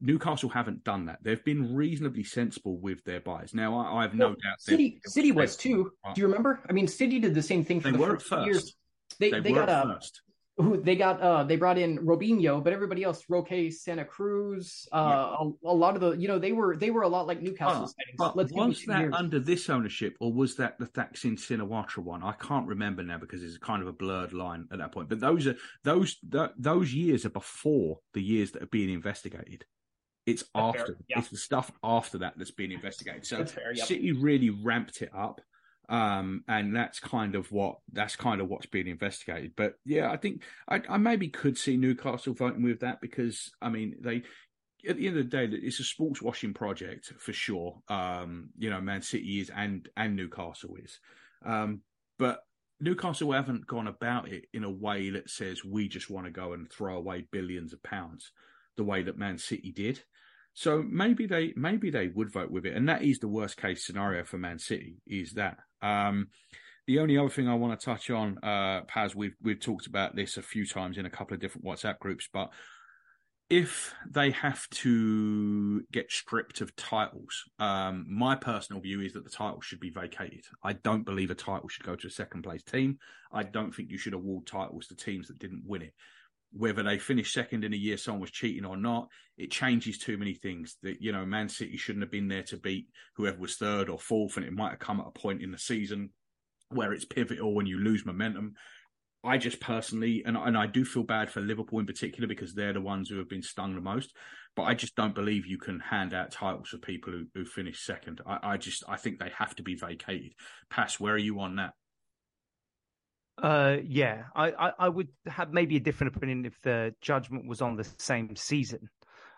Newcastle 0.00 0.50
haven't 0.50 0.84
done 0.84 1.06
that. 1.06 1.18
They've 1.22 1.42
been 1.42 1.74
reasonably 1.74 2.22
sensible 2.22 2.78
with 2.78 3.02
their 3.04 3.20
buys. 3.20 3.54
Now, 3.54 3.78
I, 3.78 4.00
I 4.00 4.02
have 4.02 4.14
no 4.14 4.26
well, 4.26 4.36
doubt. 4.42 4.60
City, 4.60 5.00
City 5.06 5.32
was 5.32 5.56
too. 5.56 5.90
Do 6.14 6.20
you 6.20 6.26
remember? 6.26 6.60
I 6.68 6.72
mean, 6.72 6.86
City 6.86 7.18
did 7.18 7.34
the 7.34 7.42
same 7.42 7.64
thing 7.64 7.80
for 7.80 7.90
they 7.90 7.96
the 7.96 8.02
were 8.02 8.14
first 8.14 8.28
first. 8.28 8.46
years. 8.46 8.76
They, 9.18 9.30
they, 9.30 9.40
they 9.40 9.52
were 9.52 9.64
got 9.64 9.68
a 9.70 9.94
first 9.94 10.20
who 10.58 10.80
they 10.80 10.96
got 10.96 11.20
uh 11.20 11.44
they 11.44 11.56
brought 11.56 11.76
in 11.76 11.98
Robinho, 11.98 12.62
but 12.64 12.72
everybody 12.72 13.02
else, 13.02 13.24
Roque 13.28 13.70
Santa 13.70 14.04
Cruz, 14.04 14.88
uh 14.90 14.96
yeah. 14.96 15.48
a, 15.68 15.70
a, 15.70 15.74
lot 15.74 15.94
of 15.94 16.00
the 16.00 16.12
you 16.12 16.28
know 16.28 16.38
they 16.38 16.52
were 16.52 16.76
they 16.76 16.90
were 16.90 17.02
a 17.02 17.08
lot 17.08 17.26
like 17.26 17.42
Newcastle 17.42 17.92
but 18.16 18.36
was 18.36 18.84
that 18.86 19.00
years. 19.00 19.14
under 19.14 19.38
this 19.38 19.68
ownership 19.68 20.16
or 20.18 20.32
was 20.32 20.56
that 20.56 20.78
the 20.78 20.86
Thaksin 20.86 21.36
Shinawatra 21.36 21.98
one? 21.98 22.22
I 22.22 22.32
can't 22.32 22.66
remember 22.66 23.02
now 23.02 23.18
because 23.18 23.42
it's 23.42 23.58
kind 23.58 23.82
of 23.82 23.88
a 23.88 23.92
blurred 23.92 24.32
line 24.32 24.66
at 24.72 24.78
that 24.78 24.92
point. 24.92 25.08
But 25.10 25.20
those 25.20 25.46
are 25.46 25.56
those 25.84 26.16
th- 26.30 26.50
those 26.56 26.92
years 26.92 27.26
are 27.26 27.30
before 27.30 27.98
the 28.14 28.22
years 28.22 28.52
that 28.52 28.62
are 28.62 28.66
being 28.66 28.90
investigated. 28.90 29.66
It's 30.24 30.42
that's 30.42 30.78
after 30.78 30.96
yeah. 31.08 31.18
it's 31.18 31.28
the 31.28 31.36
stuff 31.36 31.70
after 31.82 32.18
that 32.18 32.34
that's 32.36 32.50
being 32.50 32.72
investigated. 32.72 33.26
So 33.26 33.44
fair, 33.44 33.74
yep. 33.74 33.86
City 33.86 34.12
really 34.12 34.50
ramped 34.50 35.02
it 35.02 35.10
up 35.14 35.40
um, 35.88 36.42
and 36.48 36.74
that's 36.74 36.98
kind 36.98 37.34
of 37.34 37.50
what 37.52 37.78
that's 37.92 38.16
kind 38.16 38.40
of 38.40 38.48
what's 38.48 38.66
being 38.66 38.88
investigated. 38.88 39.52
But 39.56 39.74
yeah, 39.84 40.10
I 40.10 40.16
think 40.16 40.42
I, 40.68 40.82
I, 40.88 40.96
maybe 40.98 41.28
could 41.28 41.56
see 41.56 41.76
Newcastle 41.76 42.34
voting 42.34 42.62
with 42.62 42.80
that 42.80 43.00
because 43.00 43.50
I 43.62 43.68
mean 43.68 43.96
they 44.00 44.22
at 44.88 44.96
the 44.96 45.06
end 45.06 45.18
of 45.18 45.30
the 45.30 45.46
day 45.48 45.56
it's 45.56 45.80
a 45.80 45.84
sports 45.84 46.20
washing 46.20 46.54
project 46.54 47.12
for 47.18 47.32
sure. 47.32 47.78
Um, 47.88 48.50
you 48.58 48.70
know, 48.70 48.80
Man 48.80 49.02
City 49.02 49.40
is 49.40 49.50
and 49.54 49.88
and 49.96 50.16
Newcastle 50.16 50.76
is, 50.82 50.98
um, 51.44 51.82
but 52.18 52.40
Newcastle 52.80 53.32
haven't 53.32 53.66
gone 53.66 53.86
about 53.86 54.28
it 54.28 54.46
in 54.52 54.64
a 54.64 54.70
way 54.70 55.10
that 55.10 55.30
says 55.30 55.64
we 55.64 55.88
just 55.88 56.10
want 56.10 56.26
to 56.26 56.32
go 56.32 56.52
and 56.52 56.70
throw 56.70 56.96
away 56.96 57.26
billions 57.30 57.72
of 57.72 57.82
pounds 57.82 58.32
the 58.76 58.84
way 58.84 59.02
that 59.02 59.18
Man 59.18 59.38
City 59.38 59.72
did. 59.72 60.02
So 60.56 60.82
maybe 60.82 61.26
they 61.26 61.52
maybe 61.54 61.90
they 61.90 62.08
would 62.08 62.32
vote 62.32 62.50
with 62.50 62.64
it, 62.64 62.74
and 62.74 62.88
that 62.88 63.02
is 63.02 63.18
the 63.18 63.28
worst 63.28 63.58
case 63.58 63.84
scenario 63.84 64.24
for 64.24 64.38
Man 64.38 64.58
City. 64.58 64.96
Is 65.06 65.34
that 65.34 65.58
um, 65.82 66.28
the 66.86 66.98
only 66.98 67.18
other 67.18 67.28
thing 67.28 67.46
I 67.46 67.54
want 67.54 67.78
to 67.78 67.84
touch 67.84 68.08
on, 68.08 68.38
uh, 68.42 68.80
Paz? 68.88 69.14
We've 69.14 69.36
we've 69.42 69.60
talked 69.60 69.86
about 69.86 70.16
this 70.16 70.38
a 70.38 70.42
few 70.42 70.66
times 70.66 70.96
in 70.96 71.04
a 71.04 71.10
couple 71.10 71.34
of 71.34 71.40
different 71.40 71.66
WhatsApp 71.66 71.98
groups, 71.98 72.26
but 72.32 72.54
if 73.50 73.94
they 74.10 74.30
have 74.30 74.66
to 74.70 75.82
get 75.92 76.10
stripped 76.10 76.62
of 76.62 76.74
titles, 76.74 77.44
um, 77.58 78.06
my 78.08 78.34
personal 78.34 78.80
view 78.80 79.02
is 79.02 79.12
that 79.12 79.24
the 79.24 79.30
title 79.30 79.60
should 79.60 79.78
be 79.78 79.90
vacated. 79.90 80.46
I 80.64 80.72
don't 80.72 81.04
believe 81.04 81.30
a 81.30 81.34
title 81.34 81.68
should 81.68 81.84
go 81.84 81.96
to 81.96 82.06
a 82.06 82.10
second 82.10 82.44
place 82.44 82.62
team. 82.62 82.98
I 83.30 83.42
don't 83.42 83.74
think 83.74 83.90
you 83.90 83.98
should 83.98 84.14
award 84.14 84.46
titles 84.46 84.86
to 84.86 84.96
teams 84.96 85.28
that 85.28 85.38
didn't 85.38 85.64
win 85.66 85.82
it 85.82 85.92
whether 86.56 86.82
they 86.82 86.98
finished 86.98 87.34
second 87.34 87.64
in 87.64 87.74
a 87.74 87.76
year 87.76 87.96
someone 87.96 88.20
was 88.20 88.30
cheating 88.30 88.64
or 88.64 88.76
not, 88.76 89.08
it 89.36 89.50
changes 89.50 89.98
too 89.98 90.16
many 90.16 90.34
things. 90.34 90.76
That 90.82 91.00
you 91.00 91.12
know, 91.12 91.26
Man 91.26 91.48
City 91.48 91.76
shouldn't 91.76 92.02
have 92.02 92.10
been 92.10 92.28
there 92.28 92.42
to 92.44 92.56
beat 92.56 92.88
whoever 93.16 93.38
was 93.38 93.56
third 93.56 93.88
or 93.88 93.98
fourth, 93.98 94.36
and 94.36 94.46
it 94.46 94.52
might 94.52 94.70
have 94.70 94.78
come 94.78 95.00
at 95.00 95.06
a 95.06 95.18
point 95.18 95.42
in 95.42 95.52
the 95.52 95.58
season 95.58 96.10
where 96.70 96.92
it's 96.92 97.04
pivotal 97.04 97.54
when 97.54 97.66
you 97.66 97.78
lose 97.78 98.04
momentum. 98.04 98.54
I 99.22 99.38
just 99.38 99.60
personally, 99.60 100.22
and 100.24 100.36
and 100.36 100.56
I 100.56 100.66
do 100.66 100.84
feel 100.84 101.02
bad 101.02 101.30
for 101.30 101.40
Liverpool 101.40 101.80
in 101.80 101.86
particular 101.86 102.28
because 102.28 102.54
they're 102.54 102.72
the 102.72 102.80
ones 102.80 103.08
who 103.08 103.18
have 103.18 103.28
been 103.28 103.42
stung 103.42 103.74
the 103.74 103.80
most. 103.80 104.14
But 104.54 104.62
I 104.62 104.74
just 104.74 104.94
don't 104.94 105.14
believe 105.14 105.46
you 105.46 105.58
can 105.58 105.80
hand 105.80 106.14
out 106.14 106.30
titles 106.30 106.68
for 106.68 106.78
people 106.78 107.12
who, 107.12 107.26
who 107.34 107.44
finish 107.44 107.84
second. 107.84 108.20
I, 108.26 108.38
I 108.42 108.56
just 108.56 108.84
I 108.88 108.96
think 108.96 109.18
they 109.18 109.30
have 109.36 109.54
to 109.56 109.62
be 109.62 109.74
vacated. 109.74 110.32
Paz, 110.70 110.98
where 110.98 111.14
are 111.14 111.18
you 111.18 111.40
on 111.40 111.56
that? 111.56 111.74
Uh, 113.42 113.76
yeah, 113.84 114.24
I, 114.34 114.50
I, 114.50 114.72
I, 114.78 114.88
would 114.88 115.08
have 115.26 115.52
maybe 115.52 115.76
a 115.76 115.80
different 115.80 116.16
opinion 116.16 116.46
if 116.46 116.58
the 116.62 116.94
judgment 117.02 117.46
was 117.46 117.60
on 117.60 117.76
the 117.76 117.86
same 117.98 118.34
season. 118.34 118.88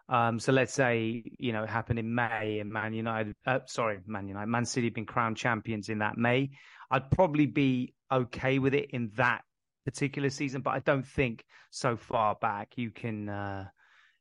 Um, 0.08 0.38
so 0.38 0.52
let's 0.52 0.72
say 0.72 1.24
you 1.38 1.52
know 1.52 1.64
it 1.64 1.68
happened 1.68 1.98
in 1.98 2.14
May 2.14 2.60
and 2.60 2.70
Man 2.70 2.94
United, 2.94 3.34
uh, 3.44 3.58
sorry, 3.66 3.98
Man 4.06 4.28
United, 4.28 4.46
Man 4.46 4.64
City 4.64 4.86
had 4.86 4.94
been 4.94 5.04
crowned 5.04 5.36
champions 5.36 5.88
in 5.88 5.98
that 5.98 6.16
May. 6.16 6.50
I'd 6.90 7.10
probably 7.10 7.46
be 7.46 7.94
okay 8.10 8.60
with 8.60 8.72
it 8.72 8.90
in 8.90 9.10
that 9.16 9.42
particular 9.84 10.30
season, 10.30 10.62
but 10.62 10.70
I 10.70 10.78
don't 10.78 11.06
think 11.06 11.44
so 11.70 11.96
far 11.96 12.36
back 12.40 12.74
you 12.76 12.90
can. 12.90 13.28
Uh, 13.28 13.66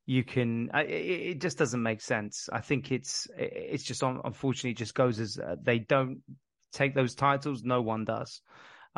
you 0.07 0.23
can 0.23 0.71
it, 0.73 0.89
it, 0.89 1.41
just 1.41 1.57
doesn't 1.57 1.84
make 1.84 1.99
sense 1.99 2.47
i 2.53 2.61
think 2.61 2.93
it's 2.93 3.28
it's 3.38 3.84
just 3.84 4.01
unfortunately 4.01 4.71
it 4.71 4.78
just 4.78 4.95
goes 4.95 5.19
as 5.19 5.38
uh, 5.38 5.57
they 5.61 5.80
don't 5.80 6.21
take 6.71 6.95
those 6.95 7.13
titles 7.13 7.63
no 7.65 7.82
one 7.82 8.05
does 8.05 8.41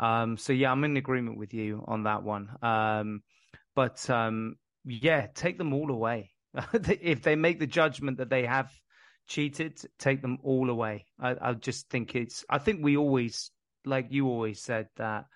um, 0.00 0.38
so 0.38 0.52
yeah, 0.52 0.72
I'm 0.72 0.82
in 0.84 0.96
agreement 0.96 1.38
with 1.38 1.52
you 1.52 1.84
on 1.86 2.04
that 2.04 2.22
one. 2.22 2.48
Um, 2.62 3.22
but 3.76 4.08
um, 4.08 4.56
yeah, 4.84 5.26
take 5.34 5.58
them 5.58 5.74
all 5.74 5.90
away. 5.90 6.30
if 6.72 7.22
they 7.22 7.36
make 7.36 7.60
the 7.60 7.66
judgment 7.66 8.16
that 8.18 8.30
they 8.30 8.46
have 8.46 8.72
cheated, 9.28 9.78
take 9.98 10.22
them 10.22 10.38
all 10.42 10.70
away. 10.70 11.04
I, 11.20 11.36
I 11.40 11.52
just 11.52 11.88
think 11.90 12.16
it's. 12.16 12.44
I 12.48 12.58
think 12.58 12.82
we 12.82 12.96
always, 12.96 13.50
like 13.84 14.06
you 14.10 14.26
always 14.26 14.62
said, 14.62 14.88
that 14.96 15.26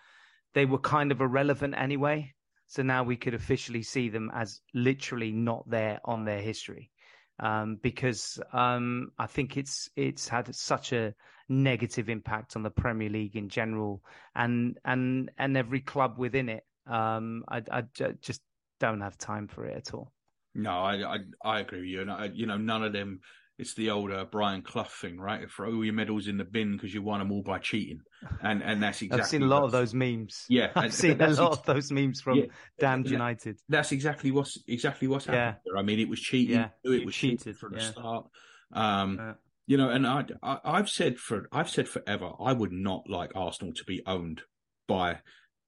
they 0.54 0.64
were 0.64 0.78
kind 0.78 1.12
of 1.12 1.20
irrelevant 1.20 1.74
anyway. 1.76 2.32
So 2.66 2.82
now 2.82 3.04
we 3.04 3.16
could 3.16 3.34
officially 3.34 3.82
see 3.82 4.08
them 4.08 4.30
as 4.34 4.60
literally 4.72 5.30
not 5.30 5.68
there 5.68 6.00
on 6.04 6.24
their 6.24 6.40
history. 6.40 6.90
Um, 7.38 7.78
because 7.82 8.38
um, 8.52 9.10
I 9.18 9.26
think 9.26 9.56
it's 9.56 9.90
it's 9.96 10.28
had 10.28 10.54
such 10.54 10.92
a 10.92 11.14
negative 11.48 12.08
impact 12.08 12.56
on 12.56 12.62
the 12.62 12.70
Premier 12.70 13.08
League 13.08 13.36
in 13.36 13.48
general 13.48 14.02
and 14.34 14.78
and 14.84 15.30
and 15.38 15.56
every 15.56 15.80
club 15.80 16.18
within 16.18 16.48
it. 16.48 16.64
Um, 16.86 17.44
I, 17.48 17.62
I 17.70 17.84
just 18.20 18.40
don't 18.80 19.00
have 19.00 19.18
time 19.18 19.48
for 19.48 19.66
it 19.66 19.76
at 19.76 19.94
all. 19.94 20.12
No, 20.54 20.70
I 20.70 21.14
I, 21.14 21.18
I 21.44 21.60
agree 21.60 21.80
with 21.80 21.88
you, 21.88 22.00
and 22.02 22.10
I, 22.10 22.30
you 22.32 22.46
know 22.46 22.56
none 22.56 22.84
of 22.84 22.92
them 22.92 23.20
it's 23.58 23.74
the 23.74 23.90
old 23.90 24.10
uh, 24.10 24.24
Brian 24.30 24.62
Clough 24.62 24.84
thing, 24.84 25.18
right? 25.18 25.48
Throw 25.48 25.74
all 25.74 25.84
your 25.84 25.94
medals 25.94 26.26
in 26.26 26.36
the 26.36 26.44
bin 26.44 26.72
because 26.72 26.92
you 26.92 27.02
won 27.02 27.20
them 27.20 27.30
all 27.30 27.42
by 27.42 27.58
cheating, 27.58 28.00
and 28.42 28.62
and 28.62 28.82
that's 28.82 29.00
exactly. 29.02 29.20
I've 29.22 29.28
seen 29.28 29.42
a 29.42 29.46
lot 29.46 29.62
of 29.62 29.70
those 29.70 29.94
memes. 29.94 30.44
Yeah, 30.48 30.70
I've 30.76 30.92
seen 30.92 31.20
a 31.20 31.28
lot 31.28 31.52
ex- 31.52 31.58
of 31.58 31.66
those 31.66 31.92
memes 31.92 32.20
from 32.20 32.38
yeah, 32.38 32.46
Damned 32.78 33.10
United. 33.10 33.58
That's 33.68 33.92
exactly 33.92 34.32
what's 34.32 34.58
exactly 34.66 35.06
what's 35.08 35.26
happened. 35.26 35.58
Yeah. 35.66 35.78
I 35.78 35.82
mean, 35.82 36.00
it 36.00 36.08
was 36.08 36.20
cheating. 36.20 36.56
Yeah, 36.56 36.68
it 36.82 37.06
was 37.06 37.14
cheated 37.14 37.56
from 37.56 37.74
yeah. 37.74 37.78
the 37.78 37.84
start. 37.84 38.26
Um, 38.72 39.36
you 39.66 39.76
know, 39.76 39.88
and 39.88 40.06
I, 40.06 40.24
I 40.42 40.58
I've 40.64 40.88
said 40.88 41.18
for 41.18 41.48
I've 41.52 41.70
said 41.70 41.88
forever 41.88 42.32
I 42.40 42.52
would 42.52 42.72
not 42.72 43.08
like 43.08 43.30
Arsenal 43.34 43.72
to 43.74 43.84
be 43.84 44.02
owned 44.06 44.42
by 44.88 45.20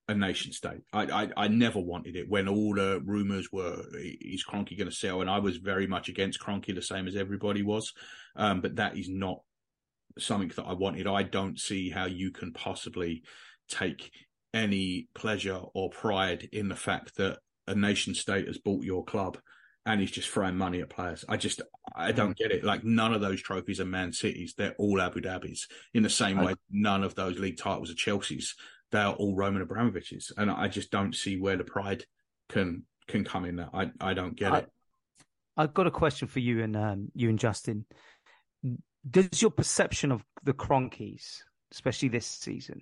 a 0.09 0.15
nation 0.15 0.53
state. 0.53 0.83
I, 0.93 1.03
I, 1.03 1.29
I 1.37 1.49
never 1.49 1.81
wanted 1.81 2.17
it 2.17 2.29
when 2.29 2.49
all 2.49 2.75
the 2.75 3.03
rumours 3.05 3.51
were 3.51 3.83
is 3.95 4.45
Kroenke 4.45 4.79
going 4.79 4.91
to 4.91 4.95
sell, 4.95 5.21
and 5.21 5.31
I 5.31 5.39
was 5.39 5.57
very 5.57 5.87
much 5.87 6.09
against 6.09 6.41
Kroenke, 6.41 6.75
the 6.75 6.83
same 6.83 7.09
as 7.09 7.17
everybody 7.17 7.63
was. 7.63 7.93
Um, 8.37 8.61
but 8.61 8.77
that 8.77 8.97
is 8.97 9.09
not 9.09 9.41
something 10.19 10.53
that 10.57 10.67
I 10.67 10.75
wanted. 10.75 11.07
I 11.07 11.23
don't 11.25 11.59
see 11.59 11.91
how 11.91 12.07
you 12.07 12.31
can 12.31 12.53
possibly 12.53 13.23
take 13.69 14.11
any 14.55 15.09
pleasure 15.15 15.61
or 15.75 15.91
pride 15.91 16.49
in 16.53 16.69
the 16.69 16.77
fact 16.77 17.17
that 17.17 17.39
a 17.67 17.75
nation 17.75 18.15
state 18.15 18.47
has 18.47 18.59
bought 18.59 18.85
your 18.85 19.05
club 19.05 19.39
and 19.85 20.01
he's 20.01 20.11
just 20.11 20.29
throwing 20.29 20.57
money 20.57 20.81
at 20.81 20.91
players. 20.91 21.25
I 21.29 21.37
just 21.37 21.61
I 21.95 22.13
don't 22.13 22.33
mm. 22.33 22.37
get 22.37 22.51
it. 22.51 22.65
Like 22.65 22.85
none 22.85 23.13
of 23.13 23.21
those 23.21 23.41
trophies 23.41 23.81
are 23.81 23.85
Man 23.85 24.13
Cities. 24.13 24.55
They're 24.57 24.75
all 24.79 25.01
Abu 25.01 25.21
Dhabis. 25.21 25.63
In 25.95 26.03
the 26.03 26.11
same 26.11 26.43
way, 26.43 26.55
none 26.71 27.05
of 27.05 27.15
those 27.15 27.39
league 27.39 27.59
titles 27.59 27.91
are 27.91 27.95
Chelsea's 27.95 28.55
they're 28.97 29.09
all 29.09 29.35
Roman 29.35 29.65
Abramovich's, 29.65 30.33
and 30.37 30.51
I 30.51 30.69
just 30.69 30.91
don't 30.91 31.15
see 31.15 31.39
where 31.39 31.57
the 31.57 31.65
pride 31.65 32.05
can 32.49 32.85
can 33.07 33.25
come 33.25 33.45
in. 33.45 33.57
That 33.57 33.71
I 33.73 33.91
I 34.01 34.15
don't 34.15 34.37
get 34.37 34.53
I, 34.53 34.59
it. 34.59 34.73
I've 35.57 35.75
got 35.75 35.87
a 35.87 35.91
question 35.91 36.29
for 36.29 36.41
you 36.41 36.63
and 36.63 36.77
um, 36.77 37.09
you 37.15 37.29
and 37.29 37.39
Justin. 37.39 37.85
Does 39.09 39.41
your 39.41 39.51
perception 39.51 40.11
of 40.11 40.25
the 40.43 40.53
Kroenkes, 40.53 41.43
especially 41.73 42.09
this 42.09 42.27
season, 42.27 42.81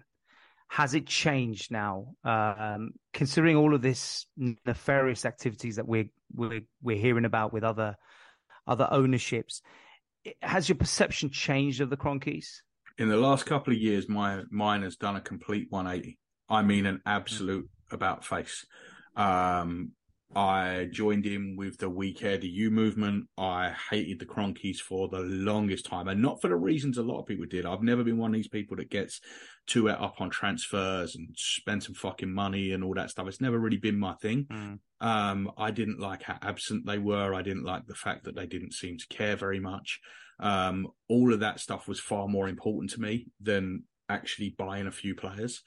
has 0.69 0.95
it 0.95 1.07
changed 1.07 1.71
now? 1.71 2.15
Um, 2.25 2.93
considering 3.13 3.57
all 3.57 3.75
of 3.75 3.83
this 3.83 4.27
nefarious 4.37 5.25
activities 5.25 5.77
that 5.77 5.87
we're 5.87 6.09
we're 6.35 6.63
we're 6.83 6.97
hearing 6.97 7.25
about 7.25 7.53
with 7.53 7.65
other 7.65 7.97
other 8.67 8.89
ownerships, 8.91 9.63
has 10.43 10.69
your 10.69 10.77
perception 10.77 11.31
changed 11.31 11.81
of 11.81 11.91
the 11.91 11.97
Kroenkes? 11.97 12.61
In 12.97 13.09
the 13.09 13.17
last 13.17 13.47
couple 13.47 13.73
of 13.73 13.79
years, 13.79 14.09
my 14.09 14.43
mine 14.51 14.83
has 14.83 14.97
done 14.97 15.17
a 15.17 15.21
complete 15.21 15.67
180. 15.71 16.19
I 16.49 16.63
mean, 16.63 16.87
an 16.87 17.01
absolute 17.07 17.69
about 17.91 18.25
face. 18.25 18.65
Um, 19.17 19.93
I 20.37 20.89
joined 20.91 21.27
in 21.27 21.57
with 21.57 21.79
the 21.79 21.89
We 21.89 22.13
Care 22.13 22.39
Do 22.39 22.49
You 22.49 22.71
movement. 22.71 23.29
I 23.39 23.73
hated 23.91 24.19
the 24.19 24.27
Kroenkes 24.27 24.79
for 24.79 25.09
the 25.09 25.21
longest 25.21 25.87
time, 25.87 26.09
and 26.09 26.21
not 26.21 26.41
for 26.41 26.49
the 26.49 26.57
reasons 26.57 26.99
a 26.99 27.03
lot 27.03 27.21
of 27.21 27.27
people 27.27 27.47
did. 27.47 27.67
I've 27.67 27.83
never 27.83 28.03
been 28.03 28.19
one 28.19 28.31
of 28.31 28.35
these 28.35 28.49
people 28.49 28.77
that 28.77 28.91
gets 28.91 29.21
too 29.67 29.89
up 29.89 30.21
on 30.21 30.31
transfers 30.31 31.15
and 31.15 31.29
spend 31.37 31.83
some 31.83 31.95
fucking 31.95 32.33
money 32.33 32.73
and 32.73 32.83
all 32.83 32.95
that 32.95 33.11
stuff. 33.11 33.29
It's 33.29 33.41
never 33.41 33.59
really 33.59 33.77
been 33.77 33.99
my 33.99 34.15
thing. 34.15 34.47
Mm. 34.51 34.79
Um, 35.01 35.51
I 35.57 35.71
didn't 35.71 36.01
like 36.01 36.23
how 36.23 36.39
absent 36.43 36.87
they 36.87 36.99
were. 36.99 37.35
I 37.35 37.43
didn't 37.43 37.65
like 37.65 37.87
the 37.87 37.95
fact 37.95 38.25
that 38.25 38.35
they 38.35 38.47
didn't 38.47 38.75
seem 38.75 38.99
to 38.99 39.07
care 39.07 39.37
very 39.37 39.61
much. 39.61 40.01
Um, 40.41 40.89
all 41.09 41.33
of 41.33 41.41
that 41.41 41.61
stuff 41.61 41.89
was 41.89 42.01
far 42.01 42.29
more 42.29 42.49
important 42.49 42.91
to 42.93 43.01
me 43.01 43.27
than 43.41 43.85
actually 44.09 44.55
buying 44.57 44.87
a 44.87 44.93
few 44.93 45.15
players. 45.15 45.63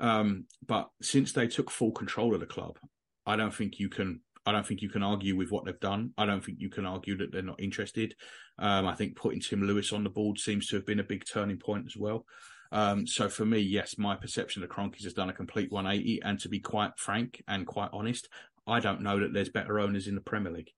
Um, 0.00 0.46
but 0.66 0.90
since 1.02 1.32
they 1.32 1.48
took 1.48 1.70
full 1.70 1.92
control 1.92 2.34
of 2.34 2.40
the 2.40 2.46
club, 2.46 2.78
I 3.26 3.36
don't 3.36 3.54
think 3.54 3.78
you 3.78 3.88
can. 3.88 4.20
I 4.46 4.52
don't 4.52 4.66
think 4.66 4.80
you 4.80 4.88
can 4.88 5.02
argue 5.02 5.36
with 5.36 5.50
what 5.50 5.66
they've 5.66 5.78
done. 5.78 6.12
I 6.16 6.24
don't 6.24 6.42
think 6.42 6.58
you 6.58 6.70
can 6.70 6.86
argue 6.86 7.18
that 7.18 7.32
they're 7.32 7.42
not 7.42 7.60
interested. 7.60 8.14
Um, 8.58 8.86
I 8.86 8.94
think 8.94 9.14
putting 9.14 9.40
Tim 9.40 9.62
Lewis 9.62 9.92
on 9.92 10.04
the 10.04 10.10
board 10.10 10.38
seems 10.38 10.68
to 10.68 10.76
have 10.76 10.86
been 10.86 11.00
a 11.00 11.04
big 11.04 11.24
turning 11.30 11.58
point 11.58 11.84
as 11.86 11.96
well. 11.98 12.24
Um, 12.72 13.06
so 13.06 13.28
for 13.28 13.44
me, 13.44 13.58
yes, 13.58 13.96
my 13.98 14.16
perception 14.16 14.62
of 14.62 14.70
Kroenkes 14.70 15.04
has 15.04 15.12
done 15.12 15.28
a 15.28 15.34
complete 15.34 15.70
180. 15.70 16.22
And 16.22 16.38
to 16.40 16.48
be 16.48 16.60
quite 16.60 16.92
frank 16.96 17.42
and 17.46 17.66
quite 17.66 17.90
honest, 17.92 18.28
I 18.66 18.80
don't 18.80 19.02
know 19.02 19.20
that 19.20 19.34
there's 19.34 19.50
better 19.50 19.78
owners 19.78 20.06
in 20.06 20.14
the 20.14 20.22
Premier 20.22 20.52
League. 20.52 20.70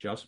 Just. 0.00 0.26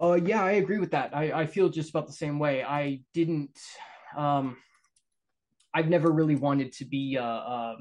Uh, 0.00 0.14
yeah, 0.14 0.42
I 0.42 0.52
agree 0.52 0.78
with 0.78 0.90
that. 0.90 1.14
I, 1.14 1.32
I 1.32 1.46
feel 1.46 1.68
just 1.68 1.90
about 1.90 2.06
the 2.06 2.12
same 2.12 2.38
way. 2.38 2.64
I 2.64 3.00
didn't, 3.12 3.58
um, 4.16 4.56
I've 5.72 5.88
never 5.88 6.10
really 6.10 6.36
wanted 6.36 6.72
to 6.72 6.84
be 6.84 7.16
a, 7.16 7.22
a, 7.22 7.76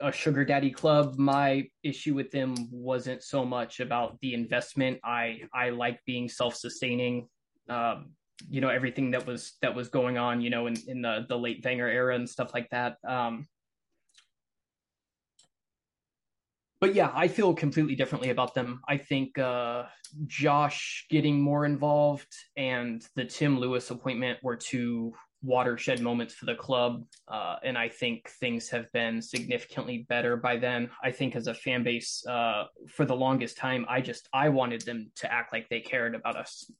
a, 0.00 0.12
sugar 0.12 0.44
daddy 0.44 0.70
club. 0.70 1.18
My 1.18 1.68
issue 1.82 2.14
with 2.14 2.30
them 2.30 2.54
wasn't 2.70 3.22
so 3.22 3.44
much 3.44 3.80
about 3.80 4.18
the 4.20 4.34
investment. 4.34 4.98
I, 5.04 5.42
I 5.54 5.70
like 5.70 6.00
being 6.06 6.28
self-sustaining. 6.28 7.28
Um, 7.68 8.12
you 8.48 8.60
know, 8.60 8.68
everything 8.68 9.10
that 9.12 9.26
was, 9.26 9.54
that 9.62 9.74
was 9.74 9.88
going 9.88 10.18
on, 10.18 10.40
you 10.40 10.50
know, 10.50 10.66
in, 10.66 10.76
in 10.88 11.02
the, 11.02 11.26
the 11.28 11.38
late 11.38 11.64
Wenger 11.64 11.88
era 11.88 12.14
and 12.14 12.28
stuff 12.28 12.52
like 12.52 12.68
that. 12.70 12.96
Um, 13.06 13.46
but 16.80 16.94
yeah, 16.94 17.10
I 17.14 17.28
feel 17.28 17.54
completely 17.54 17.94
differently 17.94 18.30
about 18.30 18.54
them. 18.54 18.80
I 18.88 18.98
think 18.98 19.38
uh, 19.38 19.84
Josh 20.26 21.06
getting 21.10 21.40
more 21.40 21.64
involved 21.64 22.34
and 22.56 23.02
the 23.14 23.24
Tim 23.24 23.58
Lewis 23.58 23.90
appointment 23.90 24.38
were 24.42 24.56
two 24.56 25.14
watershed 25.42 26.00
moments 26.00 26.34
for 26.34 26.44
the 26.46 26.54
club. 26.54 27.04
Uh, 27.28 27.56
and 27.64 27.78
I 27.78 27.88
think 27.88 28.28
things 28.40 28.68
have 28.68 28.90
been 28.92 29.22
significantly 29.22 30.04
better 30.08 30.36
by 30.36 30.56
then. 30.56 30.90
I 31.02 31.12
think 31.12 31.36
as 31.36 31.46
a 31.46 31.54
fan 31.54 31.82
base, 31.82 32.24
uh, 32.26 32.64
for 32.88 33.06
the 33.06 33.16
longest 33.16 33.56
time, 33.56 33.86
I 33.88 34.00
just 34.00 34.28
I 34.34 34.48
wanted 34.50 34.82
them 34.82 35.10
to 35.16 35.32
act 35.32 35.52
like 35.52 35.68
they 35.68 35.80
cared 35.80 36.14
about 36.14 36.36
us, 36.36 36.70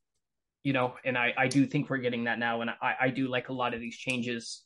you 0.62 0.72
know. 0.72 0.94
And 1.04 1.16
I 1.16 1.32
I 1.38 1.48
do 1.48 1.64
think 1.66 1.88
we're 1.88 1.98
getting 1.98 2.24
that 2.24 2.38
now, 2.38 2.60
and 2.60 2.70
I 2.70 2.94
I 3.00 3.10
do 3.10 3.28
like 3.28 3.48
a 3.48 3.54
lot 3.54 3.72
of 3.72 3.80
these 3.80 3.96
changes 3.96 4.65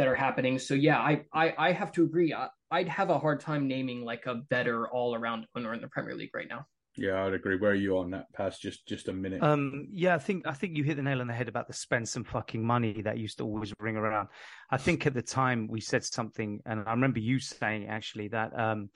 that 0.00 0.08
are 0.08 0.14
happening. 0.14 0.58
So 0.58 0.72
yeah, 0.72 0.98
I 0.98 1.24
I, 1.32 1.54
I 1.58 1.72
have 1.72 1.92
to 1.92 2.04
agree. 2.04 2.32
I, 2.32 2.48
I'd 2.70 2.88
have 2.88 3.10
a 3.10 3.18
hard 3.18 3.40
time 3.40 3.68
naming 3.68 4.02
like 4.02 4.24
a 4.24 4.36
better 4.36 4.88
all 4.88 5.14
around 5.14 5.46
owner 5.54 5.74
in 5.74 5.82
the 5.82 5.88
Premier 5.88 6.14
League 6.14 6.30
right 6.34 6.48
now. 6.48 6.64
Yeah, 6.96 7.22
I'd 7.22 7.34
agree. 7.34 7.56
Where 7.56 7.72
are 7.72 7.74
you 7.74 7.98
on 7.98 8.10
that 8.12 8.32
Paz? 8.32 8.58
Just 8.58 8.88
just 8.88 9.08
a 9.08 9.12
minute. 9.12 9.42
Um, 9.42 9.88
yeah, 9.92 10.14
I 10.14 10.18
think 10.18 10.46
I 10.46 10.54
think 10.54 10.78
you 10.78 10.84
hit 10.84 10.96
the 10.96 11.02
nail 11.02 11.20
on 11.20 11.26
the 11.26 11.34
head 11.34 11.48
about 11.48 11.66
the 11.66 11.74
spend 11.74 12.08
some 12.08 12.24
fucking 12.24 12.64
money 12.64 13.02
that 13.02 13.18
used 13.18 13.36
to 13.38 13.44
always 13.44 13.74
ring 13.78 13.96
around. 13.96 14.28
I 14.70 14.78
think 14.78 15.06
at 15.06 15.12
the 15.12 15.22
time 15.22 15.68
we 15.68 15.82
said 15.82 16.02
something, 16.02 16.60
and 16.64 16.82
I 16.86 16.92
remember 16.92 17.18
you 17.18 17.38
saying 17.38 17.86
actually 17.88 18.28
that, 18.28 18.58
um, 18.58 18.88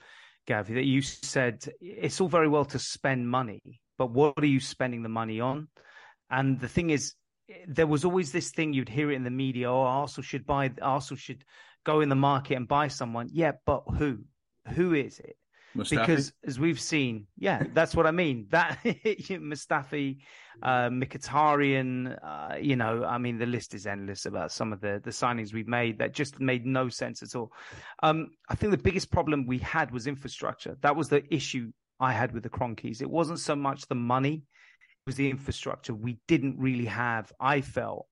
Gav, 0.47 0.67
that 0.69 0.85
you 0.85 1.03
said 1.03 1.63
it's 1.79 2.19
all 2.19 2.27
very 2.27 2.47
well 2.47 2.65
to 2.65 2.79
spend 2.79 3.29
money, 3.29 3.79
but 3.99 4.09
what 4.09 4.33
are 4.39 4.47
you 4.47 4.59
spending 4.59 5.03
the 5.03 5.09
money 5.09 5.39
on? 5.39 5.67
And 6.31 6.59
the 6.59 6.67
thing 6.67 6.89
is, 6.89 7.13
there 7.67 7.87
was 7.87 8.05
always 8.05 8.31
this 8.31 8.51
thing 8.51 8.73
you'd 8.73 8.89
hear 8.89 9.11
it 9.11 9.15
in 9.15 9.23
the 9.23 9.31
media. 9.31 9.71
Oh, 9.71 9.81
Arsenal 9.81 10.23
should 10.23 10.45
buy. 10.45 10.71
Arsenal 10.81 11.17
should 11.17 11.43
go 11.83 12.01
in 12.01 12.09
the 12.09 12.15
market 12.15 12.55
and 12.55 12.67
buy 12.67 12.87
someone. 12.87 13.29
Yeah, 13.31 13.53
but 13.65 13.83
who? 13.97 14.19
Who 14.73 14.93
is 14.93 15.19
it? 15.19 15.37
Mustafi? 15.75 15.99
Because 15.99 16.33
as 16.45 16.59
we've 16.59 16.79
seen, 16.79 17.27
yeah, 17.37 17.63
that's 17.73 17.95
what 17.95 18.07
I 18.07 18.11
mean. 18.11 18.47
That 18.55 18.79
Mustafi, 18.83 20.17
uh, 20.63 20.89
Mkhitaryan, 20.89 22.17
uh, 22.23 22.55
you 22.55 22.75
know, 22.75 23.03
I 23.03 23.17
mean, 23.17 23.37
the 23.37 23.45
list 23.45 23.73
is 23.73 23.85
endless 23.85 24.25
about 24.25 24.51
some 24.51 24.71
of 24.73 24.81
the 24.81 25.01
the 25.03 25.11
signings 25.11 25.53
we've 25.53 25.67
made 25.67 25.99
that 25.99 26.13
just 26.13 26.39
made 26.39 26.65
no 26.65 26.89
sense 26.89 27.21
at 27.21 27.35
all. 27.35 27.51
Um, 28.01 28.31
I 28.49 28.55
think 28.55 28.71
the 28.71 28.77
biggest 28.77 29.11
problem 29.11 29.45
we 29.45 29.59
had 29.59 29.91
was 29.91 30.07
infrastructure. 30.07 30.77
That 30.81 30.95
was 30.95 31.09
the 31.09 31.23
issue 31.33 31.71
I 31.99 32.13
had 32.13 32.33
with 32.33 32.43
the 32.43 32.49
Kroenkes. 32.49 33.01
It 33.01 33.09
wasn't 33.09 33.39
so 33.39 33.55
much 33.55 33.87
the 33.87 33.95
money; 33.95 34.43
was 35.05 35.15
the 35.15 35.29
infrastructure. 35.29 35.93
We 35.93 36.17
didn't 36.27 36.57
really 36.57 36.85
have. 36.85 37.31
I 37.39 37.61
felt 37.61 38.07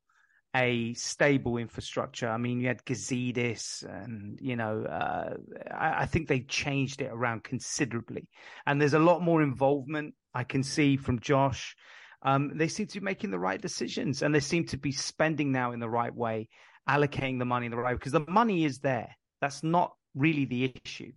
a 0.56 0.94
stable 0.94 1.58
infrastructure. 1.58 2.30
I 2.30 2.38
mean, 2.38 2.60
you 2.60 2.68
had 2.68 2.86
Gazidis, 2.86 3.84
and 3.84 4.38
you 4.40 4.56
know, 4.56 4.84
uh, 4.84 5.34
I, 5.72 6.04
I, 6.04 6.06
think 6.06 6.28
they 6.28 6.42
changed 6.42 7.02
it 7.02 7.10
around 7.12 7.44
considerably, 7.44 8.28
and 8.68 8.80
there's 8.80 8.94
a 8.94 9.00
lot 9.00 9.24
more 9.24 9.42
involvement 9.42 10.14
I 10.36 10.44
can 10.44 10.62
see 10.62 10.96
from 10.96 11.20
Josh. 11.20 11.76
Um, 12.22 12.52
they 12.56 12.68
seem 12.68 12.86
to 12.88 13.00
be 13.00 13.04
making 13.04 13.32
the 13.32 13.40
right 13.40 13.60
decisions, 13.60 14.22
and 14.22 14.34
they 14.34 14.40
seem 14.40 14.66
to 14.68 14.78
be 14.78 14.92
spending 14.92 15.52
now 15.52 15.72
in 15.72 15.80
the 15.80 15.90
right 15.90 16.14
way, 16.14 16.50
allocating 16.88 17.40
the 17.40 17.46
money 17.46 17.66
in 17.66 17.72
the 17.72 17.78
right 17.78 17.94
way 17.94 17.96
because 17.96 18.12
the 18.12 18.26
money 18.28 18.66
is 18.66 18.80
there. 18.80 19.10
That's 19.42 19.64
not 19.64 19.94
really 20.14 20.46
the 20.46 20.72
issue. 20.86 21.12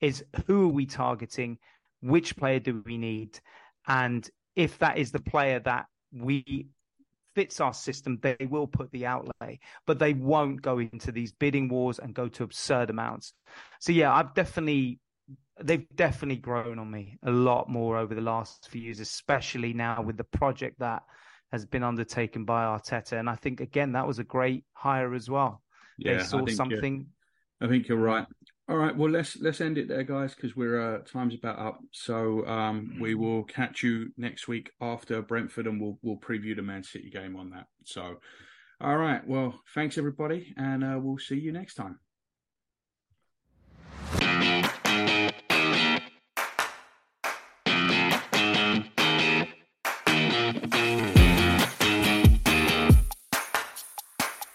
Is 0.00 0.24
who 0.46 0.66
are 0.66 0.72
we 0.72 0.86
targeting? 0.86 1.58
Which 2.02 2.36
player 2.36 2.60
do 2.60 2.84
we 2.86 2.98
need? 2.98 3.40
And 3.88 4.28
if 4.56 4.78
that 4.78 4.98
is 4.98 5.12
the 5.12 5.20
player 5.20 5.60
that 5.60 5.86
we 6.12 6.66
fits 7.34 7.60
our 7.60 7.74
system, 7.74 8.18
they 8.22 8.36
will 8.48 8.66
put 8.66 8.90
the 8.90 9.04
outlay, 9.04 9.60
but 9.86 9.98
they 9.98 10.14
won't 10.14 10.62
go 10.62 10.78
into 10.78 11.12
these 11.12 11.32
bidding 11.32 11.68
wars 11.68 11.98
and 11.98 12.14
go 12.14 12.28
to 12.28 12.42
absurd 12.42 12.88
amounts. 12.88 13.34
So 13.78 13.92
yeah, 13.92 14.12
I've 14.12 14.34
definitely 14.34 14.98
they've 15.62 15.86
definitely 15.94 16.36
grown 16.36 16.78
on 16.78 16.90
me 16.90 17.18
a 17.22 17.30
lot 17.30 17.68
more 17.68 17.96
over 17.98 18.14
the 18.14 18.20
last 18.20 18.68
few 18.70 18.80
years, 18.80 19.00
especially 19.00 19.72
now 19.72 20.02
with 20.02 20.16
the 20.16 20.24
project 20.24 20.78
that 20.80 21.02
has 21.52 21.64
been 21.66 21.82
undertaken 21.82 22.44
by 22.44 22.64
Arteta. 22.64 23.18
And 23.18 23.28
I 23.28 23.34
think 23.34 23.60
again 23.60 23.92
that 23.92 24.06
was 24.06 24.18
a 24.18 24.24
great 24.24 24.64
hire 24.72 25.14
as 25.14 25.28
well. 25.28 25.62
Yeah, 25.98 26.16
they 26.16 26.24
saw 26.24 26.38
I 26.38 26.44
think, 26.44 26.56
something. 26.56 27.06
I 27.60 27.68
think 27.68 27.88
you're 27.88 27.98
right. 27.98 28.26
All 28.68 28.76
right, 28.76 28.96
well 28.96 29.10
let's 29.10 29.36
let's 29.36 29.60
end 29.60 29.78
it 29.78 29.86
there, 29.86 30.02
guys, 30.02 30.34
because 30.34 30.56
we're 30.56 30.80
uh, 30.80 30.98
time's 31.02 31.34
about 31.34 31.58
up. 31.58 31.78
So 31.92 32.44
um, 32.46 32.96
we 33.00 33.14
will 33.14 33.44
catch 33.44 33.84
you 33.84 34.08
next 34.16 34.48
week 34.48 34.72
after 34.80 35.22
Brentford, 35.22 35.68
and 35.68 35.80
we'll 35.80 35.98
we'll 36.02 36.16
preview 36.16 36.56
the 36.56 36.62
Man 36.62 36.82
City 36.82 37.08
game 37.08 37.36
on 37.36 37.50
that. 37.50 37.66
So, 37.84 38.16
all 38.80 38.96
right, 38.96 39.24
well, 39.24 39.60
thanks 39.72 39.98
everybody, 39.98 40.52
and 40.56 40.82
uh, 40.82 40.98
we'll 41.00 41.18
see 41.18 41.38
you 41.38 41.52
next 41.52 41.74
time. 41.74 42.00